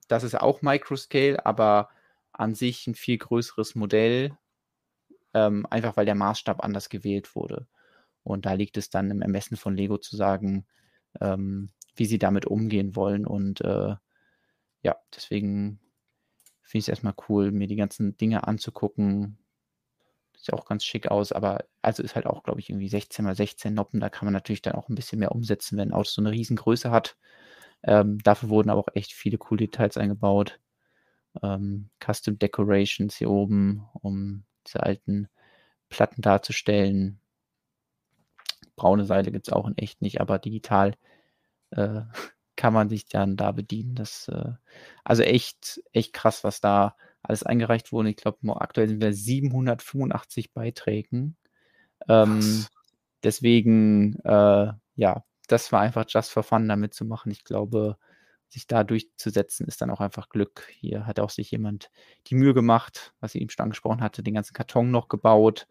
Das 0.07 0.23
ist 0.23 0.41
auch 0.41 0.63
Microscale, 0.63 1.45
aber 1.45 1.89
an 2.35 2.55
sich 2.55 2.87
ein 2.87 2.95
viel 2.95 3.19
größeres 3.19 3.75
Modell, 3.75 4.37
ähm, 5.35 5.67
einfach 5.71 5.97
weil 5.97 6.07
der 6.07 6.15
Maßstab 6.15 6.63
anders 6.63 6.89
gewählt 6.89 7.35
wurde. 7.35 7.67
Und 8.23 8.47
da 8.47 8.55
liegt 8.55 8.77
es 8.77 8.91
dann 8.91 9.11
im 9.11 9.23
Ermessen 9.23 9.57
von 9.57 9.77
Lego 9.77 9.99
zu 9.99 10.17
sagen, 10.17 10.67
ähm, 11.21 11.71
wie 11.95 12.07
sie 12.07 12.19
damit 12.19 12.47
umgehen 12.47 12.97
wollen. 12.97 13.27
Und 13.27 13.61
äh, 13.61 13.95
ja, 14.83 14.97
deswegen 15.15 15.81
finde 16.63 16.79
ich 16.79 16.85
es 16.85 16.89
erstmal 16.89 17.15
cool, 17.29 17.53
mir 17.53 17.67
die 17.67 17.77
ganzen 17.77 18.17
Dinge 18.17 18.47
anzugucken. 18.49 19.39
Sieht 20.37 20.53
auch 20.55 20.65
ganz 20.67 20.85
schick 20.85 21.09
aus, 21.09 21.33
aber 21.33 21.65
also 21.83 22.03
ist 22.03 22.17
halt 22.17 22.27
auch, 22.27 22.43
glaube 22.43 22.61
ich, 22.61 22.71
irgendwie 22.71 22.89
16 22.89 23.25
mal 23.25 23.37
16 23.37 23.75
Noppen. 23.75 24.01
Da 24.01 24.09
kann 24.09 24.27
man 24.27 24.33
natürlich 24.33 24.63
dann 24.63 24.75
auch 24.75 24.89
ein 24.89 24.95
bisschen 24.95 25.19
mehr 25.19 25.33
umsetzen, 25.33 25.79
wenn 25.79 25.91
ein 25.91 25.95
Auto 25.95 26.11
so 26.11 26.23
eine 26.23 26.33
Riesengröße 26.33 26.91
hat. 26.91 27.17
Ähm, 27.83 28.19
dafür 28.23 28.49
wurden 28.49 28.71
aber 28.71 28.81
auch 28.81 28.95
echt 28.95 29.13
viele 29.13 29.39
coole 29.39 29.59
Details 29.59 29.97
eingebaut. 29.99 30.59
Ähm, 31.43 31.91
Custom 32.05 32.39
Decorations 32.39 33.17
hier 33.17 33.31
oben, 33.31 33.87
um 34.03 34.45
diese 34.67 34.83
alten 34.83 35.29
Platten 35.89 36.23
darzustellen 36.23 37.21
braune 38.77 39.05
Seile 39.05 39.31
gibt 39.31 39.49
es 39.49 39.53
auch 39.53 39.67
in 39.67 39.79
echt 39.79 40.03
nicht, 40.03 40.21
aber 40.21 40.39
digital 40.39 40.95
äh, 41.71 42.03
kann 42.57 42.73
man 42.73 42.89
sich 42.89 43.07
dann 43.07 43.37
da 43.37 43.53
bedienen. 43.53 43.95
Das, 43.95 44.29
äh, 44.29 44.53
also 45.05 45.23
echt, 45.23 45.83
echt 45.93 46.13
krass, 46.13 46.45
was 46.45 46.61
da 46.61 46.97
alles 47.23 47.43
eingereicht 47.43 47.93
wurde. 47.93 48.11
Ich 48.11 48.17
glaube, 48.17 48.39
aktuell 48.61 48.89
sind 48.89 49.01
wir 49.01 49.13
785 49.13 50.53
Beiträgen. 50.53 51.37
Ähm, 52.09 52.67
deswegen, 53.23 54.17
äh, 54.25 54.73
ja, 54.97 55.25
das 55.49 55.73
war 55.73 55.81
einfach 55.81 56.05
just 56.09 56.31
for 56.31 56.43
fun, 56.43 56.69
damit 56.69 56.95
zu 56.95 57.05
machen. 57.05 57.33
Ich 57.33 57.45
glaube, 57.45 57.99
sich 58.55 58.67
da 58.67 58.85
durchzusetzen, 58.85 59.67
ist 59.67 59.81
dann 59.83 59.91
auch 59.91 60.01
einfach 60.01 60.31
Glück. 60.31 60.67
Hier 60.71 61.07
hat 61.07 61.21
auch 61.21 61.31
sich 61.31 61.51
jemand 61.51 61.91
die 62.29 62.35
Mühe 62.35 62.55
gemacht, 62.55 63.13
was 63.21 63.35
ich 63.35 63.43
eben 63.43 63.51
schon 63.51 63.65
angesprochen 63.65 64.01
hatte, 64.01 64.23
den 64.23 64.35
ganzen 64.35 64.55
Karton 64.55 64.91
noch 64.91 65.09
gebaut. 65.09 65.67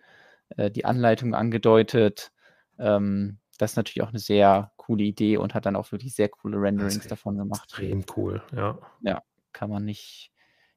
äh, 0.58 0.72
die 0.72 0.86
Anleitung 0.86 1.34
angedeutet. 1.34 2.32
Ähm, 2.78 3.40
das 3.58 3.72
ist 3.72 3.78
natürlich 3.78 4.04
auch 4.04 4.10
eine 4.10 4.20
sehr 4.20 4.72
coole 4.78 5.04
Idee 5.04 5.38
und 5.38 5.54
hat 5.54 5.66
dann 5.66 5.76
auch 5.76 5.92
wirklich 5.92 6.14
sehr 6.16 6.30
coole 6.30 6.58
Renderings 6.58 7.08
davon 7.08 7.38
gemacht. 7.38 7.64
Extrem 7.64 8.06
cool, 8.18 8.44
ja. 8.56 8.78
Ja, 9.02 9.22
kann 9.52 9.70
man 9.70 9.86
nicht, 9.86 10.32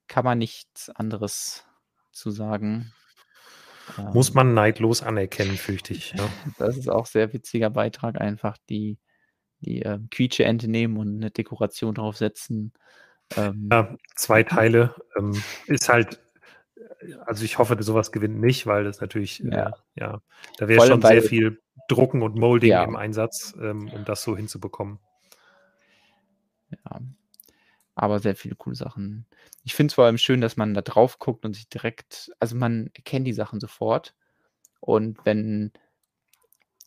kann 0.07 0.25
man 0.25 0.39
nichts 0.39 0.91
anderes 0.91 1.67
zu 2.13 2.31
sagen. 2.31 2.93
Muss 4.13 4.29
ähm, 4.31 4.35
man 4.35 4.55
neidlos 4.55 5.03
anerkennen, 5.03 5.57
fürchte 5.57 5.95
ich. 5.95 6.13
Ja. 6.13 6.29
Das 6.59 6.77
ist 6.77 6.89
auch 6.89 7.07
sehr 7.07 7.33
witziger 7.33 7.71
Beitrag, 7.71 8.21
einfach 8.21 8.57
die, 8.69 8.99
die 9.61 9.83
äh, 9.83 9.99
Quietsche-Ente 10.11 10.69
nehmen 10.69 10.97
und 10.97 11.17
eine 11.17 11.31
Dekoration 11.31 11.95
draufsetzen. 11.95 12.73
Ähm, 13.37 13.69
ja, 13.73 13.97
zwei 14.15 14.43
Teile. 14.43 14.95
Ähm, 15.17 15.43
ist 15.67 15.89
halt, 15.89 16.21
also 17.25 17.45
ich 17.45 17.59
hoffe, 17.59 17.77
sowas 17.83 18.13
gewinnt 18.13 18.41
nicht, 18.41 18.67
weil 18.67 18.85
das 18.85 19.01
natürlich, 19.01 19.45
äh, 19.45 19.51
ja, 19.51 19.67
äh, 19.67 19.73
ja 20.01 20.23
da 20.59 20.69
wäre 20.69 20.87
schon 20.87 21.03
sehr 21.03 21.23
viel 21.23 21.61
Drucken 21.89 22.23
und 22.23 22.37
Molding 22.37 22.71
ja. 22.71 22.85
im 22.85 22.97
Einsatz, 22.97 23.55
ähm, 23.61 23.89
um 23.93 24.05
das 24.05 24.23
so 24.23 24.37
hinzubekommen. 24.37 24.99
Ja, 26.71 27.01
aber 27.95 28.19
sehr 28.19 28.37
viele 28.37 28.57
coole 28.57 28.77
Sachen. 28.77 29.27
Ich 29.65 29.75
finde 29.75 29.91
es 29.91 29.95
vor 29.95 30.05
allem 30.05 30.19
schön, 30.19 30.41
dass 30.41 30.57
man 30.57 30.75
da 30.75 30.83
drauf 30.83 31.19
guckt 31.19 31.45
und 31.45 31.55
sich 31.55 31.69
direkt, 31.69 32.31
also 32.39 32.57
man 32.57 32.91
erkennt 32.95 33.27
die 33.27 33.33
Sachen 33.33 33.59
sofort. 33.59 34.15
Und 34.81 35.19
wenn, 35.25 35.73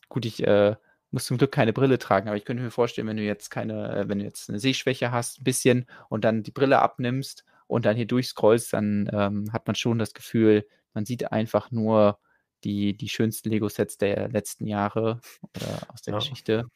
gut, 0.08 0.24
ich 0.24 0.46
äh, 0.46 0.76
muss 1.10 1.26
zum 1.26 1.38
Glück 1.38 1.52
keine 1.52 1.72
Brille 1.72 1.98
tragen, 1.98 2.28
aber 2.28 2.36
ich 2.36 2.44
könnte 2.44 2.62
mir 2.62 2.70
vorstellen, 2.70 3.08
wenn 3.08 3.16
du 3.16 3.22
jetzt 3.22 3.50
keine, 3.50 3.94
äh, 3.96 4.08
wenn 4.08 4.18
du 4.18 4.24
jetzt 4.24 4.48
eine 4.48 4.60
Sehschwäche 4.60 5.10
hast, 5.10 5.40
ein 5.40 5.44
bisschen 5.44 5.86
und 6.08 6.24
dann 6.24 6.42
die 6.42 6.52
Brille 6.52 6.80
abnimmst 6.80 7.44
und 7.66 7.84
dann 7.84 7.96
hier 7.96 8.06
durchscrollst, 8.06 8.72
dann 8.72 9.10
ähm, 9.12 9.52
hat 9.52 9.66
man 9.66 9.76
schon 9.76 9.98
das 9.98 10.14
Gefühl, 10.14 10.66
man 10.94 11.04
sieht 11.04 11.32
einfach 11.32 11.70
nur 11.70 12.18
die, 12.64 12.96
die 12.96 13.08
schönsten 13.08 13.50
Lego-Sets 13.50 13.98
der 13.98 14.28
letzten 14.28 14.66
Jahre 14.66 15.20
oder 15.56 15.92
aus 15.92 16.02
der 16.02 16.14
ja. 16.14 16.18
Geschichte 16.18 16.66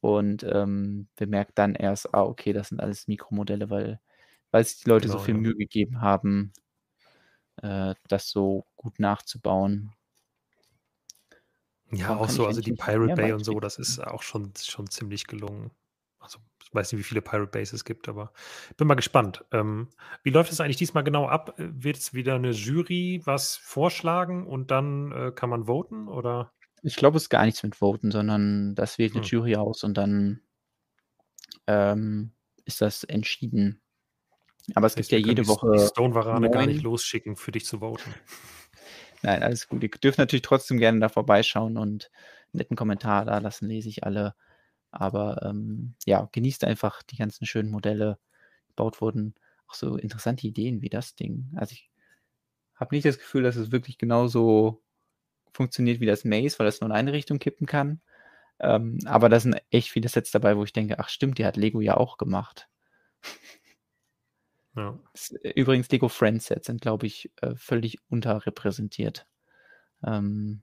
und 0.00 0.44
ähm, 0.44 1.08
bemerkt 1.16 1.58
dann 1.58 1.74
erst, 1.74 2.14
ah, 2.14 2.22
okay, 2.22 2.52
das 2.52 2.68
sind 2.68 2.80
alles 2.80 3.08
Mikromodelle, 3.08 3.70
weil, 3.70 4.00
weil 4.50 4.64
sich 4.64 4.82
die 4.82 4.88
Leute 4.88 5.08
genau, 5.08 5.18
so 5.18 5.24
viel 5.24 5.34
ja. 5.34 5.40
Mühe 5.40 5.56
gegeben 5.56 6.00
haben, 6.00 6.52
äh, 7.62 7.94
das 8.08 8.30
so 8.30 8.66
gut 8.76 9.00
nachzubauen. 9.00 9.92
Ja, 11.92 12.08
Warum 12.08 12.24
auch 12.24 12.30
so, 12.30 12.46
also 12.46 12.60
die 12.60 12.72
Pirate 12.72 13.14
Bay 13.14 13.32
und 13.32 13.44
so, 13.44 13.60
das 13.60 13.78
ist 13.78 14.00
auch 14.00 14.22
schon, 14.22 14.52
schon 14.60 14.90
ziemlich 14.90 15.26
gelungen. 15.26 15.70
Also 16.18 16.38
ich 16.62 16.74
weiß 16.74 16.92
nicht, 16.92 16.98
wie 16.98 17.04
viele 17.04 17.22
Pirate 17.22 17.50
Bays 17.50 17.72
es 17.72 17.84
gibt, 17.84 18.08
aber 18.08 18.32
ich 18.70 18.76
bin 18.76 18.88
mal 18.88 18.94
gespannt. 18.94 19.44
Ähm, 19.52 19.88
wie 20.24 20.30
läuft 20.30 20.50
es 20.50 20.60
eigentlich 20.60 20.76
diesmal 20.76 21.04
genau 21.04 21.28
ab? 21.28 21.54
Wird 21.56 21.96
es 21.96 22.12
wieder 22.12 22.34
eine 22.34 22.50
Jury 22.50 23.22
was 23.24 23.56
vorschlagen 23.56 24.46
und 24.46 24.72
dann 24.72 25.12
äh, 25.12 25.32
kann 25.32 25.48
man 25.48 25.66
voten 25.66 26.08
oder? 26.08 26.52
Ich 26.82 26.96
glaube, 26.96 27.16
es 27.16 27.24
ist 27.24 27.30
gar 27.30 27.44
nichts 27.44 27.62
mit 27.62 27.76
Voten, 27.76 28.10
sondern 28.10 28.74
das 28.74 28.98
wählt 28.98 29.12
eine 29.12 29.22
hm. 29.22 29.28
Jury 29.28 29.56
aus 29.56 29.84
und 29.84 29.94
dann 29.94 30.40
ähm, 31.66 32.32
ist 32.64 32.80
das 32.80 33.04
entschieden. 33.04 33.80
Aber 34.74 34.86
es 34.86 34.94
das 34.94 35.08
gibt 35.08 35.22
ja 35.22 35.28
jede 35.28 35.46
Woche. 35.46 35.78
Stone-Varane 35.78 36.50
gar 36.50 36.66
nicht 36.66 36.82
losschicken, 36.82 37.36
für 37.36 37.52
dich 37.52 37.64
zu 37.64 37.78
voten. 37.78 38.12
Nein, 39.22 39.42
alles 39.42 39.68
gut. 39.68 39.82
Ihr 39.82 39.88
dürft 39.90 40.18
natürlich 40.18 40.42
trotzdem 40.42 40.78
gerne 40.78 41.00
da 41.00 41.08
vorbeischauen 41.08 41.76
und 41.76 42.10
einen 42.52 42.58
netten 42.58 42.76
Kommentar 42.76 43.24
da 43.24 43.38
lassen, 43.38 43.68
lese 43.68 43.88
ich 43.88 44.04
alle. 44.04 44.34
Aber 44.90 45.42
ähm, 45.44 45.94
ja, 46.06 46.28
genießt 46.32 46.64
einfach 46.64 47.02
die 47.02 47.16
ganzen 47.16 47.46
schönen 47.46 47.70
Modelle. 47.70 48.18
Gebaut 48.68 49.00
wurden 49.00 49.34
auch 49.68 49.74
so 49.74 49.96
interessante 49.96 50.46
Ideen 50.46 50.82
wie 50.82 50.88
das 50.90 51.14
Ding. 51.16 51.50
Also 51.56 51.72
ich 51.72 51.90
habe 52.76 52.94
nicht 52.94 53.06
das 53.06 53.18
Gefühl, 53.18 53.42
dass 53.44 53.56
es 53.56 53.72
wirklich 53.72 53.98
genauso 53.98 54.82
funktioniert 55.52 56.00
wie 56.00 56.06
das 56.06 56.24
Maze, 56.24 56.58
weil 56.58 56.66
das 56.66 56.80
nur 56.80 56.90
in 56.90 56.96
eine 56.96 57.12
Richtung 57.12 57.38
kippen 57.38 57.66
kann. 57.66 58.00
Ähm, 58.60 58.98
aber 59.06 59.28
da 59.30 59.40
sind 59.40 59.56
echt 59.70 59.90
viele 59.90 60.08
Sets 60.08 60.30
dabei, 60.32 60.56
wo 60.56 60.64
ich 60.64 60.72
denke, 60.74 60.98
ach 61.00 61.08
stimmt, 61.10 61.38
die 61.38 61.46
hat 61.46 61.56
Lego 61.56 61.80
ja 61.80 61.96
auch 61.96 62.18
gemacht. 62.18 62.68
Ja. 64.76 64.98
Äh, 65.42 65.50
übrigens, 65.60 65.90
Lego 65.90 66.08
Friends 66.08 66.46
Sets 66.46 66.66
sind, 66.66 66.82
glaube 66.82 67.06
ich, 67.06 67.32
äh, 67.40 67.54
völlig 67.56 67.98
unterrepräsentiert. 68.10 69.26
Ähm, 70.04 70.62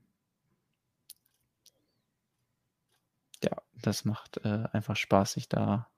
ja, 3.42 3.50
das 3.82 4.04
macht 4.04 4.38
äh, 4.44 4.64
einfach 4.72 4.96
Spaß, 4.96 5.32
sich 5.32 5.48
da, 5.48 5.90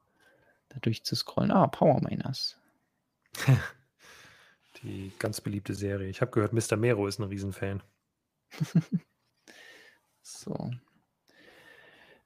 da 0.70 0.78
durchzuscrollen. 0.80 1.52
Ah, 1.52 1.66
Power 1.68 2.00
Miners. 2.02 2.58
Die 4.82 5.12
ganz 5.18 5.40
beliebte 5.40 5.74
Serie. 5.74 6.08
Ich 6.08 6.20
habe 6.20 6.30
gehört, 6.30 6.52
Mr. 6.52 6.76
Mero 6.76 7.06
ist 7.06 7.18
ein 7.18 7.24
Riesenfan. 7.24 7.82
so. 10.22 10.70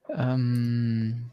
Ähm, 0.08 1.30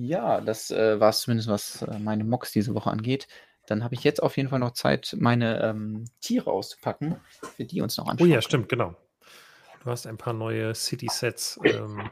ja, 0.00 0.40
das 0.40 0.70
äh, 0.70 0.98
war 0.98 1.10
es 1.10 1.20
zumindest, 1.20 1.48
was 1.48 1.82
äh, 1.82 1.98
meine 1.98 2.24
Mocks 2.24 2.52
diese 2.52 2.74
Woche 2.74 2.90
angeht. 2.90 3.28
Dann 3.66 3.84
habe 3.84 3.94
ich 3.94 4.02
jetzt 4.02 4.22
auf 4.22 4.38
jeden 4.38 4.48
Fall 4.48 4.58
noch 4.58 4.72
Zeit, 4.72 5.14
meine 5.18 5.62
ähm, 5.62 6.06
Tiere 6.20 6.50
auszupacken, 6.50 7.16
für 7.56 7.64
die 7.64 7.82
uns 7.82 7.98
noch 7.98 8.08
anschauen. 8.08 8.26
Oh 8.26 8.32
ja, 8.32 8.40
stimmt, 8.40 8.70
genau. 8.70 8.96
Du 9.84 9.90
hast 9.90 10.06
ein 10.06 10.16
paar 10.16 10.32
neue 10.32 10.74
City-Sets. 10.74 11.60
Ähm, 11.64 12.10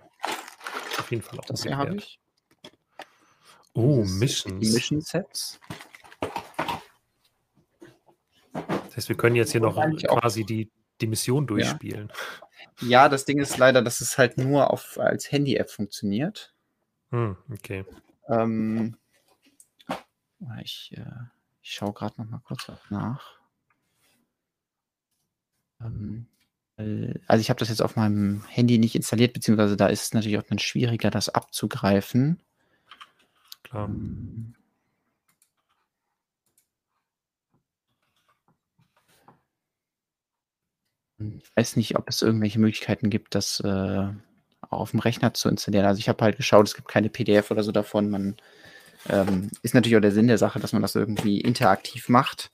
auf 0.99 1.11
jeden 1.11 1.23
Fall 1.23 1.39
auch. 1.39 1.47
Das 1.47 1.63
hier 1.63 1.79
habe 1.79 1.97
ich. 1.97 2.21
Oh, 3.73 4.05
Missions. 4.05 4.73
Mission-Sets. 4.73 5.59
Das 8.53 8.97
heißt, 8.97 9.09
wir 9.09 9.17
können 9.17 9.37
jetzt 9.37 9.53
hier 9.53 9.63
noch 9.63 9.77
quasi 10.07 10.45
die, 10.45 10.71
die 11.01 11.07
Mission 11.07 11.47
durchspielen. 11.47 12.13
Ja. 12.83 12.89
ja. 12.89 13.09
das 13.09 13.25
Ding 13.25 13.39
ist 13.39 13.57
leider, 13.57 13.81
dass 13.81 14.03
es 14.03 14.19
halt 14.19 14.37
nur 14.37 14.71
auf, 14.71 14.99
als 14.99 15.33
Handy-App 15.33 15.71
funktioniert. 15.71 16.55
Hm, 17.11 17.37
okay. 17.53 17.85
Ähm, 18.29 18.97
ich, 20.63 20.93
äh, 20.97 21.05
ich 21.63 21.73
schaue 21.73 21.93
gerade 21.93 22.21
noch 22.21 22.29
mal 22.31 22.41
kurz 22.41 22.71
nach. 22.91 23.39
Ähm, 25.81 26.27
also 27.27 27.41
ich 27.41 27.51
habe 27.51 27.59
das 27.59 27.71
jetzt 27.71 27.83
auf 27.83 27.97
meinem 27.97 28.45
Handy 28.47 28.79
nicht 28.79 28.95
installiert, 28.95 29.33
beziehungsweise 29.33 29.77
da 29.77 29.89
ist 29.89 30.03
es 30.03 30.15
natürlich 30.15 30.39
auch 30.39 30.45
dann 30.45 30.59
schwieriger, 30.61 31.11
das 31.11 31.29
abzugreifen. 31.29 32.41
Klar. 33.65 33.89
Ähm, 33.89 34.55
Ich 41.19 41.51
weiß 41.57 41.75
nicht, 41.77 41.99
ob 41.99 42.09
es 42.09 42.23
irgendwelche 42.23 42.61
Möglichkeiten 42.61 43.11
gibt, 43.11 43.35
das 43.35 43.59
äh, 43.61 44.09
auf 44.61 44.91
dem 44.91 45.01
Rechner 45.01 45.35
zu 45.35 45.49
installieren. 45.49 45.87
Also 45.87 45.99
ich 45.99 46.09
habe 46.09 46.23
halt 46.25 46.37
geschaut, 46.37 46.67
es 46.67 46.75
gibt 46.75 46.89
keine 46.89 47.09
PDF 47.09 47.51
oder 47.51 47.63
so 47.63 47.73
davon. 47.73 48.11
Man 48.11 48.37
ähm, 49.09 49.51
ist 49.63 49.75
natürlich 49.75 49.97
auch 49.97 50.03
der 50.03 50.13
Sinn 50.13 50.29
der 50.29 50.39
Sache, 50.39 50.61
dass 50.61 50.73
man 50.73 50.83
das 50.83 50.95
irgendwie 50.95 51.41
interaktiv 51.41 52.09
macht. 52.09 52.51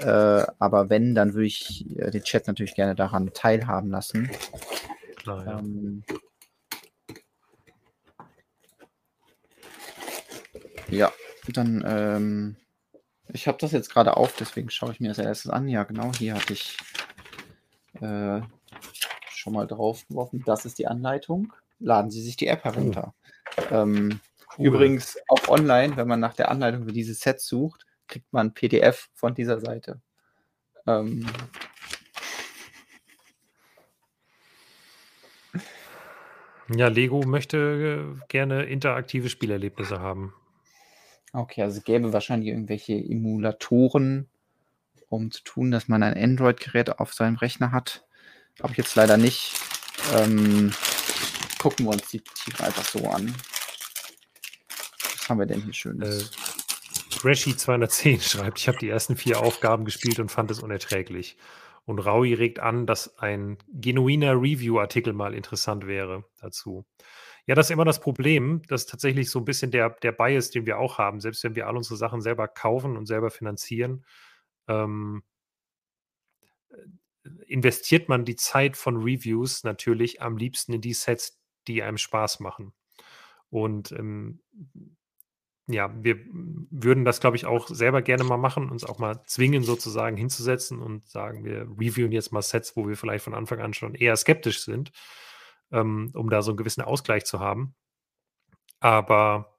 Äh, 0.00 0.44
aber 0.58 0.90
wenn, 0.90 1.14
dann 1.14 1.34
würde 1.34 1.46
ich 1.46 1.86
äh, 1.98 2.10
den 2.10 2.22
Chat 2.22 2.46
natürlich 2.46 2.74
gerne 2.74 2.94
daran 2.94 3.32
teilhaben 3.32 3.90
lassen. 3.90 4.30
Klar, 5.16 5.44
ja. 5.44 5.58
Ähm, 5.58 6.04
ja, 10.88 11.12
dann, 11.48 11.84
ähm, 11.86 12.56
ich 13.32 13.46
habe 13.46 13.58
das 13.58 13.72
jetzt 13.72 13.90
gerade 13.90 14.16
auf, 14.16 14.34
deswegen 14.36 14.70
schaue 14.70 14.92
ich 14.92 15.00
mir 15.00 15.08
das 15.08 15.18
erstes 15.18 15.50
an. 15.50 15.68
Ja, 15.68 15.84
genau, 15.84 16.12
hier 16.14 16.34
hatte 16.34 16.52
ich 16.52 16.76
äh, 18.00 18.40
schon 19.48 19.54
mal 19.54 19.66
drauf 19.66 20.06
geworfen. 20.08 20.42
Das 20.44 20.66
ist 20.66 20.78
die 20.78 20.86
Anleitung. 20.86 21.52
Laden 21.78 22.10
Sie 22.10 22.20
sich 22.20 22.36
die 22.36 22.48
App 22.48 22.64
herunter. 22.64 23.14
Oh. 23.56 23.74
Ähm, 23.74 24.20
cool. 24.58 24.66
Übrigens 24.66 25.16
auch 25.28 25.48
online, 25.48 25.96
wenn 25.96 26.06
man 26.06 26.20
nach 26.20 26.34
der 26.34 26.50
Anleitung 26.50 26.84
für 26.84 26.92
dieses 26.92 27.20
Set 27.20 27.40
sucht, 27.40 27.86
kriegt 28.08 28.30
man 28.32 28.52
PDF 28.52 29.08
von 29.14 29.34
dieser 29.34 29.58
Seite. 29.60 30.00
Ähm, 30.86 31.26
ja, 36.68 36.88
Lego 36.88 37.22
möchte 37.22 38.16
äh, 38.18 38.26
gerne 38.28 38.64
interaktive 38.64 39.30
Spielerlebnisse 39.30 40.00
haben. 40.00 40.34
Okay, 41.32 41.62
also 41.62 41.78
es 41.78 41.84
gäbe 41.84 42.12
wahrscheinlich 42.12 42.50
irgendwelche 42.50 42.94
Emulatoren, 42.94 44.28
um 45.08 45.30
zu 45.30 45.42
tun, 45.42 45.70
dass 45.70 45.88
man 45.88 46.02
ein 46.02 46.16
Android-Gerät 46.16 46.98
auf 46.98 47.14
seinem 47.14 47.36
Rechner 47.36 47.72
hat. 47.72 48.07
Habe 48.62 48.72
ich 48.72 48.78
jetzt 48.78 48.94
leider 48.96 49.16
nicht. 49.16 49.54
Ähm, 50.14 50.72
gucken 51.58 51.86
wir 51.86 51.92
uns 51.92 52.08
die 52.08 52.20
Tiere 52.20 52.64
einfach 52.64 52.84
so 52.84 53.08
an. 53.08 53.34
Was 55.00 55.28
haben 55.28 55.38
wir 55.38 55.46
denn 55.46 55.62
hier 55.62 55.72
Schönes? 55.72 56.30
Äh, 56.30 57.18
Crashy210 57.18 58.20
schreibt, 58.30 58.58
ich 58.58 58.68
habe 58.68 58.78
die 58.78 58.88
ersten 58.88 59.16
vier 59.16 59.40
Aufgaben 59.40 59.84
gespielt 59.84 60.18
und 60.18 60.30
fand 60.30 60.50
es 60.50 60.60
unerträglich. 60.60 61.36
Und 61.84 62.00
Raui 62.00 62.34
regt 62.34 62.58
an, 62.58 62.86
dass 62.86 63.18
ein 63.18 63.58
genuiner 63.72 64.34
Review-Artikel 64.34 65.12
mal 65.12 65.34
interessant 65.34 65.86
wäre 65.86 66.24
dazu. 66.40 66.84
Ja, 67.46 67.54
das 67.54 67.68
ist 67.68 67.70
immer 67.70 67.86
das 67.86 68.00
Problem. 68.00 68.60
Das 68.68 68.82
ist 68.82 68.90
tatsächlich 68.90 69.30
so 69.30 69.38
ein 69.38 69.46
bisschen 69.46 69.70
der, 69.70 69.90
der 69.90 70.12
Bias, 70.12 70.50
den 70.50 70.66
wir 70.66 70.78
auch 70.78 70.98
haben. 70.98 71.20
Selbst 71.20 71.42
wenn 71.44 71.54
wir 71.54 71.66
all 71.66 71.76
unsere 71.78 71.96
Sachen 71.96 72.20
selber 72.20 72.46
kaufen 72.46 72.96
und 72.96 73.06
selber 73.06 73.30
finanzieren, 73.30 74.04
ähm, 74.68 75.22
investiert 77.46 78.08
man 78.08 78.24
die 78.24 78.36
Zeit 78.36 78.76
von 78.76 78.96
Reviews 78.96 79.64
natürlich 79.64 80.22
am 80.22 80.36
liebsten 80.36 80.72
in 80.72 80.80
die 80.80 80.94
Sets, 80.94 81.38
die 81.66 81.82
einem 81.82 81.98
Spaß 81.98 82.40
machen. 82.40 82.72
Und 83.50 83.92
ähm, 83.92 84.40
ja, 85.66 85.92
wir 86.02 86.18
würden 86.70 87.04
das, 87.04 87.20
glaube 87.20 87.36
ich, 87.36 87.44
auch 87.44 87.68
selber 87.68 88.00
gerne 88.00 88.24
mal 88.24 88.38
machen, 88.38 88.70
uns 88.70 88.84
auch 88.84 88.98
mal 88.98 89.22
zwingen, 89.26 89.62
sozusagen 89.62 90.16
hinzusetzen 90.16 90.80
und 90.80 91.06
sagen, 91.06 91.44
wir 91.44 91.68
reviewen 91.78 92.10
jetzt 92.10 92.32
mal 92.32 92.40
Sets, 92.40 92.74
wo 92.74 92.88
wir 92.88 92.96
vielleicht 92.96 93.24
von 93.24 93.34
Anfang 93.34 93.60
an 93.60 93.74
schon 93.74 93.94
eher 93.94 94.16
skeptisch 94.16 94.64
sind, 94.64 94.92
ähm, 95.70 96.10
um 96.14 96.30
da 96.30 96.40
so 96.40 96.52
einen 96.52 96.56
gewissen 96.56 96.80
Ausgleich 96.80 97.26
zu 97.26 97.40
haben. 97.40 97.74
Aber 98.80 99.58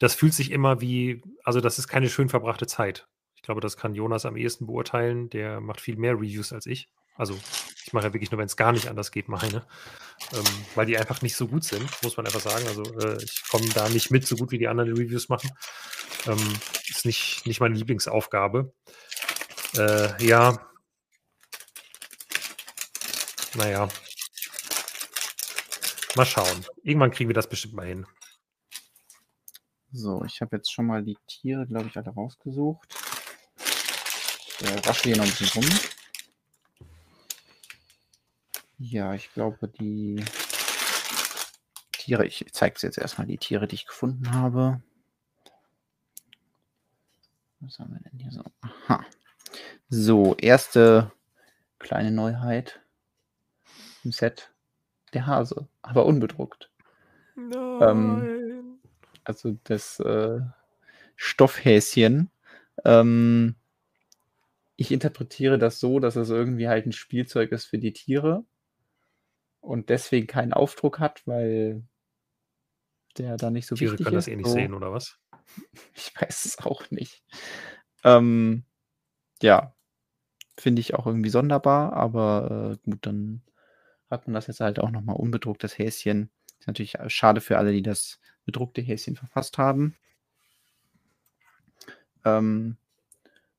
das 0.00 0.14
fühlt 0.14 0.34
sich 0.34 0.50
immer 0.50 0.80
wie, 0.80 1.22
also 1.44 1.60
das 1.60 1.78
ist 1.78 1.86
keine 1.86 2.08
schön 2.08 2.28
verbrachte 2.28 2.66
Zeit. 2.66 3.08
Ich 3.38 3.42
glaube, 3.42 3.60
das 3.60 3.76
kann 3.76 3.94
Jonas 3.94 4.26
am 4.26 4.36
ehesten 4.36 4.66
beurteilen. 4.66 5.30
Der 5.30 5.60
macht 5.60 5.80
viel 5.80 5.96
mehr 5.96 6.14
Reviews 6.14 6.52
als 6.52 6.66
ich. 6.66 6.88
Also 7.14 7.38
ich 7.84 7.92
mache 7.92 8.08
ja 8.08 8.12
wirklich 8.12 8.32
nur, 8.32 8.38
wenn 8.38 8.46
es 8.46 8.56
gar 8.56 8.72
nicht 8.72 8.88
anders 8.88 9.12
geht, 9.12 9.28
meine. 9.28 9.64
Ähm, 10.32 10.44
weil 10.74 10.86
die 10.86 10.98
einfach 10.98 11.22
nicht 11.22 11.36
so 11.36 11.46
gut 11.46 11.62
sind, 11.62 11.88
muss 12.02 12.16
man 12.16 12.26
einfach 12.26 12.40
sagen. 12.40 12.66
Also 12.66 12.82
äh, 12.98 13.22
ich 13.22 13.44
komme 13.48 13.68
da 13.68 13.88
nicht 13.88 14.10
mit, 14.10 14.26
so 14.26 14.34
gut 14.34 14.50
wie 14.50 14.58
die 14.58 14.66
anderen 14.66 14.92
Reviews 14.92 15.28
machen. 15.28 15.50
Ähm, 16.26 16.58
ist 16.88 17.06
nicht, 17.06 17.46
nicht 17.46 17.60
meine 17.60 17.76
Lieblingsaufgabe. 17.76 18.72
Äh, 19.76 20.26
ja. 20.26 20.68
Naja. 23.54 23.88
Mal 26.16 26.26
schauen. 26.26 26.66
Irgendwann 26.82 27.12
kriegen 27.12 27.30
wir 27.30 27.34
das 27.34 27.48
bestimmt 27.48 27.74
mal 27.74 27.86
hin. 27.86 28.04
So, 29.92 30.24
ich 30.24 30.40
habe 30.40 30.56
jetzt 30.56 30.72
schon 30.72 30.86
mal 30.86 31.04
die 31.04 31.16
Tiere, 31.28 31.66
glaube 31.66 31.86
ich, 31.86 31.96
alle 31.96 32.10
rausgesucht. 32.10 32.97
Äh, 34.60 34.86
wasche 34.86 35.04
hier 35.04 35.16
noch 35.16 35.24
ein 35.24 35.30
bisschen 35.30 35.62
rum. 35.62 35.78
Ja, 38.78 39.14
ich 39.14 39.32
glaube, 39.32 39.68
die 39.68 40.24
Tiere, 41.92 42.26
ich 42.26 42.46
zeige 42.52 42.76
es 42.76 42.82
jetzt 42.82 42.98
erstmal, 42.98 43.26
die 43.26 43.38
Tiere, 43.38 43.66
die 43.66 43.74
ich 43.74 43.86
gefunden 43.86 44.32
habe. 44.32 44.80
Was 47.60 47.78
haben 47.78 47.92
wir 47.92 48.00
denn 48.00 48.18
hier 48.18 48.30
so? 48.30 48.44
Aha. 48.60 49.04
So, 49.88 50.36
erste 50.36 51.12
kleine 51.78 52.10
Neuheit 52.10 52.80
im 54.04 54.12
Set. 54.12 54.52
Der 55.12 55.26
Hase, 55.26 55.68
aber 55.82 56.04
unbedruckt. 56.06 56.70
Ähm, 57.36 58.78
also 59.24 59.56
das 59.64 59.98
äh, 60.00 60.40
Stoffhäschen. 61.16 62.30
Ähm, 62.84 63.56
ich 64.80 64.92
interpretiere 64.92 65.58
das 65.58 65.80
so, 65.80 65.98
dass 65.98 66.14
es 66.14 66.30
irgendwie 66.30 66.68
halt 66.68 66.86
ein 66.86 66.92
Spielzeug 66.92 67.50
ist 67.50 67.64
für 67.64 67.78
die 67.78 67.92
Tiere 67.92 68.44
und 69.60 69.88
deswegen 69.88 70.28
keinen 70.28 70.52
Aufdruck 70.52 71.00
hat, 71.00 71.26
weil 71.26 71.82
der 73.18 73.36
da 73.36 73.50
nicht 73.50 73.66
so 73.66 73.74
Tiere 73.74 73.92
wichtig 73.92 74.06
können 74.06 74.18
ist. 74.18 74.28
das 74.28 74.32
eh 74.32 74.36
nicht 74.36 74.46
so. 74.46 74.52
sehen, 74.52 74.74
oder 74.74 74.92
was? 74.92 75.18
Ich 75.94 76.12
weiß 76.14 76.44
es 76.44 76.58
auch 76.58 76.90
nicht. 76.92 77.24
Ähm, 78.04 78.64
ja, 79.42 79.74
finde 80.56 80.78
ich 80.78 80.94
auch 80.94 81.06
irgendwie 81.06 81.30
sonderbar, 81.30 81.94
aber 81.94 82.78
äh, 82.84 82.90
gut, 82.90 83.04
dann 83.04 83.42
hat 84.08 84.28
man 84.28 84.34
das 84.34 84.46
jetzt 84.46 84.60
halt 84.60 84.78
auch 84.78 84.90
nochmal 84.90 85.16
unbedruckt, 85.16 85.64
das 85.64 85.76
Häschen. 85.76 86.30
Ist 86.60 86.68
natürlich 86.68 86.96
schade 87.08 87.40
für 87.40 87.58
alle, 87.58 87.72
die 87.72 87.82
das 87.82 88.20
bedruckte 88.44 88.80
Häschen 88.80 89.16
verfasst 89.16 89.58
haben. 89.58 89.96
Ähm, 92.24 92.76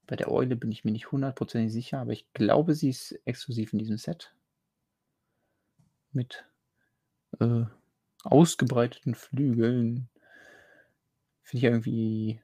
bei 0.10 0.16
der 0.16 0.32
Eule 0.32 0.56
bin 0.56 0.72
ich 0.72 0.84
mir 0.84 0.92
nicht 0.92 1.12
hundertprozentig 1.12 1.72
sicher, 1.72 2.00
aber 2.00 2.14
ich 2.14 2.34
glaube, 2.34 2.74
sie 2.74 2.90
ist 2.90 3.12
exklusiv 3.26 3.74
in 3.74 3.80
diesem 3.80 3.98
Set 3.98 4.34
mit 6.12 6.46
äh, 7.40 7.66
ausgebreiteten 8.24 9.14
Flügeln. 9.14 10.10
Finde 11.44 11.58
ich 11.60 11.64
irgendwie 11.72 12.42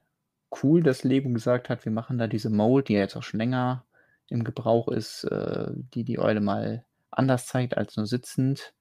cool, 0.62 0.80
dass 0.80 1.02
Lego 1.02 1.28
gesagt 1.30 1.68
hat, 1.68 1.84
wir 1.84 1.90
machen 1.90 2.18
da 2.18 2.28
diese 2.28 2.50
Mold, 2.50 2.88
die 2.88 2.92
ja 2.92 3.00
jetzt 3.00 3.16
auch 3.16 3.24
schon 3.24 3.40
länger 3.40 3.84
im 4.28 4.44
Gebrauch 4.44 4.86
ist, 4.86 5.24
äh, 5.24 5.72
die 5.74 6.04
die 6.04 6.20
Eule 6.20 6.40
mal 6.40 6.84
anders 7.10 7.46
zeigt 7.48 7.76
als 7.76 7.96
nur 7.96 8.06
sitzend. 8.06 8.74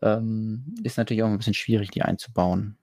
Ähm, 0.00 0.74
ist 0.82 0.96
natürlich 0.96 1.22
auch 1.22 1.28
ein 1.28 1.36
bisschen 1.36 1.52
schwierig, 1.52 1.90
die 1.90 2.00
einzubauen. 2.00 2.78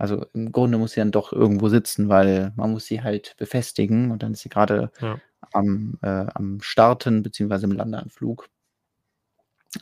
Also 0.00 0.24
im 0.32 0.50
Grunde 0.50 0.78
muss 0.78 0.92
sie 0.92 1.00
dann 1.00 1.10
doch 1.10 1.30
irgendwo 1.30 1.68
sitzen, 1.68 2.08
weil 2.08 2.52
man 2.56 2.70
muss 2.72 2.86
sie 2.86 3.02
halt 3.02 3.34
befestigen 3.36 4.10
und 4.10 4.22
dann 4.22 4.32
ist 4.32 4.40
sie 4.40 4.48
gerade 4.48 4.90
Ja. 5.00 5.20
am, 5.52 5.98
äh, 6.00 6.26
am 6.34 6.62
Starten 6.62 7.22
beziehungsweise 7.22 7.66
im 7.66 7.72
Landeanflug. 7.72 8.48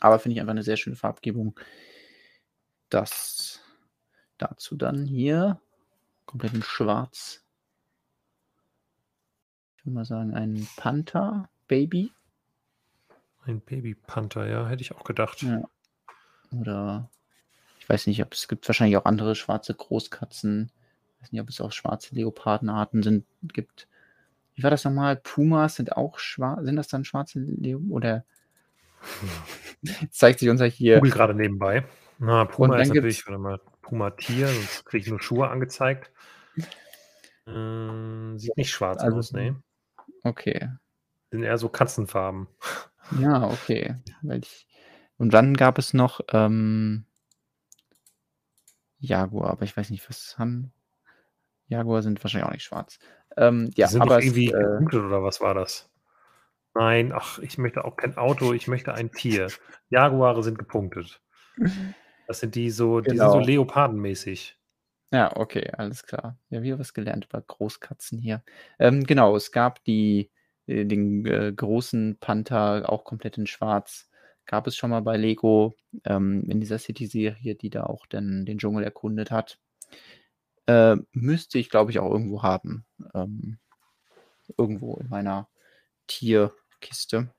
Aber 0.01 0.19
finde 0.19 0.33
ich 0.33 0.41
einfach 0.41 0.51
eine 0.51 0.63
sehr 0.63 0.75
schöne 0.75 0.97
Farbgebung. 0.97 1.57
Das 2.89 3.61
dazu 4.37 4.75
dann 4.75 5.05
hier 5.05 5.61
komplett 6.25 6.53
in 6.53 6.63
schwarz. 6.63 7.45
Ich 9.77 9.85
würde 9.85 9.95
mal 9.95 10.05
sagen, 10.05 10.33
ein 10.33 10.67
Panther 10.75 11.49
Baby. 11.69 12.11
Ein 13.45 13.61
Baby-Panther, 13.61 14.47
ja, 14.47 14.67
hätte 14.67 14.81
ich 14.81 14.91
auch 14.93 15.05
gedacht. 15.05 15.43
Ja. 15.43 15.63
Oder 16.51 17.09
weiß 17.89 18.07
nicht, 18.07 18.21
ob 18.23 18.33
es 18.33 18.47
gibt 18.47 18.67
wahrscheinlich 18.67 18.97
auch 18.97 19.05
andere 19.05 19.35
schwarze 19.35 19.73
Großkatzen. 19.73 20.71
Ich 21.17 21.21
weiß 21.23 21.31
nicht, 21.31 21.41
ob 21.41 21.49
es 21.49 21.59
auch 21.61 21.71
schwarze 21.71 22.15
Leopardenarten 22.15 23.03
sind, 23.03 23.25
gibt. 23.43 23.87
Wie 24.55 24.63
war 24.63 24.69
das 24.71 24.83
nochmal? 24.85 25.15
Pumas 25.15 25.75
sind 25.75 25.95
auch 25.95 26.19
schwarz. 26.19 26.63
Sind 26.63 26.75
das 26.75 26.87
dann 26.87 27.05
schwarze 27.05 27.39
Leo 27.39 27.81
oder 27.89 28.25
Jetzt 29.81 30.13
zeigt 30.19 30.39
sich 30.39 30.49
unser 30.49 30.65
hier. 30.65 30.95
Google 30.97 31.11
gerade 31.11 31.33
nebenbei. 31.33 31.85
Na, 32.17 32.43
Puma 32.43 32.77
ist 32.79 32.89
natürlich, 32.89 33.25
warte 33.25 33.39
mal, 33.39 33.59
Puma 33.81 34.09
Tier, 34.11 34.47
sonst 34.47 34.85
kriege 34.85 35.03
ich 35.05 35.09
nur 35.09 35.21
Schuhe 35.21 35.47
angezeigt. 35.49 36.11
Ähm, 37.47 38.37
sieht 38.37 38.57
nicht 38.57 38.71
schwarz 38.71 39.01
Also- 39.01 39.17
aus, 39.17 39.31
ne? 39.31 39.55
Okay. 40.23 40.69
Sind 41.31 41.43
eher 41.43 41.57
so 41.57 41.69
Katzenfarben. 41.69 42.47
Ja, 43.19 43.43
okay. 43.49 43.95
Und 45.17 45.33
dann 45.33 45.55
gab 45.55 45.77
es 45.77 45.93
noch 45.93 46.19
ähm, 46.33 47.05
Jaguar, 48.99 49.51
aber 49.51 49.63
ich 49.63 49.75
weiß 49.75 49.89
nicht, 49.89 50.07
was 50.09 50.37
haben. 50.37 50.71
Jaguar 51.67 52.01
sind 52.01 52.23
wahrscheinlich 52.23 52.47
auch 52.47 52.53
nicht 52.53 52.63
schwarz. 52.63 52.99
Ähm, 53.37 53.71
ja, 53.75 53.87
sind 53.87 54.01
aber 54.01 54.15
doch 54.15 54.19
es, 54.19 54.25
irgendwie 54.25 54.47
äh, 54.47 54.59
gepunktet 54.59 55.03
oder 55.03 55.23
was 55.23 55.39
war 55.39 55.53
das? 55.53 55.89
Nein, 56.73 57.11
ach, 57.13 57.39
ich 57.39 57.57
möchte 57.57 57.85
auch 57.85 57.95
kein 57.95 58.17
Auto, 58.17 58.53
ich 58.53 58.67
möchte 58.67 58.93
ein 58.93 59.11
Tier. 59.11 59.47
Jaguare 59.89 60.43
sind 60.43 60.57
gepunktet. 60.57 61.21
Das 62.27 62.39
sind 62.39 62.55
die 62.55 62.69
so, 62.69 63.01
die 63.01 63.17
sind 63.17 63.19
so 63.19 63.33
Genau. 63.33 63.45
Leopardenmäßig. 63.45 64.57
Ja, 65.11 65.35
okay, 65.35 65.71
alles 65.75 66.03
klar. 66.03 66.37
Ja, 66.49 66.61
wieder 66.61 66.77
was 66.77 66.93
gelernt 66.93 67.25
über 67.25 67.41
Großkatzen 67.41 68.19
hier. 68.19 68.43
Ähm, 68.77 69.03
genau, 69.03 69.35
es 69.35 69.51
gab 69.51 69.83
die, 69.83 70.29
äh, 70.67 70.85
den 70.85 71.25
äh, 71.25 71.51
großen 71.51 72.17
Panther, 72.19 72.87
auch 72.87 73.03
komplett 73.03 73.37
in 73.37 73.47
Schwarz. 73.47 74.08
Gab 74.49 74.65
es 74.65 74.75
schon 74.75 74.89
mal 74.89 75.03
bei 75.03 75.15
Lego 75.15 75.75
ähm, 76.05 76.43
in 76.49 76.59
dieser 76.59 76.79
City-Serie, 76.79 77.53
die 77.53 77.69
da 77.69 77.83
auch 77.83 78.07
den, 78.07 78.47
den 78.47 78.57
Dschungel 78.57 78.83
erkundet 78.83 79.29
hat. 79.29 79.59
Äh, 80.65 80.95
müsste 81.11 81.59
ich, 81.59 81.69
glaube 81.69 81.91
ich, 81.91 81.99
auch 81.99 82.09
irgendwo 82.09 82.41
haben. 82.41 82.83
Ähm, 83.13 83.59
irgendwo 84.57 84.95
in 84.95 85.07
meiner 85.07 85.49
Tierkiste. 86.07 87.31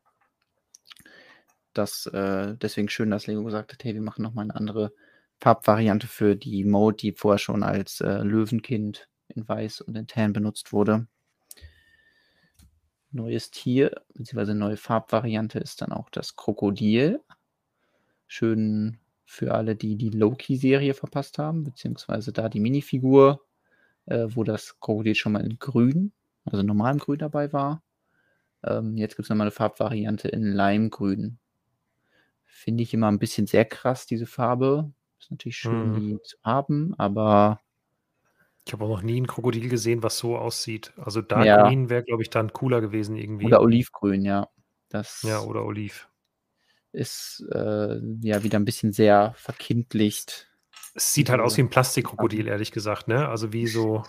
Das, 1.75 2.07
äh, 2.07 2.55
deswegen 2.57 2.89
schön, 2.89 3.11
dass 3.11 3.27
Lego 3.27 3.43
gesagt 3.43 3.73
hat, 3.73 3.83
hey, 3.83 3.95
wir 3.95 4.03
machen 4.03 4.23
nochmal 4.23 4.45
eine 4.45 4.55
andere 4.55 4.93
Farbvariante 5.41 6.07
für 6.07 6.37
die 6.37 6.63
Mode, 6.63 6.97
die 6.97 7.11
vorher 7.11 7.39
schon 7.39 7.65
als 7.65 8.01
äh, 8.01 8.23
Löwenkind 8.23 9.09
in 9.27 9.49
Weiß 9.49 9.81
und 9.81 9.97
in 9.97 10.07
Tan 10.07 10.33
benutzt 10.33 10.73
wurde. 10.73 11.09
Neues 13.13 13.51
Tier, 13.51 14.03
beziehungsweise 14.15 14.55
neue 14.55 14.77
Farbvariante 14.77 15.59
ist 15.59 15.83
dann 15.83 15.93
auch 15.93 16.11
das 16.11 16.37
Krokodil. 16.37 17.21
Schön 18.27 18.99
für 19.25 19.55
alle, 19.55 19.77
die 19.77 19.97
die 19.97 20.11
Loki-Serie 20.11 20.95
verpasst 20.95 21.39
haben, 21.39 21.65
beziehungsweise 21.65 22.33
da 22.33 22.49
die 22.49 22.61
Minifigur, 22.61 23.45
äh, 24.07 24.27
wo 24.31 24.45
das 24.45 24.79
Krokodil 24.81 25.15
schon 25.15 25.33
mal 25.33 25.45
in 25.45 25.59
grün, 25.59 26.13
also 26.45 26.63
normalem 26.63 26.99
Grün 26.99 27.19
dabei 27.19 27.53
war. 27.53 27.83
Ähm, 28.65 28.97
jetzt 28.97 29.17
gibt 29.17 29.27
es 29.27 29.31
nochmal 29.31 29.47
eine 29.47 29.53
Farbvariante 29.53 30.29
in 30.29 30.45
Limegrün. 30.45 31.39
Finde 32.45 32.83
ich 32.83 32.93
immer 32.93 33.09
ein 33.11 33.19
bisschen 33.19 33.47
sehr 33.47 33.65
krass, 33.65 34.07
diese 34.07 34.27
Farbe. 34.27 34.93
Ist 35.19 35.31
natürlich 35.31 35.57
schön, 35.57 35.93
Mhm. 35.93 35.95
die 35.95 36.19
zu 36.23 36.37
haben, 36.45 36.95
aber 36.99 37.61
Ich 38.67 38.73
habe 38.73 38.85
auch 38.85 38.89
noch 38.89 39.03
nie 39.03 39.21
ein 39.21 39.27
Krokodil 39.27 39.69
gesehen, 39.69 40.03
was 40.03 40.19
so 40.19 40.37
aussieht. 40.37 40.93
Also 40.97 41.23
Dark 41.23 41.45
Ja. 41.47 41.67
Green 41.67 41.89
wäre, 41.89 42.03
glaube 42.05 42.23
ich, 42.23 42.31
dann 42.31 42.53
cooler 42.53 42.81
gewesen 42.81 43.17
irgendwie. 43.17 43.47
oder 43.47 43.61
Olivgrün, 43.63 44.23
ja. 44.23 44.49
Das 44.91 45.23
ja, 45.23 45.41
oder 45.41 45.65
Oliv. 45.65 46.09
ist 46.93 47.45
äh, 47.53 47.97
ja 48.23 48.43
wieder 48.43 48.59
ein 48.59 48.65
bisschen 48.65 48.93
sehr 48.93 49.35
verkindlicht. 49.37 50.49
Es 50.95 51.15
sieht 51.15 51.31
halt 51.31 51.41
aus 51.41 51.57
wie 51.57 51.63
ein 51.63 51.71
Plastikkrokodil, 51.71 52.49
ehrlich 52.49 52.73
gesagt, 52.73 53.07
ne? 53.09 53.29
Also 53.29 53.53
wie 53.53 53.67
so, 53.69 54.03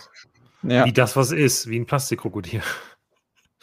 Ja, 0.63 0.85
wie 0.85 0.93
das, 0.93 1.15
was 1.15 1.31
ist, 1.31 1.69
wie 1.69 1.79
ein 1.79 1.85
Plastikkrokodil. 1.85 2.61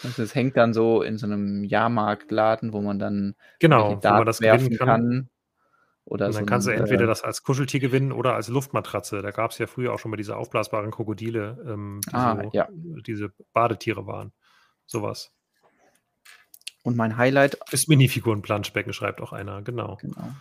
Also 0.05 0.23
es 0.23 0.35
hängt 0.37 0.57
dann 0.57 0.73
so 0.73 1.03
in 1.03 1.19
so 1.19 1.27
einem 1.27 1.65
Jahrmarktladen, 1.65 2.73
wo 2.73 2.81
man 2.81 3.01
dann 3.01 3.35
Genau, 3.59 4.01
wo 4.03 4.09
man 4.09 4.27
das 4.27 4.39
gewinnen 4.39 4.77
kann. 4.79 4.87
kann. 4.89 5.29
Oder 6.09 6.27
Und 6.27 6.33
so 6.33 6.39
dann 6.39 6.47
kannst 6.47 6.67
du 6.67 6.71
'n, 6.71 6.79
entweder 6.79 7.05
äh 7.05 7.07
das 7.07 7.23
als 7.23 7.43
Kuscheltier 7.43 7.81
gewinnen 7.81 8.13
oder 8.13 8.35
als 8.35 8.49
Luftmatratze. 8.49 9.21
Da 9.21 9.31
gab 9.31 9.51
es 9.51 9.59
ja 9.59 9.67
früher 9.67 9.93
auch 9.93 9.99
schon 9.99 10.11
mal 10.11 10.17
diese 10.17 10.37
aufblasbaren 10.37 10.91
Krokodile, 10.91 11.63
ähm, 11.67 12.01
die 12.09 12.15
Ah, 12.15 12.43
so 12.43 12.51
ja. 12.55 12.69
diese 12.73 13.33
Badetiere 13.53 14.07
waren. 14.07 14.33
So 14.87 15.03
was. 15.03 15.33
Und 16.83 16.97
mein 16.97 17.19
Highlight 17.19 17.59
Ist 17.73 17.89
Minifiguren-Planschbecken, 17.89 18.95
schreibt 18.95 19.21
auch 19.21 19.33
einer, 19.35 19.61
genau. 19.61 19.97
Genau. 19.97 20.33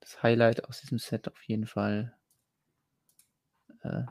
Das 0.00 0.20
Highlight 0.24 0.64
aus 0.64 0.80
diesem 0.80 0.98
Set 0.98 1.28
auf 1.28 1.40
jeden 1.44 1.66
Fall 1.66 2.16
äh, 3.82 4.02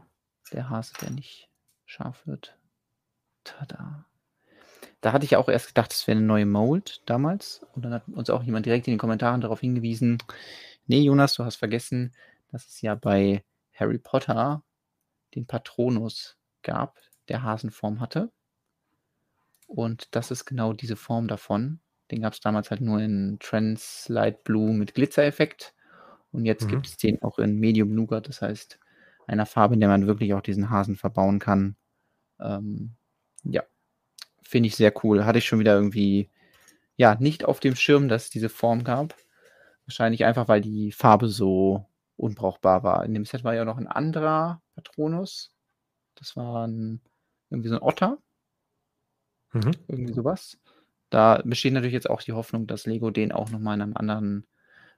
der 0.54 0.70
Hase, 0.70 0.94
der 1.02 1.10
nicht 1.12 1.50
scharf 1.86 2.26
wird. 2.26 2.58
Tada. 3.44 4.06
Da 5.02 5.14
hatte 5.14 5.26
ich 5.26 5.36
auch 5.36 5.50
erst 5.50 5.68
gedacht, 5.68 5.92
das 5.92 6.08
wäre 6.08 6.20
'ne 6.20 6.26
neue 6.26 6.46
Mold 6.46 7.02
damals. 7.08 7.66
Und 7.74 7.84
dann 7.84 7.94
hat 7.94 8.08
uns 8.08 8.30
auch 8.30 8.44
jemand 8.44 8.66
direkt 8.68 8.88
in 8.88 8.94
den 8.94 9.00
Kommentaren 9.00 9.42
darauf 9.42 9.60
hingewiesen: 9.60 10.20
„Ne, 10.88 11.00
Jonas, 11.02 11.34
du 11.36 11.44
hast 11.46 11.56
vergessen, 11.58 12.14
dass 12.52 12.68
es 12.68 12.82
ja 12.82 12.96
bei 12.96 13.44
Harry 13.74 13.98
Potter 13.98 14.64
den 15.36 15.48
Patronus 15.48 16.38
gab, 16.64 17.00
der 17.30 17.44
Hasenform 17.44 18.00
hatte.“ 18.02 18.32
Und 19.70 20.16
das 20.16 20.32
ist 20.32 20.46
genau 20.46 20.74
diese 20.74 20.96
Form 20.96 21.28
davon. 21.28 21.80
Den 22.12 22.22
gab's 22.22 22.42
damals 22.42 22.72
halt 22.72 22.82
nur 22.82 23.00
in 23.00 23.38
Translight 23.40 24.44
Blue 24.44 24.74
mit 24.74 24.94
Glitzereffekt. 24.96 25.74
Und 26.32 26.46
jetzt 26.46 26.68
Mhm. 26.68 26.70
gibt 26.70 26.88
es 26.88 26.98
den 26.98 27.22
auch 27.22 27.40
in 27.40 27.60
Medium 27.60 27.94
Nougat, 27.96 28.28
das 28.30 28.42
heißt, 28.42 28.80
einer 29.28 29.46
Farbe, 29.46 29.76
in 29.76 29.80
der 29.80 29.90
man 29.90 30.08
wirklich 30.08 30.34
auch 30.34 30.42
diesen 30.42 30.70
Hasen 30.70 30.96
verbauen 30.98 31.40
kann. 31.40 31.76
Ähm, 32.40 32.96
ja, 33.44 33.64
finde 34.52 34.68
ich 34.70 34.78
sehr 34.78 34.94
cool. 35.06 35.26
Hatte 35.26 35.40
ich 35.40 35.48
schon 35.48 35.60
wieder 35.60 35.76
irgendwie, 35.76 36.30
ja, 36.98 37.16
nicht 37.20 37.46
auf 37.46 37.60
dem 37.62 37.76
Schirm, 37.76 38.10
dass 38.10 38.26
es 38.26 38.32
diese 38.32 38.50
Form 38.50 38.84
gab. 38.86 39.16
Wahrscheinlich 39.88 40.26
einfach, 40.26 40.48
weil 40.50 40.62
die 40.62 40.92
Farbe 40.94 41.30
so 41.30 41.86
unbrauchbar 42.18 42.84
war. 42.84 43.06
In 43.06 43.14
dem 43.16 43.26
Set 43.26 43.44
war 43.46 43.56
ja 43.56 43.66
noch 43.66 43.78
'n 43.80 43.88
anderer 43.88 44.62
Patronus. 44.76 45.54
Das 46.16 46.36
war 46.38 46.66
'n 46.68 47.02
irgendwie 47.52 47.70
so 47.70 47.76
'n 47.78 47.84
Otter. 47.84 48.20
Mhm. 49.54 49.72
Irgendwie 49.88 50.14
so 50.14 50.24
was. 50.24 50.58
Da 51.10 51.42
besteht 51.44 51.74
natürlich 51.74 51.94
jetzt 51.94 52.10
auch 52.10 52.22
die 52.22 52.34
Hoffnung, 52.34 52.68
dass 52.68 52.86
Lego 52.86 53.12
den 53.12 53.32
auch 53.32 53.50
noch 53.50 53.60
mal 53.60 53.74
in 53.80 53.90
'ner 53.90 53.98
anderen 54.00 54.48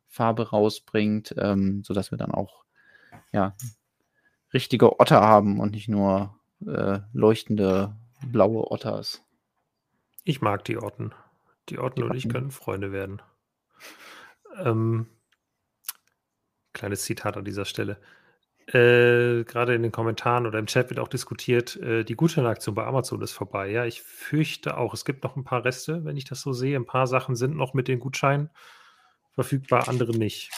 Farbe 0.08 0.50
rausbringt, 0.52 1.34
ähm, 1.38 1.84
sodass 1.84 2.12
wir 2.12 2.18
dann 2.18 2.32
auch, 2.32 2.64
ja, 3.34 3.56
richtige 4.54 5.00
Otter 5.00 5.22
haben 5.22 5.60
und 5.62 5.74
nicht 5.74 5.90
nur, 5.90 6.36
äh, 6.68 7.00
leuchtende 7.14 7.96
blaue 8.32 8.72
Otters. 8.72 9.24
Ich 10.26 10.42
mag 10.42 10.64
die 10.64 10.78
Otten. 10.78 11.14
Die 11.68 11.80
Otten 11.80 12.02
Die 12.02 12.04
und 12.04 12.14
ich 12.14 12.30
können 12.30 12.52
Freunde 12.52 12.94
werden. 12.94 13.22
Ähm 14.64 15.08
kleines 16.76 17.04
Zitat 17.04 17.38
an 17.38 17.46
dieser 17.46 17.66
Stelle. 17.66 17.98
Äh, 18.68 19.44
grade 19.46 19.76
in 19.76 19.84
den 19.84 19.92
Kommentaren 19.92 20.48
oder 20.48 20.60
im 20.60 20.68
Chat 20.68 20.90
wird 20.90 21.00
auch 21.00 21.10
diskutiert, 21.10 21.76
äh, 21.78 22.04
die 22.06 22.16
Gutscheinaktion 22.16 22.76
bei 22.76 22.86
Amazon 22.86 23.22
ist 23.22 23.34
vorbei. 23.34 23.70
Ja, 23.70 23.86
ich 23.86 24.02
fürchte 24.02 24.78
auch. 24.78 24.94
Es 24.94 25.06
gibt 25.06 25.24
noch 25.24 25.36
'n 25.38 25.44
paar 25.44 25.66
Reste, 25.66 26.06
wenn 26.06 26.18
ich 26.18 26.26
das 26.26 26.42
so 26.42 26.54
sehe. 26.54 26.78
'N 26.78 26.86
paar 26.86 27.08
Sachen 27.08 27.36
sind 27.36 27.56
noch 27.58 27.74
mit 27.74 27.88
den 27.90 28.00
Gutscheinen 28.00 28.50
verfügbar, 29.34 29.88
andere 29.90 30.14
nicht. 30.18 30.56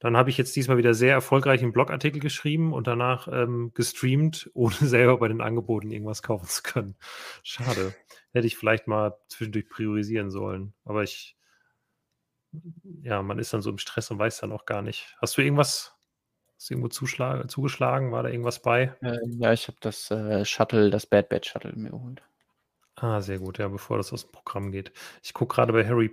Dann 0.00 0.16
habe 0.16 0.30
ich 0.30 0.38
jetzt 0.38 0.56
diesmal 0.56 0.78
wieder 0.78 0.94
sehr 0.94 1.12
erfolgreich 1.14 1.62
'n 1.62 1.72
Blogartikel 1.72 2.20
geschrieben 2.20 2.72
und 2.74 2.86
danach, 2.88 3.28
ähm, 3.32 3.72
gestreamt, 3.74 4.50
ohne 4.54 4.74
selber 4.76 5.18
bei 5.18 5.28
den 5.28 5.40
Angeboten 5.42 5.90
irgendwas 5.92 6.22
kaufen 6.22 6.46
zu 6.48 6.62
können. 6.64 6.96
Schade. 7.44 7.96
Hätte 8.34 8.48
ich 8.48 8.56
vielleicht 8.56 8.88
mal 8.88 9.16
zwischendurch 9.28 9.68
priorisieren 9.68 10.30
sollen. 10.30 10.74
Aber 10.84 11.04
ich 11.04 11.36
ja, 13.02 13.22
man 13.22 13.38
ist 13.38 13.52
dann 13.52 13.62
so 13.62 13.70
im 13.70 13.78
Stress 13.78 14.10
und 14.10 14.18
weiß 14.18 14.38
dann 14.40 14.52
auch 14.52 14.66
gar 14.66 14.82
nicht. 14.82 15.16
Hast 15.20 15.36
du 15.36 15.42
irgendwas 15.42 15.94
hast 16.56 16.70
du 16.70 16.74
irgendwo 16.74 16.88
zugeschlagen? 16.88 18.12
War 18.12 18.22
da 18.22 18.28
irgendwas 18.28 18.62
bei? 18.62 18.94
Äh, 19.02 19.18
ja, 19.38 19.52
ich 19.52 19.68
habe 19.68 19.78
das, 19.80 20.10
äh, 20.10 20.44
Shuttle 20.44 20.90
das 20.90 21.06
Bad 21.06 21.28
Batch 21.28 21.50
Shuttle 21.50 21.72
mir 21.76 21.90
geholt. 21.90 22.22
Ah, 22.96 23.20
sehr 23.20 23.38
gut, 23.38 23.58
ja, 23.58 23.68
bevor 23.68 23.96
das 23.98 24.12
aus'm 24.12 24.30
Programm 24.32 24.70
geht. 24.72 24.92
Ich 25.22 25.34
gucke 25.34 25.54
grade 25.56 25.72
bei 25.72 25.86
Harry 25.86 26.10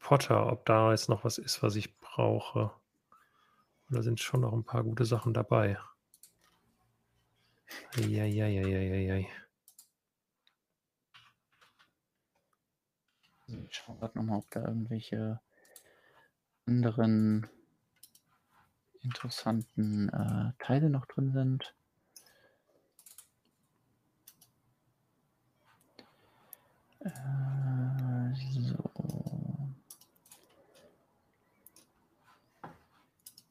Potter, 0.00 0.50
ob 0.52 0.64
da 0.66 0.90
jetzt 0.92 1.08
noch 1.08 1.24
was 1.24 1.38
ist, 1.38 1.62
was 1.62 1.76
ich 1.76 1.98
brauche. 1.98 2.70
Da 3.90 4.02
sind 4.02 4.18
schon 4.20 4.40
noch 4.40 4.52
'n 4.52 4.64
paar 4.64 4.82
gute 4.82 5.04
Sachen 5.04 5.32
dabei. 5.32 5.78
Ei, 7.98 9.28
ich 13.48 13.76
schaue 13.76 13.96
grad 13.98 14.16
noch 14.16 14.22
mal, 14.22 14.38
ob 14.38 14.50
da 14.50 14.64
irgendwelche 14.64 15.40
anderen 16.66 17.46
interessanten, 19.02 20.08
äh, 20.08 20.52
Teile 20.58 20.90
noch 20.90 21.06
drin 21.06 21.32
sind. 21.32 21.74
Äh, 27.00 27.10
so. 28.50 28.90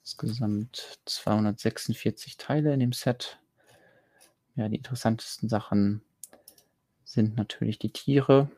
Insgesamt 0.02 1.00
246 1.06 2.38
Teile 2.38 2.74
in 2.74 2.80
dem 2.80 2.94
Set. 2.94 3.40
Ja, 4.56 4.70
die 4.70 4.78
interessantesten 4.78 5.50
Sachen 5.50 6.02
sind 7.04 7.36
natürlich 7.36 7.80
die 7.80 7.92
Tiere. 7.92 8.50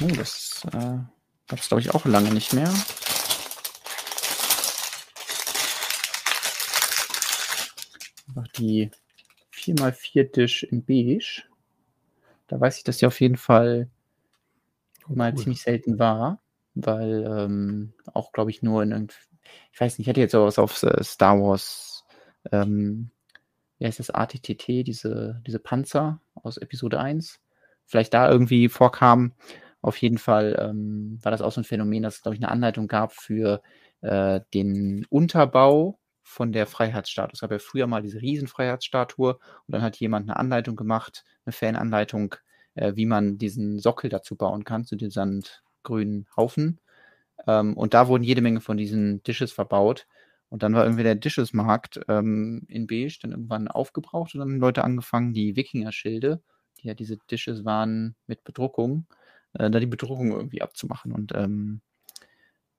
Oh, 0.00 0.06
das, 0.16 0.62
äh, 0.72 0.98
gab's, 1.48 1.68
glaube 1.68 1.80
ich, 1.80 1.94
auch 1.94 2.04
lange 2.04 2.30
nicht 2.32 2.52
mehr. 2.52 2.72
Einfach 8.28 8.48
die 8.52 8.90
4 9.50 9.74
x 9.74 9.98
4 9.98 10.24
Dish 10.30 10.62
in 10.64 10.84
beige. 10.84 11.42
Da 12.46 12.60
weiß 12.60 12.78
ich, 12.78 12.84
dass 12.84 12.98
die 12.98 13.06
auf 13.06 13.20
jeden 13.20 13.36
Fall 13.36 13.88
Oh, 15.08 15.14
mal 15.14 15.32
cool. 15.32 15.38
ziemlich 15.38 15.62
selten 15.62 15.98
war, 15.98 16.40
weil, 16.74 17.24
ähm, 17.26 17.92
auch, 18.12 18.32
glaube 18.32 18.50
ich, 18.50 18.62
nur 18.62 18.82
in 18.82 18.92
irgend 18.92 19.14
ich 19.72 19.80
weiß 19.80 19.96
nicht, 19.98 20.06
ich 20.06 20.10
hatte 20.10 20.20
jetzt 20.20 20.32
so 20.32 20.44
was 20.44 20.58
auf, 20.58 20.82
äh, 20.82 21.02
Star 21.02 21.40
Wars, 21.40 22.04
ähm, 22.52 23.10
wie 23.78 23.86
heißt 23.86 23.98
das, 24.00 24.10
ATTT, 24.10 24.82
diese 24.84 25.42
diese 25.46 25.58
Panzer 25.58 26.20
aus 26.34 26.58
Episode 26.58 27.00
1, 27.00 27.40
vielleicht 27.86 28.12
da 28.14 28.30
irgendwie 28.30 28.68
vorkam. 28.68 29.32
Auf 29.84 29.96
jeden 29.98 30.18
Fall, 30.18 30.56
ähm, 30.60 31.18
war 31.22 31.30
das 31.30 31.40
auch 31.40 31.52
so 31.52 31.60
'n 31.60 31.64
Phänomen, 31.64 32.02
dass 32.02 32.16
es, 32.16 32.22
glaube 32.22 32.34
ich, 32.34 32.40
'ne 32.40 32.48
Anleitung 32.50 32.88
gab 32.88 33.12
für, 33.12 33.62
äh, 34.00 34.40
den 34.52 35.06
Unterbau 35.08 35.98
von 36.22 36.52
der 36.52 36.66
Freiheitsstatue. 36.66 37.32
Es 37.34 37.40
gab 37.40 37.52
ja 37.52 37.58
früher 37.58 37.86
mal 37.86 38.02
diese 38.02 38.20
Riesenfreiheitsstatue 38.20 39.34
und 39.34 39.40
dann 39.72 39.82
hat 39.82 39.96
jemand 39.96 40.26
'ne 40.26 40.36
Anleitung 40.36 40.74
gemacht, 40.76 41.24
'ne 41.46 41.52
Fananleitung, 41.52 42.34
äh, 42.74 42.92
wie 42.96 43.06
man 43.06 43.38
diesen 43.38 43.78
Sockel 43.78 44.10
dazu 44.10 44.34
bauen 44.36 44.64
kann, 44.64 44.84
zu 44.84 44.96
dem 44.96 45.10
sandgrünen 45.10 46.26
Haufen. 46.36 46.80
Ähm, 47.46 47.74
und 47.76 47.94
da 47.94 48.08
wurden 48.08 48.24
jede 48.24 48.42
Menge 48.42 48.60
von 48.62 48.76
diesen 48.78 49.22
Dishes 49.24 49.52
verbaut. 49.52 50.06
Und 50.50 50.62
dann 50.64 50.74
war 50.74 50.84
irgendwie 50.84 51.04
der 51.04 51.14
Dishes-Markt, 51.16 52.00
ähm, 52.08 52.64
in 52.68 52.86
beige 52.88 53.18
dann 53.22 53.32
irgendwann 53.32 53.68
aufgebraucht 53.68 54.34
und 54.34 54.40
dann 54.40 54.50
haben 54.50 54.60
Leute 54.60 54.84
angefangen, 54.84 55.34
die 55.34 55.56
Wikingerschilde, 55.56 56.42
die 56.80 56.88
ja 56.88 56.94
diese 56.94 57.18
Dishes 57.30 57.64
waren 57.66 58.16
mit 58.28 58.44
Bedruckung, 58.44 59.06
äh, 59.54 59.70
da 59.70 59.80
die 59.80 59.86
Bedruckung 59.86 60.32
irgendwie 60.32 60.62
abzumachen. 60.62 61.12
Und, 61.12 61.32
ähm, 61.34 61.80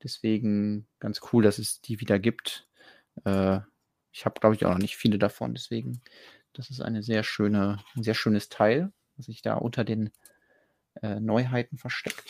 deswegen 0.04 0.88
ganz 1.00 1.20
cool, 1.32 1.42
dass 1.44 1.58
es 1.58 1.80
die 1.82 2.00
wieder 2.00 2.18
gibt. 2.20 2.68
Äh, 3.24 3.60
ich 4.12 4.26
habe, 4.26 4.40
glaube 4.40 4.56
ich, 4.56 4.66
auch 4.66 4.72
noch 4.72 4.78
nicht 4.78 4.96
viele 4.98 5.18
davon, 5.18 5.54
deswegen 5.54 6.02
das 6.54 6.70
ist 6.70 6.80
eine 6.82 7.02
sehr 7.04 7.24
schöne 7.24 7.78
'n 7.96 8.02
sehr 8.04 8.14
schönes 8.14 8.48
Teil, 8.50 8.92
was 9.16 9.26
sich 9.26 9.42
da 9.42 9.54
unter 9.56 9.84
den, 9.84 10.10
äh, 11.02 11.20
Neuheiten 11.20 11.78
versteckt. 11.78 12.24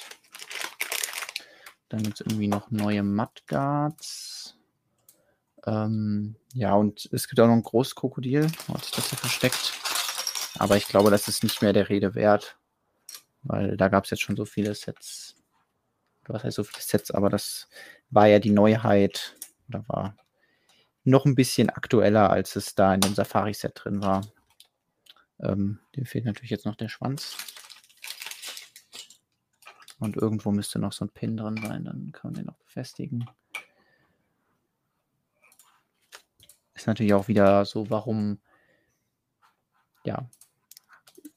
Dann 1.90 2.04
gibt's 2.04 2.20
irgendwie 2.20 2.48
noch 2.48 2.70
neue 2.70 3.02
Mudguards. 3.02 4.56
Ähm, 5.66 6.36
ja, 6.54 6.74
und 6.74 7.08
es 7.12 7.28
gibt 7.28 7.40
auch 7.40 7.46
noch 7.46 7.54
'n 7.54 7.62
Großkrokodil. 7.62 8.46
Hat 8.68 8.84
sich 8.84 8.92
das 8.94 9.10
hier 9.10 9.18
versteckt? 9.18 9.72
Aber 10.58 10.76
ich 10.76 10.88
glaube, 10.88 11.10
das 11.10 11.28
ist 11.28 11.42
nicht 11.44 11.62
mehr 11.62 11.72
der 11.72 11.88
Rede 11.88 12.14
wert, 12.14 12.58
weil 13.42 13.76
da 13.76 13.88
gab's 13.88 14.10
jetzt 14.10 14.22
schon 14.22 14.36
so 14.36 14.44
viele 14.44 14.74
Sets. 14.74 15.36
Was 16.26 16.44
heißt 16.44 16.56
so 16.56 16.64
viele 16.64 16.82
Sets, 16.82 17.10
aber 17.10 17.30
das 17.30 17.68
war 18.10 18.26
ja 18.26 18.38
die 18.38 18.50
Neuheit 18.50 19.36
oder 19.68 19.84
war 19.88 20.16
noch 21.04 21.26
'n 21.26 21.34
bisschen 21.34 21.70
aktueller, 21.70 22.30
als 22.30 22.56
es 22.56 22.74
da 22.74 22.94
in 22.94 23.00
dem 23.00 23.14
Safari-Set 23.14 23.72
drin 23.74 24.02
war. 24.02 24.22
Ähm, 25.40 25.80
dem 25.96 26.06
fehlt 26.06 26.26
natürlich 26.26 26.50
jetzt 26.50 26.66
noch 26.66 26.76
der 26.76 26.88
Schwanz. 26.88 27.36
Und 29.98 30.16
irgendwo 30.16 30.50
müsste 30.50 30.78
noch 30.78 30.92
so 30.92 31.04
'n 31.04 31.10
Pin 31.10 31.36
drin 31.36 31.56
sein, 31.62 31.84
dann 31.84 32.12
kann 32.12 32.32
man 32.32 32.34
den 32.34 32.46
noch 32.46 32.56
befestigen. 32.58 33.26
Ist 36.74 36.86
natürlich 36.86 37.14
auch 37.14 37.28
wieder 37.28 37.64
so, 37.64 37.90
warum 37.90 38.40
ja, 40.04 40.28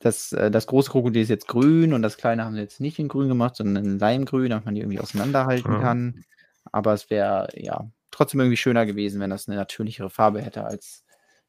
das, 0.04 0.34
äh, 0.34 0.52
das 0.52 0.68
große 0.68 0.92
Krokodil 0.92 1.22
ist 1.22 1.30
jetzt 1.30 1.48
grün 1.48 1.94
und 1.94 2.02
das 2.02 2.18
kleine 2.18 2.44
haben 2.44 2.56
sie 2.56 2.62
jetzt 2.62 2.82
nicht 2.82 3.00
in 3.00 3.08
grün 3.08 3.30
gemacht, 3.30 3.56
sondern 3.56 3.86
in 3.86 4.00
Leimgrün, 4.00 4.50
damit 4.50 4.66
man 4.66 4.76
die 4.76 4.82
irgendwie 4.82 5.00
auseinanderhalten 5.00 5.72
Ja. 5.74 5.80
kann. 5.80 6.26
Aber 6.72 6.94
es 6.94 7.10
wäre 7.10 7.48
ja 7.56 7.90
trotzdem 8.12 8.42
irgendwie 8.42 8.58
schöner 8.58 8.86
gewesen, 8.86 9.22
wenn 9.22 9.30
das 9.30 9.48
eine 9.48 9.58
natürlichere 9.58 10.10
Farbe 10.10 10.42
hätte 10.42 10.66
als 10.66 11.06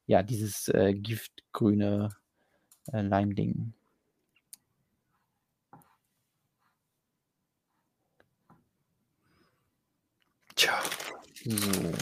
ja 0.06 0.22
dieses 0.22 0.68
äh, 0.68 0.93
giftgrüne 0.94 2.10
äh, 2.93 3.01
Leimding. 3.01 3.72
Tja. 10.55 10.81
So. 11.44 11.93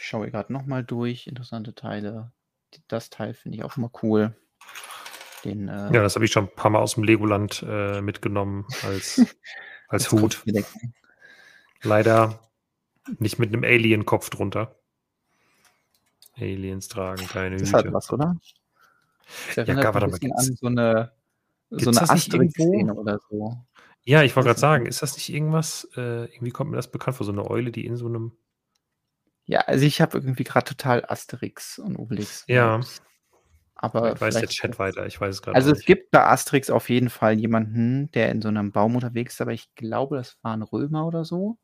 Ich 0.00 0.06
schaue 0.08 0.30
gerade 0.30 0.52
nochmal 0.52 0.84
durch. 0.84 1.26
Interessante 1.26 1.74
Teile. 1.74 2.32
Das 2.88 3.10
Teil 3.10 3.34
finde 3.34 3.58
ich 3.58 3.64
auch 3.64 3.76
immer 3.76 3.90
cool. 4.02 4.34
Den, 5.44 5.68
äh, 5.68 5.92
Ja, 5.92 6.02
das 6.02 6.14
habe 6.14 6.24
ich 6.24 6.32
schon 6.32 6.44
ein 6.44 6.54
paar 6.54 6.70
Mal 6.70 6.80
aus 6.80 6.94
dem 6.94 7.04
Legoland 7.04 7.64
äh, 7.68 8.00
mitgenommen 8.00 8.66
als, 8.82 9.20
als 9.88 10.10
Hut. 10.12 10.42
Leider 11.82 12.40
nicht 13.18 13.38
mit 13.38 13.52
einem 13.52 13.64
Alien-Kopf 13.64 14.30
drunter. 14.30 14.76
Aliens 16.36 16.88
tragen 16.88 17.26
keine 17.26 17.56
Das 17.56 17.68
Hüte. 17.68 17.78
hat 17.78 17.92
was, 17.92 18.10
oder? 18.12 18.36
Das 19.48 19.56
erinnert 19.56 19.84
warte 19.84 20.06
ein 20.06 20.10
mal, 20.10 20.18
bisschen 20.18 20.32
an 20.32 20.56
so 20.56 20.66
eine, 20.66 21.12
so 21.70 21.90
eine 21.90 22.00
das? 22.00 22.10
Asterix-Szene 22.10 22.94
oder 22.94 23.20
so. 23.30 23.56
Ja, 24.04 24.22
ich 24.22 24.36
wollte 24.36 24.48
gerade 24.48 24.60
sagen, 24.60 24.86
ist 24.86 25.02
das 25.02 25.14
nicht 25.14 25.32
irgendwas? 25.32 25.88
Äh, 25.96 26.24
irgendwie 26.32 26.50
kommt 26.50 26.70
mir 26.70 26.76
das 26.76 26.90
bekannt 26.90 27.16
vor, 27.16 27.24
so 27.24 27.32
eine 27.32 27.48
Eule, 27.48 27.70
die 27.70 27.86
in 27.86 27.96
so 27.96 28.06
einem. 28.06 28.32
Ja, 29.46 29.60
also 29.60 29.84
ich 29.84 30.00
habe 30.00 30.18
irgendwie 30.18 30.44
gerade 30.44 30.66
total 30.66 31.04
Asterix 31.06 31.78
und 31.78 31.96
Obelix. 31.96 32.44
Ja, 32.48 32.78
Vibes. 32.78 33.02
Aber 33.84 34.14
ich 34.14 34.20
weiß 34.20 34.34
der 34.40 34.48
Chat 34.48 34.78
weiter, 34.78 35.06
ich 35.06 35.20
weiß 35.20 35.36
es 35.36 35.42
gerade 35.42 35.56
Also 35.56 35.70
es 35.72 35.78
nicht. 35.78 35.86
gibt 35.86 36.10
bei 36.10 36.24
Asterix 36.24 36.70
auf 36.70 36.88
jeden 36.88 37.10
Fall 37.10 37.38
jemanden, 37.38 38.10
der 38.12 38.30
in 38.30 38.40
so 38.42 38.48
einem 38.48 38.72
Baum 38.72 38.94
unterwegs 38.94 39.34
ist, 39.34 39.40
aber 39.40 39.52
ich 39.52 39.74
glaube, 39.74 40.16
das 40.16 40.38
war 40.42 40.54
ein 40.56 40.62
Römer 40.62 41.06
oder 41.06 41.24
so. 41.24 41.58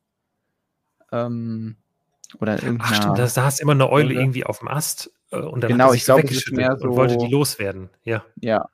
Ähm, 1.12 1.76
oder 2.38 2.54
Ach 2.54 2.62
irgendeiner. 2.62 2.96
stimmt, 2.96 3.18
da 3.18 3.26
saß 3.26 3.60
immer 3.60 3.72
eine 3.72 3.90
Eule 3.90 4.14
irgendwie 4.14 4.44
auf 4.44 4.60
dem 4.60 4.68
Ast 4.68 5.12
äh, 5.32 5.36
und 5.38 5.62
dann 5.62 5.72
Genau, 5.72 5.92
ich 5.92 6.04
so 6.04 6.14
glaube, 6.14 6.28
mehr 6.52 6.72
und 6.80 6.96
wollte 6.96 7.14
so- 7.14 7.20
die 7.20 7.30
loswerden. 7.30 7.90
Ja. 8.04 8.24
Ja, 8.36 8.68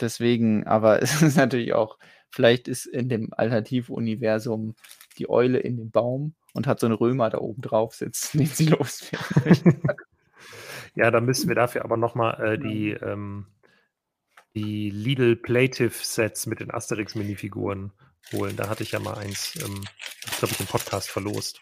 deswegen, 0.00 0.66
aber 0.66 1.02
es 1.02 1.20
ist 1.22 1.36
natürlich 1.36 1.74
auch, 1.74 1.98
vielleicht 2.30 2.68
ist 2.68 2.86
in 2.86 3.08
dem 3.08 3.32
Alternativuniversum 3.34 4.74
die 5.18 5.28
Eule 5.28 5.58
in 5.58 5.76
dem 5.76 5.90
Baum 5.90 6.34
und 6.54 6.66
hat 6.66 6.80
so 6.80 6.86
einen 6.86 6.94
Römer 6.94 7.30
da 7.30 7.38
oben 7.38 7.60
drauf 7.62 7.94
sitzen, 7.94 8.38
den 8.38 8.46
sie 8.46 8.66
loswerden. 8.66 9.82
Ja, 10.94 11.10
da 11.10 11.20
müssen 11.20 11.48
wir 11.48 11.56
dafür 11.56 11.84
aber 11.84 11.96
nochmal 11.96 12.40
äh, 12.40 12.58
die, 12.58 12.90
ähm, 12.90 13.46
die 14.54 14.90
Lidl 14.90 15.36
Plative 15.36 15.90
Sets 15.90 16.46
mit 16.46 16.60
den 16.60 16.70
Asterix-Minifiguren 16.70 17.92
holen. 18.32 18.56
Da 18.56 18.68
hatte 18.68 18.84
ich 18.84 18.92
ja 18.92 19.00
mal 19.00 19.18
eins, 19.18 19.56
ähm, 19.62 19.84
das 20.22 20.38
glaube 20.38 20.54
ich, 20.54 20.60
im 20.60 20.66
Podcast 20.66 21.10
verlost. 21.10 21.60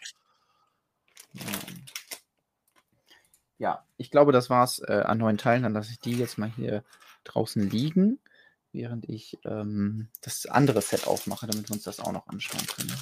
Ja, 3.57 3.85
ich 3.97 4.11
glaube, 4.11 4.31
das 4.31 4.49
war's 4.49 4.79
äh, 4.79 5.03
an 5.05 5.17
neuen 5.17 5.37
Teilen. 5.37 5.63
Dann 5.63 5.73
lasse 5.73 5.91
ich 5.91 5.99
die 5.99 6.17
jetzt 6.17 6.37
mal 6.37 6.51
hier 6.55 6.83
draußen 7.23 7.69
liegen, 7.69 8.19
während 8.71 9.07
ich 9.09 9.39
ähm, 9.45 10.09
das 10.21 10.45
andere 10.45 10.81
Set 10.81 11.07
aufmache, 11.07 11.47
damit 11.47 11.69
wir 11.69 11.73
uns 11.73 11.83
das 11.83 11.99
auch 11.99 12.11
noch 12.11 12.27
anschauen 12.27 12.65
können. 12.67 12.93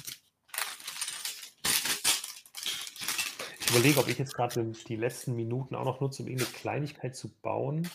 Ich 3.58 3.61
überlege, 3.72 4.00
ob 4.00 4.08
ich 4.08 4.18
jetzt 4.18 4.34
gerade 4.34 4.64
die 4.64 4.96
letzten 4.96 5.34
Minuten 5.34 5.74
auch 5.74 5.84
noch 5.84 6.00
nutze, 6.00 6.22
um 6.22 6.28
irgendeine 6.28 6.54
Kleinigkeit 6.56 7.16
zu 7.16 7.28
bauen. 7.28 7.88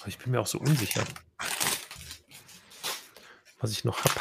Aber 0.00 0.08
ich 0.08 0.18
bin 0.18 0.32
mir 0.32 0.40
auch 0.40 0.46
so 0.46 0.58
unsicher, 0.58 1.04
was 3.60 3.70
ich 3.72 3.84
noch 3.84 4.02
habe. 4.02 4.20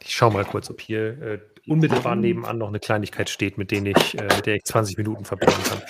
Ich 0.00 0.14
schaue 0.14 0.32
mal 0.32 0.44
kurz, 0.44 0.70
ob 0.70 0.80
hier 0.80 1.22
äh, 1.22 1.40
unmittelbar 1.66 2.16
nebenan 2.16 2.58
noch 2.58 2.68
eine 2.68 2.80
Kleinigkeit 2.80 3.28
steht, 3.28 3.58
mit, 3.58 3.70
denen 3.70 3.86
ich, 3.86 4.18
äh, 4.18 4.24
mit 4.24 4.46
der 4.46 4.56
ich 4.56 4.64
20 4.64 4.96
Minuten 4.96 5.24
verbringen 5.24 5.62
kann. 5.64 5.82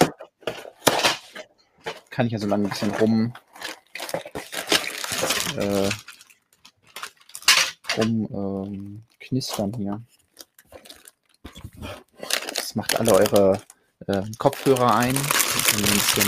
Kann 2.11 2.27
ich 2.27 2.33
ja 2.33 2.39
so 2.39 2.47
lange 2.47 2.65
ein 2.65 2.71
bisschen 2.71 2.91
rum. 2.97 3.35
Äh, 5.57 5.89
rum 7.97 8.29
ähm, 8.33 9.03
knistern 9.19 9.73
hier. 9.75 10.03
Das 12.49 12.75
macht 12.75 12.99
alle 12.99 13.12
eure 13.12 13.61
äh, 14.07 14.23
Kopfhörer 14.39 14.95
ein. 14.97 15.17
Ein 15.17 15.83
bisschen 15.83 16.25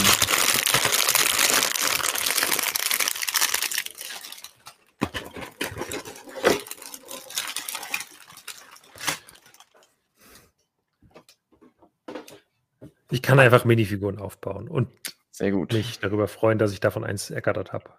Ich 13.12 13.20
kann 13.20 13.38
einfach 13.38 13.66
Minifiguren 13.66 14.18
aufbauen 14.18 14.68
und 14.68 14.88
sehr 15.30 15.50
gut. 15.50 15.72
mich 15.72 16.00
darüber 16.00 16.28
freuen, 16.28 16.58
dass 16.58 16.72
ich 16.72 16.80
davon 16.80 17.04
eins 17.04 17.30
ergattert 17.30 17.74
habe. 17.74 17.90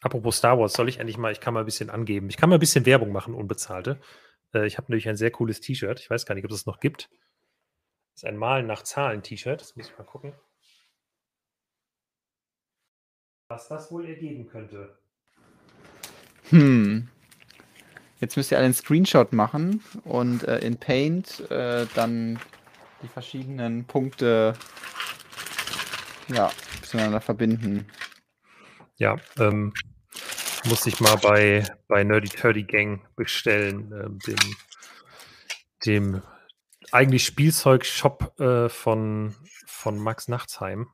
Apropos 0.00 0.36
Star 0.36 0.58
Wars, 0.58 0.74
soll 0.74 0.88
ich 0.88 0.98
endlich 0.98 1.18
mal, 1.18 1.32
ich 1.32 1.40
kann 1.40 1.54
mal 1.54 1.60
ein 1.60 1.66
bisschen 1.66 1.90
angeben. 1.90 2.28
Ich 2.28 2.36
kann 2.36 2.48
mal 2.48 2.56
ein 2.56 2.60
bisschen 2.60 2.86
Werbung 2.86 3.10
machen, 3.10 3.34
unbezahlte. 3.34 4.00
Äh, 4.54 4.66
ich 4.66 4.78
habe 4.78 4.90
nämlich 4.90 5.08
ein 5.08 5.16
sehr 5.16 5.30
cooles 5.30 5.60
T-Shirt. 5.60 6.00
Ich 6.00 6.10
weiß 6.10 6.24
gar 6.24 6.34
nicht, 6.34 6.44
ob 6.44 6.50
es 6.50 6.58
das 6.58 6.66
noch 6.66 6.80
gibt. 6.80 7.10
Das 8.14 8.22
ist 8.22 8.24
ein 8.24 8.36
Malen 8.36 8.66
nach 8.66 8.82
Zahlen-T-Shirt. 8.82 9.60
Das 9.60 9.76
muss 9.76 9.88
ich 9.88 9.98
mal 9.98 10.04
gucken. 10.04 10.34
Was 13.48 13.68
das 13.68 13.90
wohl 13.90 14.06
ergeben 14.06 14.46
könnte. 14.46 14.98
Hm. 16.50 17.08
Jetzt 18.20 18.36
müsst 18.36 18.50
ihr 18.50 18.58
einen 18.58 18.74
Screenshot 18.74 19.32
machen 19.32 19.82
und 20.04 20.42
äh, 20.44 20.58
in 20.58 20.76
Paint 20.76 21.48
äh, 21.50 21.86
dann 21.94 22.38
die 23.02 23.08
verschiedenen 23.08 23.84
Punkte 23.84 24.54
ja, 26.28 26.50
miteinander 26.82 27.20
verbinden. 27.20 27.86
Ja, 28.96 29.16
ähm, 29.38 29.72
muss 30.64 30.86
ich 30.86 31.00
mal 31.00 31.16
bei, 31.16 31.64
bei 31.86 32.04
Nerdy 32.04 32.28
Turdy 32.28 32.64
Gang 32.64 33.00
bestellen, 33.16 33.92
ähm, 33.92 34.18
dem, 34.26 34.56
dem 35.86 36.22
eigentlich 36.92 37.24
Spielzeug-Shop 37.24 38.40
äh, 38.40 38.68
von, 38.68 39.34
von 39.66 39.98
Max 39.98 40.28
Nachtsheim. 40.28 40.88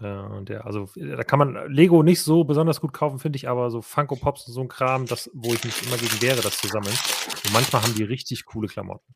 Äh, 0.00 0.42
der, 0.44 0.66
also 0.66 0.88
da 0.96 1.22
kann 1.24 1.38
man 1.38 1.72
Lego 1.72 2.02
nicht 2.02 2.22
so 2.22 2.44
besonders 2.44 2.80
gut 2.80 2.92
kaufen, 2.92 3.18
finde 3.18 3.36
ich, 3.36 3.48
aber 3.48 3.70
so 3.70 3.82
Funko 3.82 4.16
Pops 4.16 4.46
und 4.46 4.54
so 4.54 4.60
ein 4.60 4.68
Kram, 4.68 5.06
das, 5.06 5.30
wo 5.34 5.54
ich 5.54 5.64
mich 5.64 5.86
immer 5.86 5.96
gegen 5.96 6.20
wäre, 6.20 6.40
das 6.40 6.58
zu 6.58 6.68
sammeln. 6.68 6.96
Und 7.44 7.52
manchmal 7.52 7.82
haben 7.82 7.94
die 7.94 8.04
richtig 8.04 8.44
coole 8.44 8.68
Klamotten. 8.68 9.14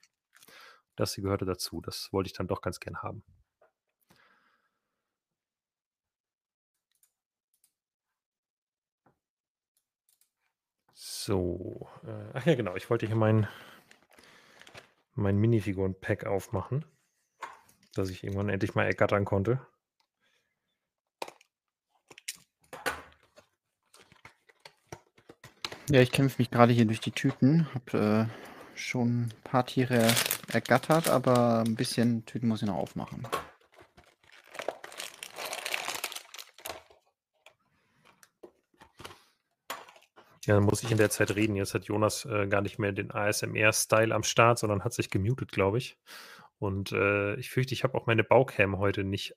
Das 0.97 1.15
hier 1.15 1.25
gehörte 1.25 1.45
dazu. 1.45 1.81
Das 1.81 2.09
wollte 2.13 2.29
ich 2.29 2.35
dann 2.35 2.49
doch 2.49 2.61
ganz 2.61 2.81
gern 2.81 3.03
haben. 3.03 3.23
So, 11.29 11.87
äh, 12.07 12.31
ach 12.33 12.47
ja, 12.47 12.55
genau. 12.55 12.75
Ich 12.75 12.89
wollte 12.89 13.07
hier 13.07 13.15
mein, 13.15 13.47
mein 15.15 15.37
Minifiguren-Pack 15.37 16.25
aufmachen, 16.25 16.87
das 17.93 18.09
ich 18.09 18.25
irgendwann 18.25 18.49
endlich 18.49 18.75
mal 18.75 18.87
ergattern 18.87 19.27
konnte. 19.27 19.61
Ja, 25.91 26.01
ich 26.01 26.13
kämpfe 26.13 26.37
mich 26.39 26.51
gerade 26.51 26.73
hier 26.73 26.87
durch 26.87 27.01
die 27.01 27.13
Tüten. 27.13 27.67
Hab 27.75 27.93
äh, 27.93 28.25
schon 28.75 29.25
ein 29.25 29.33
paar 29.45 29.67
Tiere 29.67 30.11
ergattert, 30.51 31.11
aber 31.11 31.63
ein 31.67 31.75
bisschen 31.75 32.25
Tüten 32.25 32.49
muss 32.49 32.63
ich 32.63 32.69
noch 32.69 32.77
aufmachen. 32.77 33.29
Ja, 40.49 40.55
dann 40.55 40.65
muss 40.65 40.83
ich 40.83 40.91
in 40.91 40.97
der 40.97 41.11
Zeit 41.11 41.37
reden. 41.37 41.57
Jetzt 41.57 41.75
hat 41.75 41.85
Jonas 41.85 42.25
äh, 42.25 42.47
gar 42.47 42.63
nicht 42.63 42.79
mehr 42.79 42.93
den 42.93 43.11
ASMR-Style 43.11 44.15
am 44.15 44.23
Start, 44.23 44.59
sondern 44.59 44.83
hat 44.83 44.95
sich 44.95 45.11
gemutet, 45.11 45.53
glaube 45.53 45.77
ich. 45.77 45.99
Und 46.59 46.91
äh, 46.93 47.35
ich 47.35 47.51
fürchte, 47.51 47.75
ich 47.75 47.85
habe 47.85 47.99
auch 47.99 48.07
meine 48.07 48.25
Baucam 48.25 48.79
heute 48.79 49.05
nicht 49.05 49.37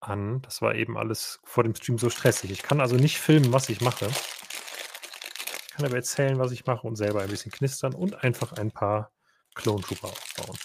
an. 0.00 0.42
Das 0.42 0.60
war 0.60 0.74
eben 0.74 0.98
alles 0.98 1.40
vor 1.44 1.64
dem 1.64 1.74
Stream 1.74 1.96
so 1.96 2.10
stressig. 2.10 2.50
Ich 2.50 2.62
kann 2.62 2.82
also 2.82 2.96
nicht 2.96 3.18
filmen, 3.18 3.54
was 3.54 3.70
ich 3.70 3.80
mache. 3.80 4.08
Ich 4.08 5.70
kann 5.76 5.86
aber 5.86 5.96
erzählen, 5.96 6.38
was 6.38 6.52
ich 6.52 6.66
mache 6.66 6.86
und 6.86 6.96
selber 6.96 7.22
ein 7.22 7.30
bisschen 7.30 7.52
knistern 7.52 7.94
und 7.94 8.22
einfach 8.22 8.52
ein 8.52 8.70
paar 8.70 9.12
Clone 9.54 9.80
Trooper 9.80 10.08
aufbauen. 10.08 10.58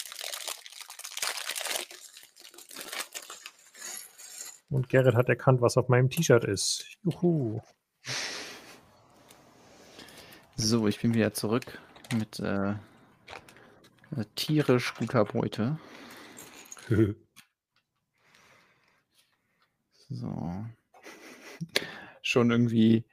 Und 4.70 4.90
Gerrit 4.90 5.16
hat 5.16 5.30
erkannt, 5.30 5.62
was 5.62 5.78
auf 5.78 5.88
meinem 5.88 6.10
T-Shirt 6.10 6.44
ist. 6.44 6.86
Juhu. 7.02 7.62
So, 10.58 10.88
ich 10.88 11.02
bin 11.02 11.14
wieder 11.14 11.34
zurück 11.34 11.80
mit 12.18 12.40
äh, 12.40 12.72
äh, 12.72 14.26
tierisch 14.36 14.94
guter 14.96 15.26
Beute. 15.26 15.78
So. 20.08 20.54
Schon 22.22 22.52
irgendwie 22.52 23.06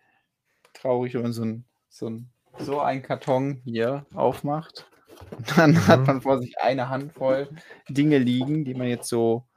traurig, 0.74 1.14
wenn 1.14 1.22
man 1.22 1.32
so 1.32 1.42
ein, 1.42 1.64
so 1.88 2.10
ein, 2.10 2.30
so 2.58 2.80
ein 2.80 3.02
Karton 3.02 3.62
hier 3.64 4.04
aufmacht. 4.14 4.90
Und 5.30 5.56
dann 5.56 5.70
mhm. 5.70 5.86
hat 5.86 6.06
man 6.06 6.20
vor 6.20 6.38
sich 6.38 6.58
eine 6.60 6.90
Handvoll 6.90 7.48
Dinge 7.88 8.18
liegen, 8.18 8.66
die 8.66 8.74
man 8.74 8.88
jetzt 8.88 9.08
so 9.08 9.48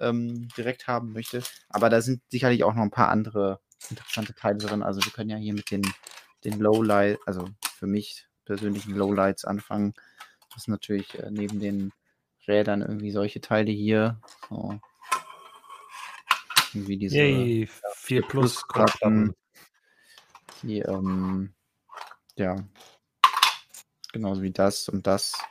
ähm, 0.00 0.48
direkt 0.56 0.86
haben 0.86 1.12
möchte. 1.12 1.42
Aber 1.68 1.90
da 1.90 2.00
sind 2.00 2.22
sicherlich 2.30 2.64
auch 2.64 2.74
noch 2.74 2.82
ein 2.82 2.90
paar 2.90 3.10
andere 3.10 3.60
interessante 3.90 4.34
Teile 4.34 4.58
drin. 4.58 4.82
Also 4.82 5.04
wir 5.04 5.12
können 5.12 5.30
ja 5.30 5.36
hier 5.36 5.54
mit 5.54 5.70
den, 5.70 5.82
den 6.44 6.58
Lowlights, 6.58 7.20
also 7.26 7.48
für 7.76 7.86
mich 7.86 8.26
persönlichen 8.44 8.94
Lowlights 8.94 9.44
anfangen. 9.44 9.94
Das 10.48 10.62
ist 10.62 10.68
natürlich 10.68 11.18
äh, 11.18 11.30
neben 11.30 11.60
den 11.60 11.92
Rädern 12.46 12.82
irgendwie 12.82 13.12
solche 13.12 13.40
Teile 13.40 13.70
hier. 13.70 14.20
So. 14.48 14.80
Irgendwie 16.74 16.96
diese 16.96 17.16
Yay, 17.16 17.68
4 17.94 18.22
Plus 18.22 18.64
Platten. 18.68 19.34
Die, 20.62 20.80
ähm, 20.80 21.54
ja, 22.36 22.56
genauso 24.12 24.42
wie 24.42 24.52
das 24.52 24.88
und 24.88 25.06
das. 25.06 25.42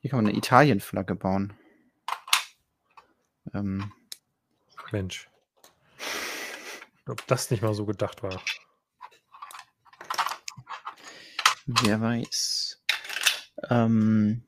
Hier 0.00 0.10
kann 0.10 0.18
man 0.18 0.28
eine 0.28 0.38
Italien-Flagge 0.38 1.14
bauen. 1.14 1.52
Ähm, 3.52 3.92
Mensch. 4.92 5.28
Ob 7.06 7.26
das 7.26 7.50
nicht 7.50 7.62
mal 7.62 7.74
so 7.74 7.86
gedacht 7.86 8.22
war. 8.22 8.40
Wer 11.82 12.00
weiß. 12.00 12.82
Ähm, 13.68 14.42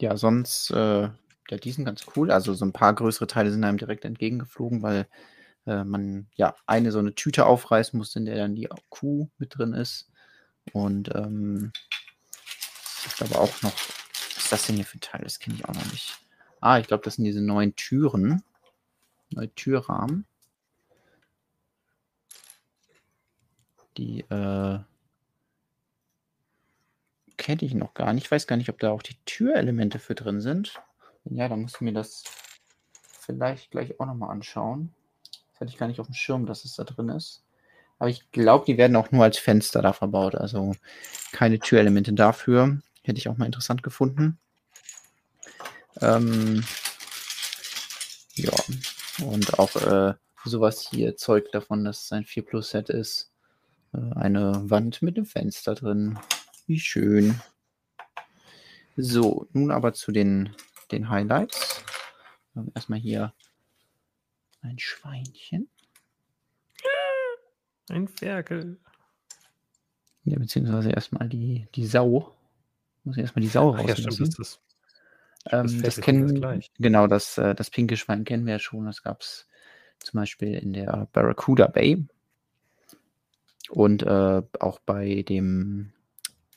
ja, 0.00 0.16
sonst, 0.16 0.70
äh, 0.70 1.02
ja, 1.02 1.56
die 1.62 1.70
sind 1.72 1.84
ganz 1.84 2.06
cool. 2.16 2.30
Also 2.30 2.54
so 2.54 2.64
ein 2.64 2.72
paar 2.72 2.94
größere 2.94 3.26
Teile 3.26 3.50
sind 3.50 3.64
einem 3.64 3.78
direkt 3.78 4.04
entgegengeflogen, 4.04 4.82
weil 4.82 5.06
äh, 5.66 5.84
man 5.84 6.28
ja 6.34 6.54
eine 6.66 6.90
so 6.90 6.98
eine 6.98 7.14
Tüte 7.14 7.46
aufreißen 7.46 7.98
muss, 7.98 8.16
in 8.16 8.24
der 8.24 8.36
dann 8.36 8.54
die 8.54 8.68
Kuh 8.88 9.28
mit 9.38 9.58
drin 9.58 9.74
ist. 9.74 10.10
Und 10.72 11.14
ähm, 11.14 11.72
ich 13.06 13.16
glaube 13.16 13.38
auch 13.38 13.62
noch, 13.62 13.72
was 13.72 14.36
ist 14.38 14.52
das 14.52 14.66
denn 14.66 14.76
hier 14.76 14.86
für 14.86 14.98
ein 14.98 15.00
Teil? 15.00 15.22
Das 15.24 15.38
kenne 15.38 15.56
ich 15.56 15.64
auch 15.66 15.74
noch 15.74 15.92
nicht. 15.92 16.18
Ah, 16.60 16.78
ich 16.78 16.86
glaube, 16.86 17.04
das 17.04 17.16
sind 17.16 17.24
diese 17.24 17.42
neuen 17.42 17.76
Türen. 17.76 18.42
Neue 19.30 19.52
Türrahmen. 19.54 20.26
Die 23.98 24.20
äh, 24.20 24.78
kenne 27.36 27.62
ich 27.62 27.74
noch 27.74 27.94
gar 27.94 28.12
nicht. 28.12 28.24
Ich 28.24 28.30
weiß 28.30 28.46
gar 28.46 28.56
nicht, 28.56 28.68
ob 28.68 28.78
da 28.78 28.90
auch 28.90 29.02
die 29.02 29.16
Türelemente 29.24 29.98
für 29.98 30.14
drin 30.14 30.40
sind. 30.40 30.80
Ja, 31.24 31.48
dann 31.48 31.62
muss 31.62 31.74
ich 31.74 31.80
mir 31.80 31.92
das 31.92 32.24
vielleicht 33.20 33.70
gleich 33.70 33.98
auch 34.00 34.06
nochmal 34.06 34.30
anschauen. 34.30 34.94
Das 35.52 35.60
hatte 35.60 35.70
ich 35.70 35.78
gar 35.78 35.86
nicht 35.86 36.00
auf 36.00 36.06
dem 36.06 36.14
Schirm, 36.14 36.46
dass 36.46 36.64
es 36.64 36.74
da 36.74 36.84
drin 36.84 37.08
ist. 37.08 37.44
Aber 37.98 38.10
ich 38.10 38.30
glaube, 38.32 38.64
die 38.66 38.78
werden 38.78 38.96
auch 38.96 39.12
nur 39.12 39.22
als 39.22 39.38
Fenster 39.38 39.80
da 39.80 39.92
verbaut. 39.92 40.34
Also 40.34 40.74
keine 41.30 41.60
Türelemente 41.60 42.12
dafür. 42.12 42.80
Hätte 43.04 43.18
ich 43.18 43.28
auch 43.28 43.36
mal 43.36 43.46
interessant 43.46 43.82
gefunden. 43.82 44.38
Ähm, 46.00 46.64
ja, 48.34 48.52
und 49.24 49.58
auch 49.58 49.76
äh, 49.76 50.14
sowas 50.44 50.88
hier 50.90 51.16
zeugt 51.16 51.54
davon, 51.54 51.84
dass 51.84 52.04
es 52.04 52.12
ein 52.12 52.24
4 52.24 52.44
Plus 52.44 52.70
Set 52.70 52.88
ist. 52.88 53.30
Äh, 53.92 53.98
eine 54.16 54.68
Wand 54.70 55.02
mit 55.02 55.16
einem 55.16 55.26
Fenster 55.26 55.74
drin. 55.74 56.18
Wie 56.66 56.78
schön. 56.78 57.40
So, 58.96 59.48
nun 59.52 59.70
aber 59.70 59.92
zu 59.92 60.12
den, 60.12 60.54
den 60.90 61.08
Highlights. 61.08 61.84
Erstmal 62.74 62.98
hier 62.98 63.32
ein 64.60 64.78
Schweinchen. 64.78 65.68
Ein 67.88 68.08
Ferkel. 68.08 68.78
Ja, 70.24 70.38
beziehungsweise 70.38 70.90
erstmal 70.90 71.28
die, 71.28 71.66
die 71.74 71.86
Sau. 71.86 72.34
Muss 73.04 73.16
ich 73.16 73.22
erstmal 73.22 73.42
die 73.42 73.48
Sau 73.48 73.70
raus. 73.70 73.88
Ja, 73.88 73.96
stimmt, 73.96 74.20
das, 74.20 74.36
das, 74.36 74.60
ähm, 75.50 75.82
das 75.82 76.00
kennen 76.00 76.40
das 76.40 76.70
genau 76.78 77.06
das, 77.08 77.38
äh, 77.38 77.54
das 77.54 77.70
pinke 77.70 77.96
Schwein 77.96 78.24
kennen 78.24 78.46
wir 78.46 78.54
ja 78.54 78.58
schon. 78.58 78.86
Das 78.86 79.02
gab 79.02 79.22
es 79.22 79.48
zum 79.98 80.20
Beispiel 80.20 80.54
in 80.54 80.72
der 80.72 81.08
Barracuda 81.12 81.66
Bay. 81.66 82.06
Und 83.70 84.02
äh, 84.02 84.42
auch 84.60 84.78
bei 84.80 85.22
dem, 85.22 85.92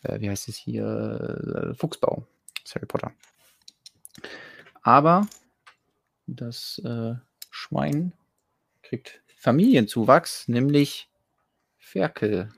äh, 0.09 0.19
wie 0.21 0.29
heißt 0.29 0.47
es 0.47 0.57
hier, 0.57 1.71
äh, 1.71 1.75
Fuchsbau, 1.75 2.25
Harry 2.73 2.85
Potter. 2.85 3.11
Aber 4.81 5.27
das 6.27 6.79
äh, 6.79 7.15
Schwein 7.49 8.13
kriegt 8.81 9.21
Familienzuwachs, 9.37 10.47
nämlich 10.47 11.09
Ferkel. 11.77 12.51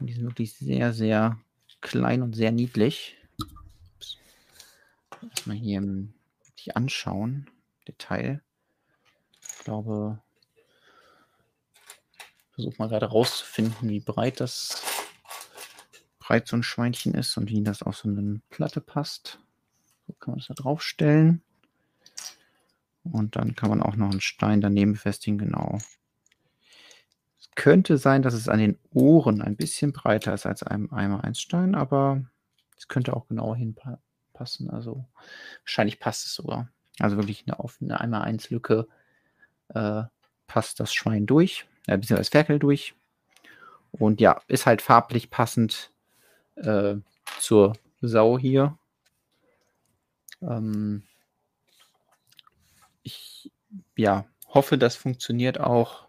Die 0.00 0.12
sind 0.12 0.24
wirklich 0.24 0.54
sehr, 0.54 0.92
sehr 0.92 1.38
klein 1.80 2.22
und 2.22 2.34
sehr 2.34 2.52
niedlich. 2.52 3.16
Erstmal 5.30 5.56
hier 5.56 5.82
die 6.58 6.76
anschauen. 6.76 7.50
Detail. 7.86 8.42
Ich 9.40 9.64
glaube, 9.64 10.20
versuche 12.52 12.76
mal 12.78 12.88
gerade 12.88 13.06
rauszufinden, 13.06 13.88
wie 13.88 14.00
breit 14.00 14.40
das 14.40 14.82
breit 16.28 16.46
so 16.46 16.56
ein 16.56 16.62
Schweinchen 16.62 17.14
ist 17.14 17.38
und 17.38 17.48
wie 17.48 17.62
das 17.62 17.82
auf 17.82 17.96
so 17.96 18.06
eine 18.06 18.42
Platte 18.50 18.82
passt. 18.82 19.38
So 20.06 20.12
kann 20.14 20.32
man 20.32 20.38
das 20.38 20.48
da 20.48 20.54
draufstellen. 20.54 21.40
Und 23.02 23.36
dann 23.36 23.54
kann 23.54 23.70
man 23.70 23.82
auch 23.82 23.96
noch 23.96 24.10
einen 24.10 24.20
Stein 24.20 24.60
daneben 24.60 24.92
befestigen, 24.92 25.38
genau. 25.38 25.78
Es 27.40 27.50
könnte 27.54 27.96
sein, 27.96 28.20
dass 28.20 28.34
es 28.34 28.46
an 28.46 28.58
den 28.58 28.78
Ohren 28.92 29.40
ein 29.40 29.56
bisschen 29.56 29.94
breiter 29.94 30.34
ist 30.34 30.44
als 30.44 30.62
einem 30.62 30.92
Eimer 30.92 31.24
1 31.24 31.40
Stein, 31.40 31.74
aber 31.74 32.22
es 32.76 32.88
könnte 32.88 33.16
auch 33.16 33.26
genauer 33.28 33.56
hinpassen. 33.56 34.68
Also 34.68 35.06
wahrscheinlich 35.62 35.98
passt 35.98 36.26
es 36.26 36.34
sogar. 36.34 36.68
Also 36.98 37.16
wirklich 37.16 37.44
eine 37.46 37.58
offene 37.58 37.98
Eimer 37.98 38.20
1 38.20 38.50
Lücke 38.50 38.86
äh, 39.68 40.02
passt 40.46 40.78
das 40.78 40.92
Schwein 40.92 41.24
durch 41.24 41.66
äh, 41.86 41.96
beziehungsweise 41.96 42.20
das 42.20 42.28
Ferkel 42.28 42.58
durch. 42.58 42.94
Und 43.92 44.20
ja, 44.20 44.42
ist 44.46 44.66
halt 44.66 44.82
farblich 44.82 45.30
passend 45.30 45.90
äh, 46.62 46.96
zur 47.40 47.74
Sau 48.00 48.38
hier. 48.38 48.78
Ähm, 50.40 51.02
ich 53.02 53.50
ja, 53.96 54.26
hoffe, 54.48 54.78
das 54.78 54.96
funktioniert 54.96 55.58
auch. 55.60 56.08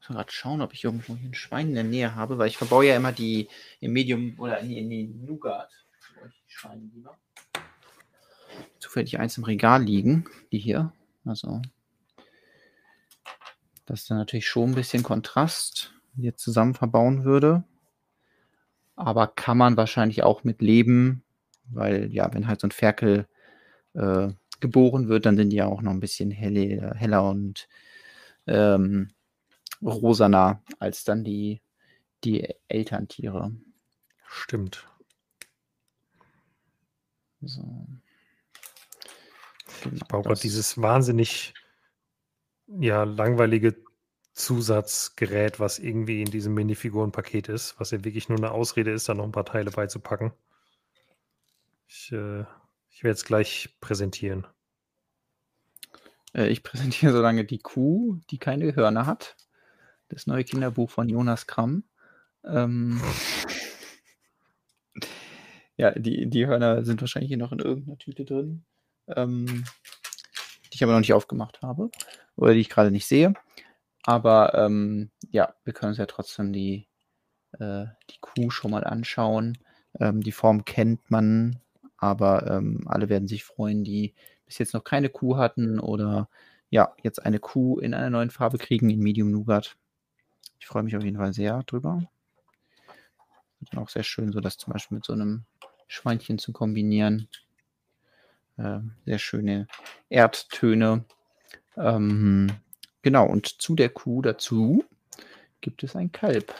Ich 0.00 0.08
muss 0.08 0.16
gerade 0.16 0.32
schauen, 0.32 0.62
ob 0.62 0.72
ich 0.72 0.84
irgendwo 0.84 1.12
ein 1.12 1.34
Schwein 1.34 1.68
in 1.68 1.74
der 1.74 1.84
Nähe 1.84 2.14
habe, 2.14 2.38
weil 2.38 2.48
ich 2.48 2.56
verbaue 2.56 2.86
ja 2.86 2.96
immer 2.96 3.12
die 3.12 3.48
im 3.80 3.92
Medium 3.92 4.34
oder 4.38 4.60
in, 4.60 4.70
in 4.70 4.90
die 4.90 5.04
Nougat. 5.04 5.70
Die 6.24 6.52
Schweine 6.52 6.82
lieber. 6.94 7.18
Zufällig 8.78 9.18
eins 9.18 9.36
im 9.36 9.44
Regal 9.44 9.82
liegen, 9.82 10.24
die 10.52 10.58
hier. 10.58 10.92
Also 11.24 11.60
das 13.86 14.00
ist 14.02 14.10
dann 14.10 14.18
natürlich 14.18 14.46
schon 14.46 14.70
ein 14.70 14.74
bisschen 14.74 15.02
Kontrast, 15.02 15.94
hier 16.14 16.36
zusammen 16.36 16.74
verbauen 16.74 17.24
würde. 17.24 17.64
Aber 18.98 19.28
kann 19.28 19.56
man 19.56 19.76
wahrscheinlich 19.76 20.24
auch 20.24 20.42
mit 20.42 20.60
leben, 20.60 21.22
weil 21.70 22.12
ja, 22.12 22.34
wenn 22.34 22.48
halt 22.48 22.60
so 22.60 22.66
ein 22.66 22.72
Ferkel 22.72 23.28
äh, 23.94 24.28
geboren 24.58 25.08
wird, 25.08 25.24
dann 25.24 25.36
sind 25.36 25.50
die 25.50 25.56
ja 25.56 25.66
auch 25.66 25.82
noch 25.82 25.92
ein 25.92 26.00
bisschen 26.00 26.32
helle, 26.32 26.94
heller 26.96 27.28
und 27.28 27.68
ähm, 28.48 29.10
rosaner 29.80 30.64
als 30.80 31.04
dann 31.04 31.22
die, 31.22 31.62
die 32.24 32.52
Elterntiere. 32.66 33.52
Stimmt. 34.26 34.84
So. 37.40 37.86
Genau, 39.84 39.94
ich 39.94 40.04
baue 40.06 40.22
gerade 40.24 40.40
dieses 40.40 40.82
wahnsinnig 40.82 41.54
ja, 42.66 43.04
langweilige 43.04 43.76
Zusatzgerät, 44.38 45.58
was 45.58 45.80
irgendwie 45.80 46.22
in 46.22 46.30
diesem 46.30 46.54
Minifigurenpaket 46.54 47.48
ist, 47.48 47.78
was 47.80 47.90
ja 47.90 48.04
wirklich 48.04 48.28
nur 48.28 48.38
eine 48.38 48.52
Ausrede 48.52 48.92
ist, 48.92 49.08
da 49.08 49.14
noch 49.14 49.24
ein 49.24 49.32
paar 49.32 49.44
Teile 49.44 49.72
beizupacken. 49.72 50.32
Ich, 51.88 52.12
äh, 52.12 52.44
ich 52.88 53.02
werde 53.02 53.14
es 53.14 53.24
gleich 53.24 53.76
präsentieren. 53.80 54.46
Äh, 56.34 56.48
ich 56.48 56.62
präsentiere 56.62 57.12
so 57.12 57.20
lange 57.20 57.44
die 57.44 57.58
Kuh, 57.58 58.20
die 58.30 58.38
keine 58.38 58.76
Hörner 58.76 59.06
hat. 59.06 59.36
Das 60.08 60.28
neue 60.28 60.44
Kinderbuch 60.44 60.88
von 60.88 61.08
Jonas 61.08 61.48
Kramm. 61.48 61.82
Ähm, 62.44 63.00
ja, 65.76 65.90
die, 65.90 66.30
die 66.30 66.46
Hörner 66.46 66.84
sind 66.84 67.00
wahrscheinlich 67.00 67.28
hier 67.28 67.38
noch 67.38 67.50
in 67.50 67.58
irgendeiner 67.58 67.98
Tüte 67.98 68.24
drin, 68.24 68.62
ähm, 69.08 69.64
die 70.66 70.76
ich 70.76 70.84
aber 70.84 70.92
noch 70.92 71.00
nicht 71.00 71.12
aufgemacht 71.12 71.60
habe 71.60 71.90
oder 72.36 72.54
die 72.54 72.60
ich 72.60 72.70
gerade 72.70 72.92
nicht 72.92 73.06
sehe. 73.06 73.34
Aber 74.08 74.54
ähm, 74.54 75.10
ja, 75.32 75.54
wir 75.64 75.74
können 75.74 75.90
uns 75.90 75.98
ja 75.98 76.06
trotzdem 76.06 76.54
die, 76.54 76.88
äh, 77.58 77.84
die 78.08 78.18
Kuh 78.22 78.48
schon 78.48 78.70
mal 78.70 78.82
anschauen. 78.82 79.58
Ähm, 80.00 80.22
die 80.22 80.32
Form 80.32 80.64
kennt 80.64 81.10
man, 81.10 81.60
aber 81.98 82.46
ähm, 82.46 82.84
alle 82.86 83.10
werden 83.10 83.28
sich 83.28 83.44
freuen, 83.44 83.84
die 83.84 84.14
bis 84.46 84.56
jetzt 84.56 84.72
noch 84.72 84.82
keine 84.82 85.10
Kuh 85.10 85.36
hatten 85.36 85.78
oder 85.78 86.30
ja, 86.70 86.94
jetzt 87.02 87.22
eine 87.22 87.38
Kuh 87.38 87.80
in 87.80 87.92
einer 87.92 88.08
neuen 88.08 88.30
Farbe 88.30 88.56
kriegen, 88.56 88.88
in 88.88 89.00
Medium 89.00 89.30
Nougat. 89.30 89.76
Ich 90.58 90.66
freue 90.66 90.84
mich 90.84 90.96
auf 90.96 91.04
jeden 91.04 91.18
Fall 91.18 91.34
sehr 91.34 91.62
drüber. 91.64 92.02
Dann 93.60 93.82
auch 93.82 93.90
sehr 93.90 94.04
schön, 94.04 94.32
so 94.32 94.40
das 94.40 94.56
zum 94.56 94.72
Beispiel 94.72 94.96
mit 94.96 95.04
so 95.04 95.12
einem 95.12 95.44
Schweinchen 95.86 96.38
zu 96.38 96.54
kombinieren. 96.54 97.28
Äh, 98.56 98.78
sehr 99.04 99.18
schöne 99.18 99.66
Erdtöne. 100.08 101.04
Ähm, 101.76 102.50
genau, 103.08 103.26
und 103.26 103.46
zu 103.46 103.74
der 103.74 103.88
Kuh 103.88 104.20
dazu 104.20 104.84
gibt 105.62 105.82
es 105.82 105.96
ein 105.96 106.12
Kalb. 106.12 106.54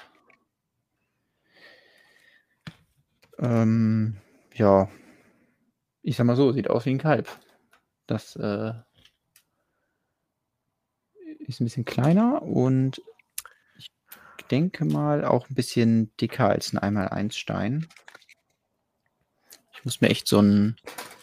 Ähm, 3.39 4.17
ja, 4.55 4.89
ich 6.01 6.17
sag 6.17 6.25
mal 6.25 6.37
so, 6.37 6.51
sieht 6.53 6.71
aus 6.71 6.87
wie 6.87 6.91
ein 6.93 6.99
Kalb. 6.99 7.29
Das 8.07 8.35
äh, 8.37 8.73
ist 11.41 11.61
ein 11.61 11.65
bisschen 11.65 11.85
kleiner 11.85 12.41
und 12.41 13.03
ich 13.77 13.91
denke 14.51 14.87
mal 14.87 15.27
auch 15.27 15.51
ein 15.51 15.55
bisschen 15.55 16.17
dicker 16.17 16.49
als 16.49 16.73
ein 16.73 16.79
1x1 16.79 17.33
Stein. 17.33 17.89
Ich 19.75 19.85
muss 19.85 20.01
mir 20.01 20.09
echt 20.09 20.27
so 20.27 20.41
ein 20.41 20.77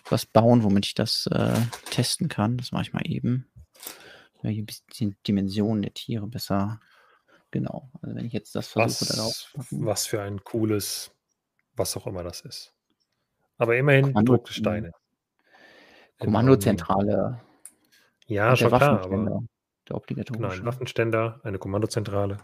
was 0.07 0.27
bauen, 0.27 0.61
womit 0.61 0.85
ich 0.85 0.93
das 0.93 1.25
äh, 1.31 1.59
testen 1.89 2.29
kann. 2.29 2.57
Das 2.57 2.71
mache 2.71 2.83
ich 2.83 2.93
mal 2.93 3.01
eben. 3.05 3.47
Ja, 4.45 4.51
hier 4.51 4.61
ein 4.61 4.67
bisschen 4.67 5.11
die 5.11 5.23
Dimensionen 5.25 5.81
der 5.81 5.93
Tiere 5.93 6.27
besser. 6.27 6.79
Genau. 7.49 7.89
Also 8.01 8.15
wenn 8.15 8.25
ich 8.25 8.33
jetzt 8.33 8.53
das 8.55 8.67
versuche, 8.67 9.17
was, 9.17 9.49
was 9.71 10.05
für 10.05 10.21
ein 10.21 10.43
cooles, 10.43 11.11
was 11.75 11.97
auch 11.97 12.05
immer 12.05 12.23
das 12.23 12.41
ist. 12.41 12.75
Aber 13.57 13.75
immerhin 13.75 14.05
Kommando, 14.05 14.33
bedruckte 14.33 14.53
Steine. 14.53 14.91
Kommandozentrale. 16.19 17.41
Ja, 18.27 18.55
schon 18.55 18.67
klar, 18.67 19.01
aber 19.01 19.09
der 19.09 19.17
genau, 19.17 19.43
obligatorische. 19.89 20.61
ein 20.61 20.65
Waffenständer, 20.65 21.41
eine 21.43 21.57
Kommandozentrale 21.57 22.37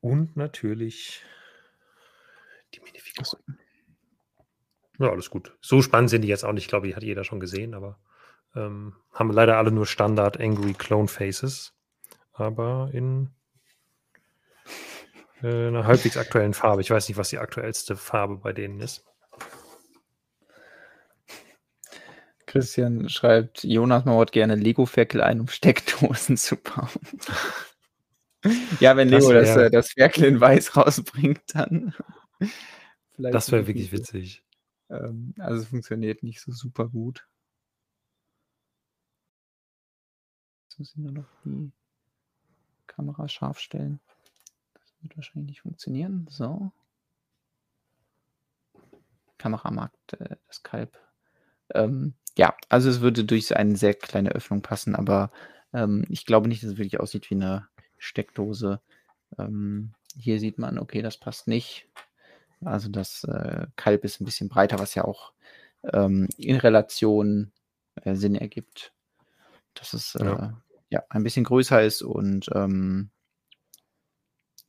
und 0.00 0.36
natürlich 0.36 1.22
die 2.74 2.80
Minifiguren. 2.80 3.58
Ja, 4.98 5.10
alles 5.10 5.30
gut. 5.30 5.56
So 5.60 5.80
spannend 5.80 6.10
sind 6.10 6.22
die 6.22 6.28
jetzt 6.28 6.44
auch 6.44 6.52
nicht, 6.52 6.68
glaube 6.68 6.88
ich, 6.88 6.96
hat 6.96 7.04
jeder 7.04 7.22
schon 7.22 7.40
gesehen, 7.40 7.74
aber 7.74 8.00
ähm, 8.54 8.94
haben 9.12 9.30
leider 9.32 9.56
alle 9.58 9.70
nur 9.70 9.86
Standard 9.86 10.40
Angry 10.40 10.74
Clone 10.74 11.08
Faces, 11.08 11.74
aber 12.32 12.90
in 12.92 13.30
äh, 15.42 15.68
einer 15.68 15.86
halbwegs 15.86 16.16
aktuellen 16.16 16.54
Farbe. 16.54 16.82
Ich 16.82 16.90
weiß 16.90 17.08
nicht, 17.08 17.16
was 17.18 17.30
die 17.30 17.38
aktuellste 17.38 17.96
Farbe 17.96 18.36
bei 18.36 18.52
denen 18.52 18.80
ist. 18.80 19.04
Christian 22.46 23.08
schreibt, 23.08 23.62
Jonas 23.62 24.04
mauert 24.04 24.32
gerne 24.32 24.56
Lego-Ferkel 24.56 25.20
ein, 25.20 25.38
um 25.40 25.46
Steckdosen 25.46 26.36
zu 26.36 26.56
bauen. 26.56 26.88
ja, 28.80 28.96
wenn 28.96 29.08
Das 29.08 29.22
Lego 29.22 29.32
das, 29.34 29.54
wär- 29.54 29.66
äh, 29.66 29.70
das 29.70 29.92
Ferkel 29.92 30.24
in 30.24 30.40
weiß 30.40 30.76
rausbringt, 30.76 31.42
dann. 31.54 31.94
vielleicht 33.12 33.34
Das 33.34 33.52
wäre 33.52 33.68
wirklich 33.68 33.92
witzig. 33.92 34.44
Ähm, 34.88 35.34
also 35.38 35.62
es 35.62 35.68
funktioniert 35.68 36.24
nicht 36.24 36.40
so 36.40 36.50
super 36.50 36.88
gut. 36.88 37.24
Jetzt 40.68 40.69
muss 40.80 40.92
ich 40.92 40.96
nur 40.96 41.12
noch 41.12 41.28
die 41.44 41.70
Kamera 42.86 43.28
scharf 43.28 43.58
stellen. 43.58 44.00
Das 44.72 44.94
wird 45.02 45.16
wahrscheinlich 45.16 45.50
nicht 45.50 45.60
funktionieren. 45.60 46.26
So. 46.30 46.72
Kamera 49.36 49.70
mag 49.70 49.92
äh, 50.18 50.36
das 50.48 50.62
Kalb. 50.62 50.98
Ähm, 51.74 52.14
ja, 52.36 52.56
also 52.70 52.88
es 52.88 53.02
würde 53.02 53.24
durch 53.24 53.54
eine 53.54 53.76
sehr 53.76 53.92
kleine 53.92 54.30
Öffnung 54.30 54.62
passen, 54.62 54.94
aber 54.94 55.30
ähm, 55.74 56.06
ich 56.08 56.24
glaube 56.24 56.48
nicht, 56.48 56.62
dass 56.62 56.70
es 56.70 56.78
wirklich 56.78 56.98
aussieht 56.98 57.30
wie 57.30 57.34
eine 57.34 57.68
Steckdose. 57.98 58.80
Ähm, 59.38 59.92
hier 60.16 60.40
sieht 60.40 60.58
man, 60.58 60.78
okay, 60.78 61.02
das 61.02 61.18
passt 61.18 61.46
nicht. 61.46 61.88
Also 62.64 62.88
das 62.88 63.24
äh, 63.24 63.66
Kalb 63.76 64.04
ist 64.04 64.20
ein 64.20 64.24
bisschen 64.24 64.48
breiter, 64.48 64.78
was 64.78 64.94
ja 64.94 65.04
auch 65.04 65.32
ähm, 65.92 66.28
in 66.38 66.56
Relation 66.56 67.52
äh, 67.96 68.14
Sinn 68.14 68.34
ergibt. 68.34 68.94
Dass 69.74 69.92
es 69.92 70.14
äh, 70.14 70.24
Ja. 70.24 70.62
Ja. 70.90 71.02
ein 71.08 71.22
bisschen 71.22 71.44
größer 71.44 71.82
ist 71.82 72.02
und 72.02 72.48
ähm, 72.54 73.10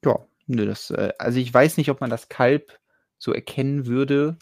ja, 0.04 0.18
nö, 0.48 0.66
das, 0.66 0.90
äh, 0.92 1.14
also 1.20 1.40
ich 1.40 1.54
weiß 1.54 1.78
nicht, 1.78 1.90
ob 1.90 2.02
man 2.02 2.10
das 2.10 2.30
Kalb 2.30 2.80
so 3.18 3.34
erkennen 3.34 3.86
würde, 3.86 4.38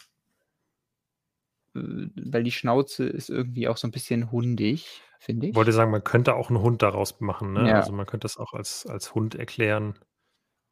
äh, 1.76 1.80
weil 2.16 2.44
die 2.44 2.52
Schnauze 2.52 3.06
ist 3.06 3.30
irgendwie 3.30 3.68
auch 3.68 3.78
so 3.78 3.88
ein 3.88 3.92
bisschen 3.92 4.32
hundig, 4.32 5.02
finde 5.20 5.48
Ich 5.48 5.52
ich. 5.52 5.56
wollte 5.56 5.74
sagen, 5.74 5.92
man 5.92 6.04
könnte 6.04 6.36
auch 6.36 6.50
einen 6.50 6.62
Hund 6.62 6.82
daraus 6.82 7.20
machen. 7.20 7.54
Ne? 7.54 7.68
Ja. 7.68 7.76
Also 7.76 7.92
man 7.92 8.06
könnte 8.06 8.26
das 8.26 8.38
auch 8.38 8.54
als, 8.54 8.86
als 8.86 9.14
Hund 9.16 9.36
erklären. 9.36 9.96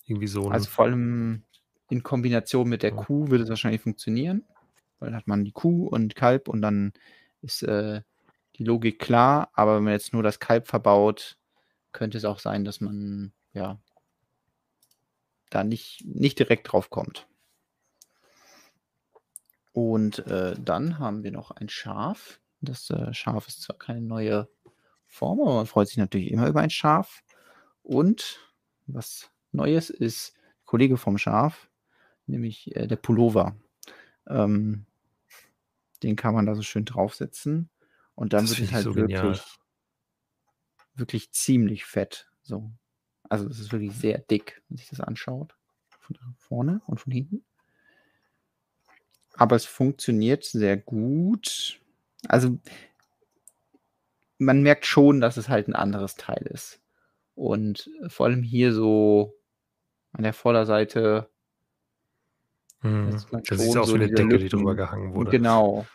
Irgendwie 0.06 0.28
so. 0.28 0.50
Also 0.50 0.70
vor 0.70 0.86
allem 0.86 1.44
in 1.90 2.02
Kombination 2.04 2.70
mit 2.70 2.84
der 2.84 2.92
Ja. 2.92 2.96
Kuh 2.96 3.30
würde 3.30 3.44
es 3.44 3.50
wahrscheinlich 3.50 3.82
funktionieren. 3.82 4.46
Weil 5.00 5.10
dann 5.10 5.18
hat 5.18 5.28
man 5.28 5.44
die 5.46 5.52
Kuh 5.52 5.88
und 5.88 6.16
Kalb 6.16 6.48
und 6.48 6.62
dann 6.62 6.92
ist 7.42 7.62
äh, 7.64 8.02
die 8.58 8.64
Logik 8.64 9.00
klar. 9.00 9.50
Aber 9.54 9.78
wenn 9.78 9.84
man 9.84 9.94
jetzt 9.94 10.14
nur 10.14 10.24
das 10.24 10.40
Kalb 10.40 10.68
verbaut, 10.68 11.38
könnte 11.92 12.18
es 12.18 12.26
auch 12.26 12.40
sein, 12.40 12.66
dass 12.66 12.82
man 12.82 13.34
ja 13.54 13.80
da 15.50 15.64
nicht, 15.64 16.04
nicht 16.06 16.40
direkt 16.40 16.72
drauf 16.72 16.90
kommt. 16.90 17.28
Und 19.72 20.26
äh, 20.28 20.56
dann 20.60 21.00
haben 21.00 21.24
wir 21.24 21.32
noch 21.32 21.52
ein 21.52 21.70
Schaf. 21.70 22.40
Das 22.62 22.90
äh, 22.90 23.14
Schaf 23.14 23.48
ist 23.48 23.62
zwar 23.62 23.78
keine 23.78 24.02
neue 24.02 24.50
Form, 25.06 25.40
aber 25.40 25.56
man 25.56 25.68
freut 25.68 25.88
sich 25.88 25.98
natürlich 25.98 26.32
immer 26.32 26.48
über 26.48 26.62
ein 26.62 26.70
Schaf. 26.70 27.24
Und 27.84 28.40
was 28.88 29.30
Neues 29.52 29.90
ist 29.90 30.34
Kollege 30.66 30.98
vom 30.98 31.18
Schaf, 31.18 31.70
nämlich 32.26 32.76
äh, 32.76 32.88
der 32.88 32.96
Pullover. 32.96 33.56
Ähm, 34.28 34.86
den 36.04 36.16
kann 36.16 36.34
man 36.34 36.46
da 36.46 36.56
so 36.56 36.62
schön 36.62 36.86
draufsetzen. 36.86 37.70
Und 38.18 38.34
dann 38.34 38.46
Das 38.48 38.58
wird 38.58 38.70
es 38.70 38.74
halt 38.74 38.84
so 38.84 38.96
wirklich, 38.96 39.16
genial. 39.22 39.40
wirklich 40.96 41.32
ziemlich 41.32 41.86
fett. 41.86 42.28
So. 42.42 42.72
Also 43.30 43.48
es 43.48 43.60
ist 43.60 43.72
wirklich 43.72 43.94
sehr 43.94 44.18
dick, 44.18 44.64
wenn 44.68 44.78
sich 44.78 44.90
das 44.90 45.00
anschaut. 45.02 45.56
Von 46.00 46.18
vorne 46.36 46.82
und 46.88 47.00
von 47.00 47.14
hinten. 47.14 47.46
Aber 49.36 49.56
es 49.56 49.66
funktioniert 49.66 50.44
sehr 50.46 50.78
gut. 50.78 51.80
Also 52.28 52.58
man 54.40 54.64
merkt 54.64 54.88
schon, 54.88 55.22
dass 55.22 55.38
es 55.38 55.48
halt 55.48 55.68
ein 55.68 55.76
anderes 55.76 56.16
Teil 56.16 56.42
ist. 56.52 56.82
Und 57.36 57.92
vor 58.08 58.26
allem 58.26 58.42
hier 58.42 58.74
so 58.74 59.36
an 60.12 60.24
der 60.24 60.34
Vorderseite 60.34 61.30
Mhm. 62.84 63.10
das 63.12 63.26
ist 63.60 63.76
aus 63.78 63.88
so 63.90 63.96
eine 63.96 64.08
Decke, 64.08 64.38
die 64.38 64.44
Lücken. 64.44 64.50
drüber 64.60 64.76
gehangen 64.76 65.14
wurde. 65.16 65.32
Genau. 65.32 65.88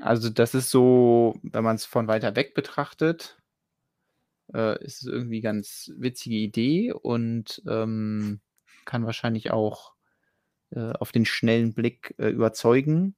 Also 0.00 0.30
das 0.30 0.54
ist 0.54 0.70
so, 0.70 1.38
wenn 1.42 1.64
man 1.64 1.76
es 1.76 1.86
von 1.86 2.06
weiter 2.06 2.36
weg 2.36 2.54
betrachtet, 2.54 3.38
äh, 4.54 4.82
ist 4.84 5.02
es 5.02 5.08
irgendwie 5.08 5.40
ganz 5.40 5.92
witzige 5.96 6.36
Idee 6.36 6.92
und 6.92 7.62
ähm, 7.66 8.40
kann 8.84 9.06
wahrscheinlich 9.06 9.50
auch 9.50 9.94
äh, 10.70 10.92
auf 10.92 11.12
den 11.12 11.24
schnellen 11.24 11.74
Blick 11.74 12.14
äh, 12.18 12.28
überzeugen. 12.28 13.14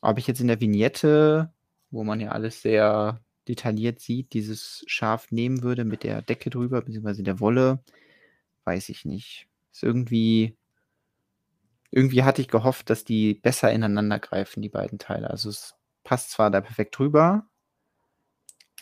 Ob 0.00 0.18
ich 0.18 0.26
jetzt 0.26 0.40
in 0.40 0.48
der 0.48 0.60
Vignette, 0.60 1.52
wo 1.90 2.04
man 2.04 2.20
ja 2.20 2.30
alles 2.30 2.62
sehr 2.62 3.20
detailliert 3.48 4.00
sieht, 4.00 4.32
dieses 4.34 4.84
Schaf 4.86 5.30
nehmen 5.30 5.62
würde 5.62 5.84
mit 5.84 6.02
der 6.02 6.22
Decke 6.22 6.50
drüber, 6.50 6.82
beziehungsweise 6.82 7.22
der 7.22 7.40
Wolle, 7.40 7.82
weiß 8.64 8.88
ich 8.90 9.04
nicht. 9.04 9.48
Ist 9.72 9.82
irgendwie, 9.82 10.56
irgendwie 11.90 12.22
hatte 12.24 12.42
ich 12.42 12.48
gehofft, 12.48 12.90
dass 12.90 13.04
die 13.04 13.34
besser 13.34 13.72
ineinander 13.72 14.18
greifen, 14.18 14.62
die 14.62 14.68
beiden 14.68 14.98
Teile. 14.98 15.30
Also 15.30 15.50
es 15.50 15.74
passt 16.04 16.30
zwar 16.30 16.50
da 16.50 16.60
perfekt 16.60 16.98
drüber, 16.98 17.46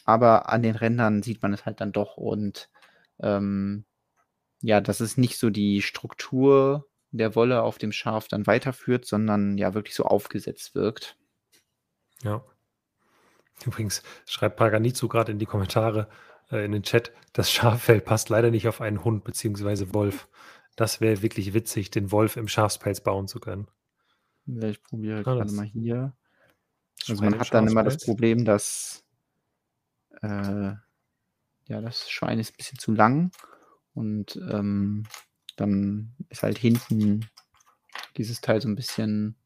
aber 0.05 0.49
an 0.49 0.63
den 0.63 0.77
Rändern 0.77 1.23
sieht 1.23 1.43
man 1.43 1.53
es 1.53 1.65
halt 1.65 1.81
dann 1.81 1.93
doch 1.93 2.17
und 2.17 2.71
ähm, 3.21 3.85
ja, 4.61 4.81
dass 4.81 5.01
es 5.01 5.17
nicht 5.17 5.39
so 5.39 5.51
die 5.51 5.83
Struktur 5.83 6.89
der 7.11 7.35
Wolle 7.35 7.63
auf 7.63 7.79
dem 7.79 7.93
Schaf 7.93 8.29
dann 8.29 8.47
weiterführt, 8.47 9.05
sondern 9.07 9.59
ja 9.59 9.75
wirklich 9.75 9.95
so 9.95 10.05
aufgesetzt 10.05 10.75
wirkt. 10.75 11.17
Ja. 12.23 12.45
Übrigens 13.67 14.03
schreibt 14.27 14.57
Paganizu 14.57 15.09
gerade 15.09 15.33
in 15.33 15.39
die 15.39 15.47
Kommentare, 15.47 16.09
äh, 16.51 16.65
in 16.65 16.73
den 16.73 16.83
Chat, 16.83 17.13
das 17.33 17.51
Schaffell 17.51 18.01
passt 18.01 18.29
leider 18.29 18.51
nicht 18.51 18.67
auf 18.67 18.81
einen 18.81 19.05
Hund 19.05 19.25
bzw. 19.25 19.93
Wolf. 19.93 20.29
Das 20.75 21.01
wäre 21.01 21.23
wirklich 21.23 21.53
witzig, 21.55 21.91
den 21.91 22.11
Wolf 22.11 22.37
im 22.37 22.49
Schafspelz 22.49 23.03
bauen 23.03 23.29
zu 23.29 23.41
können. 23.41 23.69
Ich 24.47 24.83
probiere 24.83 25.21
Ah, 25.21 25.23
gerade 25.23 25.53
mal 25.53 25.67
hier. 25.67 26.17
Also 27.09 27.25
man 27.25 27.39
hat 27.39 27.53
dann 27.53 27.67
immer 27.69 27.83
das. 27.85 27.99
Problem, 27.99 28.45
dass 28.45 29.05
äh, 30.23 30.73
ja, 31.69 31.81
das 31.81 32.11
Schwein 32.11 32.39
ist 32.39 32.53
ein 32.53 32.57
bisschen 32.57 32.79
zu 32.79 32.93
lang 32.93 33.31
und 33.95 34.37
ähm, 34.51 35.05
dann 35.57 36.15
ist 36.29 36.43
halt 36.43 36.59
hinten 36.59 37.27
dieses 38.17 38.41
Teil 38.41 38.61
so 38.61 38.69
ein 38.69 38.77
bisschen 38.77 39.37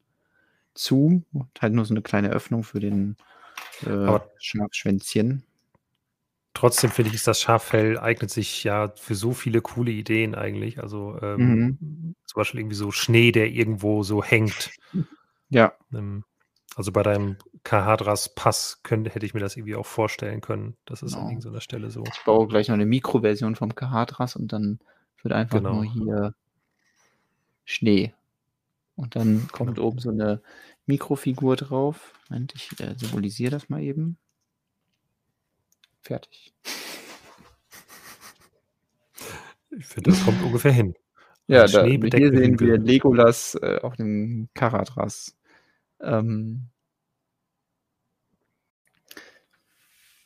zu 0.75 1.25
und 1.33 1.63
halt 1.63 1.73
nur 1.73 1.85
so 1.85 1.95
eine 1.95 2.03
kleine 2.03 2.31
Öffnung 2.31 2.65
für 2.65 2.81
den 2.81 3.17
äh, 3.83 4.19
Schafschwänzchen. 4.39 5.45
trotzdem 6.55 6.91
finde 6.91 7.11
ich, 7.11 7.15
ist 7.15 7.27
das 7.27 7.41
Schaffell 7.41 7.99
eignet 7.99 8.31
sich 8.31 8.65
ja 8.65 8.93
für 8.97 9.15
so 9.15 9.33
viele 9.33 9.61
coole 9.61 9.91
Ideen 9.91 10.35
eigentlich. 10.35 10.81
Also 10.81 11.19
ähm, 11.23 11.79
Mhm. 11.81 12.15
zum 12.27 12.41
Beispiel 12.41 12.61
irgendwie 12.61 12.77
so 12.77 12.91
Schnee, 12.91 13.31
der 13.33 13.51
irgendwo 13.51 14.03
so 14.03 14.23
hängt. 14.23 14.71
Ja. 15.49 15.75
Ähm, 15.93 16.25
also 16.77 16.93
bei 16.93 17.03
deinem 17.03 17.37
Kahadras-Pass 17.65 18.81
könnte, 18.83 19.11
hätte 19.11 19.25
ich 19.25 19.33
mir 19.33 19.41
das 19.41 19.57
irgendwie 19.57 19.77
auch 19.77 19.87
vorstellen 19.87 20.43
können. 20.43 20.77
Das 20.85 21.03
ist 21.03 21.15
an 21.15 21.21
Genau. 21.21 21.31
irgendeiner 21.31 21.61
Stelle 21.63 21.91
so. 21.91 22.05
Ich 22.07 22.23
baue 22.25 22.47
gleich 22.47 22.69
noch 22.69 22.75
eine 22.75 22.85
Mikroversion 22.85 23.57
vom 23.57 23.75
Kahadras 23.75 24.37
und 24.37 24.53
dann 24.53 24.79
wird 25.23 25.33
einfach 25.33 25.57
Genau. 25.57 25.83
nur 25.83 25.85
hier 25.85 26.35
Schnee. 27.65 28.13
Und 28.95 29.17
dann 29.17 29.49
kommt 29.51 29.77
Genau. 29.77 29.89
oben 29.89 29.99
so 30.01 30.11
eine 30.11 30.43
Mikrofigur 30.85 31.57
drauf. 31.57 32.13
Moment, 32.29 32.55
ich 32.55 32.79
äh, 32.79 32.95
symbolisiere 32.97 33.53
das 33.53 33.71
mal 33.71 33.83
eben. 33.83 34.19
Fertig. 36.03 36.53
Ich 39.71 39.87
finde, 39.87 40.11
das 40.11 40.25
kommt 40.25 40.43
ungefähr 40.43 40.73
hin. 40.73 40.95
Ja, 41.49 41.67
da, 41.67 41.85
hier 41.85 42.33
sehen 42.33 42.61
wir. 42.61 42.79
Legolas 42.79 43.55
äh, 43.63 43.79
auf 43.83 43.97
dem 43.97 44.49
Karadras. 44.53 45.37
Ähm, 46.01 46.69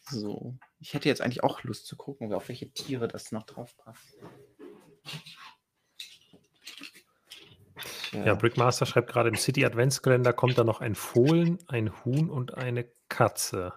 so. 0.09 0.57
Ich 0.81 0.95
hätte 0.95 1.09
jetzt 1.09 1.21
eigentlich 1.21 1.45
auch 1.45 1.63
Lust 1.63 1.87
zu 1.87 1.97
gucken, 1.97 2.33
auf 2.33 2.49
welche 2.49 2.71
Tiere 2.73 3.07
das 3.09 3.33
noch 3.33 3.45
drauf 3.45 3.77
passt. 3.77 4.19
Ja, 8.13 8.35
Brickmaster 8.35 8.87
schreibt 8.87 9.09
gerade 9.11 9.29
im 9.29 9.37
City 9.37 9.65
Adventskalender 9.65 10.33
kommt 10.33 10.59
da 10.59 10.65
noch 10.65 10.81
ein 10.81 10.95
Fohlen, 10.95 11.59
ein 11.69 12.05
Huhn 12.05 12.29
und 12.29 12.55
eine 12.55 12.91
Katze. 13.09 13.73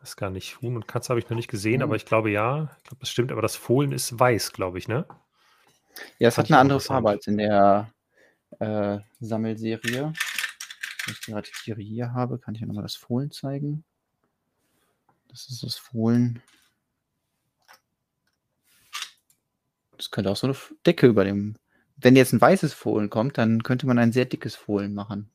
Weiß 0.00 0.16
gar 0.16 0.30
nicht. 0.30 0.60
Huhn 0.60 0.74
und 0.74 0.88
Katze 0.88 1.10
habe 1.10 1.20
ich 1.20 1.30
noch 1.30 1.36
nicht 1.36 1.48
gesehen, 1.48 1.80
Hm. 1.80 1.82
aber 1.82 1.96
ich 1.96 2.04
glaube 2.04 2.30
ja. 2.30 2.76
Ich 2.78 2.84
glaube, 2.84 3.00
das 3.00 3.10
stimmt, 3.10 3.30
aber 3.30 3.40
das 3.42 3.54
Fohlen 3.54 3.92
ist 3.92 4.18
weiß, 4.18 4.52
glaube 4.52 4.78
ich, 4.78 4.88
ne? 4.88 5.06
Ja, 6.18 6.28
es 6.28 6.38
hat 6.38 6.46
eine 6.46 6.58
andere. 6.58 6.80
Farbe 6.80 7.10
als 7.10 7.26
in 7.28 7.38
der 7.38 7.92
äh, 8.58 8.98
Sammelserie. 9.20 10.12
Wenn 11.04 11.14
ich 11.14 11.20
gerade 11.20 11.48
die 11.48 11.62
Tiere 11.64 11.80
hier 11.80 12.12
habe, 12.12 12.38
kann 12.38 12.54
ich 12.54 12.60
ja 12.60 12.66
nochmal 12.66 12.82
das 12.82 12.96
Fohlen 12.96 13.30
zeigen. 13.30 13.84
Das 15.28 15.48
ist 15.48 15.62
das 15.62 15.76
Fohlen. 15.76 16.42
Das 19.96 20.10
könnte 20.10 20.30
auch 20.30 20.36
so 20.36 20.46
eine 20.46 20.56
Decke 20.84 21.06
über 21.06 21.24
dem. 21.24 21.56
Wenn 21.96 22.16
jetzt 22.16 22.32
ein 22.32 22.40
weißes 22.40 22.74
Fohlen 22.74 23.10
kommt, 23.10 23.38
dann 23.38 23.62
könnte 23.62 23.86
man 23.86 23.98
ein 23.98 24.12
sehr 24.12 24.24
dickes 24.24 24.56
Fohlen 24.56 24.94
machen. 24.94 25.30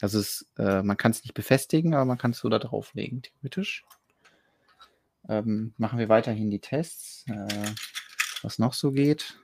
Also 0.00 0.18
es, 0.18 0.50
äh, 0.56 0.82
man 0.82 0.96
kann 0.96 1.10
es 1.10 1.22
nicht 1.22 1.34
befestigen, 1.34 1.94
aber 1.94 2.04
man 2.04 2.18
kann 2.18 2.30
es 2.30 2.38
so 2.38 2.48
da 2.48 2.58
drauflegen, 2.58 3.22
theoretisch. 3.22 3.84
Ähm, 5.28 5.74
machen 5.76 5.98
wir 5.98 6.08
weiterhin 6.08 6.50
die 6.50 6.60
Tests. 6.60 7.24
Äh, 7.28 7.74
was 8.42 8.58
noch 8.58 8.72
so 8.72 8.92
geht. 8.92 9.38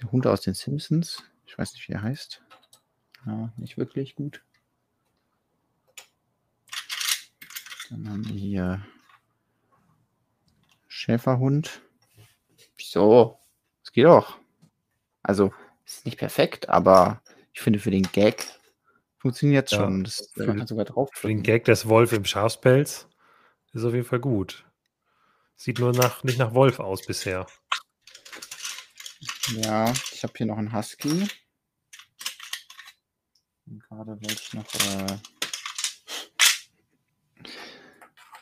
Der 0.00 0.10
Hund 0.10 0.26
aus 0.26 0.40
den 0.40 0.54
Simpsons. 0.54 1.22
Ich 1.46 1.56
weiß 1.56 1.72
nicht, 1.74 1.88
wie 1.88 1.92
er 1.92 2.02
heißt. 2.02 2.42
Ja, 3.26 3.52
nicht 3.56 3.76
wirklich 3.76 4.14
gut. 4.14 4.42
Dann 7.90 8.08
haben 8.08 8.28
wir 8.28 8.34
hier 8.34 8.86
Schäferhund. 10.88 11.82
Wieso? 12.76 13.38
Es 13.82 13.92
geht 13.92 14.04
doch. 14.06 14.38
Also, 15.22 15.52
ist 15.84 16.04
nicht 16.04 16.18
perfekt, 16.18 16.68
aber 16.68 17.22
ich 17.52 17.60
finde 17.60 17.78
für 17.78 17.90
den 17.90 18.02
Gag 18.12 18.46
funktioniert 19.18 19.70
Ja, 19.70 19.78
schon. 19.78 20.04
Das, 20.04 20.30
für- 20.34 20.46
man 20.46 20.58
kann 20.58 20.66
sogar 20.66 20.84
drauf 20.84 21.10
Für 21.12 21.28
den 21.28 21.42
Gag 21.42 21.64
des 21.64 21.88
Wolf 21.88 22.12
im 22.12 22.24
Schafspelz 22.24 23.08
ist 23.72 23.84
auf 23.84 23.92
jeden 23.94 24.06
Fall 24.06 24.20
gut. 24.20 24.64
Sieht 25.56 25.78
nur 25.78 25.92
nach, 25.92 26.22
nicht 26.22 26.38
nach 26.38 26.54
Wolf 26.54 26.80
aus 26.80 27.04
bisher. 27.06 27.46
Ja, 29.54 29.92
ich 30.12 30.22
habe 30.22 30.32
hier 30.36 30.46
noch 30.46 30.58
einen 30.58 30.72
Husky. 30.72 31.28
Gerade 33.66 34.12
wollte 34.12 34.32
ich 34.32 34.54
noch. 34.54 34.74
Äh, 34.74 35.18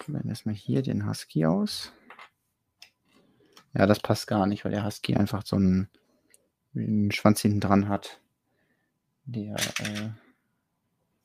probieren 0.04 0.28
erstmal 0.28 0.54
hier 0.54 0.82
den 0.82 1.08
Husky 1.08 1.46
aus. 1.46 1.92
Ja, 3.72 3.86
das 3.86 4.00
passt 4.00 4.26
gar 4.26 4.46
nicht, 4.46 4.64
weil 4.64 4.72
der 4.72 4.84
Husky 4.84 5.16
einfach 5.16 5.44
so 5.46 5.56
einen, 5.56 5.88
einen 6.74 7.10
Schwanz 7.10 7.40
hinten 7.40 7.60
dran 7.60 7.88
hat, 7.88 8.20
der 9.24 9.56
äh, 9.78 10.10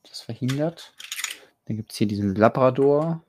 das 0.02 0.22
verhindert. 0.22 0.94
Dann 1.66 1.76
gibt 1.76 1.92
es 1.92 1.98
hier 1.98 2.08
diesen 2.08 2.34
Labrador. 2.34 3.22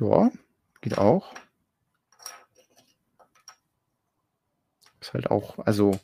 Ja, 0.00 0.30
geht 0.80 0.98
auch. 0.98 1.32
Ist 5.00 5.14
halt 5.14 5.30
auch, 5.30 5.58
also 5.60 5.98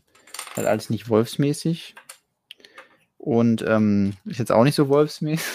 halt 0.55 0.67
alles 0.67 0.91
nicht 0.91 1.09
wolfsmäßig. 1.09 1.95
Und 3.19 3.63
ähm, 3.63 4.17
ist 4.25 4.39
jetzt 4.39 4.53
auch 4.53 4.65
nicht 4.65 4.75
so 4.75 4.89
wolfsmäßig. 4.89 5.47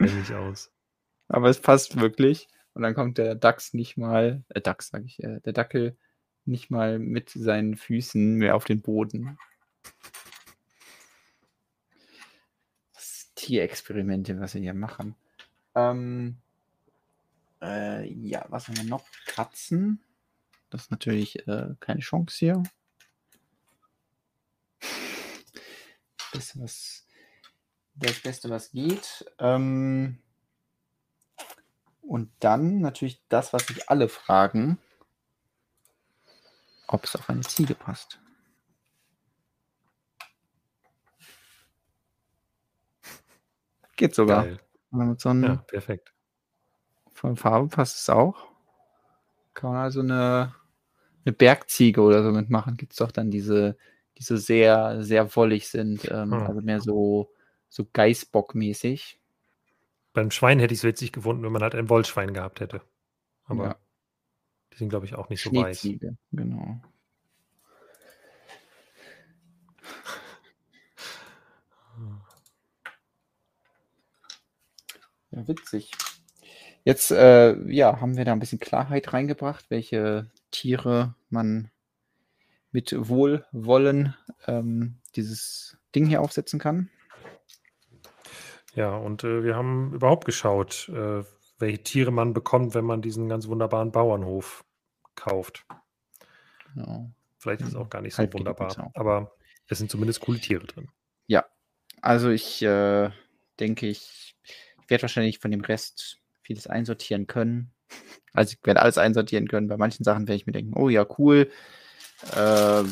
Ich 0.00 0.34
aus. 0.34 0.70
Aber 1.28 1.48
es 1.48 1.60
passt 1.60 2.00
wirklich. 2.00 2.48
Und 2.74 2.82
dann 2.82 2.94
kommt 2.94 3.18
der 3.18 3.34
Dachs 3.34 3.74
nicht 3.74 3.96
mal, 3.96 4.44
äh, 4.48 4.60
Dachs 4.60 4.88
sage 4.88 5.04
ich, 5.06 5.22
äh, 5.22 5.40
der 5.40 5.52
Dackel 5.52 5.96
nicht 6.44 6.70
mal 6.70 6.98
mit 6.98 7.30
seinen 7.30 7.76
Füßen 7.76 8.34
mehr 8.34 8.54
auf 8.56 8.64
den 8.64 8.80
Boden. 8.80 9.38
Das 12.94 13.32
Tierexperimente, 13.34 14.38
was 14.40 14.54
wir 14.54 14.60
hier 14.60 14.74
machen. 14.74 15.14
Ähm, 15.74 16.38
äh, 17.60 18.08
ja, 18.12 18.46
was 18.48 18.68
haben 18.68 18.76
wir 18.76 18.84
noch? 18.84 19.04
Katzen. 19.26 20.00
Das 20.70 20.82
ist 20.82 20.90
natürlich 20.90 21.46
äh, 21.48 21.74
keine 21.80 22.00
Chance 22.00 22.36
hier. 22.38 22.62
Das 26.32 26.32
Beste, 26.32 26.60
was, 26.60 27.06
das 27.94 28.20
Beste, 28.20 28.50
was 28.50 28.70
geht. 28.70 29.24
Ähm, 29.38 30.18
und 32.02 32.30
dann 32.40 32.80
natürlich 32.80 33.22
das, 33.28 33.52
was 33.52 33.66
sich 33.66 33.88
alle 33.90 34.08
fragen, 34.08 34.78
ob 36.86 37.04
es 37.04 37.16
auf 37.16 37.28
eine 37.28 37.42
Ziege 37.42 37.74
passt. 37.74 38.18
Geht 43.96 44.14
sogar. 44.14 44.44
Geil. 44.44 44.60
Und 44.90 45.08
Mit 45.08 45.20
so 45.20 45.28
einem, 45.28 45.44
Ja, 45.44 45.56
perfekt. 45.56 46.14
Von 47.12 47.36
Farbe 47.36 47.68
passt 47.68 47.98
es 47.98 48.08
auch. 48.08 48.48
Kann 49.52 49.72
man 49.72 49.82
also 49.82 50.00
eine, 50.00 50.54
eine 51.28 51.36
Bergziege 51.36 52.00
oder 52.00 52.22
so 52.22 52.30
mitmachen. 52.32 52.76
Gibt 52.76 52.92
es 52.92 52.98
doch 52.98 53.12
dann 53.12 53.30
diese, 53.30 53.76
die 54.16 54.22
so 54.22 54.36
sehr, 54.36 55.02
sehr 55.02 55.34
wollig 55.36 55.68
sind. 55.68 56.10
Ähm, 56.10 56.32
Hm. 56.32 56.46
Also 56.46 56.60
mehr 56.62 56.80
so, 56.80 57.30
so 57.68 57.84
Geißbock-mäßig. 57.84 59.18
Beim 60.14 60.30
Schwein 60.30 60.58
hätte 60.58 60.72
ich 60.74 60.80
es 60.80 60.84
witzig 60.84 61.12
gefunden, 61.12 61.44
wenn 61.44 61.52
man 61.52 61.62
halt 61.62 61.74
ein 61.74 61.90
Wollschwein 61.90 62.32
gehabt 62.32 62.60
hätte. 62.60 62.80
Aber 63.44 63.64
Ja. 63.64 63.76
die 64.72 64.78
sind, 64.78 64.88
glaube 64.88 65.06
ich, 65.06 65.14
auch 65.14 65.28
nicht 65.28 65.42
so 65.42 65.52
weiß. 65.52 65.86
Genau. 66.32 66.80
Ja, 75.30 75.46
witzig. 75.46 75.92
Jetzt 76.84 77.10
äh, 77.10 77.54
ja, 77.70 78.00
haben 78.00 78.16
wir 78.16 78.24
da 78.24 78.32
ein 78.32 78.38
bisschen 78.38 78.60
Klarheit 78.60 79.12
reingebracht, 79.12 79.66
welche 79.68 80.30
Tiere 80.50 81.14
man 81.28 81.70
mit 82.70 82.94
Wohlwollen 82.96 84.14
ähm, 84.46 84.98
dieses 85.16 85.78
Ding 85.94 86.06
hier 86.06 86.20
aufsetzen 86.20 86.58
kann. 86.58 86.90
Ja, 88.74 88.96
und 88.96 89.24
äh, 89.24 89.42
wir 89.42 89.56
haben 89.56 89.94
überhaupt 89.94 90.24
geschaut, 90.24 90.88
äh, 90.90 91.24
welche 91.58 91.82
Tiere 91.82 92.10
man 92.10 92.34
bekommt, 92.34 92.74
wenn 92.74 92.84
man 92.84 93.02
diesen 93.02 93.28
ganz 93.28 93.48
wunderbaren 93.48 93.90
Bauernhof 93.90 94.64
kauft. 95.14 95.66
Genau. 96.74 97.10
Vielleicht 97.38 97.62
ist 97.62 97.68
es 97.68 97.74
auch 97.74 97.90
gar 97.90 98.02
nicht 98.02 98.14
so 98.14 98.18
Halb 98.18 98.34
wunderbar, 98.34 98.90
aber 98.94 99.32
es 99.66 99.78
sind 99.78 99.90
zumindest 99.90 100.20
coole 100.20 100.38
Tiere 100.38 100.66
drin. 100.66 100.88
Also 102.02 102.30
ich 102.30 102.62
äh, 102.62 103.10
denke, 103.58 103.86
ich 103.86 104.36
werde 104.86 105.02
wahrscheinlich 105.02 105.38
von 105.38 105.50
dem 105.50 105.60
Rest 105.60 106.18
vieles 106.42 106.66
einsortieren 106.66 107.26
können. 107.26 107.72
Also 108.32 108.52
ich 108.52 108.66
werde 108.66 108.82
alles 108.82 108.98
einsortieren 108.98 109.48
können. 109.48 109.68
Bei 109.68 109.76
manchen 109.76 110.04
Sachen 110.04 110.28
werde 110.28 110.36
ich 110.36 110.46
mir 110.46 110.52
denken, 110.52 110.74
oh 110.76 110.88
ja, 110.88 111.06
cool. 111.18 111.50
Äh, 112.34 112.84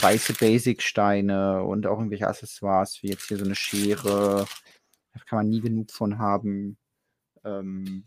weiße 0.00 0.34
Basic-Steine 0.34 1.62
und 1.62 1.86
auch 1.86 1.98
irgendwelche 1.98 2.26
Accessoires, 2.26 3.02
wie 3.02 3.08
jetzt 3.08 3.28
hier 3.28 3.38
so 3.38 3.44
eine 3.44 3.54
Schere. 3.54 4.46
Da 5.14 5.20
kann 5.26 5.38
man 5.38 5.48
nie 5.48 5.60
genug 5.60 5.90
von 5.90 6.18
haben. 6.18 6.76
Ähm, 7.44 8.06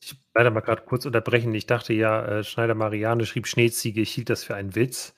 Ich 0.00 0.16
leider 0.34 0.50
mal 0.50 0.60
gerade 0.60 0.82
kurz 0.82 1.06
unterbrechen. 1.06 1.54
Ich 1.54 1.66
dachte 1.66 1.92
ja, 1.92 2.24
äh, 2.24 2.44
Schneider 2.44 2.74
Marianne 2.74 3.26
schrieb 3.26 3.46
Schneeziege, 3.46 4.00
ich 4.00 4.12
hielt 4.12 4.30
das 4.30 4.44
für 4.44 4.54
einen 4.54 4.74
Witz. 4.74 5.14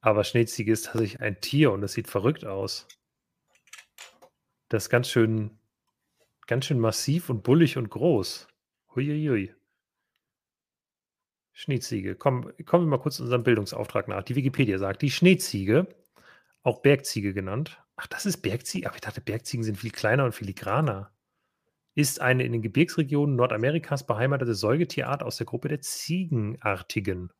Aber 0.00 0.24
Schneeziege 0.24 0.72
ist 0.72 0.86
tatsächlich 0.86 1.20
ein 1.20 1.40
Tier 1.40 1.72
und 1.72 1.82
es 1.82 1.94
sieht 1.94 2.08
verrückt 2.08 2.44
aus. 2.44 2.86
Das 4.68 4.84
ist 4.84 4.90
ganz 4.90 5.08
schön, 5.08 5.58
ganz 6.46 6.66
schön 6.66 6.80
massiv 6.80 7.30
und 7.30 7.42
bullig 7.42 7.76
und 7.76 7.90
groß. 7.90 8.48
Huiuiui. 8.94 9.54
Schneeziege. 11.52 12.16
Komm, 12.16 12.52
kommen 12.66 12.86
wir 12.86 12.90
mal 12.90 13.00
kurz 13.00 13.20
unserem 13.20 13.44
Bildungsauftrag 13.44 14.08
nach. 14.08 14.22
Die 14.24 14.34
Wikipedia 14.34 14.78
sagt, 14.78 15.02
die 15.02 15.10
Schneeziege, 15.10 15.86
auch 16.62 16.80
Bergziege 16.80 17.32
genannt. 17.32 17.80
Ach, 17.96 18.08
das 18.08 18.26
ist 18.26 18.38
Bergziege. 18.38 18.88
Aber 18.88 18.96
ich 18.96 19.02
dachte, 19.02 19.20
Bergziegen 19.20 19.62
sind 19.62 19.78
viel 19.78 19.92
kleiner 19.92 20.24
und 20.24 20.34
filigraner. 20.34 21.12
Ist 21.94 22.20
eine 22.20 22.42
in 22.42 22.52
den 22.52 22.62
Gebirgsregionen 22.62 23.36
Nordamerikas 23.36 24.04
beheimatete 24.04 24.54
Säugetierart 24.54 25.22
aus 25.22 25.36
der 25.36 25.46
Gruppe 25.46 25.68
der 25.68 25.80
Ziegenartigen. 25.80 27.30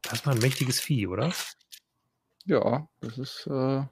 Das 0.00 0.24
mal 0.24 0.34
ein 0.34 0.40
mächtiges 0.40 0.80
Vieh, 0.80 1.06
oder? 1.06 1.30
Ja, 2.46 2.88
das 3.00 3.18
ist. 3.18 3.46
Äh 3.46 3.84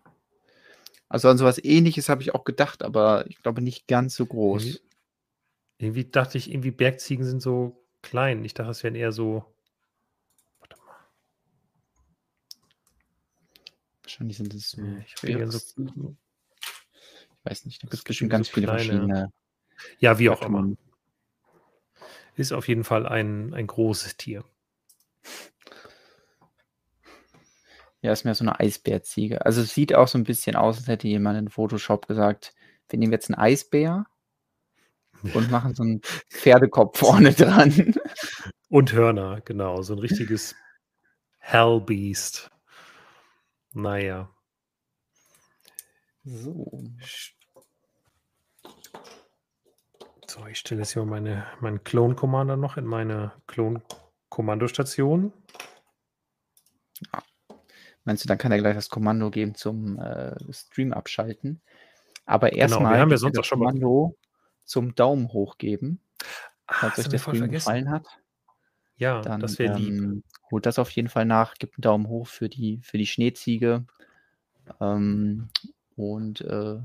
also 1.10 1.28
an 1.28 1.36
sowas 1.36 1.62
ähnliches 1.62 2.08
habe 2.08 2.22
ich 2.22 2.34
auch 2.34 2.44
gedacht, 2.44 2.84
aber 2.84 3.26
ich 3.26 3.42
glaube 3.42 3.60
nicht 3.60 3.88
ganz 3.88 4.14
so 4.14 4.24
groß. 4.24 4.64
Irgendwie, 4.64 4.80
irgendwie 5.78 6.04
dachte 6.04 6.38
ich, 6.38 6.48
irgendwie 6.48 6.70
Bergziegen 6.70 7.24
sind 7.24 7.42
so 7.42 7.84
klein. 8.00 8.44
Ich 8.44 8.54
dachte, 8.54 8.68
das 8.68 8.84
wären 8.84 8.94
eher 8.94 9.10
so. 9.10 9.44
Warte 10.60 10.76
mal. 10.86 10.94
Wahrscheinlich 14.04 14.36
sind 14.36 14.54
es 14.54 14.70
so. 14.70 14.82
Ich, 15.04 15.16
so, 15.16 15.26
ich 15.26 15.36
weiß 17.42 17.64
nicht, 17.64 17.82
da 17.82 17.86
gibt 17.86 17.94
es 17.94 18.04
bestimmt 18.04 18.30
ganz 18.30 18.46
so 18.46 18.54
viele 18.54 18.66
kleine. 18.66 18.84
verschiedene. 18.84 19.32
Ja, 19.98 20.20
wie 20.20 20.30
auch 20.30 20.42
immer. 20.42 20.76
Ist 22.36 22.52
auf 22.52 22.68
jeden 22.68 22.84
Fall 22.84 23.08
ein, 23.08 23.52
ein 23.52 23.66
großes 23.66 24.16
Tier. 24.16 24.44
Ja, 28.02 28.12
ist 28.12 28.24
mehr 28.24 28.34
so 28.34 28.44
eine 28.44 28.58
Eisbärziege. 28.58 29.44
Also 29.44 29.60
es 29.60 29.74
sieht 29.74 29.94
auch 29.94 30.08
so 30.08 30.16
ein 30.16 30.24
bisschen 30.24 30.56
aus, 30.56 30.78
als 30.78 30.88
hätte 30.88 31.08
jemand 31.08 31.38
in 31.38 31.48
Photoshop 31.48 32.08
gesagt, 32.08 32.54
wir 32.88 32.98
nehmen 32.98 33.12
jetzt 33.12 33.30
einen 33.30 33.38
Eisbär 33.38 34.06
und 35.34 35.50
machen 35.50 35.74
so 35.74 35.82
einen 35.82 36.00
Pferdekopf 36.30 36.98
vorne 36.98 37.32
dran. 37.34 37.94
Und 38.68 38.92
Hörner, 38.92 39.40
genau. 39.44 39.82
So 39.82 39.94
ein 39.94 39.98
richtiges 39.98 40.54
Hellbeast. 41.38 42.50
Naja. 43.72 44.30
So. 46.24 46.84
So, 50.26 50.46
ich 50.46 50.58
stelle 50.58 50.82
jetzt 50.82 50.92
hier 50.92 51.04
mal 51.04 51.20
meine, 51.20 51.44
meinen 51.60 51.82
Clone-Commander 51.82 52.56
noch 52.56 52.76
in 52.76 52.84
meine 52.84 53.32
Clone-Kommandostation. 53.48 55.32
Ja. 55.34 55.39
Meinst 58.04 58.24
du, 58.24 58.28
dann 58.28 58.38
kann 58.38 58.52
er 58.52 58.58
gleich 58.58 58.74
das 58.74 58.88
Kommando 58.88 59.30
geben 59.30 59.54
zum 59.54 59.98
äh, 59.98 60.34
Stream 60.52 60.92
abschalten? 60.92 61.60
Aber 62.24 62.52
erstmal 62.52 62.94
genau, 62.94 63.06
wir 63.06 63.10
ja 63.12 63.16
sonst 63.18 63.38
auch 63.38 63.44
schon 63.44 63.58
Kommando 63.58 64.16
zum 64.64 64.94
Daumen 64.94 65.32
hoch 65.32 65.58
geben, 65.58 66.00
falls 66.68 66.94
ah, 66.94 67.00
euch 67.00 67.08
der 67.08 67.18
Stream 67.18 67.50
gefallen 67.50 67.90
hat. 67.90 68.06
Ja, 68.96 69.20
dann 69.22 69.40
das 69.40 69.58
wäre 69.58 69.76
lieb. 69.76 69.94
Ähm, 69.94 70.22
holt 70.50 70.66
das 70.66 70.78
auf 70.78 70.90
jeden 70.90 71.08
Fall 71.08 71.24
nach, 71.24 71.54
gibt 71.54 71.76
einen 71.76 71.82
Daumen 71.82 72.08
hoch 72.08 72.26
für 72.26 72.48
die, 72.48 72.80
für 72.82 72.98
die 72.98 73.06
Schneeziege. 73.06 73.84
Ähm, 74.80 75.48
und 75.96 76.42
äh, 76.42 76.78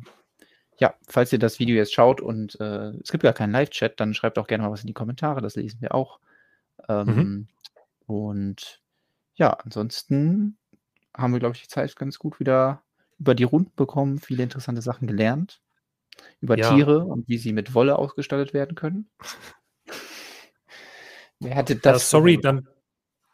ja, 0.77 0.93
falls 1.07 1.31
ihr 1.31 1.39
das 1.39 1.59
Video 1.59 1.75
jetzt 1.75 1.93
schaut 1.93 2.21
und 2.21 2.59
äh, 2.59 2.89
es 3.01 3.11
gibt 3.11 3.23
gar 3.23 3.33
keinen 3.33 3.51
Live-Chat, 3.51 3.99
dann 3.99 4.13
schreibt 4.13 4.37
auch 4.37 4.47
gerne 4.47 4.63
mal 4.63 4.71
was 4.71 4.81
in 4.81 4.87
die 4.87 4.93
Kommentare, 4.93 5.41
das 5.41 5.55
lesen 5.55 5.81
wir 5.81 5.93
auch. 5.93 6.19
Ähm, 6.89 7.07
mhm. 7.07 7.47
Und 8.07 8.81
ja, 9.35 9.51
ansonsten 9.51 10.57
haben 11.17 11.33
wir, 11.33 11.39
glaube 11.39 11.55
ich, 11.55 11.63
die 11.63 11.67
Zeit 11.67 11.95
ganz 11.95 12.19
gut 12.19 12.39
wieder 12.39 12.83
über 13.17 13.35
die 13.35 13.43
Runden 13.43 13.71
bekommen, 13.75 14.19
viele 14.19 14.43
interessante 14.43 14.81
Sachen 14.81 15.07
gelernt. 15.07 15.61
Über 16.39 16.57
ja. 16.57 16.73
Tiere 16.73 16.99
und 16.99 17.27
wie 17.27 17.37
sie 17.37 17.51
mit 17.51 17.73
Wolle 17.73 17.97
ausgestattet 17.97 18.53
werden 18.53 18.75
können. 18.75 19.09
Wer 21.39 21.55
hatte 21.55 21.75
das? 21.75 22.03
Ja, 22.03 22.19
sorry, 22.19 22.39
dann, 22.39 22.67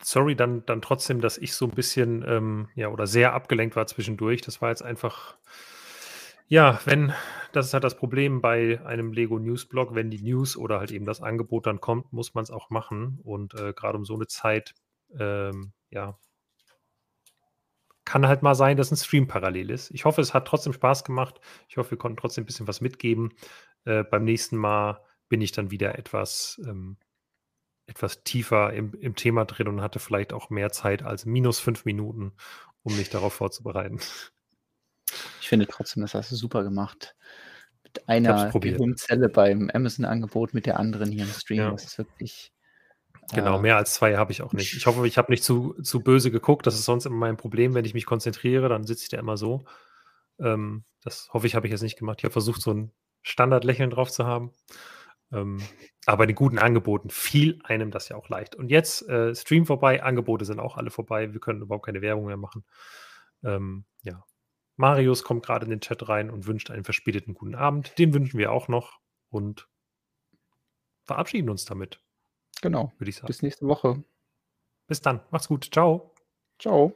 sorry, 0.02 0.36
dann, 0.36 0.66
dann 0.66 0.82
trotzdem, 0.82 1.22
dass 1.22 1.38
ich 1.38 1.54
so 1.54 1.66
ein 1.66 1.72
bisschen 1.72 2.24
ähm, 2.28 2.70
ja 2.76 2.90
oder 2.90 3.06
sehr 3.06 3.34
abgelenkt 3.34 3.76
war 3.76 3.86
zwischendurch. 3.86 4.42
Das 4.42 4.62
war 4.62 4.70
jetzt 4.70 4.82
einfach, 4.82 5.38
ja, 6.48 6.80
wenn, 6.86 7.14
das 7.52 7.68
ist 7.68 7.74
halt 7.74 7.84
das 7.84 7.98
Problem 7.98 8.42
bei 8.42 8.84
einem 8.84 9.14
Lego 9.14 9.38
News 9.38 9.68
Blog, 9.68 9.94
wenn 9.94 10.10
die 10.10 10.24
News 10.24 10.58
oder 10.58 10.80
halt 10.80 10.92
eben 10.92 11.06
das 11.06 11.22
Angebot 11.22 11.68
dann 11.68 11.82
kommt, 11.82 12.12
muss 12.12 12.34
man 12.34 12.44
es 12.44 12.52
auch 12.52 12.72
machen. 12.72 13.20
Und 13.24 13.54
äh, 13.54 13.74
gerade 13.74 13.98
um 13.98 14.06
so 14.06 14.16
eine 14.16 14.26
Zeit, 14.26 14.74
ähm, 15.20 15.74
ja, 15.92 16.18
kann 18.12 18.28
halt 18.28 18.44
mal 18.44 18.56
sein, 18.56 18.76
dass 18.76 18.92
ein 18.92 18.98
Stream 18.98 19.26
parallel 19.26 19.70
ist. 19.70 19.90
Ich 19.92 20.04
hoffe, 20.04 20.20
es 20.20 20.34
hat 20.34 20.46
trotzdem 20.46 20.74
Spaß 20.74 21.06
gemacht. 21.06 21.40
Ich 21.70 21.78
hoffe, 21.78 21.92
wir 21.92 21.98
konnten 21.98 22.18
trotzdem 22.18 22.44
ein 22.44 22.46
bisschen 22.46 22.68
was 22.68 22.82
mitgeben. 22.82 23.34
Äh, 23.86 24.04
beim 24.04 24.26
nächsten 24.26 24.58
Mal 24.58 25.02
bin 25.30 25.40
ich 25.40 25.54
dann 25.54 25.72
wieder 25.72 25.98
etwas, 25.98 26.60
ähm, 26.66 26.98
etwas 27.86 28.26
tiefer 28.26 28.74
im, 28.74 28.94
im 28.96 29.16
Thema 29.16 29.46
drin 29.46 29.70
und 29.70 29.82
hatte 29.82 30.00
vielleicht 30.00 30.34
auch 30.34 30.50
mehr 30.50 30.74
Zeit 30.74 31.04
als 31.04 31.26
minus 31.26 31.62
fünf 31.62 31.86
Minuten, 31.86 32.34
um 32.84 32.98
mich 32.98 33.10
darauf 33.10 33.32
vorzubereiten. 33.32 34.02
Ich 35.40 35.48
finde 35.48 35.68
trotzdem, 35.68 36.02
das 36.02 36.14
hast 36.14 36.34
du 36.34 36.36
super 36.36 36.64
gemacht. 36.64 37.16
Mit 37.86 38.10
einer 38.10 38.52
Gehirnzelle 38.52 39.30
beim 39.30 39.70
Amazon-Angebot, 39.74 40.54
mit 40.54 40.66
der 40.66 40.82
anderen 40.82 41.14
hier 41.14 41.24
im 41.24 41.32
Stream. 41.32 41.60
Ja. 41.60 41.72
Das 41.72 41.86
ist 41.86 41.98
wirklich 41.98 42.52
Genau, 43.34 43.60
mehr 43.60 43.78
als 43.78 43.94
zwei 43.94 44.18
habe 44.18 44.32
ich 44.32 44.42
auch 44.42 44.54
nicht. 44.54 44.76
Ich 44.76 44.86
hoffe, 44.86 45.08
ich 45.08 45.18
habe 45.18 45.32
nicht 45.32 45.44
zu, 45.44 45.74
zu 45.82 46.02
böse 46.02 46.32
geguckt. 46.32 46.68
Das 46.68 46.76
ist 46.76 46.86
sonst 46.86 47.06
immer 47.06 47.16
mein 47.16 47.38
Problem. 47.38 47.74
Wenn 47.74 47.86
ich 47.86 47.94
mich 47.94 48.06
konzentriere, 48.06 48.68
dann 48.68 48.84
sitze 48.84 49.04
ich 49.04 49.10
da 49.10 49.20
immer 49.20 49.38
so. 49.38 49.64
Ähm, 50.40 50.84
das 51.04 51.30
hoffe 51.32 51.48
ich, 51.48 51.56
habe 51.56 51.68
ich 51.68 51.72
jetzt 51.72 51.84
nicht 51.84 51.98
gemacht. 51.98 52.20
Ich 52.20 52.24
habe 52.26 52.34
versucht, 52.34 52.62
so 52.62 52.74
ein 52.74 52.92
Standardlächeln 53.22 53.90
drauf 53.90 54.12
zu 54.12 54.26
haben. 54.26 54.54
Ähm, 55.32 55.62
aber 56.06 56.28
den 56.28 56.36
guten 56.36 56.60
Angeboten 56.60 57.10
fiel 57.10 57.60
einem 57.64 57.92
das 57.92 58.10
ja 58.10 58.18
auch 58.18 58.28
leicht. 58.28 58.56
Und 58.56 58.70
jetzt 58.70 59.08
äh, 59.08 59.34
Stream 59.34 59.66
vorbei, 59.66 60.04
Angebote 60.04 60.46
sind 60.46 60.60
auch 60.60 60.78
alle 60.78 60.92
vorbei. 60.92 61.32
Wir 61.32 61.40
können 61.40 61.62
überhaupt 61.62 61.86
keine 61.86 62.02
Werbung 62.02 62.26
mehr 62.26 62.38
machen. 62.38 62.66
Ähm, 63.44 63.86
ja. 64.04 64.26
Marius 64.76 65.24
kommt 65.24 65.46
gerade 65.46 65.66
in 65.66 65.70
den 65.70 65.82
Chat 65.82 66.08
rein 66.10 66.30
und 66.30 66.48
wünscht 66.48 66.72
einen 66.72 66.84
verspäteten 66.84 67.34
guten 67.34 67.56
Abend. 67.56 67.98
Den 67.98 68.14
wünschen 68.14 68.40
wir 68.40 68.52
auch 68.52 68.68
noch 68.68 69.00
und 69.30 69.70
verabschieden 71.04 71.50
uns 71.50 71.66
damit. 71.66 72.02
Genau. 72.62 72.92
Würde 72.98 73.10
ich 73.10 73.16
sagen. 73.16 73.28
Bis 73.28 73.42
nächste 73.42 73.68
Woche. 73.68 74.04
Bis 74.88 75.02
dann. 75.02 75.22
Macht's 75.32 75.48
gut. 75.48 75.70
Ciao. 75.72 76.14
Ciao. 76.60 76.96